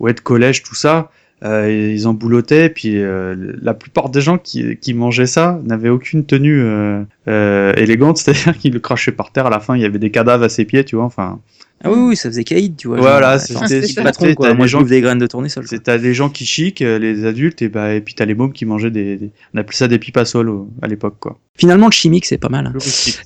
ouais 0.00 0.12
de 0.14 0.20
collège 0.20 0.62
tout 0.62 0.74
ça. 0.74 1.10
Euh, 1.44 1.92
ils 1.94 2.08
en 2.08 2.14
boulottaient, 2.14 2.68
puis 2.68 2.98
euh, 2.98 3.52
la 3.62 3.72
plupart 3.72 4.08
des 4.10 4.20
gens 4.20 4.38
qui, 4.38 4.76
qui 4.76 4.92
mangeaient 4.92 5.26
ça 5.28 5.60
n'avaient 5.64 5.88
aucune 5.88 6.26
tenue 6.26 6.60
euh, 6.60 7.02
euh, 7.28 7.72
élégante, 7.76 8.16
c'est-à-dire 8.18 8.58
qu'ils 8.58 8.72
le 8.72 8.80
crachaient 8.80 9.12
par 9.12 9.30
terre. 9.30 9.46
À 9.46 9.50
la 9.50 9.60
fin, 9.60 9.76
il 9.76 9.82
y 9.82 9.84
avait 9.84 10.00
des 10.00 10.10
cadavres 10.10 10.42
à 10.42 10.48
ses 10.48 10.64
pieds, 10.64 10.84
tu 10.84 10.96
vois. 10.96 11.04
Enfin, 11.04 11.38
Ah 11.84 11.92
oui, 11.92 11.98
oui, 12.08 12.16
ça 12.16 12.28
faisait 12.28 12.42
caïd, 12.42 12.76
tu 12.76 12.88
vois. 12.88 12.96
Voilà, 12.98 13.38
c'était- 13.38 14.02
patron, 14.02 14.26
t'as 14.26 14.34
quoi. 14.34 14.54
Moi, 14.54 14.66
gens 14.66 14.82
des 14.82 15.00
graines 15.00 15.20
de 15.20 15.28
tournesol. 15.28 15.64
t'as 15.84 15.98
des 15.98 16.12
gens 16.12 16.28
qui 16.28 16.44
chic, 16.44 16.82
euh, 16.82 16.98
les 16.98 17.24
adultes, 17.24 17.62
et 17.62 17.68
bah 17.68 17.94
et 17.94 18.00
puis 18.00 18.14
t'as 18.14 18.24
les 18.24 18.34
mômes 18.34 18.52
qui 18.52 18.64
mangeaient 18.64 18.90
des, 18.90 19.16
des- 19.16 19.30
on 19.54 19.58
appelait 19.58 19.76
ça 19.76 19.86
des 19.86 20.00
pipes 20.00 20.18
à 20.18 20.86
l'époque, 20.88 21.16
quoi. 21.20 21.38
Finalement, 21.56 21.86
le 21.86 21.92
chimique, 21.92 22.26
c'est 22.26 22.38
pas 22.38 22.48
mal. 22.48 22.66
hein. 22.66 22.72
Le. 22.74 22.80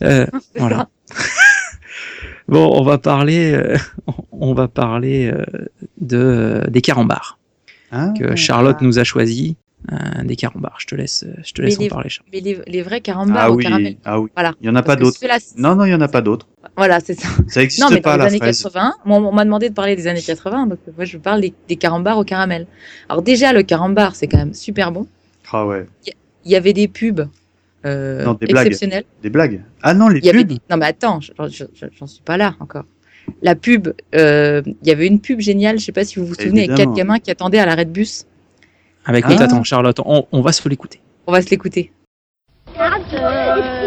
Euh, 0.07 0.27
voilà. 0.59 0.89
Bon, 2.49 2.71
on 2.79 2.83
va 2.85 2.99
parler, 2.99 3.53
euh, 3.55 3.77
on 4.33 4.53
va 4.53 4.69
parler 4.69 5.31
euh, 5.33 5.45
de 6.01 6.63
des 6.69 6.81
carambars 6.81 7.39
Ah, 7.93 8.13
que 8.19 8.35
Charlotte 8.37 8.81
nous 8.81 8.99
a 8.99 9.05
choisi. 9.05 9.57
euh, 9.91 10.23
des 10.23 10.37
carambars. 10.37 10.77
Je 10.79 10.87
te 10.87 10.95
laisse, 10.95 11.25
euh, 11.25 11.35
je 11.45 11.53
te 11.53 11.61
Mais 11.61 11.67
laisse 11.67 11.79
en 11.79 11.83
les- 11.83 11.89
parler. 11.89 12.09
Charlotte. 12.09 12.31
Mais 12.33 12.39
les, 12.41 12.57
les 12.69 12.83
vrais 12.83 13.01
carambars 13.01 13.37
ah 13.47 13.51
au 13.51 13.57
oui, 13.57 13.65
caramel. 13.65 13.97
ah 14.05 14.21
oui. 14.21 14.31
Voilà. 14.37 14.55
Il 14.61 14.67
y 14.69 14.71
en 14.71 14.77
a 14.77 14.83
pas 14.85 14.95
Parce 14.97 15.19
d'autres. 15.19 15.19
Non, 15.57 15.75
non, 15.75 15.85
il 15.87 15.91
y 15.91 15.95
en 15.95 16.01
a 16.01 16.07
pas 16.07 16.21
d'autres. 16.21 16.47
Voilà, 16.77 17.01
c'est 17.01 17.15
ça. 17.19 17.27
Ça 17.49 17.65
existe 17.65 17.83
Non, 17.83 17.89
mais 17.91 18.01
pas 18.01 18.13
dans 18.17 18.19
la 18.19 18.25
les 18.27 18.37
années 18.37 18.39
fraise. 18.39 18.63
80, 18.63 18.95
moi, 19.07 19.19
on 19.19 19.33
m'a 19.33 19.45
demandé 19.45 19.69
de 19.71 19.75
parler 19.75 19.97
des 19.97 20.07
années 20.07 20.23
80, 20.23 20.69
donc 20.69 20.79
moi 20.97 21.05
je 21.05 21.19
parle 21.19 21.41
des, 21.41 21.53
des 21.69 21.75
carambars 21.75 22.17
au 22.17 22.23
caramel. 22.23 22.69
Alors 23.09 23.23
déjà, 23.23 23.53
le 23.53 23.65
carambar, 23.65 24.15
c'est 24.15 24.29
quand 24.29 24.39
même 24.39 24.55
super 24.55 24.93
bon. 24.93 25.09
Ah 25.51 25.67
ouais. 25.67 25.87
Il 26.45 26.53
y 26.53 26.55
avait 26.55 26.73
des 26.75 26.87
pubs 26.87 27.27
euh, 27.85 28.25
Non, 28.25 28.35
des 28.35 28.47
blagues. 28.47 28.69
exceptionnelles. 28.69 29.05
Des 29.21 29.31
blagues. 29.31 29.63
Ah 29.83 29.95
non, 29.95 30.07
les 30.07 30.21
Il 30.21 30.27
y 30.27 30.31
avait 30.31 30.45
pubs. 30.45 30.49
des... 30.51 30.59
Non 30.71 30.77
mais 30.77 30.87
attends, 30.87 31.21
je- 31.21 31.33
je- 31.49 31.65
je- 31.75 31.87
j'en 31.99 32.07
suis 32.07 32.23
pas 32.23 32.37
là 32.37 32.55
encore. 32.61 32.85
La 33.43 33.55
pub, 33.55 33.89
euh, 34.15 34.63
il 34.83 34.89
y 34.89 34.91
avait 34.91 35.07
une 35.07 35.21
pub 35.21 35.41
géniale, 35.41 35.79
je 35.79 35.85
sais 35.85 35.93
pas 35.93 36.05
si 36.05 36.19
vous 36.19 36.27
vous 36.27 36.35
souvenez, 36.35 36.65
avec 36.65 36.77
quatre 36.77 36.93
gamins 36.95 37.19
qui 37.19 37.31
attendaient 37.31 37.59
à 37.59 37.67
l'arrêt 37.67 37.85
de 37.85 37.91
bus. 37.91 38.25
Avec 39.05 39.25
Ah. 39.29 39.43
attends, 39.43 39.65
Charlotte, 39.65 39.99
on, 40.05 40.27
on 40.33 40.41
va 40.43 40.53
se 40.53 40.69
l'écouter. 40.69 41.01
On 41.27 41.33
va 41.33 41.43
se 41.43 41.51
l'écouter. 41.51 41.93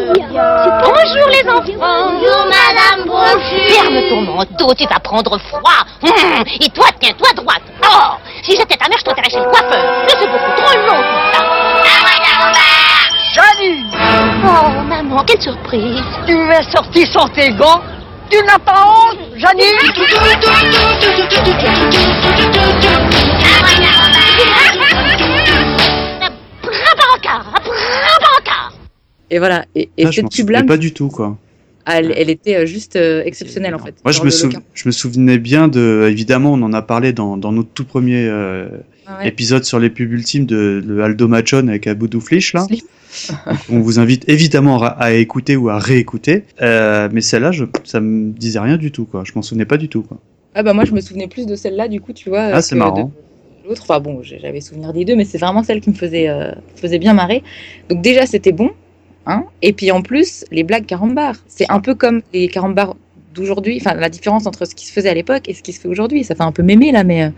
Bonjour 0.05 1.27
les 1.31 1.49
enfants. 1.49 2.11
Bonjour 2.11 2.45
Madame 2.47 3.05
Brochu. 3.07 3.59
Ferme 3.69 4.09
ton 4.09 4.21
manteau, 4.21 4.73
tu 4.73 4.85
vas 4.87 4.99
prendre 4.99 5.37
froid. 5.39 5.85
Hum, 6.03 6.43
et 6.61 6.69
toi, 6.69 6.85
tiens-toi 6.99 7.29
droite. 7.35 7.61
Oh, 7.83 8.15
si 8.43 8.51
j'étais 8.57 8.75
ta 8.77 8.87
mère, 8.89 8.97
je 8.99 9.03
t'enterrais 9.05 9.29
chez 9.29 9.37
le 9.39 9.45
coiffeur. 9.45 10.03
Mais 10.05 10.11
c'est 10.19 10.27
beaucoup 10.27 10.61
trop 10.61 10.77
long 10.79 11.01
tout 11.01 11.31
ça. 11.33 11.41
Janine 13.33 13.85
Oh, 14.45 14.81
maman, 14.87 15.23
quelle 15.25 15.41
surprise. 15.41 16.01
Tu 16.27 16.35
m'es 16.35 16.63
sorti 16.63 17.05
sans 17.07 17.27
tes 17.29 17.51
gants 17.53 17.81
Tu 18.29 18.37
n'as 18.43 18.59
pas 18.59 18.85
honte, 18.87 19.19
Janine 19.37 19.75
Brabanca, 26.61 27.43
brabanca. 27.43 28.69
Et 29.29 29.39
voilà. 29.39 29.65
Et, 29.75 29.89
et 29.97 30.05
Ah, 30.05 30.11
je 30.11 30.21
m'en 30.21 30.29
cette 30.29 30.37
pub-là, 30.37 30.59
souvenais 30.59 30.67
pas 30.73 30.77
du 30.77 30.93
tout, 30.93 31.09
quoi. 31.09 31.35
Elle, 31.87 32.13
elle 32.15 32.29
était 32.29 32.55
euh, 32.55 32.65
juste 32.65 32.95
euh, 32.95 33.23
exceptionnelle 33.23 33.75
en 33.75 33.79
fait. 33.79 33.95
Moi, 34.03 34.11
je 34.11 34.23
me, 34.23 34.29
je 34.73 34.89
souvenais 34.91 35.37
bien 35.37 35.67
de. 35.67 36.07
Évidemment, 36.09 36.53
on 36.53 36.61
en 36.63 36.73
a 36.73 36.81
parlé 36.81 37.13
dans, 37.13 37.37
dans 37.37 37.51
notre 37.51 37.69
tout 37.69 37.85
premier 37.85 38.25
euh, 38.27 38.67
Ah 39.07 39.19
ouais. 39.19 39.27
épisode 39.27 39.63
sur 39.65 39.79
les 39.79 39.89
pubs 39.89 40.11
ultimes 40.11 40.45
de, 40.45 40.83
de 40.85 40.99
Aldo 40.99 41.27
Machon 41.27 41.67
avec 41.67 41.87
Aboudou 41.87 42.19
Flish, 42.21 42.53
là. 42.53 42.65
On 43.69 43.79
vous 43.79 43.99
invite 43.99 44.27
évidemment 44.27 44.81
à, 44.83 44.87
à 44.87 45.11
écouter 45.13 45.55
ou 45.55 45.69
à 45.69 45.79
réécouter. 45.79 46.43
Euh, 46.61 47.07
mais 47.11 47.21
celle-là, 47.21 47.51
je, 47.51 47.63
ça 47.83 48.01
me 48.01 48.31
disait 48.31 48.59
rien 48.59 48.77
du 48.77 48.91
tout, 48.91 49.05
quoi. 49.05 49.23
Je 49.25 49.31
m'en 49.35 49.41
souvenais 49.41 49.65
pas 49.65 49.77
du 49.77 49.87
tout, 49.89 50.01
quoi. 50.01 50.17
Ah 50.57 50.63
bah 50.63 50.73
moi 50.73 50.85
je 50.85 50.93
me 50.93 51.01
souvenais 51.01 51.27
plus 51.27 51.45
de 51.47 51.55
celle-là 51.55 51.89
du 51.89 51.99
coup 51.99 52.13
tu 52.13 52.29
vois. 52.29 52.43
Ah, 52.43 52.61
c'est 52.61 52.75
marrant. 52.75 53.11
de- 53.65 53.67
l'autre. 53.69 53.81
Enfin 53.83 53.99
bon, 53.99 54.21
j'avais 54.23 54.61
souvenir 54.61 54.93
des 54.93 55.03
deux, 55.03 55.15
mais 55.17 55.25
c'est 55.25 55.37
vraiment 55.37 55.63
celle 55.63 55.81
qui 55.81 55.89
me 55.89 55.95
faisait, 55.95 56.29
euh, 56.29 56.51
faisait 56.77 56.97
bien 56.99 57.13
marrer. 57.13 57.43
Donc 57.89 58.01
déjà, 58.01 58.25
c'était 58.25 58.53
bon. 58.53 58.69
Hein 59.25 59.45
et 59.61 59.73
puis 59.73 59.91
en 59.91 60.01
plus, 60.01 60.45
les 60.51 60.63
blagues 60.63 60.85
carambar. 60.85 61.35
C'est 61.47 61.65
un 61.69 61.79
peu 61.79 61.95
comme 61.95 62.21
les 62.33 62.47
carambars 62.47 62.95
d'aujourd'hui. 63.33 63.77
Enfin, 63.81 63.95
la 63.95 64.09
différence 64.09 64.45
entre 64.47 64.65
ce 64.65 64.75
qui 64.75 64.85
se 64.87 64.93
faisait 64.93 65.09
à 65.09 65.13
l'époque 65.13 65.49
et 65.49 65.53
ce 65.53 65.61
qui 65.63 65.73
se 65.73 65.79
fait 65.81 65.87
aujourd'hui. 65.87 66.23
Ça 66.23 66.35
fait 66.35 66.43
un 66.43 66.51
peu 66.51 66.63
mémé 66.63 66.91
là, 66.91 67.03
mais 67.03 67.23
euh, 67.23 67.29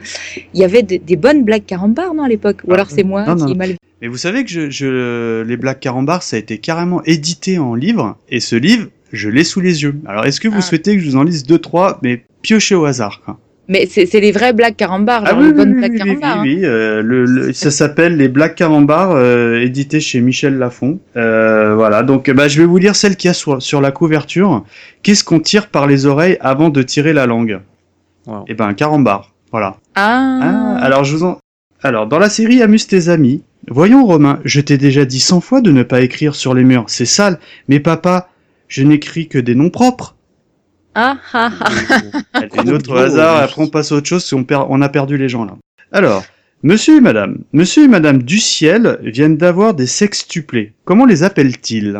il 0.53 0.59
y 0.59 0.63
avait 0.63 0.83
des, 0.83 0.99
des 0.99 1.15
bonnes 1.15 1.43
blagues 1.43 1.65
carambar, 1.65 2.13
non, 2.13 2.23
à 2.23 2.27
l'époque 2.27 2.61
Ou 2.65 2.71
Ah, 2.71 2.75
alors 2.75 2.91
c'est 2.91 3.03
moi 3.03 3.25
non, 3.25 3.35
qui 3.35 3.43
non. 3.43 3.47
ai 3.49 3.55
mal 3.55 3.75
Mais 4.01 4.07
vous 4.07 4.17
savez 4.17 4.43
que 4.43 4.49
je, 4.51 4.69
je, 4.69 5.41
les 5.41 5.57
Black 5.57 5.79
Carambar, 5.79 6.21
ça 6.21 6.35
a 6.35 6.39
été 6.39 6.59
carrément 6.59 7.01
édité 7.05 7.57
en 7.57 7.73
livre, 7.73 8.15
et 8.29 8.39
ce 8.39 8.55
livre, 8.55 8.89
je 9.11 9.29
l'ai 9.29 9.43
sous 9.43 9.59
les 9.61 9.81
yeux. 9.83 9.95
Alors, 10.05 10.25
est-ce 10.25 10.39
que 10.39 10.47
vous 10.47 10.57
Ah. 10.59 10.61
souhaitez 10.61 10.95
que 10.97 11.01
je 11.01 11.09
vous 11.09 11.15
en 11.15 11.23
lise 11.23 11.43
deux, 11.43 11.57
trois, 11.57 11.97
mais 12.03 12.23
piochez 12.43 12.75
au 12.75 12.85
hasard, 12.85 13.21
quoi? 13.25 13.39
Mais 13.69 13.85
c'est 13.89 14.05
c'est 14.05 14.19
les 14.21 14.31
vraies 14.31 14.53
blagues 14.53 14.75
carambar, 14.75 15.23
Ah 15.25 15.31
genre 15.31 15.39
oui, 15.39 15.45
les 15.47 15.53
bonnes 15.53 15.73
oui, 15.73 15.77
blagues 15.79 16.01
oui, 16.05 16.11
oui, 16.11 16.19
hein. 16.23 16.39
oui, 16.41 16.55
oui, 16.57 16.65
euh, 16.65 17.01
le, 17.01 17.25
le- 17.25 17.53
ça 17.53 17.69
s'appelle 17.71 18.15
les 18.15 18.27
Black 18.29 18.55
Carambar, 18.55 19.11
euh, 19.11 19.59
édité 19.61 19.99
chez 19.99 20.21
Michel 20.21 20.57
Lafon. 20.57 20.99
Euh, 21.17 21.75
voilà, 21.75 22.03
donc 22.03 22.29
bah, 22.31 22.47
je 22.47 22.59
vais 22.59 22.65
vous 22.65 22.77
lire 22.77 22.95
celle 22.95 23.15
qu'il 23.17 23.27
y 23.27 23.31
a 23.31 23.33
sur, 23.33 23.61
sur 23.61 23.81
la 23.81 23.91
couverture. 23.91 24.63
Qu'est-ce 25.03 25.23
qu'on 25.23 25.39
tire 25.39 25.67
par 25.67 25.85
les 25.87 26.05
oreilles 26.05 26.37
avant 26.39 26.69
de 26.69 26.81
tirer 26.81 27.13
la 27.13 27.25
langue? 27.25 27.59
Wow. 28.25 28.45
Eh 28.47 28.53
ben, 28.53 28.67
un 28.67 28.73
carambar, 28.73 29.33
voilà. 29.51 29.77
Ah, 29.95 30.39
Ah, 30.41 30.77
alors 30.81 31.03
je 31.03 31.15
vous 31.15 31.23
en... 31.23 31.37
Alors, 31.83 32.07
dans 32.07 32.19
la 32.19 32.29
série 32.29 32.61
Amuse 32.61 32.87
tes 32.87 33.07
amis, 33.09 33.43
voyons 33.69 34.05
Romain, 34.05 34.39
je 34.45 34.59
t'ai 34.61 34.77
déjà 34.77 35.05
dit 35.05 35.19
cent 35.19 35.41
fois 35.41 35.61
de 35.61 35.71
ne 35.71 35.83
pas 35.83 36.01
écrire 36.01 36.35
sur 36.35 36.53
les 36.53 36.63
murs, 36.63 36.85
c'est 36.87 37.05
sale, 37.05 37.39
mais 37.69 37.79
papa, 37.79 38.29
je 38.67 38.83
n'écris 38.83 39.27
que 39.27 39.37
des 39.37 39.55
noms 39.55 39.69
propres. 39.69 40.15
Ah, 40.97 41.17
ah, 41.33 41.51
ah. 42.33 42.41
Une 42.63 42.71
autre 42.71 42.91
au 42.93 42.97
hasard, 42.97 43.37
après 43.43 43.61
on 43.61 43.67
passe 43.67 43.91
à 43.91 43.95
autre 43.95 44.07
chose, 44.07 44.33
perd- 44.47 44.67
on 44.69 44.81
a 44.81 44.89
perdu 44.89 45.17
les 45.17 45.29
gens 45.29 45.45
là. 45.45 45.55
Alors, 45.91 46.23
monsieur 46.63 46.97
et 46.97 47.01
madame, 47.01 47.39
monsieur 47.53 47.83
et 47.83 47.87
madame 47.87 48.23
du 48.23 48.39
ciel 48.39 48.99
viennent 49.03 49.37
d'avoir 49.37 49.73
des 49.73 49.85
sextuplés. 49.87 50.73
Comment 50.85 51.05
les 51.05 51.23
appellent-ils? 51.23 51.97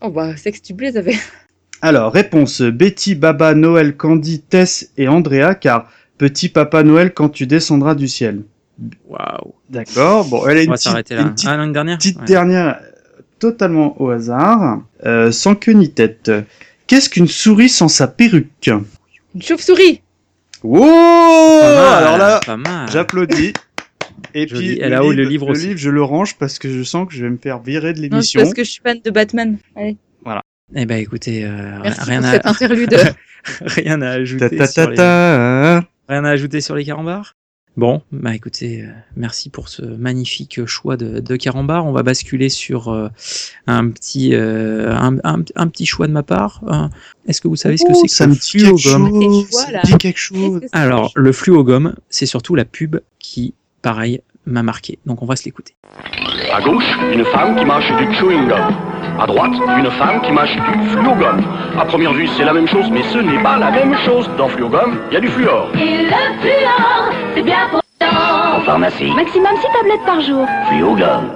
Oh 0.00 0.10
bah, 0.10 0.36
sextuplé, 0.36 0.92
ça 0.92 1.02
fait. 1.02 1.18
Alors, 1.82 2.12
réponse 2.12 2.62
Betty, 2.62 3.14
Baba, 3.14 3.54
Noël, 3.54 3.96
Candy, 3.96 4.40
Tess 4.40 4.90
et 4.96 5.08
Andrea, 5.08 5.54
car 5.54 5.90
petit 6.18 6.48
papa 6.48 6.82
Noël 6.82 7.12
quand 7.12 7.28
tu 7.28 7.46
descendras 7.46 7.94
du 7.94 8.08
ciel. 8.08 8.42
Waouh. 9.08 9.54
D'accord, 9.70 10.24
bon, 10.26 10.46
elle 10.46 10.58
a 10.58 10.60
On 10.60 10.64
une 10.64 10.68
va 10.70 10.74
petite, 10.74 10.84
s'arrêter 10.88 11.14
une 11.14 11.20
là. 11.24 11.28
petite 11.30 11.48
Ah, 11.50 11.54
une 11.62 11.72
dernière 11.72 11.98
petite 11.98 12.18
Ouais. 12.18 12.24
dernière, 12.24 12.76
euh, 12.80 13.20
totalement 13.38 14.00
au 14.00 14.10
hasard, 14.10 14.80
euh, 15.04 15.30
sans 15.32 15.54
queue 15.54 15.72
ni 15.72 15.90
tête. 15.90 16.30
Qu'est-ce 16.86 17.10
qu'une 17.10 17.26
souris 17.28 17.68
sans 17.68 17.88
sa 17.88 18.06
perruque? 18.06 18.70
Une 19.34 19.42
chauve-souris 19.42 20.02
Wow 20.62 20.84
Alors 21.62 22.18
là, 22.18 22.40
j'applaudis. 22.90 23.52
Et 24.34 24.46
Joli. 24.48 24.74
puis 24.74 24.78
Elle 24.80 24.94
a 24.94 25.04
haut 25.04 25.12
le 25.12 25.24
livre 25.24 25.48
aussi. 25.48 25.62
Le 25.62 25.68
livre, 25.68 25.80
je 25.80 25.90
le 25.90 26.02
range 26.02 26.36
parce 26.36 26.58
que 26.58 26.68
je 26.70 26.82
sens 26.82 27.08
que 27.08 27.14
je 27.14 27.22
vais 27.24 27.30
me 27.30 27.36
faire 27.38 27.60
virer 27.60 27.92
de 27.92 27.98
Non, 28.00 28.04
c'est 28.04 28.08
l'émission. 28.08 28.40
parce 28.42 28.54
que 28.54 28.64
je 28.64 28.70
suis 28.70 28.82
fan 28.82 29.00
de 29.04 29.10
Batman. 29.10 29.58
Allez, 29.74 29.96
Eh 30.74 30.86
ben 30.86 30.96
écoutez, 30.98 31.44
euh, 31.44 31.78
merci 31.82 32.00
rien 32.02 32.20
pour 32.20 32.28
à 32.28 32.32
cette 32.32 32.46
interlude. 32.46 32.96
rien 33.62 34.02
à 34.02 34.10
ajouter 34.10 34.66
sur 34.66 34.90
les... 34.90 34.96
rien 34.96 36.24
à 36.24 36.30
ajouter 36.30 36.60
sur 36.60 36.74
les 36.74 36.84
carambars? 36.84 37.34
Bon, 37.76 38.00
bah 38.10 38.34
écoutez, 38.34 38.82
euh, 38.82 38.86
merci 39.16 39.50
pour 39.50 39.68
ce 39.68 39.82
magnifique 39.82 40.64
choix 40.64 40.96
de, 40.96 41.20
de 41.20 41.36
carambar. 41.36 41.84
On 41.84 41.92
va 41.92 42.02
basculer 42.02 42.48
sur 42.48 42.88
euh, 42.88 43.08
un 43.66 43.90
petit 43.90 44.30
euh, 44.34 44.94
un, 44.96 45.16
un- 45.24 45.42
un 45.56 45.68
petit 45.68 45.84
choix 45.84 46.06
de 46.06 46.12
ma 46.12 46.22
part. 46.22 46.60
Euh, 46.68 46.88
Est-ce 47.28 47.42
que 47.42 47.48
vous 47.48 47.56
savez 47.56 47.76
ce 47.76 47.84
que 47.84 47.92
c'est 47.92 48.06
que 48.06 48.12
ça 48.12 48.24
le 48.24 48.30
me 48.32 48.36
dit 48.36 48.40
quelque 48.50 48.78
fluogomme 48.78 49.10
chose. 49.12 49.66
Dit 49.84 49.98
quelque 49.98 50.60
que 50.60 50.66
Alors, 50.72 51.12
le 51.16 51.32
fluogomme, 51.32 51.94
c'est 52.08 52.24
surtout 52.26 52.54
la 52.54 52.64
pub 52.64 52.96
qui, 53.18 53.52
pareil, 53.82 54.22
m'a 54.46 54.62
marqué. 54.62 54.98
Donc 55.04 55.20
on 55.22 55.26
va 55.26 55.36
se 55.36 55.44
l'écouter. 55.44 55.74
À 56.54 56.62
gauche, 56.62 56.84
une 57.12 57.24
femme 57.26 57.56
qui 57.56 57.64
mâche 57.66 57.92
du 57.98 58.14
chewing 58.14 58.48
gum. 58.48 58.74
À 59.18 59.26
droite, 59.26 59.52
une 59.78 59.90
femme 59.92 60.20
qui 60.22 60.30
mâche 60.32 60.54
du 60.54 60.88
fluogum. 60.90 61.42
À 61.78 61.84
première 61.86 62.12
vue, 62.12 62.28
c'est 62.36 62.44
la 62.44 62.52
même 62.52 62.68
chose, 62.68 62.86
mais 62.90 63.02
ce 63.12 63.18
n'est 63.18 63.42
pas 63.42 63.58
la 63.58 63.70
même 63.70 63.94
chose. 64.04 64.28
Dans 64.38 64.48
fluogum, 64.48 64.98
il 65.10 65.14
y 65.14 65.16
a 65.16 65.20
du 65.20 65.28
fluor. 65.28 65.70
Et 65.74 66.02
le 66.04 66.40
fluor, 66.40 66.95
c'est 67.36 67.42
bien 67.42 67.68
pour 67.70 67.80
En 68.02 68.60
pharmacie, 68.62 69.04
Maximum 69.14 69.52
6 69.60 69.66
tablettes 69.78 70.04
par 70.06 70.20
jour. 70.20 70.46
fluogum. 70.68 71.30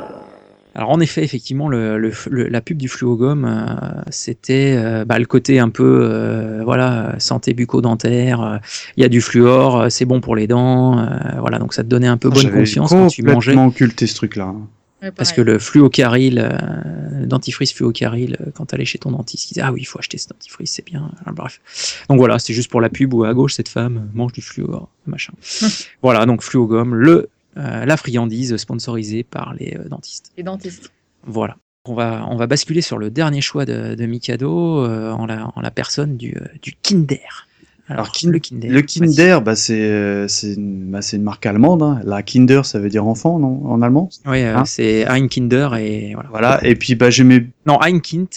Alors 0.74 0.90
en 0.90 1.00
effet, 1.00 1.24
effectivement, 1.24 1.68
le, 1.68 1.98
le- 1.98 2.12
le- 2.30 2.48
la 2.48 2.60
pub 2.60 2.76
du 2.78 2.88
fluogomme, 2.88 3.44
euh, 3.44 4.02
c'était 4.10 4.76
euh, 4.78 5.04
bah, 5.04 5.18
le 5.18 5.26
côté 5.26 5.58
un 5.58 5.68
peu, 5.68 6.08
euh, 6.10 6.62
voilà, 6.64 7.14
santé 7.18 7.54
bucco-dentaire. 7.54 8.40
euh, 8.40 8.56
Il 8.96 9.02
y 9.02 9.04
a 9.04 9.08
du 9.08 9.20
fluor, 9.20 9.86
c'est 9.90 10.04
bon 10.04 10.20
pour 10.20 10.36
les 10.36 10.46
dents. 10.46 10.98
euh, 10.98 11.06
voilà, 11.40 11.58
donc 11.58 11.74
ça 11.74 11.82
te 11.82 11.88
donnait 11.88 12.06
un 12.06 12.16
peu 12.16 12.28
bonne 12.30 12.38
J'avais 12.42 12.58
conscience 12.60 12.90
quand 12.90 13.08
tu 13.08 13.22
mangeais. 13.22 13.34
complètement 13.52 13.66
occulté 13.66 14.06
ce 14.06 14.14
truc-là. 14.14 14.54
Ouais, 15.02 15.10
Parce 15.12 15.32
que 15.32 15.40
le 15.40 15.58
fluocaril, 15.58 16.38
euh, 16.38 17.26
dentifrice 17.26 17.72
fluocaril, 17.72 18.36
euh, 18.40 18.50
quand 18.54 18.66
t'allais 18.66 18.84
chez 18.84 18.98
ton 18.98 19.12
dentiste, 19.12 19.46
il 19.46 19.54
disait 19.54 19.62
ah 19.62 19.72
oui, 19.72 19.80
il 19.80 19.86
faut 19.86 19.98
acheter 19.98 20.18
ce 20.18 20.28
dentifrice, 20.28 20.72
c'est 20.72 20.84
bien. 20.84 21.10
Ah, 21.24 21.32
bref. 21.32 21.60
Donc 22.08 22.18
voilà, 22.18 22.38
c'est 22.38 22.52
juste 22.52 22.70
pour 22.70 22.80
la 22.80 22.90
pub 22.90 23.14
où 23.14 23.24
à 23.24 23.32
gauche 23.32 23.54
cette 23.54 23.68
femme 23.68 24.10
mange 24.12 24.32
du 24.32 24.42
fluor, 24.42 24.88
machin. 25.06 25.32
voilà, 26.02 26.26
donc 26.26 26.42
fluogomme, 26.42 26.94
le 26.94 27.28
euh, 27.56 27.84
la 27.84 27.96
friandise 27.96 28.56
sponsorisée 28.56 29.24
par 29.24 29.54
les 29.54 29.76
euh, 29.76 29.88
dentistes. 29.88 30.30
Les 30.36 30.44
dentistes. 30.44 30.92
Voilà. 31.24 31.56
On 31.84 31.94
va, 31.94 32.24
on 32.28 32.36
va 32.36 32.46
basculer 32.46 32.80
sur 32.80 32.96
le 32.96 33.10
dernier 33.10 33.40
choix 33.40 33.64
de, 33.64 33.94
de 33.94 34.06
Mikado 34.06 34.84
euh, 34.84 35.10
en, 35.10 35.26
la, 35.26 35.50
en 35.56 35.60
la 35.60 35.70
personne 35.70 36.16
du, 36.16 36.36
du 36.62 36.74
Kinder. 36.82 37.48
Alors, 37.90 38.12
Kin- 38.12 38.30
le 38.30 38.38
Kinder. 38.38 38.68
Le 38.70 38.82
Kinder, 38.82 39.42
bah, 39.42 39.56
c'est 39.56 39.80
euh, 39.80 40.28
c'est 40.28 40.54
une, 40.54 40.90
bah, 40.90 41.02
c'est 41.02 41.16
une 41.16 41.24
marque 41.24 41.44
allemande. 41.44 41.82
Hein. 41.82 42.00
La 42.04 42.22
Kinder, 42.22 42.64
ça 42.64 42.78
veut 42.78 42.88
dire 42.88 43.04
enfant, 43.06 43.38
non? 43.38 43.66
En 43.66 43.82
allemand? 43.82 44.08
Oui, 44.26 44.42
euh, 44.42 44.56
Hein? 44.56 44.64
c'est 44.64 45.06
Ein 45.06 45.26
Kinder 45.28 45.68
et 45.78 46.12
voilà. 46.14 46.28
Voilà. 46.30 46.60
Et 46.64 46.76
puis, 46.76 46.94
bah, 46.94 47.10
j'aimais 47.10 47.46
Non, 47.66 47.78
Ein 47.82 47.98
Kind. 48.00 48.28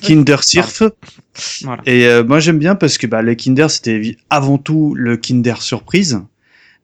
Kinder 0.00 0.36
Surf. 0.42 0.82
Voilà. 1.62 1.82
Et 1.86 2.06
euh, 2.06 2.24
moi, 2.24 2.40
j'aime 2.40 2.58
bien 2.58 2.74
parce 2.74 2.96
que 2.98 3.06
bah, 3.06 3.20
le 3.22 3.34
Kinder, 3.34 3.70
c'était 3.70 4.16
avant 4.30 4.58
tout 4.58 4.94
le 4.96 5.16
Kinder 5.16 5.60
Surprise. 5.60 6.20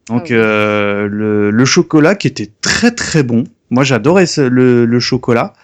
Donc, 0.08 0.22
Ah 0.22 0.24
oui. 0.24 0.32
euh, 0.32 1.08
le, 1.08 1.50
le 1.50 1.64
chocolat 1.64 2.14
qui 2.14 2.26
était 2.26 2.50
très 2.60 2.90
très 2.90 3.22
bon. 3.22 3.44
Moi, 3.70 3.84
j'adorais 3.84 4.26
le, 4.36 4.84
le 4.84 5.00
chocolat. 5.00 5.54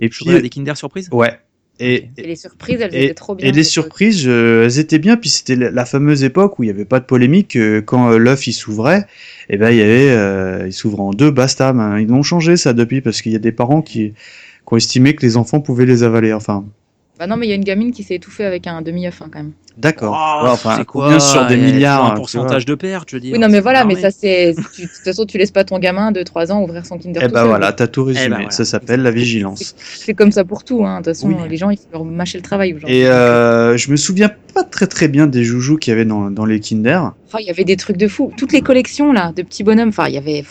Et 0.00 0.08
puis, 0.08 0.24
Chocolat 0.24 0.40
des 0.42 0.50
Kinder 0.50 0.76
Surprise? 0.76 1.08
Ouais. 1.12 1.38
Et, 1.80 2.08
Et 2.16 2.22
les 2.22 2.36
surprises, 2.36 2.80
elles 2.80 2.94
Et- 2.94 3.04
étaient 3.06 3.14
trop 3.14 3.34
bien. 3.34 3.48
Et 3.48 3.52
les 3.52 3.64
surprises, 3.64 4.20
je- 4.22 4.62
elles 4.64 4.78
étaient 4.78 4.98
bien. 5.00 5.16
Puis 5.16 5.28
c'était 5.30 5.56
la, 5.56 5.70
la 5.72 5.84
fameuse 5.84 6.22
époque 6.22 6.58
où 6.58 6.62
il 6.62 6.66
n'y 6.66 6.72
avait 6.72 6.84
pas 6.84 7.00
de 7.00 7.04
polémique. 7.04 7.56
euh, 7.56 7.80
quand 7.82 8.12
euh, 8.12 8.18
l'œuf 8.18 8.46
il 8.46 8.52
s'ouvrait, 8.52 9.06
et 9.48 9.56
ben 9.56 9.70
il 9.70 9.78
y 9.78 9.82
avait, 9.82 10.10
euh, 10.10 10.64
il 10.66 10.72
s'ouvrait 10.72 11.02
en 11.02 11.10
deux, 11.10 11.30
basta. 11.32 11.72
ben, 11.72 11.98
ils 11.98 12.06
l'ont 12.06 12.22
changé 12.22 12.56
ça 12.56 12.72
depuis 12.74 13.00
parce 13.00 13.22
qu'il 13.22 13.32
y 13.32 13.36
a 13.36 13.40
des 13.40 13.52
parents 13.52 13.82
qui, 13.82 14.10
qui 14.12 14.14
ont 14.72 14.76
estimé 14.76 15.14
que 15.16 15.26
les 15.26 15.36
enfants 15.36 15.60
pouvaient 15.60 15.86
les 15.86 16.04
avaler. 16.04 16.32
Enfin, 16.32 16.64
Bah 17.18 17.26
non, 17.28 17.36
mais 17.36 17.46
il 17.46 17.50
y 17.50 17.52
a 17.52 17.56
une 17.56 17.64
gamine 17.64 17.92
qui 17.92 18.02
s'est 18.02 18.16
étouffée 18.16 18.44
avec 18.44 18.66
un 18.66 18.82
demi-œuf 18.82 19.22
hein, 19.22 19.28
quand 19.32 19.38
même. 19.38 19.52
d'accord. 19.78 20.16
Oh, 20.40 20.44
Ouais, 20.44 20.50
enfin, 20.50 20.74
c'est 20.78 20.84
combien 20.84 21.20
sur 21.20 21.46
des 21.46 21.56
milliards 21.56 22.04
Un 22.04 22.14
pourcentage 22.16 22.64
de 22.66 22.74
perte, 22.74 23.08
je 23.10 23.16
veux 23.16 23.20
dire. 23.20 23.34
Oui, 23.34 23.38
non, 23.38 23.48
mais 23.48 23.60
voilà, 23.60 23.84
mais 23.84 23.94
ça 23.94 24.10
c'est. 24.10 24.52
De 24.52 24.56
toute 24.60 24.90
façon, 25.04 25.24
tu 25.24 25.38
laisses 25.38 25.52
pas 25.52 25.62
ton 25.62 25.78
gamin 25.78 26.10
de 26.10 26.22
3 26.24 26.50
ans 26.50 26.62
ouvrir 26.62 26.84
son 26.84 26.98
Kinder. 26.98 27.20
Eh 27.22 27.28
ben 27.28 27.40
seul. 27.40 27.48
voilà, 27.48 27.72
t'as 27.72 27.86
tout 27.86 28.02
résumé. 28.04 28.24
Eh 28.26 28.28
voilà. 28.30 28.50
Ça 28.50 28.64
s'appelle 28.64 29.02
la 29.02 29.12
vigilance. 29.12 29.76
C'est 29.78 30.14
comme 30.14 30.32
ça 30.32 30.44
pour 30.44 30.64
tout, 30.64 30.84
hein. 30.84 31.00
De 31.00 31.04
toute 31.04 31.14
façon, 31.14 31.28
Oui. 31.28 31.36
les 31.48 31.56
gens, 31.56 31.70
il 31.70 31.76
faut 31.76 31.84
leur 31.92 32.04
mâcher 32.04 32.38
le 32.38 32.42
travail 32.42 32.74
aujourd'hui. 32.74 32.96
Et 32.98 33.06
euh, 33.06 33.76
je 33.76 33.90
me 33.92 33.96
souviens 33.96 34.30
pas 34.52 34.64
très 34.64 34.86
très 34.88 35.06
bien 35.06 35.26
des 35.28 35.44
joujoux 35.44 35.76
qu'il 35.76 35.92
y 35.92 35.94
avait 35.94 36.04
dans, 36.04 36.30
dans 36.32 36.44
les 36.46 36.58
Kinder. 36.58 37.12
Enfin, 37.28 37.38
il 37.40 37.46
y 37.46 37.50
avait 37.50 37.64
des 37.64 37.76
trucs 37.76 37.96
de 37.96 38.08
fou. 38.08 38.32
Toutes 38.36 38.52
les 38.52 38.60
collections, 38.60 39.12
là, 39.12 39.32
de 39.34 39.42
petits 39.42 39.62
bonhommes, 39.62 39.90
enfin, 39.90 40.08
il 40.08 40.14
y 40.14 40.18
avait. 40.18 40.44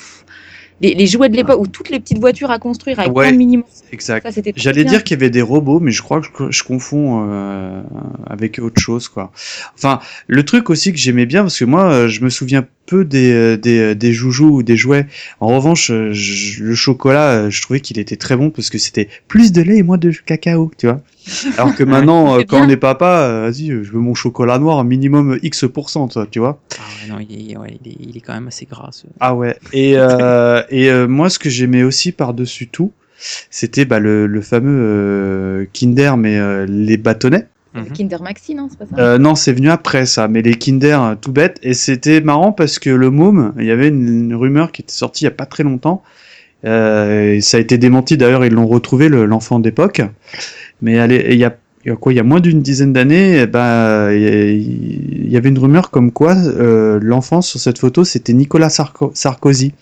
Les, 0.81 0.93
les 0.95 1.07
jouets 1.07 1.29
de 1.29 1.35
l'époque 1.35 1.59
ou 1.59 1.67
toutes 1.67 1.89
les 1.89 1.99
petites 1.99 2.19
voitures 2.19 2.51
à 2.51 2.59
construire 2.59 2.99
avec 2.99 3.15
Ouais. 3.15 3.25
plein 3.25 3.33
de 3.33 3.37
mini 3.37 3.59
Exact. 3.91 4.27
J'allais 4.55 4.83
dire 4.85 5.03
qu'il 5.03 5.15
y 5.15 5.19
avait 5.19 5.29
des 5.29 5.41
robots, 5.41 5.79
mais 5.79 5.91
je 5.91 6.01
crois 6.01 6.19
que 6.21 6.27
je, 6.27 6.51
je 6.51 6.63
confonds 6.63 7.27
euh, 7.29 7.81
avec 8.27 8.59
autre 8.59 8.81
chose, 8.81 9.07
quoi. 9.07 9.31
Enfin, 9.75 9.99
le 10.27 10.43
truc 10.43 10.69
aussi 10.69 10.91
que 10.91 10.97
j'aimais 10.97 11.25
bien, 11.25 11.43
parce 11.43 11.59
que 11.59 11.65
moi, 11.65 11.91
euh, 11.91 12.07
je 12.07 12.21
me 12.23 12.29
souviens 12.29 12.65
peu 12.85 13.05
des, 13.05 13.31
euh, 13.31 13.57
des, 13.57 13.79
euh, 13.79 13.95
des 13.95 14.13
joujoux 14.13 14.49
ou 14.57 14.63
des 14.63 14.75
jouets. 14.77 15.05
En 15.39 15.47
revanche, 15.55 15.89
euh, 15.91 16.09
je- 16.13 16.63
le 16.63 16.75
chocolat, 16.75 17.49
je 17.49 17.61
trouvais 17.61 17.79
qu'il 17.79 17.99
était 17.99 18.15
très 18.17 18.35
bon 18.35 18.49
parce 18.49 18.69
que 18.69 18.77
c'était 18.77 19.07
plus 19.27 19.51
de 19.51 19.61
lait 19.61 19.77
et 19.77 19.83
moins 19.83 19.97
de 19.97 20.11
cacao, 20.11 20.71
tu 20.77 20.87
vois. 20.87 21.01
Alors 21.57 21.73
que 21.75 21.83
maintenant, 21.85 22.37
euh, 22.37 22.43
quand 22.47 22.57
bien. 22.57 22.67
on 22.67 22.69
est 22.69 22.77
papa, 22.77 23.41
vas-y, 23.49 23.67
je 23.67 23.91
veux 23.91 23.99
mon 23.99 24.13
chocolat 24.13 24.59
noir, 24.59 24.83
minimum 24.83 25.39
X%, 25.41 26.07
toi, 26.09 26.27
tu 26.29 26.39
vois. 26.39 26.59
Ah 26.77 26.81
ouais, 27.01 27.09
non, 27.13 27.25
il 27.29 27.51
est, 27.51 27.57
ouais, 27.57 27.77
il 27.83 27.91
est, 27.91 27.95
il 27.99 28.17
est 28.17 28.21
quand 28.21 28.33
même 28.33 28.47
assez 28.47 28.65
gras. 28.65 28.89
ce- 28.91 29.07
Ah 29.19 29.33
ouais. 29.35 29.55
Et, 29.71 29.93
euh, 29.97 30.61
et 30.69 30.89
euh, 30.89 31.07
moi, 31.07 31.29
ce 31.29 31.39
que 31.39 31.49
j'aimais 31.49 31.83
aussi 31.83 32.11
par-dessus 32.11 32.67
tout, 32.67 32.91
c'était 33.49 33.85
bah, 33.85 33.99
le, 33.99 34.27
le 34.27 34.41
fameux 34.41 34.77
euh, 34.81 35.65
Kinder, 35.71 36.17
mais 36.17 36.37
euh, 36.37 36.65
les 36.67 36.97
bâtonnets. 36.97 37.47
Mhm. 37.75 37.91
Kinder 37.93 38.21
Maxi, 38.21 38.53
non, 38.55 38.67
c'est 38.69 38.77
pas 38.77 38.85
ça 38.85 39.01
Euh, 39.01 39.17
non, 39.17 39.35
c'est 39.35 39.53
venu 39.53 39.69
après 39.69 40.05
ça, 40.05 40.27
mais 40.27 40.41
les 40.41 40.55
Kinder 40.55 40.99
euh, 41.01 41.15
tout 41.19 41.31
bête. 41.31 41.59
Et 41.63 41.73
c'était 41.73 42.21
marrant 42.21 42.51
parce 42.51 42.77
que 42.79 42.89
le 42.89 43.09
môme, 43.09 43.53
il 43.57 43.65
y 43.65 43.71
avait 43.71 43.87
une, 43.87 44.07
une 44.07 44.35
rumeur 44.35 44.71
qui 44.71 44.81
était 44.83 44.93
sortie 44.93 45.23
il 45.23 45.25
y 45.25 45.27
a 45.27 45.31
pas 45.31 45.45
très 45.47 45.63
longtemps. 45.63 46.03
Euh, 46.65 47.33
et 47.33 47.41
ça 47.41 47.57
a 47.57 47.59
été 47.59 47.77
démenti 47.77 48.15
d'ailleurs, 48.15 48.45
ils 48.45 48.53
l'ont 48.53 48.67
retrouvé 48.67 49.09
le- 49.09 49.25
l'enfant 49.25 49.59
d'époque. 49.59 50.01
Mais 50.81 50.99
allez, 50.99 51.25
il 51.31 51.37
y 51.37 51.45
a 51.45 51.55
il 51.85 51.89
y 51.89 51.91
a 51.91 51.97
quoi, 51.97 52.13
il 52.13 52.15
y 52.15 52.19
a 52.19 52.23
moins 52.23 52.39
d'une 52.39 52.61
dizaine 52.61 52.93
d'années, 52.93 53.39
eh 53.41 53.45
ben, 53.45 54.09
il 54.13 55.29
y 55.29 55.35
avait 55.35 55.49
une 55.49 55.59
rumeur 55.59 55.89
comme 55.91 56.13
quoi 56.13 56.33
euh, 56.33 56.97
l'enfant 57.01 57.41
sur 57.41 57.59
cette 57.59 57.77
photo 57.77 58.05
c'était 58.05 58.31
Nicolas 58.31 58.69
Sarko- 58.69 59.11
Sarkozy. 59.13 59.73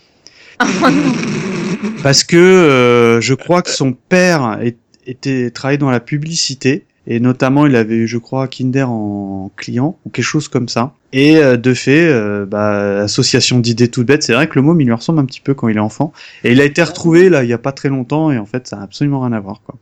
Parce 2.04 2.24
que 2.24 2.38
euh, 2.38 3.22
je 3.22 3.34
crois 3.34 3.62
que 3.62 3.70
son 3.70 3.94
père 3.94 4.58
est- 4.64 4.78
était 5.06 5.52
travaillé 5.52 5.78
dans 5.78 5.92
la 5.92 6.00
publicité 6.00 6.86
et 7.14 7.20
notamment 7.20 7.66
il 7.66 7.76
avait 7.76 7.96
eu, 7.96 8.08
je 8.08 8.18
crois, 8.18 8.48
Kinder 8.48 8.90
en 8.90 9.52
client 9.58 9.98
ou 10.06 10.10
quelque 10.10 10.24
chose 10.26 10.48
comme 10.48 10.70
ça. 10.70 10.94
Et 11.12 11.38
euh, 11.38 11.58
de 11.58 11.74
fait, 11.74 12.08
euh, 12.10 12.46
bah, 12.46 13.02
association 13.02 13.60
d'idées 13.60 13.90
toutes 13.90 14.08
bêtes, 14.08 14.24
c'est 14.24 14.34
vrai 14.34 14.48
que 14.48 14.54
le 14.56 14.62
môme 14.62 14.80
il 14.80 14.86
lui 14.88 14.94
ressemble 14.94 15.20
un 15.20 15.26
petit 15.26 15.42
peu 15.42 15.54
quand 15.54 15.68
il 15.68 15.76
est 15.76 15.82
enfant. 15.82 16.14
Et 16.46 16.54
il 16.54 16.62
a 16.62 16.64
été 16.64 16.82
retrouvé 16.82 17.30
là 17.30 17.44
il 17.44 17.50
y 17.50 17.54
a 17.54 17.58
pas 17.58 17.74
très 17.74 17.90
longtemps 17.90 18.32
et 18.32 18.38
en 18.38 18.46
fait 18.46 18.66
ça 18.68 18.78
a 18.78 18.84
absolument 18.84 19.20
rien 19.20 19.34
à 19.34 19.40
voir 19.42 19.62
quoi. 19.66 19.76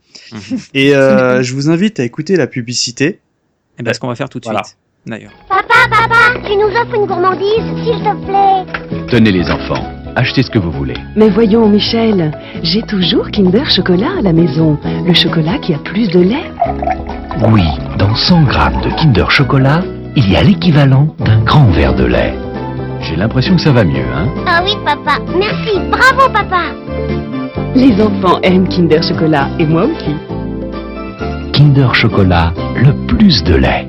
et 0.73 0.95
euh, 0.95 1.43
je 1.43 1.53
vous 1.53 1.69
invite 1.69 1.99
à 1.99 2.03
écouter 2.03 2.35
la 2.35 2.47
publicité. 2.47 3.19
Et 3.77 3.83
ben, 3.83 3.93
ce 3.93 3.99
qu'on 3.99 4.07
va 4.07 4.15
faire 4.15 4.29
tout 4.29 4.39
de 4.39 4.45
Voilà. 4.45 4.63
suite, 4.63 4.77
d'ailleurs. 5.05 5.31
Papa, 5.47 5.87
papa, 5.89 6.39
tu 6.47 6.55
nous 6.57 6.65
offres 6.67 6.95
une 6.95 7.05
gourmandise, 7.05 7.83
s'il 7.83 8.03
te 8.03 8.25
plaît. 8.25 9.05
Tenez 9.09 9.31
les 9.31 9.49
enfants, 9.49 9.83
achetez 10.15 10.43
ce 10.43 10.49
que 10.49 10.59
vous 10.59 10.71
voulez. 10.71 10.95
Mais 11.15 11.29
voyons, 11.29 11.67
Michel, 11.67 12.31
j'ai 12.63 12.81
toujours 12.81 13.31
Kinder 13.31 13.69
Chocolat 13.69 14.11
à 14.19 14.21
la 14.21 14.33
maison. 14.33 14.77
Le 15.05 15.13
chocolat 15.13 15.57
qui 15.59 15.73
a 15.73 15.77
plus 15.77 16.09
de 16.09 16.19
lait. 16.19 16.51
Oui, 17.51 17.63
dans 17.97 18.15
100 18.15 18.43
grammes 18.43 18.81
de 18.83 18.89
Kinder 18.89 19.29
Chocolat, 19.29 19.81
il 20.15 20.29
y 20.31 20.35
a 20.35 20.43
l'équivalent 20.43 21.07
d'un 21.19 21.39
grand 21.39 21.65
verre 21.65 21.95
de 21.95 22.05
lait. 22.05 22.33
J'ai 23.01 23.15
l'impression 23.15 23.55
que 23.55 23.61
ça 23.61 23.71
va 23.71 23.83
mieux, 23.83 24.03
hein? 24.15 24.27
Ah 24.45 24.61
oui, 24.63 24.73
papa. 24.83 25.19
Merci. 25.37 25.79
Bravo, 25.89 26.29
papa. 26.33 26.63
Les 27.75 27.93
enfants 28.01 28.39
aiment 28.43 28.67
Kinder 28.67 29.01
Chocolat, 29.01 29.47
et 29.57 29.65
moi 29.65 29.83
aussi. 29.85 30.15
Kinder 31.53 31.93
Chocolat, 31.93 32.53
le 32.75 32.93
plus 33.07 33.43
de 33.43 33.55
lait. 33.55 33.87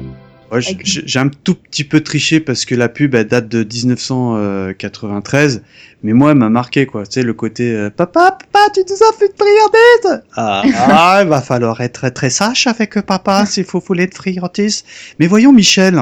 Ouais, 0.51 0.61
j'ai 0.82 1.18
un 1.18 1.28
tout 1.28 1.55
petit 1.55 1.84
peu 1.84 2.01
triché 2.01 2.40
parce 2.40 2.64
que 2.64 2.74
la 2.74 2.88
pub 2.88 3.14
elle 3.14 3.28
date 3.28 3.48
de 3.48 3.62
1993, 3.62 5.62
mais 6.03 6.12
moi 6.12 6.32
elle 6.32 6.38
m'a 6.38 6.48
marqué 6.48 6.86
quoi. 6.86 7.07
Tu 7.07 7.12
sais 7.12 7.22
le 7.22 7.34
côté 7.34 7.72
euh, 7.72 7.90
papa, 7.90 8.36
papa, 8.53 8.68
tu 8.74 8.80
nous 8.80 8.96
as 8.96 9.12
fait 9.16 9.26
une 9.26 9.36
friandise. 9.36 10.24
Ah, 10.34 10.64
ah, 10.74 11.20
il 11.22 11.28
va 11.28 11.40
falloir 11.40 11.80
être 11.80 11.92
très 11.92 12.11
très 12.11 12.30
sage 12.30 12.66
avec 12.66 13.01
papa 13.03 13.46
s'il 13.46 13.62
faut 13.64 13.80
fouler 13.80 14.09
de 14.09 14.14
friandise. 14.14 14.84
Mais 15.20 15.28
voyons 15.28 15.53
Michel. 15.53 16.01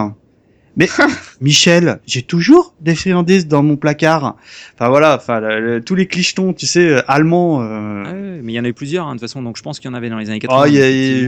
Mais 0.79 0.89
Michel, 1.41 1.99
j'ai 2.07 2.23
toujours 2.23 2.75
des 2.81 2.95
friandises 2.95 3.47
dans 3.49 3.63
mon 3.63 3.77
placard. 3.77 4.37
Enfin 4.75 4.89
voilà, 4.89 5.17
enfin 5.17 5.41
le- 5.41 5.61
le- 5.61 5.81
tous 5.83 5.95
les 5.95 6.07
clichetons, 6.07 6.53
tu 6.53 6.67
sais, 6.67 6.89
euh, 6.89 7.03
allemands. 7.09 7.61
euh, 7.63 8.05
Ah 8.07 8.13
ouais, 8.13 8.41
mais 8.43 8.53
il 8.53 8.57
y 8.57 8.61
en 8.61 8.65
avait 8.65 8.73
plusieurs, 8.73 9.07
hein, 9.07 9.11
de 9.15 9.21
toute 9.21 9.29
façon, 9.29 9.43
donc 9.43 9.57
je 9.57 9.63
pense 9.63 9.81
qu'il 9.81 9.91
y 9.91 9.93
en 9.93 9.97
avait 9.97 10.09
dans 10.09 10.19
les 10.19 10.31
années 10.31 10.39
80. 10.39 10.57
ah, 10.61 10.65
a- 10.65 10.67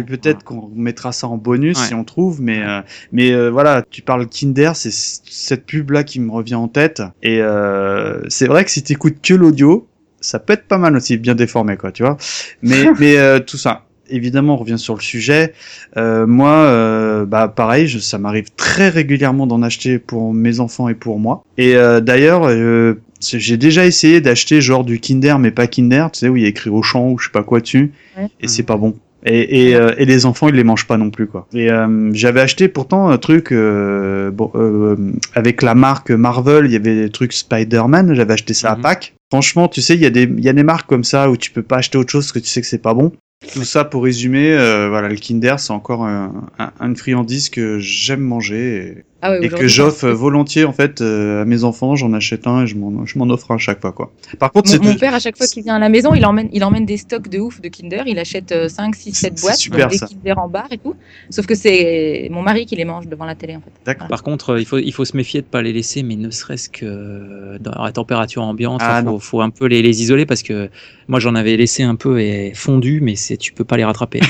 a- 0.01 0.03
peut-être 0.05 0.45
qu'on 0.45 0.71
mettra 0.75 1.13
ça 1.13 1.27
en 1.29 1.37
bonus 1.37 1.79
Ouais. 1.79 1.87
si 1.87 1.95
on 1.95 2.05
trouve, 2.05 2.41
mais 2.41 2.63
euh, 2.63 2.81
mais 3.13 3.33
euh, 3.33 3.51
voilà, 3.51 3.83
tu 3.91 4.03
parles 4.03 4.27
Kinder, 4.29 4.73
c'est 4.75 4.93
cette 4.93 5.67
pub 5.67 5.91
là 5.91 6.05
qui 6.05 6.21
me 6.21 6.31
revient 6.31 6.55
en 6.55 6.69
tête. 6.69 7.03
Et 7.23 7.41
euh, 7.43 8.21
c'est 8.29 8.47
vrai 8.47 8.65
que 8.65 8.71
si 8.71 8.83
t'écoutes 8.83 9.21
que 9.23 9.35
l'audio, 9.35 9.89
ça 10.21 10.39
peut 10.39 10.53
être 10.53 10.69
pas 10.69 10.79
mal 10.79 10.95
aussi, 10.97 11.17
bien 11.17 11.35
déformé 11.35 11.77
quoi, 11.77 11.91
tu 11.93 12.03
vois. 12.05 12.17
Mais 12.63 12.85
mais 13.01 13.19
euh, 13.19 13.41
tout 13.41 13.57
ça. 13.59 13.87
Évidemment, 14.11 14.55
on 14.55 14.57
revient 14.59 14.79
sur 14.79 14.95
le 14.95 15.01
sujet. 15.01 15.53
Euh, 15.97 16.27
moi, 16.27 16.51
euh, 16.53 17.25
bah 17.25 17.49
pareil, 17.49 17.87
je- 17.87 17.99
ça 17.99 18.19
m'arrive 18.19 18.51
très 18.57 18.89
régulièrement 18.89 19.47
d'en 19.47 19.63
acheter 19.63 19.99
pour 19.99 20.33
mes 20.35 20.61
enfants 20.61 20.89
et 20.89 20.95
pour 20.95 21.19
moi. 21.19 21.43
Et 21.59 21.77
euh, 21.77 22.01
d'ailleurs, 22.01 22.45
euh, 22.49 22.95
j'ai 23.23 23.57
déjà 23.57 23.87
essayé 23.87 24.21
d'acheter 24.21 24.61
genre 24.61 24.85
du 24.85 24.99
Kinder, 25.01 25.39
mais 25.39 25.51
pas 25.51 25.67
Kinder, 25.67 26.09
tu 26.13 26.21
sais 26.21 26.29
où 26.29 26.37
il 26.37 26.43
y 26.43 26.47
a 26.47 26.49
écrit 26.49 26.71
au 26.71 26.83
champ 26.83 27.11
ou 27.11 27.19
je 27.19 27.27
sais 27.27 27.33
pas 27.33 27.43
quoi 27.43 27.61
dessus, 27.61 27.93
Ouais. 28.17 28.29
et 28.41 28.49
c'est 28.49 28.63
pas 28.63 28.77
bon. 28.77 28.95
Et, 29.27 29.67
et, 29.69 29.75
euh, 29.77 29.93
et 29.99 30.07
les 30.07 30.25
enfants 30.25 30.49
ils 30.49 30.55
les 30.55 30.65
mangent 30.65 30.87
pas 30.87 30.97
non 30.97 31.11
plus 31.11 31.27
quoi. 31.27 31.47
Et 31.53 31.71
euh, 31.71 32.09
j'avais 32.15 32.41
acheté 32.41 32.69
pourtant 32.69 33.11
un 33.11 33.19
truc 33.19 33.53
euh, 33.53 34.31
bon, 34.31 34.51
euh, 34.55 34.97
avec 35.35 35.61
la 35.61 35.75
marque 35.75 36.11
Marvel, 36.11 36.65
il 36.65 36.73
y 36.73 36.77
avait 36.77 36.95
des 37.03 37.11
trucs 37.11 37.35
Spider-Man, 37.35 38.15
j'avais 38.15 38.33
acheté 38.33 38.55
ça 38.55 38.71
à 38.73 38.77
Pâques. 38.77 39.13
Franchement, 39.31 39.69
tu 39.69 39.83
sais, 39.83 39.95
il 39.95 40.01
y 40.01 40.07
a 40.07 40.11
des 40.11 40.23
il 40.23 40.43
y 40.43 40.49
a 40.49 40.55
des 40.55 40.63
marques 40.63 40.89
comme 40.89 41.05
ça 41.05 41.29
où 41.31 41.37
tu 41.37 41.51
peux 41.51 41.63
pas 41.63 41.77
acheter 41.77 41.99
autre 41.99 42.11
chose 42.11 42.25
parce 42.25 42.33
que 42.33 42.39
tu 42.39 42.47
sais 42.49 42.63
que 42.63 42.67
c'est 42.67 42.79
pas 42.83 42.95
bon. 42.95 43.13
Tout 43.47 43.65
ça 43.65 43.85
pour 43.85 44.05
résumer, 44.05 44.53
euh, 44.53 44.89
voilà, 44.91 45.09
le 45.09 45.17
Kinder 45.17 45.55
c'est 45.59 45.73
encore 45.73 46.05
un, 46.05 46.47
un- 46.59 46.73
une 46.81 46.97
friandise 46.97 47.49
que 47.49 47.79
j'aime 47.79 48.21
manger 48.21 49.05
Ah 49.23 49.33
ouais, 49.33 49.45
et, 49.45 49.49
que 49.49 49.69
j'offre 49.69 50.09
volontiers 50.09 50.65
en 50.65 50.73
fait 50.73 51.01
euh, 51.01 51.43
à 51.43 51.45
mes 51.45 51.65
enfants. 51.65 51.95
J'en 51.97 52.13
achète 52.13 52.47
un 52.47 52.63
et 52.63 52.67
je 52.67 52.77
m'en 52.77 53.05
je 53.05 53.19
m'en 53.19 53.29
offre 53.29 53.51
un 53.51 53.57
à 53.57 53.59
chaque 53.59 53.81
fois 53.81 53.93
quoi. 53.93 54.13
Par 54.39 54.53
contre, 54.53 54.75
Mon, 54.79 54.91
mon 54.91 54.95
père, 54.97 55.15
à 55.15 55.19
chaque 55.19 55.37
fois 55.37 55.47
qu'il 55.47 55.63
vient 55.63 55.77
à 55.77 55.79
la 55.79 55.89
maison, 55.89 56.15
il 56.15 56.25
emmène, 56.25 56.49
il 56.53 56.65
emmène 56.65 56.87
des 56.87 56.97
stocks 56.97 57.29
de 57.29 57.39
ouf 57.39 57.61
de 57.61 57.69
Kinder. 57.69 58.03
Il 58.07 58.19
achète 58.19 58.53
euh, 58.53 58.69
5, 58.69 58.95
6, 58.95 59.13
7 59.13 59.33
C'est 59.39 59.43
boîtes, 59.43 59.57
super, 59.57 59.89
des 59.89 59.99
ça. 59.99 60.07
Kinder 60.07 60.39
en 60.39 60.49
barre 60.49 60.69
et 60.71 60.79
tout. 60.79 60.95
Sauf 61.31 61.47
que 61.47 61.55
c'est 61.55 62.29
mon 62.31 62.43
mari 62.43 62.67
qui 62.67 62.77
les 62.77 62.85
mange 62.85 63.09
devant 63.09 63.25
la 63.25 63.35
télé, 63.35 63.57
en 63.57 63.61
fait. 63.61 63.73
D'accord. 63.85 64.09
Par 64.09 64.23
contre, 64.23 64.51
euh, 64.51 64.61
il 64.61 64.67
faut, 64.67 64.79
il 64.79 64.93
faut 64.93 65.05
se 65.05 65.17
méfier 65.17 65.41
de 65.41 65.47
pas 65.47 65.63
les 65.63 65.73
laisser, 65.73 66.03
mais 66.03 66.17
ne 66.17 66.31
serait-ce 66.31 66.69
que 66.69 66.85
euh, 66.85 67.59
dans 67.61 67.83
la 67.83 67.93
température 67.93 68.43
ambiante, 68.43 68.81
Ah, 68.83 69.01
il 69.01 69.05
non. 69.07 69.13
faut, 69.19 69.19
faut 69.19 69.41
un 69.41 69.51
peu 69.51 69.67
les, 69.67 69.83
les 69.83 70.03
isoler 70.03 70.27
parce 70.27 70.43
que 70.43 70.71
moi 71.09 71.19
j'en 71.19 71.35
avais 71.35 71.57
laissé 71.57 71.83
un 71.83 71.97
peu 71.97 72.21
et 72.21 72.53
fondu, 72.55 73.01
mais 73.01 73.17
c'est 73.17 73.37
tu 73.37 73.53
peux 73.53 73.65
pas 73.65 73.77
les 73.77 73.85
rattraper. 73.85 74.21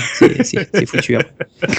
C'est 0.43 0.87
foutu. 0.87 1.17
après. 1.17 1.47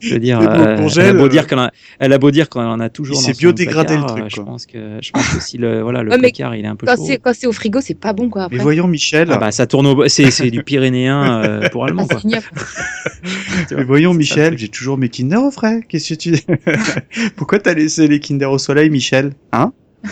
Je 0.00 0.14
veux 0.14 0.18
dire, 0.18 0.40
euh, 0.40 0.88
elle, 0.96 1.00
a 1.00 1.12
beau 1.12 1.28
dire 1.28 1.46
qu'elle 1.46 1.58
a, 1.58 1.72
elle 1.98 2.12
a 2.12 2.18
beau 2.18 2.25
dire 2.30 2.48
qu'on 2.48 2.60
en 2.66 2.80
a 2.80 2.88
toujours. 2.88 3.16
il 3.16 3.18
dans 3.20 3.26
s'est 3.26 3.34
son 3.34 3.38
biodégradé, 3.38 3.96
le 3.96 4.04
truc, 4.04 4.24
Je 4.28 4.40
pense 4.40 4.66
que 4.66 4.98
je 5.00 5.10
pense 5.10 5.28
que 5.28 5.40
si 5.40 5.58
le 5.58 5.82
voilà 5.82 6.02
le 6.02 6.10
Ouais, 6.10 6.16
mais 6.16 6.28
placard 6.30 6.54
il 6.54 6.64
est 6.64 6.68
un 6.68 6.76
peu 6.76 6.86
Quand 6.86 6.96
chaud. 6.96 7.04
c'est, 7.06 7.18
quand 7.18 7.32
c'est 7.34 7.46
au 7.46 7.52
frigo, 7.52 7.80
c'est 7.80 7.94
pas 7.98 8.12
bon, 8.12 8.28
quoi. 8.28 8.44
Après. 8.44 8.56
Mais 8.56 8.62
voyons 8.62 8.86
Michel, 8.86 9.28
Ah 9.32 9.38
bah 9.38 9.50
ça 9.52 9.66
tourne 9.66 9.86
au 9.86 10.08
c'est 10.08 10.30
c'est 10.30 10.50
du 10.50 10.62
pyrénéen 10.62 11.42
euh, 11.44 11.68
pour 11.70 11.84
Ah, 11.84 11.88
allemand 11.88 12.06
quoi. 12.06 12.20
c'est 12.22 13.76
mais 13.76 13.84
voyons 13.84 14.14
Michel, 14.14 14.58
j'ai 14.58 14.68
toujours 14.68 14.98
mes 14.98 15.08
Kinder 15.08 15.42
au 15.42 15.50
frais. 15.50 15.80
Qu'est-ce 15.88 16.14
que 16.14 16.18
tu 16.18 16.34
Pourquoi 17.36 17.58
t'as 17.58 17.74
laissé 17.74 18.08
les 18.08 18.20
Kinder 18.20 18.50
au 18.50 18.58
soleil, 18.58 18.90
Michel? 18.90 19.32
Hein? 19.52 19.72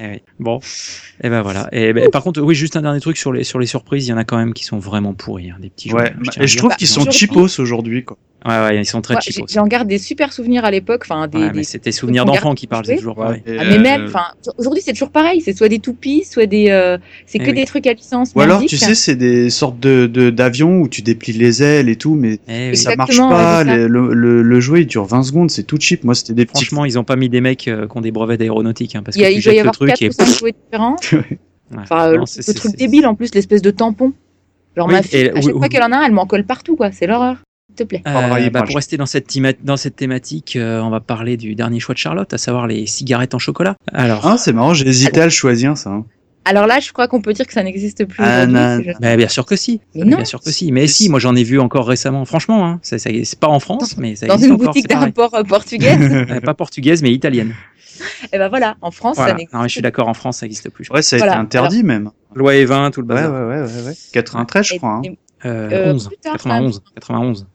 Eh 0.00 0.06
oui. 0.06 0.22
Bon, 0.40 0.58
et 1.22 1.28
ben 1.30 1.42
voilà. 1.42 1.68
Et 1.72 1.92
ben, 1.92 2.10
par 2.10 2.22
contre, 2.22 2.40
oui, 2.42 2.54
juste 2.54 2.76
un 2.76 2.82
dernier 2.82 3.00
truc 3.00 3.16
sur 3.16 3.32
les 3.32 3.44
sur 3.44 3.58
les 3.58 3.66
surprises, 3.66 4.06
il 4.06 4.10
y 4.10 4.12
en 4.12 4.16
a 4.16 4.24
quand 4.24 4.36
même 4.36 4.52
qui 4.52 4.64
sont 4.64 4.78
vraiment 4.78 5.14
pourris, 5.14 5.50
hein, 5.50 5.56
des 5.60 5.70
petits 5.70 5.88
jeux. 5.90 5.96
Ouais, 5.96 6.12
je 6.36 6.42
et 6.42 6.46
je 6.46 6.56
trouve 6.58 6.74
qu'ils 6.76 6.86
sont 6.88 7.00
Aujourd'hui- 7.02 7.18
cheapos 7.18 7.60
aujourd'hui 7.60 8.04
quoi. 8.04 8.16
Ouais, 8.46 8.58
ouais, 8.58 8.76
ils 8.76 8.84
sont 8.84 9.00
très 9.00 9.14
Moi, 9.14 9.22
cheap. 9.22 9.36
j'ai- 9.36 9.42
aussi. 9.42 9.54
J'en 9.54 9.66
garde 9.66 9.88
des 9.88 9.96
super 9.96 10.30
souvenirs 10.30 10.66
à 10.66 10.70
l'époque. 10.70 11.04
Enfin, 11.06 11.28
des, 11.28 11.38
Ouais, 11.38 11.52
mais 11.54 11.62
c'était 11.64 11.92
souvenirs 11.92 12.26
d'enfants 12.26 12.54
qui 12.54 12.66
parlent, 12.66 12.84
c'est 12.84 12.96
toujours 12.96 13.14
pareil. 13.14 13.40
Ah, 13.46 13.50
mais 13.64 13.78
euh, 13.78 13.80
même, 13.80 14.04
enfin, 14.06 14.24
aujourd'hui 14.58 14.82
c'est 14.84 14.92
toujours 14.92 15.08
pareil. 15.12 15.40
C'est 15.40 15.56
soit 15.56 15.70
des 15.70 15.78
toupies, 15.78 16.24
soit 16.30 16.44
des, 16.44 16.68
euh, 16.68 16.98
c'est 17.24 17.38
Eh 17.38 17.42
que 17.42 17.46
oui. 17.48 17.54
des 17.54 17.64
trucs 17.64 17.86
à 17.86 17.94
licence. 17.94 18.32
Ou 18.34 18.42
alors, 18.42 18.62
tu 18.66 18.76
sais, 18.76 18.94
c'est 18.94 19.16
des 19.16 19.48
sortes 19.48 19.80
de 19.80 20.28
d'avions 20.28 20.80
où 20.82 20.88
tu 20.88 21.00
déplies 21.00 21.32
les 21.32 21.62
ailes 21.62 21.88
et 21.88 21.96
tout, 21.96 22.16
mais 22.16 22.38
Eh 22.46 22.68
oui. 22.70 22.76
ça 22.76 22.94
marche 22.96 23.16
pas. 23.16 23.64
ouais, 23.64 23.78
le, 23.78 23.86
le, 23.88 24.12
le- 24.12 24.42
le 24.42 24.60
jouet 24.60 24.82
il 24.82 24.86
dure 24.88 25.06
20 25.06 25.22
secondes, 25.22 25.50
c'est 25.50 25.62
tout 25.62 25.78
cheap. 25.80 26.04
Moi, 26.04 26.14
c'était 26.14 26.34
des. 26.34 26.44
Franchement, 26.44 26.84
ils 26.84 26.98
ont 26.98 27.04
pas 27.04 27.16
mis 27.16 27.30
des 27.30 27.40
mecs 27.40 27.66
euh, 27.68 27.88
qui 27.88 27.96
ont 27.96 28.02
des 28.02 28.12
d'aéronautique, 28.36 28.96
hein, 28.96 29.02
parce 29.04 29.16
il, 29.16 29.22
y 29.22 29.24
a, 29.24 29.28
que 29.28 29.34
tu 29.34 29.40
il 29.40 29.44
doit 29.44 29.54
y 29.54 29.60
avoir 29.60 29.74
truc 29.74 29.88
4 29.90 30.02
et 30.02 30.08
ou 30.08 30.12
5 30.12 30.26
jouets 30.38 30.54
différents. 30.64 30.96
Ouais. 31.70 31.78
Enfin, 31.82 32.12
Non, 32.12 32.24
le, 32.24 32.54
truc 32.54 32.76
débile 32.76 33.06
en 33.06 33.14
plus, 33.14 33.34
l'espèce 33.34 33.62
de 33.62 33.70
tampon. 33.70 34.12
Genre 34.76 34.86
Oui, 34.86 34.92
ma 34.92 35.02
fille, 35.02 35.20
et- 35.20 35.30
à 35.30 35.40
chaque 35.40 35.52
fois 35.56 35.68
qu'elle 35.70 35.82
en 35.82 35.92
a 35.92 35.96
un, 35.96 36.02
elle 36.04 36.12
m'en 36.12 36.26
colle 36.26 36.44
partout, 36.44 36.76
quoi. 36.76 36.92
C'est 36.92 37.06
l'horreur. 37.06 37.36
S'il 37.68 37.76
te 37.76 37.82
plaît. 37.84 38.02
Euh, 38.06 38.12
brailler 38.28 38.50
bah, 38.50 38.62
pour 38.62 38.76
rester 38.76 38.98
dans 38.98 39.06
cette, 39.06 39.26
dans 39.64 39.76
cette 39.78 39.96
thématique, 39.96 40.56
euh, 40.56 40.80
on 40.82 40.90
va 40.90 41.00
parler 41.00 41.38
du 41.38 41.54
dernier 41.54 41.80
choix 41.80 41.94
de 41.94 41.98
Charlotte, 41.98 42.32
à 42.32 42.38
savoir 42.38 42.66
les 42.66 42.84
cigarettes 42.86 43.34
en 43.34 43.38
chocolat. 43.38 43.76
Alors, 43.92 44.26
Ah, 44.26 44.36
c'est 44.36 44.52
marrant, 44.52 44.74
j'ai 44.74 44.86
hésité 44.86 45.22
à 45.22 45.24
le 45.24 45.30
choisir, 45.30 45.76
ça. 45.78 45.90
hein. 45.90 46.04
Alors 46.46 46.66
là, 46.66 46.78
je 46.78 46.92
crois 46.92 47.08
qu'on 47.08 47.22
peut 47.22 47.32
dire 47.32 47.46
que 47.46 47.54
ça 47.54 47.62
n'existe 47.62 48.04
plus 48.04 48.22
Ah, 48.22 48.46
non. 48.46 48.78
bah, 49.00 49.16
bien 49.16 49.28
sûr 49.28 49.46
que 49.46 49.56
si. 49.56 49.80
Mais 49.94 50.04
non. 50.04 50.16
Bien 50.18 50.26
sûr 50.26 50.42
que 50.42 50.50
si. 50.50 50.70
Mais 50.72 50.86
si, 50.86 51.08
moi 51.08 51.18
j'en 51.18 51.34
ai 51.34 51.42
vu 51.42 51.58
encore 51.58 51.88
récemment. 51.88 52.26
Franchement, 52.26 52.66
hein, 52.66 52.80
c'est 52.82 53.40
pas 53.40 53.48
en 53.48 53.60
France, 53.60 53.96
mais 53.96 54.14
ça 54.14 54.26
Dans 54.26 54.34
existe 54.34 54.50
une 54.50 54.56
encore, 54.56 54.66
boutique 54.74 54.86
d'import 54.86 55.34
euh, 55.34 55.42
portugaise. 55.42 56.26
Pas 56.44 56.52
portugaise, 56.52 57.00
mais 57.02 57.12
italienne. 57.12 57.54
Et 58.32 58.38
ben 58.38 58.48
voilà, 58.48 58.76
en 58.80 58.90
France, 58.90 59.16
Voilà. 59.16 59.32
ça 59.32 59.36
n'existe 59.36 59.54
Non, 59.54 59.62
mais 59.62 59.68
je 59.68 59.72
suis 59.72 59.82
d'accord, 59.82 60.08
en 60.08 60.14
France, 60.14 60.38
ça 60.38 60.46
n'existe 60.46 60.70
plus. 60.70 60.88
Ouais, 60.90 61.02
ça 61.02 61.16
a 61.16 61.18
Voilà, 61.18 61.32
été 61.34 61.40
interdit 61.40 61.82
même. 61.82 62.10
Loi 62.34 62.52
E20, 62.54 62.90
tout 62.92 63.00
le 63.02 63.06
Ouais, 63.08 63.14
ouais, 63.14 63.20
bazar. 63.22 63.48
ouais, 63.48 63.62
ouais, 63.82 63.86
ouais. 63.88 63.94
93, 64.12 64.66
je 64.66 64.76
crois. 64.76 64.90
hein. 64.94 65.02
Euh, 65.44 65.70
Euh, 65.90 65.92
11, 65.92 66.08
plus 66.08 66.16
tard, 66.18 66.32
91, 66.32 66.82
91. 66.94 67.46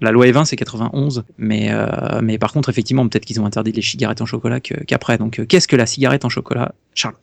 La 0.00 0.10
loi 0.10 0.26
E20, 0.26 0.44
c'est 0.46 0.56
91, 0.56 1.24
mais, 1.38 1.68
euh, 1.70 2.20
mais 2.22 2.38
par 2.38 2.52
contre, 2.52 2.68
effectivement, 2.70 3.06
peut-être 3.08 3.24
qu'ils 3.24 3.40
ont 3.40 3.46
interdit 3.46 3.72
les 3.72 3.82
cigarettes 3.82 4.20
en 4.20 4.26
chocolat 4.26 4.60
qu'après. 4.60 5.18
Donc, 5.18 5.38
euh, 5.38 5.44
qu'est-ce 5.46 5.68
que 5.68 5.76
la 5.76 5.86
cigarette 5.86 6.24
en 6.24 6.28
chocolat, 6.28 6.72
Charlotte? 6.94 7.20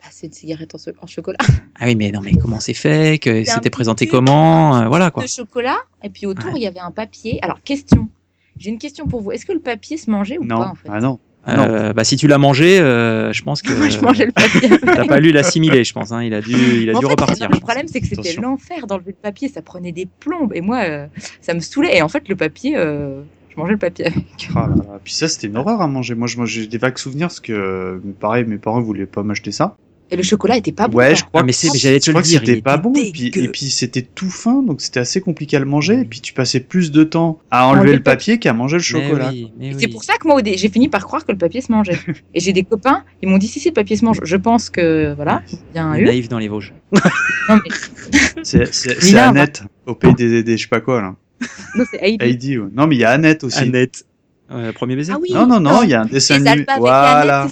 Bah, 0.00 0.06
c'est 0.10 0.26
une 0.28 0.32
cigarette 0.32 0.74
en, 0.74 0.78
so- 0.78 0.92
en 1.02 1.06
chocolat. 1.06 1.38
Ah 1.82 1.86
oui, 1.86 1.94
mais 1.96 2.10
non, 2.10 2.20
mais 2.20 2.32
comment 2.34 2.60
c'est 2.60 2.74
fait? 2.74 3.18
Que 3.18 3.42
C'était 3.44 3.70
présenté 3.70 4.06
comment? 4.06 4.76
euh, 4.76 4.88
Voilà 4.88 5.10
quoi. 5.10 5.22
De 5.22 5.28
chocolat, 5.28 5.78
et 6.02 6.10
puis 6.10 6.26
autour, 6.26 6.50
il 6.56 6.62
y 6.62 6.66
avait 6.66 6.78
un 6.80 6.90
papier. 6.90 7.38
Alors, 7.42 7.60
question. 7.62 8.08
J'ai 8.58 8.68
une 8.70 8.78
question 8.78 9.06
pour 9.06 9.22
vous. 9.22 9.32
Est-ce 9.32 9.46
que 9.46 9.52
le 9.52 9.60
papier 9.60 9.96
se 9.96 10.10
mangeait 10.10 10.36
ou 10.36 10.44
Non, 10.44 10.58
pas, 10.58 10.66
en 10.68 10.74
fait? 10.74 10.88
Ah 10.92 11.00
non. 11.00 11.18
Euh, 11.48 11.92
bah, 11.92 12.04
si 12.04 12.16
tu 12.16 12.26
l'as 12.26 12.38
mangé, 12.38 12.80
euh, 12.80 13.32
je 13.32 13.42
pense 13.42 13.62
que. 13.62 13.72
Moi, 13.78 13.88
je 13.88 13.98
mangeais 14.00 14.26
le 14.26 14.32
papier. 14.32 14.68
T'as 14.84 15.06
pas 15.06 15.20
lu 15.20 15.32
l'assimiler, 15.32 15.84
je 15.84 15.92
pense. 15.92 16.12
Hein. 16.12 16.22
Il 16.22 16.34
a 16.34 16.40
dû, 16.40 16.52
il 16.52 16.90
a 16.90 16.94
dû 16.94 17.00
fait, 17.00 17.06
repartir. 17.06 17.48
non, 17.48 17.54
le 17.54 17.60
problème, 17.60 17.88
c'est 17.88 18.00
que 18.00 18.06
c'était 18.06 18.34
l'enfer 18.34 18.86
d'enlever 18.86 19.12
le 19.12 19.22
papier. 19.22 19.48
Ça 19.48 19.62
prenait 19.62 19.92
des 19.92 20.06
plombes. 20.06 20.52
Et 20.54 20.60
moi, 20.60 20.82
euh, 20.84 21.06
ça 21.40 21.54
me 21.54 21.60
saoulait. 21.60 21.96
Et 21.96 22.02
en 22.02 22.08
fait, 22.08 22.28
le 22.28 22.36
papier, 22.36 22.76
euh, 22.76 23.22
je 23.48 23.56
mangeais 23.56 23.72
le 23.72 23.78
papier 23.78 24.06
avec. 24.06 24.48
Ah. 24.54 24.68
Puis 25.02 25.14
ça, 25.14 25.28
c'était 25.28 25.46
une 25.46 25.56
horreur 25.56 25.80
à 25.80 25.86
manger. 25.86 26.14
Moi, 26.14 26.26
j'ai 26.44 26.66
des 26.66 26.78
vagues 26.78 26.98
souvenirs 26.98 27.28
parce 27.28 27.40
que, 27.40 27.52
euh, 27.52 27.98
pareil, 28.20 28.44
mes 28.44 28.58
parents 28.58 28.80
voulaient 28.80 29.06
pas 29.06 29.22
m'acheter 29.22 29.52
ça. 29.52 29.76
Et 30.12 30.16
le 30.16 30.22
chocolat 30.24 30.56
était 30.56 30.72
pas 30.72 30.88
bon. 30.88 30.98
Ouais, 30.98 31.14
je 31.14 31.24
crois 31.24 31.40
Ah, 31.40 31.44
mais 31.44 31.52
mais 31.62 31.78
j'allais 31.78 32.00
te 32.00 32.06
je 32.06 32.12
le 32.12 32.22
dire, 32.22 32.40
c'était 32.40 32.54
il 32.54 32.62
pas 32.62 32.76
bon. 32.76 32.92
Et 32.94 33.12
puis, 33.12 33.30
dégueu. 33.30 33.44
et 33.44 33.48
puis 33.48 33.70
c'était 33.70 34.02
tout 34.02 34.28
fin, 34.30 34.62
donc 34.62 34.80
c'était 34.80 34.98
assez 35.00 35.20
compliqué 35.20 35.56
à 35.56 35.60
le 35.60 35.66
manger. 35.66 36.00
Et 36.00 36.04
puis 36.04 36.20
tu 36.20 36.32
passais 36.32 36.58
plus 36.60 36.90
de 36.90 37.04
temps 37.04 37.38
à 37.50 37.66
enlever 37.68 37.92
le 37.94 38.02
papier. 38.02 38.38
qu'à 38.40 38.52
manger 38.52 38.78
le 38.78 38.80
Mais 38.80 39.08
chocolat. 39.08 39.30
oui, 39.30 39.52
mais 39.58 39.66
Et 39.68 39.74
oui. 39.74 39.76
C'est 39.80 39.88
pour 39.88 40.02
ça 40.02 40.14
que 40.16 40.26
moi, 40.26 40.40
j'ai 40.44 40.68
fini 40.68 40.88
par 40.88 41.04
croire 41.06 41.24
que 41.24 41.30
le 41.32 41.38
papier 41.38 41.60
se 41.60 41.70
mangeait. 41.70 41.98
et 42.34 42.40
j'ai 42.40 42.52
des 42.52 42.64
copains, 42.64 43.04
ils 43.22 43.28
m'ont 43.28 43.38
dit 43.38 43.46
si, 43.46 43.60
si, 43.60 43.68
le 43.68 43.74
papier 43.74 43.96
se 43.96 44.04
mange. 44.04 44.18
Je 44.24 44.36
pense 44.36 44.68
que, 44.68 45.14
voilà, 45.14 45.42
bien 45.72 45.94
eu. 45.94 46.04
Naïf 46.04 46.28
dans 46.28 46.38
les 46.38 46.48
Vosges. 46.48 46.72
Non, 47.48 47.56
mais 47.64 47.70
C'est 48.42 48.72
c'est- 48.74 48.88
Mais 48.90 48.94
c'est 49.00 49.12
là, 49.12 49.28
Annette, 49.28 49.62
au 49.86 49.94
pays 49.94 50.14
des, 50.14 50.42
des 50.42 50.56
je 50.56 50.62
sais 50.62 50.68
pas 50.68 50.80
quoi 50.80 51.00
là. 51.00 51.16
non, 51.76 51.84
c'est 51.90 51.98
Heidi. 52.02 52.18
Heidi, 52.24 52.58
ouais. 52.58 52.68
Non, 52.74 52.86
mais 52.86 52.96
il 52.96 53.00
y 53.00 53.04
a 53.04 53.10
Annette 53.10 53.44
aussi. 53.44 53.58
Annette. 53.60 54.04
Euh, 54.52 54.72
premier 54.72 54.96
baiser 54.96 55.12
Ah 55.14 55.18
oui. 55.20 55.28
Non, 55.32 55.46
non, 55.46 55.60
non, 55.60 55.82
il 55.82 55.90
y 55.90 55.94
a 55.94 56.02
un 56.02 56.06
dessin 56.06 56.44
animé. 56.44 56.66
Voilà. 56.78 57.48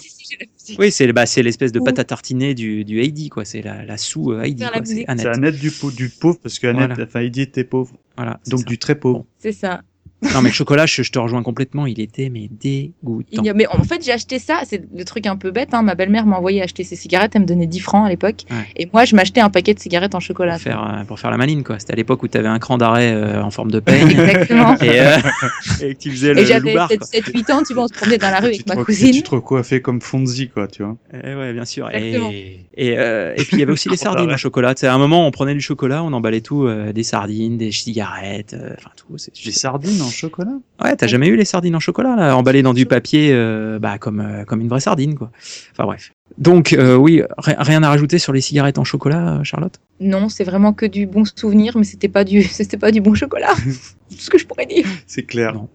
Oui, 0.78 0.90
c'est 0.90 1.12
bah, 1.12 1.26
c'est 1.26 1.42
l'espèce 1.42 1.72
de 1.72 1.80
pâte 1.80 1.98
à 1.98 2.04
tartiner 2.04 2.54
du, 2.54 2.84
du 2.84 3.00
Heidi, 3.00 3.28
quoi. 3.28 3.44
C'est 3.44 3.62
la, 3.62 3.84
la 3.84 3.96
sous 3.96 4.32
euh, 4.32 4.42
Heidi. 4.42 4.64
C'est. 4.84 5.04
Annette. 5.08 5.22
C'est 5.22 5.28
Annette 5.28 5.58
du, 5.58 5.70
pau- 5.70 5.90
du 5.90 6.08
pauvre 6.08 6.38
parce 6.42 6.58
que 6.58 6.66
Annette, 6.66 6.88
Voilà. 6.90 7.04
enfin, 7.04 7.20
Heidi 7.20 7.40
était 7.42 7.64
pauvre. 7.64 7.94
Voilà, 8.16 8.40
Donc 8.48 8.60
ça. 8.60 8.66
du 8.66 8.78
très 8.78 8.98
pauvre. 8.98 9.24
C'est 9.38 9.52
ça. 9.52 9.82
Non, 10.22 10.42
mais 10.42 10.48
le 10.48 10.54
chocolat, 10.54 10.84
je, 10.86 11.02
je 11.02 11.12
te 11.12 11.18
rejoins 11.18 11.42
complètement. 11.44 11.86
Il 11.86 12.00
était, 12.00 12.28
mais 12.28 12.48
dégoûtant. 12.50 13.28
Il 13.30 13.44
y 13.44 13.48
a- 13.50 13.54
Mais 13.54 13.66
en 13.68 13.82
fait, 13.84 14.04
j'ai 14.04 14.12
acheté 14.12 14.38
ça. 14.38 14.60
C'est 14.64 14.82
le 14.92 15.04
truc 15.04 15.26
un 15.26 15.36
peu 15.36 15.50
bête. 15.52 15.74
Hein. 15.74 15.82
Ma 15.82 15.94
belle-mère 15.94 16.26
m'a 16.26 16.36
envoyé 16.38 16.60
acheter 16.60 16.82
ses 16.82 16.96
cigarettes. 16.96 17.32
Elle 17.36 17.42
me 17.42 17.46
donnait 17.46 17.66
10 17.68 17.80
francs 17.80 18.04
à 18.06 18.08
l'époque. 18.08 18.42
Ouais. 18.50 18.56
Et 18.76 18.88
moi, 18.92 19.04
je 19.04 19.14
m'achetais 19.14 19.40
un 19.40 19.50
paquet 19.50 19.74
de 19.74 19.78
cigarettes 19.78 20.14
en 20.16 20.20
chocolat. 20.20 20.54
Pour 20.54 20.62
faire, 20.62 20.82
euh, 20.82 21.04
pour 21.04 21.20
faire 21.20 21.30
la 21.30 21.36
maline, 21.36 21.62
quoi. 21.62 21.78
C'était 21.78 21.92
à 21.92 21.96
l'époque 21.96 22.22
où 22.24 22.28
tu 22.28 22.36
avais 22.36 22.48
un 22.48 22.58
cran 22.58 22.78
d'arrêt 22.78 23.12
euh, 23.12 23.42
en 23.42 23.50
forme 23.50 23.70
de 23.70 23.78
peigne. 23.80 24.10
Exactement. 24.10 24.76
et, 24.78 25.00
euh, 25.00 25.16
et 25.82 25.94
que 25.94 25.98
tu 26.00 26.10
faisais 26.10 26.34
le 26.34 26.40
Et 26.40 26.46
j'avais 26.46 26.70
loupard, 26.72 26.88
quoi. 26.88 26.96
7-8 26.98 27.52
ans, 27.52 27.62
tu 27.66 27.74
vois, 27.74 27.84
on 27.84 27.88
se 27.88 27.94
promenait 27.94 28.18
dans 28.18 28.30
la 28.30 28.38
rue 28.40 28.50
tu 28.52 28.62
avec 28.62 28.66
ma 28.66 28.76
cousine. 28.84 29.12
Tu 29.12 29.22
te 29.22 29.30
recoiffais 29.30 29.80
comme 29.80 30.00
Fonzie, 30.00 30.48
quoi, 30.48 30.66
tu 30.66 30.82
vois. 30.82 30.96
Eh 31.12 31.34
ouais, 31.34 31.52
bien 31.52 31.64
sûr. 31.64 31.88
Exactement. 31.90 32.30
Et, 32.32 32.66
et, 32.80 32.98
euh, 32.98 33.32
et 33.36 33.42
puis 33.42 33.48
il 33.54 33.58
y 33.58 33.62
avait 33.62 33.72
aussi 33.72 33.88
les 33.90 33.96
Grand 33.96 34.04
sardines 34.04 34.26
arrêt. 34.26 34.34
au 34.34 34.38
chocolat. 34.38 34.72
Sais, 34.76 34.86
à 34.86 34.94
un 34.94 34.98
moment, 34.98 35.26
on 35.26 35.30
prenait 35.30 35.52
du 35.54 35.60
chocolat, 35.60 36.02
on 36.04 36.12
emballait 36.12 36.40
tout, 36.40 36.64
euh, 36.66 36.92
des 36.92 37.02
sardines, 37.02 37.58
des 37.58 37.72
cigarettes, 37.72 38.54
euh, 38.54 38.74
enfin 38.78 38.90
tout. 38.96 39.18
c'est- 39.18 39.32
Des 39.44 39.50
sardines 39.52 40.00
en 40.00 40.08
chocolat? 40.10 40.52
Ouais, 40.82 40.94
t'as 40.96 41.06
jamais 41.08 41.28
eu 41.28 41.36
les 41.36 41.44
sardines 41.44 41.74
en 41.76 41.80
chocolat, 41.80 42.16
là, 42.16 42.36
emballées 42.36 42.62
dans 42.62 42.74
du 42.74 42.86
papier, 42.86 43.30
euh, 43.32 43.78
bah, 43.78 43.98
comme, 43.98 44.20
euh, 44.20 44.44
comme 44.44 44.60
une 44.60 44.68
vraie 44.68 44.80
sardine, 44.80 45.14
quoi. 45.16 45.30
Enfin 45.72 45.84
bref. 45.84 46.12
Donc, 46.38 46.72
euh, 46.72 46.94
oui, 46.94 47.22
ri- 47.38 47.54
rien 47.58 47.82
à 47.82 47.88
rajouter 47.88 48.18
sur 48.18 48.32
les 48.32 48.40
cigarettes 48.40 48.78
en 48.78 48.84
chocolat, 48.84 49.40
Charlotte? 49.42 49.80
Non, 50.00 50.28
c'est 50.28 50.44
vraiment 50.44 50.72
que 50.72 50.86
du 50.86 51.06
bon 51.06 51.24
souvenir, 51.24 51.76
mais 51.76 51.84
c'était 51.84 52.08
pas 52.08 52.22
du, 52.22 52.42
c'était 52.44 52.76
pas 52.76 52.90
du 52.92 53.00
bon 53.00 53.14
chocolat. 53.14 53.54
c'est 54.08 54.16
tout 54.16 54.22
ce 54.22 54.30
que 54.30 54.38
je 54.38 54.46
pourrais 54.46 54.66
dire. 54.66 54.86
C'est 55.06 55.24
clair. 55.24 55.54
Non. 55.54 55.68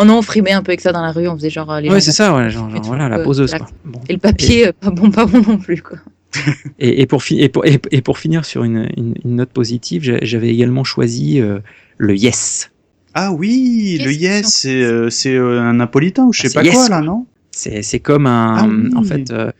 Oh 0.00 0.04
non, 0.04 0.18
on 0.18 0.22
frimait 0.22 0.52
un 0.52 0.62
peu 0.62 0.70
avec 0.70 0.80
ça 0.80 0.92
dans 0.92 1.02
la 1.02 1.12
rue, 1.12 1.28
on 1.28 1.36
faisait 1.36 1.50
genre 1.50 1.70
euh, 1.70 1.80
les 1.80 1.90
Ouais, 1.90 2.00
c'est 2.00 2.12
ça, 2.12 2.34
ouais, 2.34 2.48
genre, 2.48 2.68
Et 2.68 2.72
genre, 2.72 2.80
tout, 2.80 2.86
voilà, 2.88 3.08
la 3.08 3.18
poseuse, 3.18 3.52
la- 3.52 3.58
quoi. 3.58 3.68
Bon. 3.84 4.00
Et 4.08 4.14
le 4.14 4.18
papier, 4.18 4.68
euh, 4.68 4.72
pas 4.72 4.90
bon, 4.90 5.10
pas 5.10 5.26
bon 5.26 5.42
non 5.46 5.58
plus, 5.58 5.82
quoi. 5.82 5.98
Et, 6.78 7.02
et, 7.02 7.06
pour, 7.06 7.22
fi- 7.24 7.40
et, 7.40 7.48
pour, 7.48 7.66
et, 7.66 7.80
et 7.90 8.00
pour 8.02 8.18
finir 8.18 8.44
sur 8.44 8.62
une, 8.64 8.88
une, 8.96 9.14
une 9.24 9.36
note 9.36 9.50
positive, 9.50 10.20
j'avais 10.22 10.48
également 10.48 10.84
choisi 10.84 11.40
euh, 11.40 11.58
le 11.98 12.16
Yes. 12.16 12.70
Ah 13.14 13.32
oui, 13.32 13.98
le 14.02 14.12
yes, 14.12 14.46
c'est 14.46 14.80
euh, 14.80 15.08
euh, 15.26 15.60
un 15.60 15.74
napolitain 15.74 16.24
ou 16.26 16.32
je 16.32 16.42
Ah, 16.44 16.48
sais 16.48 16.54
pas 16.54 16.62
yes, 16.62 16.72
quoi 16.74 16.88
là, 16.88 17.00
non? 17.00 17.26
C'est 17.50 17.82
c'est 17.82 17.98
comme 17.98 18.26
un. 18.26 18.54
Ah 18.56 18.66
oui. 18.68 18.90
En 18.94 19.02
fait, 19.02 19.32
euh, 19.32 19.50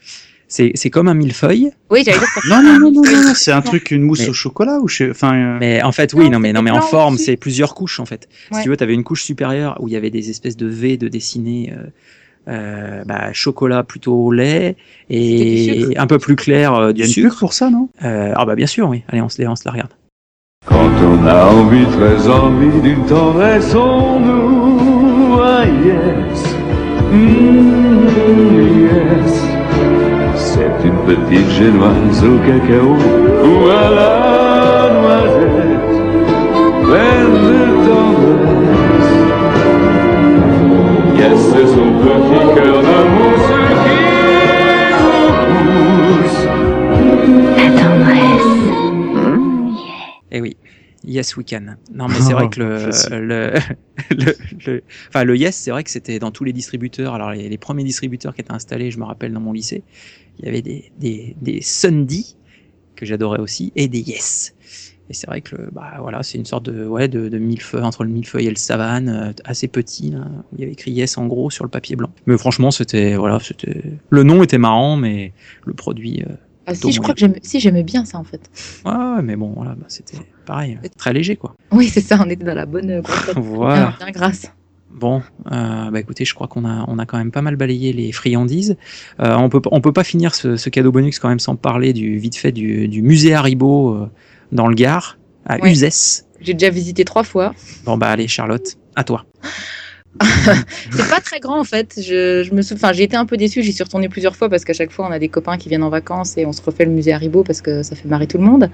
c'est 0.50 0.72
c'est 0.74 0.90
comme 0.90 1.08
un 1.08 1.14
millefeuille. 1.14 1.70
Oui, 1.88 2.02
j'allais 2.04 2.18
dire. 2.18 2.28
Non, 2.50 2.62
non, 2.62 2.78
non, 2.78 2.90
non, 2.90 3.02
non, 3.02 3.32
c'est 3.34 3.52
un 3.52 3.62
truc, 3.62 3.90
une 3.90 4.02
mousse 4.02 4.20
Mais- 4.24 4.28
au 4.28 4.32
chocolat 4.34 4.78
ou 4.82 4.88
je. 4.88 5.10
Enfin, 5.10 5.34
euh, 5.34 5.56
Mais 5.60 5.82
en 5.82 5.92
fait, 5.92 6.12
oui, 6.12 6.24
Non, 6.26 6.32
non, 6.32 6.38
mais, 6.40 6.52
non, 6.52 6.60
mais 6.60 6.70
en 6.70 6.82
forme, 6.82 7.16
c'est 7.16 7.36
plusieurs 7.38 7.74
couches 7.74 7.98
en 8.00 8.04
fait. 8.04 8.28
Ouais. 8.52 8.58
Si 8.58 8.64
tu 8.64 8.68
veux, 8.68 8.76
tu 8.76 8.84
avais 8.84 8.92
une 8.94 9.04
couche 9.04 9.22
supérieure 9.22 9.78
où 9.80 9.88
il 9.88 9.94
y 9.94 9.96
avait 9.96 10.10
des 10.10 10.28
espèces 10.28 10.58
de 10.58 10.66
V 10.66 10.98
de 10.98 11.08
dessinés. 11.08 11.72
Euh, 11.74 11.86
euh, 12.48 13.04
bah, 13.04 13.32
chocolat 13.34 13.82
plutôt 13.84 14.14
au 14.14 14.32
lait 14.32 14.74
et 15.10 15.82
sucre. 15.84 16.00
un 16.00 16.06
peu 16.06 16.18
plus 16.18 16.36
clair 16.36 16.74
euh, 16.74 16.92
du 16.92 17.06
sucre. 17.06 17.28
pub 17.28 17.38
pour 17.38 17.52
ça, 17.52 17.68
non? 17.68 17.90
Euh, 18.02 18.32
ah 18.34 18.46
bah 18.46 18.54
bien 18.56 18.66
sûr, 18.66 18.88
oui. 18.88 19.02
Allez, 19.08 19.20
on 19.20 19.28
se, 19.28 19.40
la- 19.42 19.50
on 19.50 19.56
se 19.56 19.62
la 19.66 19.72
regarde. 19.72 19.90
Quand 20.66 20.90
on 21.02 21.26
a 21.26 21.44
envie, 21.52 21.84
très 21.84 22.28
envie 22.28 22.80
d'une 22.80 23.04
tendresse 23.06 23.74
en 23.74 24.18
nous, 24.20 25.38
ah 25.38 25.64
yes, 25.66 26.54
Mm, 27.12 28.08
yes. 28.86 29.49
C'est 30.82 30.88
une 30.88 30.96
petite 31.04 31.50
génoise 31.50 32.24
au 32.24 32.38
cacao 32.38 32.96
ou 32.96 33.66
à 33.68 33.90
la 33.90 34.90
noisette, 35.00 35.90
pleine 36.84 37.34
de 37.44 37.60
tendresse. 37.86 39.12
Yes, 41.18 41.38
c'est 41.52 41.66
son 41.66 41.88
petit 42.00 42.44
cœur 42.54 42.78
de 42.80 42.96
mousse 43.14 43.50
qui 43.84 43.98
nous 45.66 46.22
pousse. 46.22 46.40
La 47.56 47.66
tendresse. 47.82 48.50
Eh 50.32 50.40
oui. 50.40 50.56
Yes, 51.02 51.34
we 51.36 51.44
can. 51.48 51.76
Non, 51.92 52.08
mais 52.08 52.14
c'est 52.20 52.34
vrai 52.34 52.48
que 52.50 52.60
le, 52.60 52.90
le, 53.10 53.52
le, 54.10 54.34
le- 54.66 54.82
enfin, 55.08 55.24
le 55.24 55.34
Yes, 55.36 55.56
c'est 55.56 55.70
vrai 55.70 55.82
que 55.82 55.90
c'était 55.90 56.18
dans 56.18 56.30
tous 56.30 56.44
les 56.44 56.52
distributeurs. 56.52 57.14
Alors, 57.14 57.30
les, 57.30 57.48
les 57.48 57.58
premiers 57.58 57.84
distributeurs 57.84 58.34
qui 58.34 58.42
étaient 58.42 58.52
installés, 58.52 58.90
je 58.90 58.98
me 58.98 59.04
rappelle 59.04 59.32
dans 59.32 59.40
mon 59.40 59.52
lycée, 59.54 59.82
il 60.40 60.46
y 60.46 60.48
avait 60.48 60.62
des, 60.62 60.90
des, 60.98 61.36
des 61.40 61.60
Sunday, 61.60 62.24
que 62.96 63.06
j'adorais 63.06 63.40
aussi, 63.40 63.72
et 63.76 63.88
des 63.88 64.00
Yes. 64.00 64.54
Et 65.08 65.12
c'est 65.12 65.26
vrai 65.26 65.40
que, 65.40 65.56
bah, 65.72 65.96
voilà, 66.00 66.22
c'est 66.22 66.38
une 66.38 66.44
sorte 66.44 66.64
de, 66.66 66.86
ouais, 66.86 67.08
de, 67.08 67.28
de 67.28 67.38
millefeuille, 67.38 67.82
entre 67.82 68.04
le 68.04 68.10
millefeuille 68.10 68.46
et 68.46 68.50
le 68.50 68.56
savane, 68.56 69.08
euh, 69.08 69.32
assez 69.44 69.66
petit, 69.68 70.10
là, 70.10 70.20
où 70.20 70.56
il 70.56 70.60
y 70.60 70.62
avait 70.62 70.72
écrit 70.72 70.92
Yes 70.92 71.18
en 71.18 71.26
gros 71.26 71.50
sur 71.50 71.64
le 71.64 71.70
papier 71.70 71.96
blanc. 71.96 72.10
Mais 72.26 72.38
franchement, 72.38 72.70
c'était, 72.70 73.16
voilà, 73.16 73.38
c'était, 73.40 73.82
le 74.08 74.22
nom 74.22 74.42
était 74.42 74.58
marrant, 74.58 74.96
mais 74.96 75.32
le 75.64 75.74
produit, 75.74 76.22
euh, 76.22 76.32
Ah, 76.66 76.74
si, 76.74 76.92
je 76.92 77.00
crois 77.00 77.14
que 77.14 77.20
j'aimais, 77.20 77.40
si, 77.42 77.58
j'aimais 77.58 77.82
bien 77.82 78.04
ça, 78.04 78.18
en 78.18 78.24
fait. 78.24 78.50
Ouais, 78.84 79.22
mais 79.22 79.34
bon, 79.34 79.52
voilà, 79.56 79.74
bah, 79.74 79.86
c'était 79.88 80.18
pareil, 80.46 80.78
très 80.96 81.12
léger, 81.12 81.36
quoi. 81.36 81.54
Oui, 81.72 81.88
c'est 81.88 82.00
ça, 82.00 82.22
on 82.24 82.30
était 82.30 82.44
dans 82.44 82.54
la 82.54 82.66
bonne 82.66 82.90
euh. 82.90 83.02
Voilà. 83.36 83.94
Ah, 83.98 84.04
bien 84.04 84.12
grâce. 84.12 84.52
Bon, 84.92 85.22
euh, 85.50 85.90
bah 85.90 86.00
écoutez, 86.00 86.24
je 86.24 86.34
crois 86.34 86.46
qu'on 86.46 86.64
a, 86.64 86.84
on 86.88 86.98
a 86.98 87.06
quand 87.06 87.16
même 87.16 87.30
pas 87.30 87.42
mal 87.42 87.56
balayé 87.56 87.92
les 87.92 88.12
friandises. 88.12 88.76
Euh, 89.20 89.34
on 89.36 89.48
peut, 89.48 89.62
on 89.70 89.80
peut 89.80 89.92
pas 89.92 90.04
finir 90.04 90.34
ce, 90.34 90.56
ce 90.56 90.68
cadeau 90.68 90.92
bonus 90.92 91.18
quand 91.18 91.28
même 91.28 91.38
sans 91.38 91.56
parler 91.56 91.92
du 91.92 92.18
vite 92.18 92.36
fait 92.36 92.52
du, 92.52 92.88
du 92.88 93.00
musée 93.00 93.32
Haribo 93.34 93.94
euh, 93.94 94.10
dans 94.52 94.66
le 94.66 94.74
Gard 94.74 95.16
à 95.46 95.58
Ouais. 95.58 95.70
Uzès. 95.72 96.26
J'ai 96.40 96.54
déjà 96.54 96.70
visité 96.70 97.04
trois 97.04 97.24
fois. 97.24 97.54
Bon 97.84 97.96
bah 97.96 98.08
allez 98.10 98.28
Charlotte, 98.28 98.76
à 98.96 99.04
toi. 99.04 99.24
C'est 100.90 101.08
pas 101.08 101.20
très 101.20 101.38
grand 101.40 101.60
en 101.60 101.64
fait. 101.64 101.94
Je, 101.98 102.42
je 102.42 102.52
me 102.54 102.62
souviens, 102.62 102.76
enfin, 102.88 102.92
j'ai 102.92 103.04
été 103.04 103.16
un 103.16 103.26
peu 103.26 103.36
déçue. 103.36 103.62
J'y 103.62 103.72
suis 103.72 103.84
retournée 103.84 104.08
plusieurs 104.08 104.36
fois 104.36 104.48
parce 104.48 104.64
qu'à 104.64 104.72
chaque 104.72 104.90
fois, 104.90 105.06
on 105.08 105.12
a 105.12 105.18
des 105.18 105.28
copains 105.28 105.56
qui 105.56 105.68
viennent 105.68 105.82
en 105.84 105.88
vacances 105.88 106.36
et 106.36 106.46
on 106.46 106.52
se 106.52 106.60
refait 106.62 106.84
le 106.84 106.90
musée 106.90 107.12
Haribo 107.12 107.44
parce 107.44 107.60
que 107.60 107.82
ça 107.82 107.94
fait 107.94 108.08
marrer 108.08 108.26
tout 108.26 108.38
le 108.38 108.44
monde. 108.44 108.70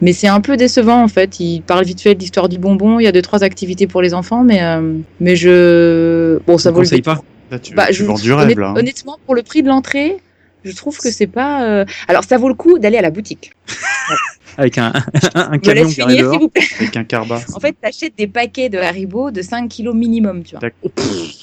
Mais 0.00 0.12
c'est 0.12 0.28
un 0.28 0.40
peu 0.40 0.56
décevant 0.56 1.02
en 1.02 1.08
fait. 1.08 1.40
Il 1.40 1.62
parle 1.62 1.84
vite 1.84 2.00
fait 2.00 2.14
de 2.14 2.20
l'histoire 2.20 2.48
du 2.48 2.58
bonbon. 2.58 3.00
Il 3.00 3.04
y 3.04 3.08
a 3.08 3.12
deux 3.12 3.22
trois 3.22 3.42
activités 3.44 3.86
pour 3.86 4.02
les 4.02 4.14
enfants, 4.14 4.44
mais 4.44 4.62
euh, 4.62 4.94
mais 5.20 5.34
je 5.36 6.38
bon, 6.46 6.58
ça 6.58 6.70
vaut 6.70 6.82
le 6.82 7.02
pas? 7.02 7.20
Là, 7.50 7.58
tu, 7.58 7.74
Bah, 7.74 7.86
tu 7.88 7.94
je- 7.94 8.04
vends 8.04 8.14
du 8.14 8.30
honnêt- 8.32 8.44
rêve 8.44 8.58
là. 8.60 8.68
hein. 8.68 8.74
Honnêtement, 8.76 9.18
pour 9.24 9.34
le 9.34 9.42
prix 9.42 9.62
de 9.62 9.68
l'entrée, 9.68 10.18
je 10.64 10.72
trouve 10.72 10.98
que 10.98 11.10
c'est 11.10 11.26
pas. 11.26 11.64
euh, 11.64 11.84
Alors, 12.06 12.22
ça 12.24 12.36
vaut 12.36 12.48
le 12.48 12.54
coup 12.54 12.78
d'aller 12.78 12.98
à 12.98 13.02
la 13.02 13.10
boutique. 13.10 13.52
Avec 14.58 14.76
un, 14.76 14.92
un 15.36 15.56
camion 15.58 15.86
qui 15.86 15.94
finir, 15.94 16.10
s'il 16.10 16.18
dehors. 16.20 16.38
vous 16.40 16.48
plaît. 16.48 16.64
Avec 16.80 16.96
un 16.96 17.04
carba. 17.04 17.40
En 17.54 17.60
fait, 17.60 17.76
t'achètes 17.80 18.14
des 18.18 18.26
paquets 18.26 18.68
de 18.68 18.76
Haribo 18.78 19.30
de 19.30 19.40
5 19.40 19.68
kilos 19.68 19.94
minimum, 19.94 20.42
tu 20.42 20.56
vois. 20.56 20.68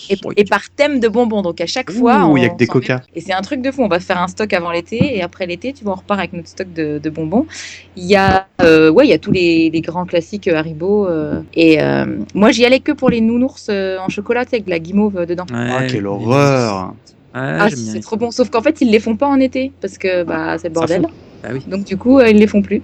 Et, 0.10 0.18
et 0.36 0.44
par 0.44 0.70
thème 0.76 1.00
de 1.00 1.08
bonbons. 1.08 1.42
Donc, 1.42 1.62
à 1.62 1.66
chaque 1.66 1.90
fois. 1.92 2.28
Ouh, 2.28 2.36
il 2.38 2.44
y 2.44 2.46
a 2.46 2.50
que 2.50 2.58
des 2.58 2.68
coca. 2.68 2.96
met- 2.98 3.02
Et 3.16 3.22
c'est 3.22 3.32
un 3.34 3.42
truc 3.42 3.62
de 3.62 3.72
fou. 3.72 3.84
On 3.84 3.88
va 3.88 4.02
faire 4.02 4.22
un 4.22 4.28
stock 4.28 4.52
avant 4.52 4.70
l'été. 4.72 5.16
Et 5.18 5.24
après 5.24 5.48
l'été, 5.48 5.72
tu 5.72 5.86
vois, 5.86 5.94
on 5.94 5.96
repart 5.96 6.20
avec 6.20 6.34
notre 6.34 6.50
stock 6.50 6.72
de, 6.74 7.00
de 7.02 7.10
bonbons. 7.10 7.46
Il 7.96 8.04
y 8.06 8.18
a, 8.18 8.48
euh, 8.62 8.90
ouais, 8.92 9.08
il 9.08 9.10
y 9.10 9.14
a 9.14 9.18
tous 9.18 9.32
les, 9.32 9.70
les 9.70 9.82
grands 9.82 10.06
classiques 10.06 10.50
euh, 10.50 10.58
Haribo. 10.58 11.08
euh, 11.08 11.42
et 11.54 11.82
euh, 11.82 12.06
moi, 12.34 12.52
j'y 12.52 12.66
allais 12.66 12.82
que 12.82 12.92
pour 12.92 13.10
les 13.10 13.22
nounours 13.22 13.68
euh, 13.70 13.98
en 14.00 14.10
chocolat, 14.10 14.42
avec 14.42 14.66
de 14.66 14.70
la 14.70 14.80
guimauve 14.80 15.26
dedans. 15.26 15.46
Ah, 15.54 15.84
quelle 15.88 16.06
horreur 16.06 16.94
Ah, 17.34 17.70
c'est 17.74 18.02
trop 18.02 18.18
bon. 18.18 18.32
Sauf 18.32 18.50
qu'en 18.50 18.62
fait, 18.62 18.82
ils 18.82 18.92
les 18.92 19.00
font 19.00 19.16
pas 19.16 19.28
en 19.28 19.40
été 19.40 19.72
parce 19.82 19.98
que 19.98 20.24
bah, 20.24 20.58
c'est 20.58 20.68
le 20.68 20.74
Ça 20.74 20.80
bordel. 20.82 21.08
Bah 21.48 21.54
oui. 21.54 21.62
Donc 21.68 21.84
du 21.86 21.98
coup, 21.98 22.20
euh, 22.20 22.30
ils 22.30 22.38
les 22.38 22.48
font 22.48 22.62
plus. 22.62 22.82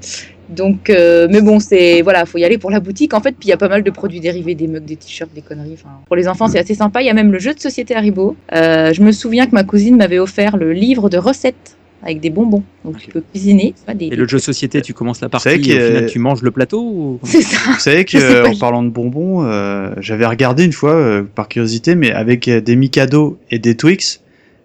Donc, 0.50 0.90
euh, 0.90 1.28
mais 1.32 1.42
bon, 1.42 1.60
c'est 1.60 2.02
voilà, 2.02 2.26
faut 2.26 2.38
y 2.38 2.44
aller 2.44 2.58
pour 2.58 2.72
la 2.72 2.80
boutique 2.82 3.14
en 3.14 3.22
fait. 3.22 3.32
Puis 3.32 3.48
il 3.48 3.50
y 3.50 3.54
a 3.54 3.58
pas 3.58 3.70
mal 3.70 3.84
de 3.84 3.90
produits 3.92 4.20
dérivés, 4.20 4.54
des 4.54 4.68
mugs, 4.68 4.84
des 4.84 4.98
t-shirts, 4.98 5.34
des 5.34 5.42
conneries. 5.42 5.76
Enfin, 5.76 5.90
pour 6.08 6.16
les 6.18 6.28
enfants, 6.28 6.48
c'est 6.50 6.60
assez 6.60 6.76
sympa. 6.76 7.02
Il 7.02 7.06
y 7.06 7.10
a 7.10 7.14
même 7.14 7.32
le 7.32 7.40
jeu 7.40 7.54
de 7.54 7.60
société 7.60 7.96
Haribo. 7.96 8.36
Euh, 8.54 8.92
je 8.94 9.02
me 9.02 9.12
souviens 9.14 9.46
que 9.46 9.52
ma 9.54 9.64
cousine 9.64 9.96
m'avait 9.96 10.20
offert 10.20 10.58
le 10.58 10.74
livre 10.74 11.10
de 11.10 11.18
recettes 11.18 11.78
avec 12.04 12.20
des 12.20 12.30
bonbons. 12.32 12.64
Donc 12.84 12.98
tu 12.98 13.12
peux 13.12 13.22
cuisiner. 13.22 13.74
des, 13.96 14.08
Et 14.08 14.16
le 14.16 14.28
jeu 14.28 14.38
de 14.38 14.42
société, 14.42 14.82
tu 14.82 14.94
commences 14.94 15.22
la 15.22 15.30
partie 15.30 15.50
et 15.50 15.62
qu'il 15.62 15.74
y 15.74 15.78
au 15.78 15.88
final 15.88 16.06
tu 16.08 16.20
manges 16.20 16.42
le 16.42 16.52
plateau 16.52 16.82
ou... 16.82 17.20
C'est 17.24 17.42
ça. 17.44 17.58
Vous 17.72 17.80
savez 17.80 18.04
Je 18.08 18.18
sais 18.18 18.24
que, 18.24 18.42
pas, 18.44 18.50
en 18.50 18.54
je- 18.54 18.60
parlant 18.60 18.84
de 18.84 18.90
bonbons, 18.90 19.46
euh, 19.46 19.92
j'avais 20.00 20.26
regardé 20.26 20.66
une 20.66 20.74
fois, 20.74 20.94
euh, 20.96 21.24
par 21.24 21.48
curiosité, 21.48 21.96
mais 21.96 22.12
avec 22.12 22.48
euh, 22.48 22.60
des 22.60 22.76
Mikado 22.76 23.38
et 23.52 23.60
des 23.60 23.78
Twix, 23.78 24.22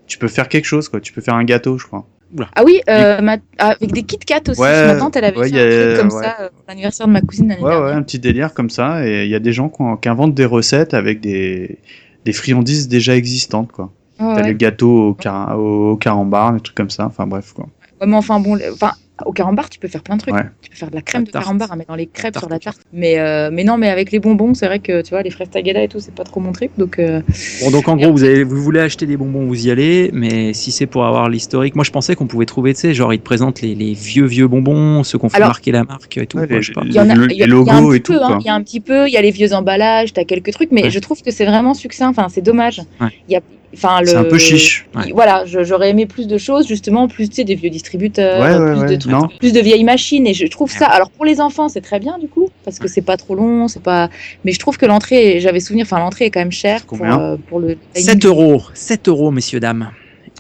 tu 0.07 0.19
peux 0.19 0.29
faire 0.29 0.49
quelque 0.49 0.65
chose, 0.65 0.89
quoi. 0.89 0.99
Tu 1.01 1.13
peux 1.13 1.21
faire 1.21 1.35
un 1.35 1.45
gâteau, 1.45 1.79
je 1.79 1.87
crois. 1.87 2.07
Ah 2.55 2.63
oui, 2.65 2.81
euh, 2.91 3.21
ma- 3.21 3.37
ah, 3.59 3.69
avec 3.81 3.93
des 3.93 4.03
Kit 4.03 4.19
Kat 4.19 4.41
aussi. 4.49 4.61
Ouais, 4.61 4.87
ma 4.87 4.97
tante, 4.97 5.17
elle 5.17 5.25
avait 5.25 5.39
ouais, 5.39 5.49
fait 5.49 5.61
un 5.61 5.95
truc 5.97 6.11
comme 6.11 6.19
ouais. 6.19 6.25
ça 6.25 6.37
euh, 6.41 6.49
pour 6.49 6.65
l'anniversaire 6.69 7.07
de 7.07 7.13
ma 7.13 7.21
cousine 7.21 7.49
l'année 7.49 7.63
Ouais, 7.63 7.71
dernière. 7.71 7.89
ouais, 7.91 7.95
un 7.97 8.03
petit 8.03 8.19
délire 8.19 8.53
comme 8.53 8.69
ça. 8.71 9.07
Et 9.07 9.25
il 9.25 9.31
y 9.31 9.35
a 9.35 9.39
des 9.39 9.53
gens 9.53 9.69
qui, 9.69 9.81
ont- 9.83 9.97
qui 9.97 10.09
inventent 10.09 10.35
des 10.35 10.45
recettes 10.45 10.93
avec 10.95 11.21
des, 11.21 11.79
des 12.25 12.33
friandises 12.33 12.89
déjà 12.89 13.15
existantes, 13.17 13.71
quoi. 13.73 13.91
T'as 14.19 14.47
le 14.47 14.53
gâteau 14.55 15.09
au, 15.11 15.15
car- 15.15 15.59
au 15.59 15.97
carambar, 15.97 16.53
des 16.55 16.61
trucs 16.61 16.77
comme 16.77 16.91
ça. 16.91 17.07
Enfin 17.07 17.27
bref, 17.27 17.53
quoi. 17.53 17.67
Ouais, 18.01 18.07
mais 18.07 18.17
enfin 18.17 18.41
bon, 18.41 18.59
enfin 18.73 18.93
au 19.25 19.33
carambar, 19.33 19.71
tu 19.71 19.79
peux 19.79 19.89
faire 19.89 20.03
plein 20.03 20.17
de 20.17 20.21
trucs. 20.21 20.35
Ouais. 20.35 20.43
Tu 20.61 20.71
peux 20.71 20.77
faire 20.77 20.91
de 20.91 20.95
la 20.97 21.01
crème 21.03 21.23
La 21.23 21.27
de 21.41 21.45
carambar 21.45 21.73
à 21.73 21.77
mettre 21.77 21.89
dans 21.89 21.95
les 21.97 22.07
crêpes 22.07 22.35
Tarte 22.35 22.45
sur 22.45 22.51
la 22.51 22.59
tarte. 22.59 22.81
Mais 22.93 23.19
euh, 23.19 23.49
mais 23.53 23.65
non, 23.65 23.79
mais 23.79 23.89
avec 23.89 24.13
les 24.13 24.19
bonbons, 24.19 24.53
c'est 24.55 24.67
vrai 24.67 24.79
que 24.79 25.01
tu 25.03 25.11
vois 25.11 25.23
les 25.23 25.31
fraises 25.31 25.49
tagada 25.51 25.83
et 25.83 25.89
tout, 25.89 26.01
c'est 26.01 26.15
pas 26.15 26.25
trop 26.25 26.41
mon 26.41 26.53
truc. 26.53 26.71
Donc 26.77 26.99
euh, 26.99 27.23
Bon, 27.63 27.71
donc 27.71 27.89
en 27.89 27.97
gros, 27.97 28.13
vous, 28.13 28.25
avez, 28.25 28.45
vous 28.45 28.63
voulez 28.63 28.81
acheter 28.81 29.07
des 29.07 29.17
bonbons, 29.17 29.47
vous 29.47 29.67
y 29.67 29.71
allez, 29.71 30.11
mais 30.13 30.53
si 30.53 30.71
c'est 30.73 30.87
pour 30.87 31.07
avoir 31.07 31.29
l'historique, 31.31 31.75
moi 31.77 31.85
je 31.85 31.91
pensais 31.91 32.15
qu'on 32.15 32.27
pouvait 32.27 32.47
trouver, 32.47 32.75
tu 32.75 32.81
sais, 32.81 32.95
genre 32.95 33.15
ils 33.15 33.19
te 33.19 33.25
présentent 33.25 33.63
les, 33.63 33.75
les 33.75 33.95
vieux 33.95 34.27
vieux 34.27 34.49
bonbons, 34.49 35.03
ceux 35.05 35.19
qu'on 35.19 35.29
fait 35.31 35.37
Alors- 35.37 35.49
marquer 35.49 35.73
la 35.73 35.85
marque 35.85 36.19
et 36.19 36.27
tout. 36.27 36.39
Ouais, 36.39 36.47
quoi, 36.47 36.57
les- 36.57 36.63
je 36.63 36.67
sais 36.69 36.73
pas. 36.75 36.83
il 36.85 36.93
y 36.93 37.01
en 37.01 37.09
a, 37.09 37.15
Le- 37.15 37.31
il 37.33 37.39
y 37.39 37.43
a- 37.43 37.47
les 37.47 37.53
il 37.53 37.67
y 37.67 37.71
a 37.71 37.75
un 37.75 37.83
petit 37.89 37.97
et 37.97 38.01
tout, 38.01 38.13
peu, 38.13 38.23
hein, 38.23 38.39
il 38.41 38.47
y 38.47 38.51
a 38.51 38.55
un 38.55 38.63
petit 38.63 38.81
peu, 38.81 39.09
il 39.09 39.13
y 39.13 39.17
a 39.17 39.23
les 39.23 39.31
vieux 39.31 39.53
emballages, 39.55 40.13
t'as 40.13 40.25
quelques 40.25 40.53
trucs, 40.53 40.73
mais 40.73 40.85
Ouais. 40.85 40.91
je 40.91 40.99
trouve 40.99 41.23
que 41.23 41.31
c'est 41.31 41.47
vraiment 41.47 41.73
succinct. 41.75 42.09
Enfin, 42.11 42.27
c'est 42.29 42.43
dommage. 42.43 42.81
Ouais. 43.01 43.09
Il 43.29 43.33
y 43.33 43.37
a, 43.37 43.41
enfin 43.77 44.01
le. 44.01 44.07
C'est 44.07 44.17
un 44.17 44.25
peu 44.25 44.39
chiche. 44.39 44.87
Ouais. 44.95 45.13
Voilà, 45.15 45.45
j'aurais 45.47 45.91
aimé 45.91 46.07
plus 46.07 46.27
de 46.27 46.39
choses, 46.39 46.67
justement, 46.67 47.07
plus 47.09 47.29
tu 47.29 47.37
sais, 47.37 47.45
des 47.45 47.55
vieux 47.55 47.71
distributeurs, 47.71 48.41
Ouais, 48.41 48.73
plus 48.73 48.81
ouais, 48.83 48.87
de 48.97 48.97
trucs, 49.01 49.13
non. 49.13 49.29
plus 49.39 49.53
de 49.53 49.61
vieilles 49.61 49.85
machines. 49.85 50.27
Et 50.27 50.35
je 50.35 50.47
trouve 50.47 50.71
ça. 50.71 50.87
Alors 50.87 51.11
pour 51.11 51.25
les 51.25 51.41
enfants, 51.41 51.69
c'est 51.69 51.81
très 51.81 52.01
bien 52.01 52.19
du 52.19 52.29
coup, 52.29 52.49
parce 52.65 52.79
que 52.79 52.89
c'est 52.89 53.03
pas 53.03 53.17
trop 53.17 53.35
long, 53.35 53.69
c'est 53.69 53.83
pas. 53.83 54.11
Mais 54.45 54.53
je 54.53 54.59
trouve 54.59 54.77
que 54.79 54.87
l'entrée, 54.87 55.41
j'avais 55.41 55.61
souvenir, 55.61 55.85
enfin 55.87 55.99
l'entrée 55.99 56.27
est 56.27 56.31
quand 56.31 56.41
même 56.41 56.53
chère 56.53 56.81
pour, 56.85 56.99
Combien 56.99 57.21
euh, 57.21 57.37
pour 57.49 57.61
le. 57.61 57.77
7 57.95 58.25
euros, 58.25 58.63
7 58.75 59.09
euros, 59.09 59.31
messieurs, 59.31 59.61
dames. 59.61 59.91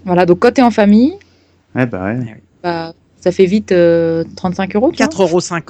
Voilà, 0.05 0.27
donc 0.27 0.39
quand 0.41 0.53
t'es 0.53 0.63
en 0.63 0.71
famille, 0.71 1.15
Ouais, 1.75 1.87
bah 1.87 2.05
ouais. 2.05 2.37
bah, 2.63 2.93
ça 3.21 3.33
fait 3.33 3.47
vite 3.47 3.73
euh, 3.73 4.25
35 4.37 4.77
euros. 4.77 4.93
tu 4.93 5.03
vois. 5.03 5.07
4,50 5.13 5.21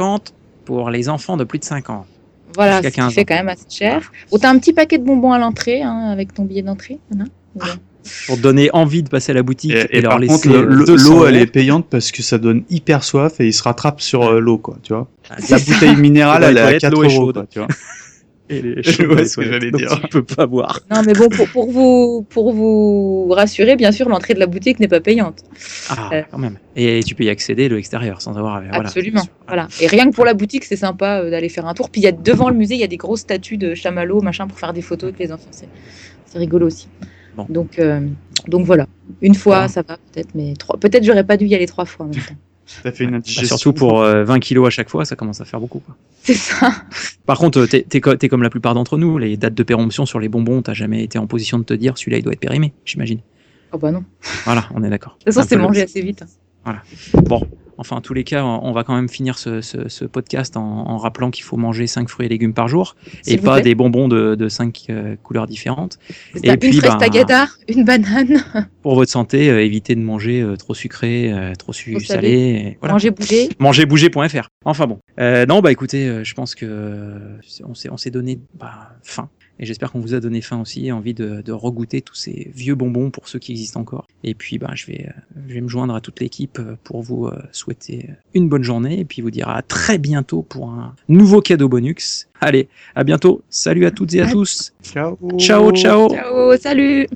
euros 0.01 0.19
pour 0.65 0.91
les 0.91 1.09
enfants 1.09 1.37
de 1.37 1.45
plus 1.45 1.59
de 1.59 1.65
5 1.65 1.91
ans. 1.91 2.07
Voilà, 2.55 2.81
ce 2.83 2.89
qui 2.89 2.95
15 2.95 3.13
fait 3.15 3.21
ans. 3.21 3.25
quand 3.29 3.35
même 3.35 3.49
assez 3.49 3.67
cher. 3.69 4.13
Bon, 4.31 4.39
t'as 4.39 4.49
un 4.51 4.59
petit 4.59 4.73
paquet 4.73 4.99
de 4.99 5.05
bonbons 5.05 5.33
à 5.33 5.39
l'entrée, 5.39 5.83
hein, 5.83 6.09
avec 6.11 6.33
ton 6.33 6.45
billet 6.45 6.63
d'entrée. 6.63 6.99
voilà. 7.11 7.25
Pour 8.29 8.37
donner 8.37 8.71
envie 8.73 9.03
de 9.03 9.09
passer 9.09 9.33
à 9.33 9.35
la 9.35 9.43
boutique 9.43 9.73
et, 9.73 9.81
Et, 9.91 9.99
et 9.99 10.01
leur 10.01 10.11
par 10.13 10.19
laisser 10.21 10.49
contre, 10.49 10.61
le- 10.61 10.65
le- 10.77 10.85
200 10.85 11.11
l'eau, 11.13 11.27
elle 11.27 11.37
est 11.37 11.47
payante 11.47 11.87
parce 11.91 12.13
que 12.13 12.23
ça 12.23 12.39
donne 12.39 12.63
hyper 12.71 13.03
soif 13.03 13.41
et 13.41 13.47
il 13.49 13.53
se 13.53 13.65
rattrape 13.65 14.01
sur 14.01 14.23
euh, 14.23 14.39
l'eau, 14.39 14.59
quoi, 14.59 14.77
tu 14.83 14.93
vois. 14.93 15.09
Ah, 15.29 15.35
La 15.51 15.59
bouteille 15.59 15.97
minérale, 15.97 16.45
elle 16.45 16.57
est 16.57 16.61
à 16.61 16.65
toilettes, 16.65 16.81
4 16.83 16.93
l'eau 16.93 17.03
est 17.03 17.07
euros, 17.09 17.27
chaude. 17.27 17.35
quoi, 17.35 17.47
tu 17.51 17.59
vois. 17.59 17.69
Et 18.49 18.63
les 18.63 18.75
les 18.77 18.83
ce 18.85 19.35
que 19.39 19.43
j'allais 19.43 19.73
dire. 19.73 20.01
Tu 20.03 20.07
peux 20.09 20.23
pas 20.23 20.47
boire. 20.47 20.79
Non, 20.89 21.03
mais 21.05 21.15
bon, 21.15 21.29
pour, 21.29 21.49
pour 21.49 21.69
vous, 21.73 22.25
pour 22.31 22.53
vous 22.53 23.27
rassurer, 23.31 23.75
bien 23.75 23.91
sûr, 23.91 24.09
l'entrée 24.09 24.35
de 24.35 24.39
la 24.39 24.47
boutique 24.47 24.79
n'est 24.79 24.87
pas 24.87 25.01
payante. 25.01 25.43
Ah, 25.89 26.11
Euh. 26.13 26.23
quand 26.31 26.39
même. 26.39 26.59
Et 26.77 27.01
tu 27.05 27.17
peux 27.17 27.25
y 27.25 27.29
accéder 27.29 27.69
de 27.69 27.75
l'extérieur 27.75 28.23
sans 28.23 28.39
avoir. 28.39 28.61
voilà, 28.63 28.79
Absolument. 28.87 29.23
sûr. 29.23 29.33
Voilà. 29.49 29.67
Et 29.81 29.89
rien 29.89 30.09
que 30.09 30.15
pour 30.15 30.25
la 30.25 30.35
boutique, 30.35 30.63
c'est 30.63 30.77
sympa 30.77 31.23
euh, 31.23 31.31
d'aller 31.31 31.49
faire 31.49 31.67
un 31.67 31.75
tour. 31.75 31.91
Puis 31.91 32.03
il 32.03 32.05
y 32.05 32.07
a 32.07 32.13
devant 32.13 32.49
le 32.49 32.55
musée, 32.55 32.75
il 32.77 32.81
y 32.81 32.85
a 32.85 32.87
des 32.87 32.97
grosses 32.99 33.23
statues 33.23 33.57
de 33.57 33.75
chamallows, 33.75 34.21
machin, 34.21 34.47
pour 34.47 34.61
faire 34.61 34.73
des 34.73 34.83
photos 34.83 35.09
avec 35.09 35.19
les 35.19 35.33
enfants. 35.33 35.49
C'est, 35.51 35.67
c'est 36.27 36.39
rigolo 36.39 36.69
aussi. 36.69 36.87
Bon. 37.37 37.47
Donc, 37.49 37.79
euh, 37.79 38.07
donc 38.49 38.65
voilà. 38.67 38.87
Une 39.21 39.35
fois, 39.35 39.69
ça 39.69 39.83
va 39.87 39.97
peut-être, 40.13 40.35
mais 40.35 40.55
trois... 40.55 40.79
peut-être 40.79 41.05
j'aurais 41.05 41.25
pas 41.25 41.37
dû 41.37 41.47
y 41.47 41.55
aller 41.55 41.67
trois 41.67 41.85
fois 41.85 42.07
en 42.07 42.09
même 42.09 42.19
temps. 42.23 42.35
Ça 42.67 42.91
fait 42.91 43.05
une 43.05 43.11
Bah, 43.11 43.17
indigestion. 43.19 43.57
surtout 43.57 43.73
pour 43.73 44.01
euh, 44.03 44.25
20 44.25 44.41
kilos 44.41 44.67
à 44.67 44.71
chaque 44.71 44.89
fois, 44.89 45.05
ça 45.05 45.15
commence 45.15 45.41
à 45.41 45.45
faire 45.45 45.61
beaucoup. 45.61 45.79
Quoi. 45.79 45.95
C'est 46.25 46.35
ça. 46.35 46.73
Par 47.25 47.39
contre, 47.39 47.61
euh, 47.61 47.67
t'es, 47.69 47.83
t'es 47.89 48.01
co- 48.01 48.17
t'es 48.17 48.29
comme 48.29 48.43
la 48.43 48.51
plupart 48.51 48.75
d'entre 48.75 48.99
nous, 48.99 49.19
les 49.19 49.37
dates 49.37 49.55
de 49.55 49.63
péremption 49.63 50.05
sur 50.05 50.19
les 50.19 50.29
bonbons, 50.29 50.63
t'as 50.63 50.75
jamais 50.75 51.05
été 51.05 51.17
en 51.17 51.29
position 51.29 51.59
de 51.61 51.65
te 51.65 51.75
dire 51.75 51.97
celui-là 51.97 52.19
il 52.19 52.25
doit 52.25 52.33
être 52.33 52.41
périmé, 52.41 52.73
j'imagine. 52.85 53.21
Oh 53.71 53.79
bah 53.79 53.93
non. 53.93 54.01
De 54.01 54.05
Voilà, 54.47 54.69
on 54.75 54.83
est 54.83 54.91
d'accord. 54.91 55.17
toute 55.25 55.33
façon, 55.33 55.47
c'est 55.49 55.57
mangé 55.57 55.83
assez 55.83 56.03
vite. 56.03 56.25
Bon, 57.23 57.41
enfin, 57.79 57.97
en 57.97 58.01
tous 58.01 58.15
les 58.15 58.25
cas, 58.25 58.45
on 58.45 58.73
va 58.73 58.85
quand 58.85 58.95
même 58.95 59.09
finir 59.09 59.39
ce, 59.39 59.61
ce- 59.61 59.89
ce 59.89 60.05
podcast 60.05 60.57
en, 60.57 60.63
en 60.63 60.97
rappelant 60.99 61.31
qu'il 61.31 61.45
faut 61.45 61.57
manger 61.57 61.87
5 61.87 62.09
fruits 62.09 62.27
et 62.27 62.29
légumes 62.29 62.55
par 62.55 62.69
jour 62.69 62.97
et 63.27 63.37
pas 63.39 63.55
plaît. 63.55 63.63
des 63.63 63.75
bonbons 63.75 64.09
de, 64.09 64.35
de 64.35 64.49
5 64.49 64.91
couleurs 65.23 65.47
différentes. 65.47 65.99
Et 66.43 66.49
ça, 66.49 66.57
puis, 66.57 66.69
une 66.69 66.75
fraise 66.81 66.97
ben, 67.27 67.47
une 67.69 67.85
banane, 67.85 68.45
Pour 68.83 68.95
votre 68.95 69.11
santé, 69.11 69.51
euh, 69.51 69.63
évitez 69.65 69.95
de 69.95 70.01
manger 70.01 70.41
euh, 70.43 70.57
trop 70.57 70.75
sucré, 70.75 71.33
euh, 71.33 71.53
trop 71.55 71.73
su- 71.73 71.93
Trop 71.93 72.01
salé. 72.01 72.15
salé. 72.29 72.31
et 72.33 72.77
voilà. 72.81 72.93
manger, 72.95 73.11
bouger. 73.11 73.49
mangerbouger.fr. 73.59 74.49
Enfin 74.65 74.87
bon. 74.87 74.99
Euh, 75.21 75.47
non, 75.47 75.61
bah 75.61 75.73
écoutez, 75.73 76.07
euh, 76.09 76.25
je 76.25 76.35
pense 76.35 76.55
que 76.55 76.67
euh, 76.69 77.19
on 77.65 77.75
s'est 77.75 77.91
on 77.91 77.97
s'est 77.97 78.11
donné 78.11 78.39
bah, 78.59 78.91
faim. 79.03 79.29
Et 79.59 79.65
j'espère 79.67 79.91
qu'on 79.93 80.01
vous 80.01 80.15
a 80.15 80.21
donné 80.21 80.41
faim 80.43 80.61
aussi, 80.61 80.87
et 80.87 80.93
envie 80.93 81.15
de, 81.15 81.41
de 81.43 81.53
regoûter 81.53 82.03
tous 82.03 82.15
ces 82.15 82.51
vieux 82.55 82.75
bonbons 82.75 83.11
pour 83.11 83.29
ceux 83.29 83.39
qui 83.39 83.53
existent 83.53 83.81
encore. 83.81 84.07
Et 84.23 84.35
puis, 84.35 84.59
bah, 84.59 84.71
je 84.75 84.87
vais, 84.87 85.09
je 85.49 85.55
vais 85.55 85.61
me 85.61 85.69
joindre 85.69 85.95
à 85.95 86.01
toute 86.01 86.21
l'équipe 86.21 86.59
euh, 86.59 86.77
pour 86.85 87.03
vous 87.03 87.27
euh, 87.27 87.39
souhaiter 87.53 88.11
une 88.35 88.49
bonne 88.49 88.63
journée 88.63 89.01
et 89.01 89.05
puis 89.05 89.23
vous 89.23 89.31
dire 89.31 89.49
à 89.49 89.63
très 89.63 89.99
bientôt 89.99 90.43
pour 90.43 90.69
un 90.71 90.95
nouveau 91.09 91.41
cadeau 91.41 91.69
bonus. 91.69 92.29
Allez, 92.41 92.69
à 92.95 93.03
bientôt. 93.05 93.43
Salut 93.49 93.87
à 93.87 93.91
toutes 93.91 94.13
et 94.15 94.21
à 94.21 94.27
À- 94.27 94.31
tous. 94.33 94.73
Ciao. 94.83 95.19
Ciao, 95.39 95.73
ciao. 95.73 96.09
Ciao, 96.11 96.57
salut. 96.59 97.07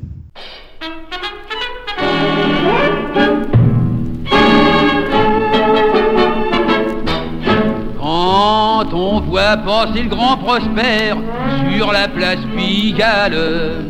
Quand 7.98 8.92
on 8.94 9.20
voit 9.20 9.56
passer 9.58 10.02
le 10.02 10.08
grand 10.08 10.36
Prosper 10.38 11.14
sur 11.72 11.92
la 11.92 12.08
place 12.08 12.38
Pigalle, 12.56 13.84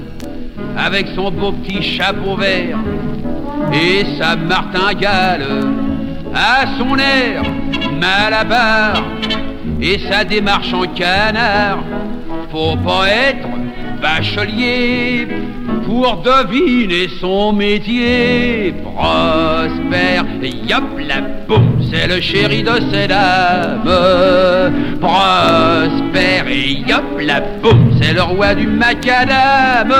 avec 0.77 1.07
son 1.15 1.31
beau 1.31 1.53
petit 1.53 1.83
chapeau 1.83 2.37
vert 2.37 2.79
et 3.73 4.05
sa 4.19 4.37
martingale, 4.37 5.47
à 6.35 6.65
son 6.79 6.97
air 6.99 7.43
malabar 8.01 9.03
et 9.81 9.99
sa 10.11 10.25
démarche 10.25 10.73
en 10.73 10.87
canard, 10.87 11.79
faut 12.51 12.77
pas 12.77 13.09
être 13.09 13.49
bachelier 14.01 15.29
pour 15.91 16.19
deviner 16.19 17.09
son 17.21 17.53
métier. 17.53 18.73
Prosper, 18.85 20.23
yop 20.69 20.85
la 21.01 21.21
boum, 21.49 21.81
c'est 21.91 22.07
le 22.07 22.21
chéri 22.21 22.63
de 22.63 22.79
ses 22.93 23.09
dames. 23.09 23.91
Prosper, 25.01 26.49
et 26.49 26.71
yop 26.89 27.19
la 27.21 27.41
boum, 27.41 27.91
c'est 28.01 28.13
le 28.13 28.23
roi 28.23 28.55
du 28.55 28.69
macadam. 28.69 29.93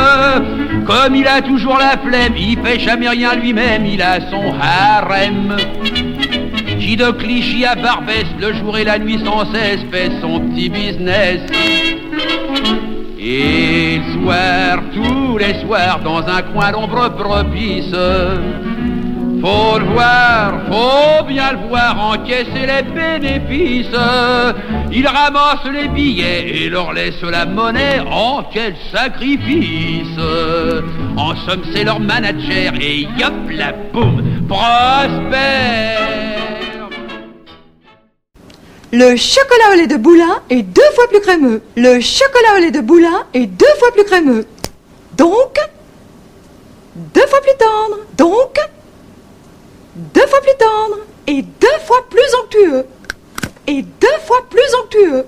Comme 0.87 1.17
il 1.17 1.27
a 1.27 1.43
toujours 1.43 1.79
la 1.79 1.99
flemme, 1.99 2.35
il 2.37 2.57
fait 2.65 2.79
jamais 2.79 3.09
rien 3.09 3.35
lui-même, 3.35 3.85
il 3.85 4.01
a 4.01 4.21
son 4.31 4.55
harem. 4.63 5.57
Qui 6.79 6.97
de 6.97 7.11
Clichy 7.11 7.65
à 7.65 7.75
Barbès, 7.75 8.27
le 8.41 8.53
jour 8.55 8.79
et 8.79 8.85
la 8.85 8.99
nuit 8.99 9.21
sans 9.25 9.45
cesse, 9.53 9.81
fait 9.91 10.11
son 10.21 10.39
petit 10.39 10.69
business. 10.69 11.41
Le 13.23 14.01
soir, 14.15 14.79
tous 14.95 15.37
les 15.37 15.61
soirs, 15.61 16.01
dans 16.03 16.27
un 16.27 16.41
coin 16.41 16.73
d'ombre 16.73 17.11
propice, 17.11 17.95
faut 19.43 19.79
le 19.79 19.85
voir, 19.93 20.53
faut 20.71 21.25
bien 21.27 21.53
le 21.53 21.69
voir 21.69 22.13
encaisser 22.13 22.67
les 22.67 22.83
bénéfices. 22.83 23.95
Il 24.91 25.07
ramasse 25.07 25.67
les 25.71 25.89
billets 25.89 26.65
et 26.65 26.71
leur 26.71 26.95
laisse 26.95 27.21
la 27.23 27.45
monnaie. 27.45 28.01
En 28.11 28.43
quel 28.51 28.75
sacrifice? 28.91 30.19
En 31.19 31.37
somme, 31.47 31.65
c'est 31.75 31.85
leur 31.85 32.01
manager 32.01 32.73
et 32.81 33.03
yop 33.19 33.51
la 33.51 33.73
boum, 33.93 34.47
prospère. 34.49 35.99
Le 38.93 39.15
chocolat 39.15 39.71
au 39.73 39.77
lait 39.77 39.87
de 39.87 39.97
Boulin 39.97 40.43
est 40.51 40.63
deux 40.63 40.91
fois 40.97 41.07
plus 41.07 41.21
crémeux. 41.21 41.63
Le 41.77 42.01
chocolat 42.01 42.57
au 42.57 42.61
lait 42.61 42.73
de 42.73 42.81
Boulin 42.81 43.25
est 43.35 43.47
deux 43.47 43.75
fois 43.79 43.93
plus 43.93 44.03
crémeux. 44.03 44.45
Donc, 45.17 45.59
deux 47.15 47.27
fois 47.29 47.41
plus 47.41 47.57
tendre. 47.57 47.99
Donc, 48.19 48.59
deux 49.95 50.27
fois 50.27 50.41
plus 50.41 50.57
tendre. 50.59 50.97
Et 51.29 51.43
deux 51.43 51.79
fois 51.87 52.05
plus 52.11 52.35
onctueux. 52.43 52.85
Et 53.69 53.83
deux 53.83 54.19
fois 54.27 54.45
plus 54.51 54.75
onctueux. 54.83 55.25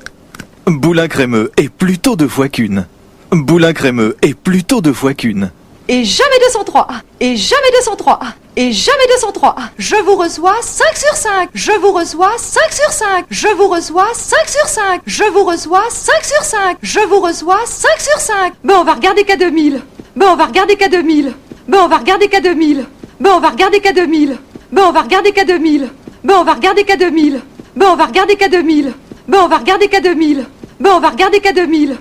Boulin 0.66 1.06
crémeux 1.06 1.52
est 1.56 1.68
plutôt 1.68 2.16
deux 2.16 2.26
fois 2.26 2.48
qu'une. 2.48 2.86
Boulin 3.30 3.72
crémeux 3.72 4.16
est 4.22 4.34
plutôt 4.34 4.80
deux 4.80 4.92
fois 4.92 5.14
qu'une. 5.14 5.52
Et 5.86 6.04
jamais 6.04 6.38
203. 6.52 6.88
Et 7.20 7.36
jamais 7.36 7.70
203. 7.78 8.20
Et 8.54 8.70
jamais 8.70 9.06
203. 9.20 9.54
Je 9.78 9.96
vous 9.96 10.14
reçois 10.16 10.56
5 10.60 10.96
sur 10.96 11.16
5. 11.16 11.48
Je 11.54 11.72
vous 11.72 11.92
reçois 11.92 12.32
5 12.36 12.60
sur 12.70 12.92
5. 12.92 13.24
Je 13.30 13.48
vous 13.48 13.68
reçois 13.68 14.08
5 14.12 14.36
sur 14.46 14.66
5. 14.68 15.02
Je 15.06 15.24
vous 15.24 15.44
reçois 15.44 15.84
5 15.88 16.24
sur 16.24 16.42
5. 16.42 16.76
Je 16.82 17.00
vous 17.00 17.20
reçois 17.20 17.60
5 17.64 17.88
sur 17.98 18.20
5. 18.20 18.52
Bon, 18.62 18.74
on 18.80 18.84
va 18.84 18.92
regarder 18.92 19.22
K2000. 19.22 19.80
Bon, 20.16 20.26
on 20.32 20.36
va 20.36 20.44
regarder 20.44 20.74
K2000. 20.74 21.32
Bon, 21.66 21.78
on 21.84 21.88
va 21.88 21.96
regarder 21.96 22.26
K2000. 22.26 22.84
Bon, 23.20 23.30
on 23.36 23.40
va 23.40 23.48
regarder 23.48 23.78
K2000. 23.80 24.36
Bon, 24.70 24.82
on 24.88 24.92
va 24.92 25.00
regarder 25.00 25.30
K2000. 25.30 25.88
Bon, 26.24 26.34
on 26.36 26.44
va 26.44 26.52
regarder 26.52 26.82
K2000. 26.84 27.40
Bon, 27.74 27.86
on 27.86 27.96
va 27.96 28.04
regarder 28.04 28.34
K2000. 28.34 28.92
Bon, 29.28 29.38
on 29.38 29.48
va 29.48 29.56
regarder 29.56 29.86
K2000. 29.86 30.44
Bon, 30.78 30.90
on 30.90 31.00
va 31.00 31.08
regarder 31.08 31.38
K2000. 31.38 31.96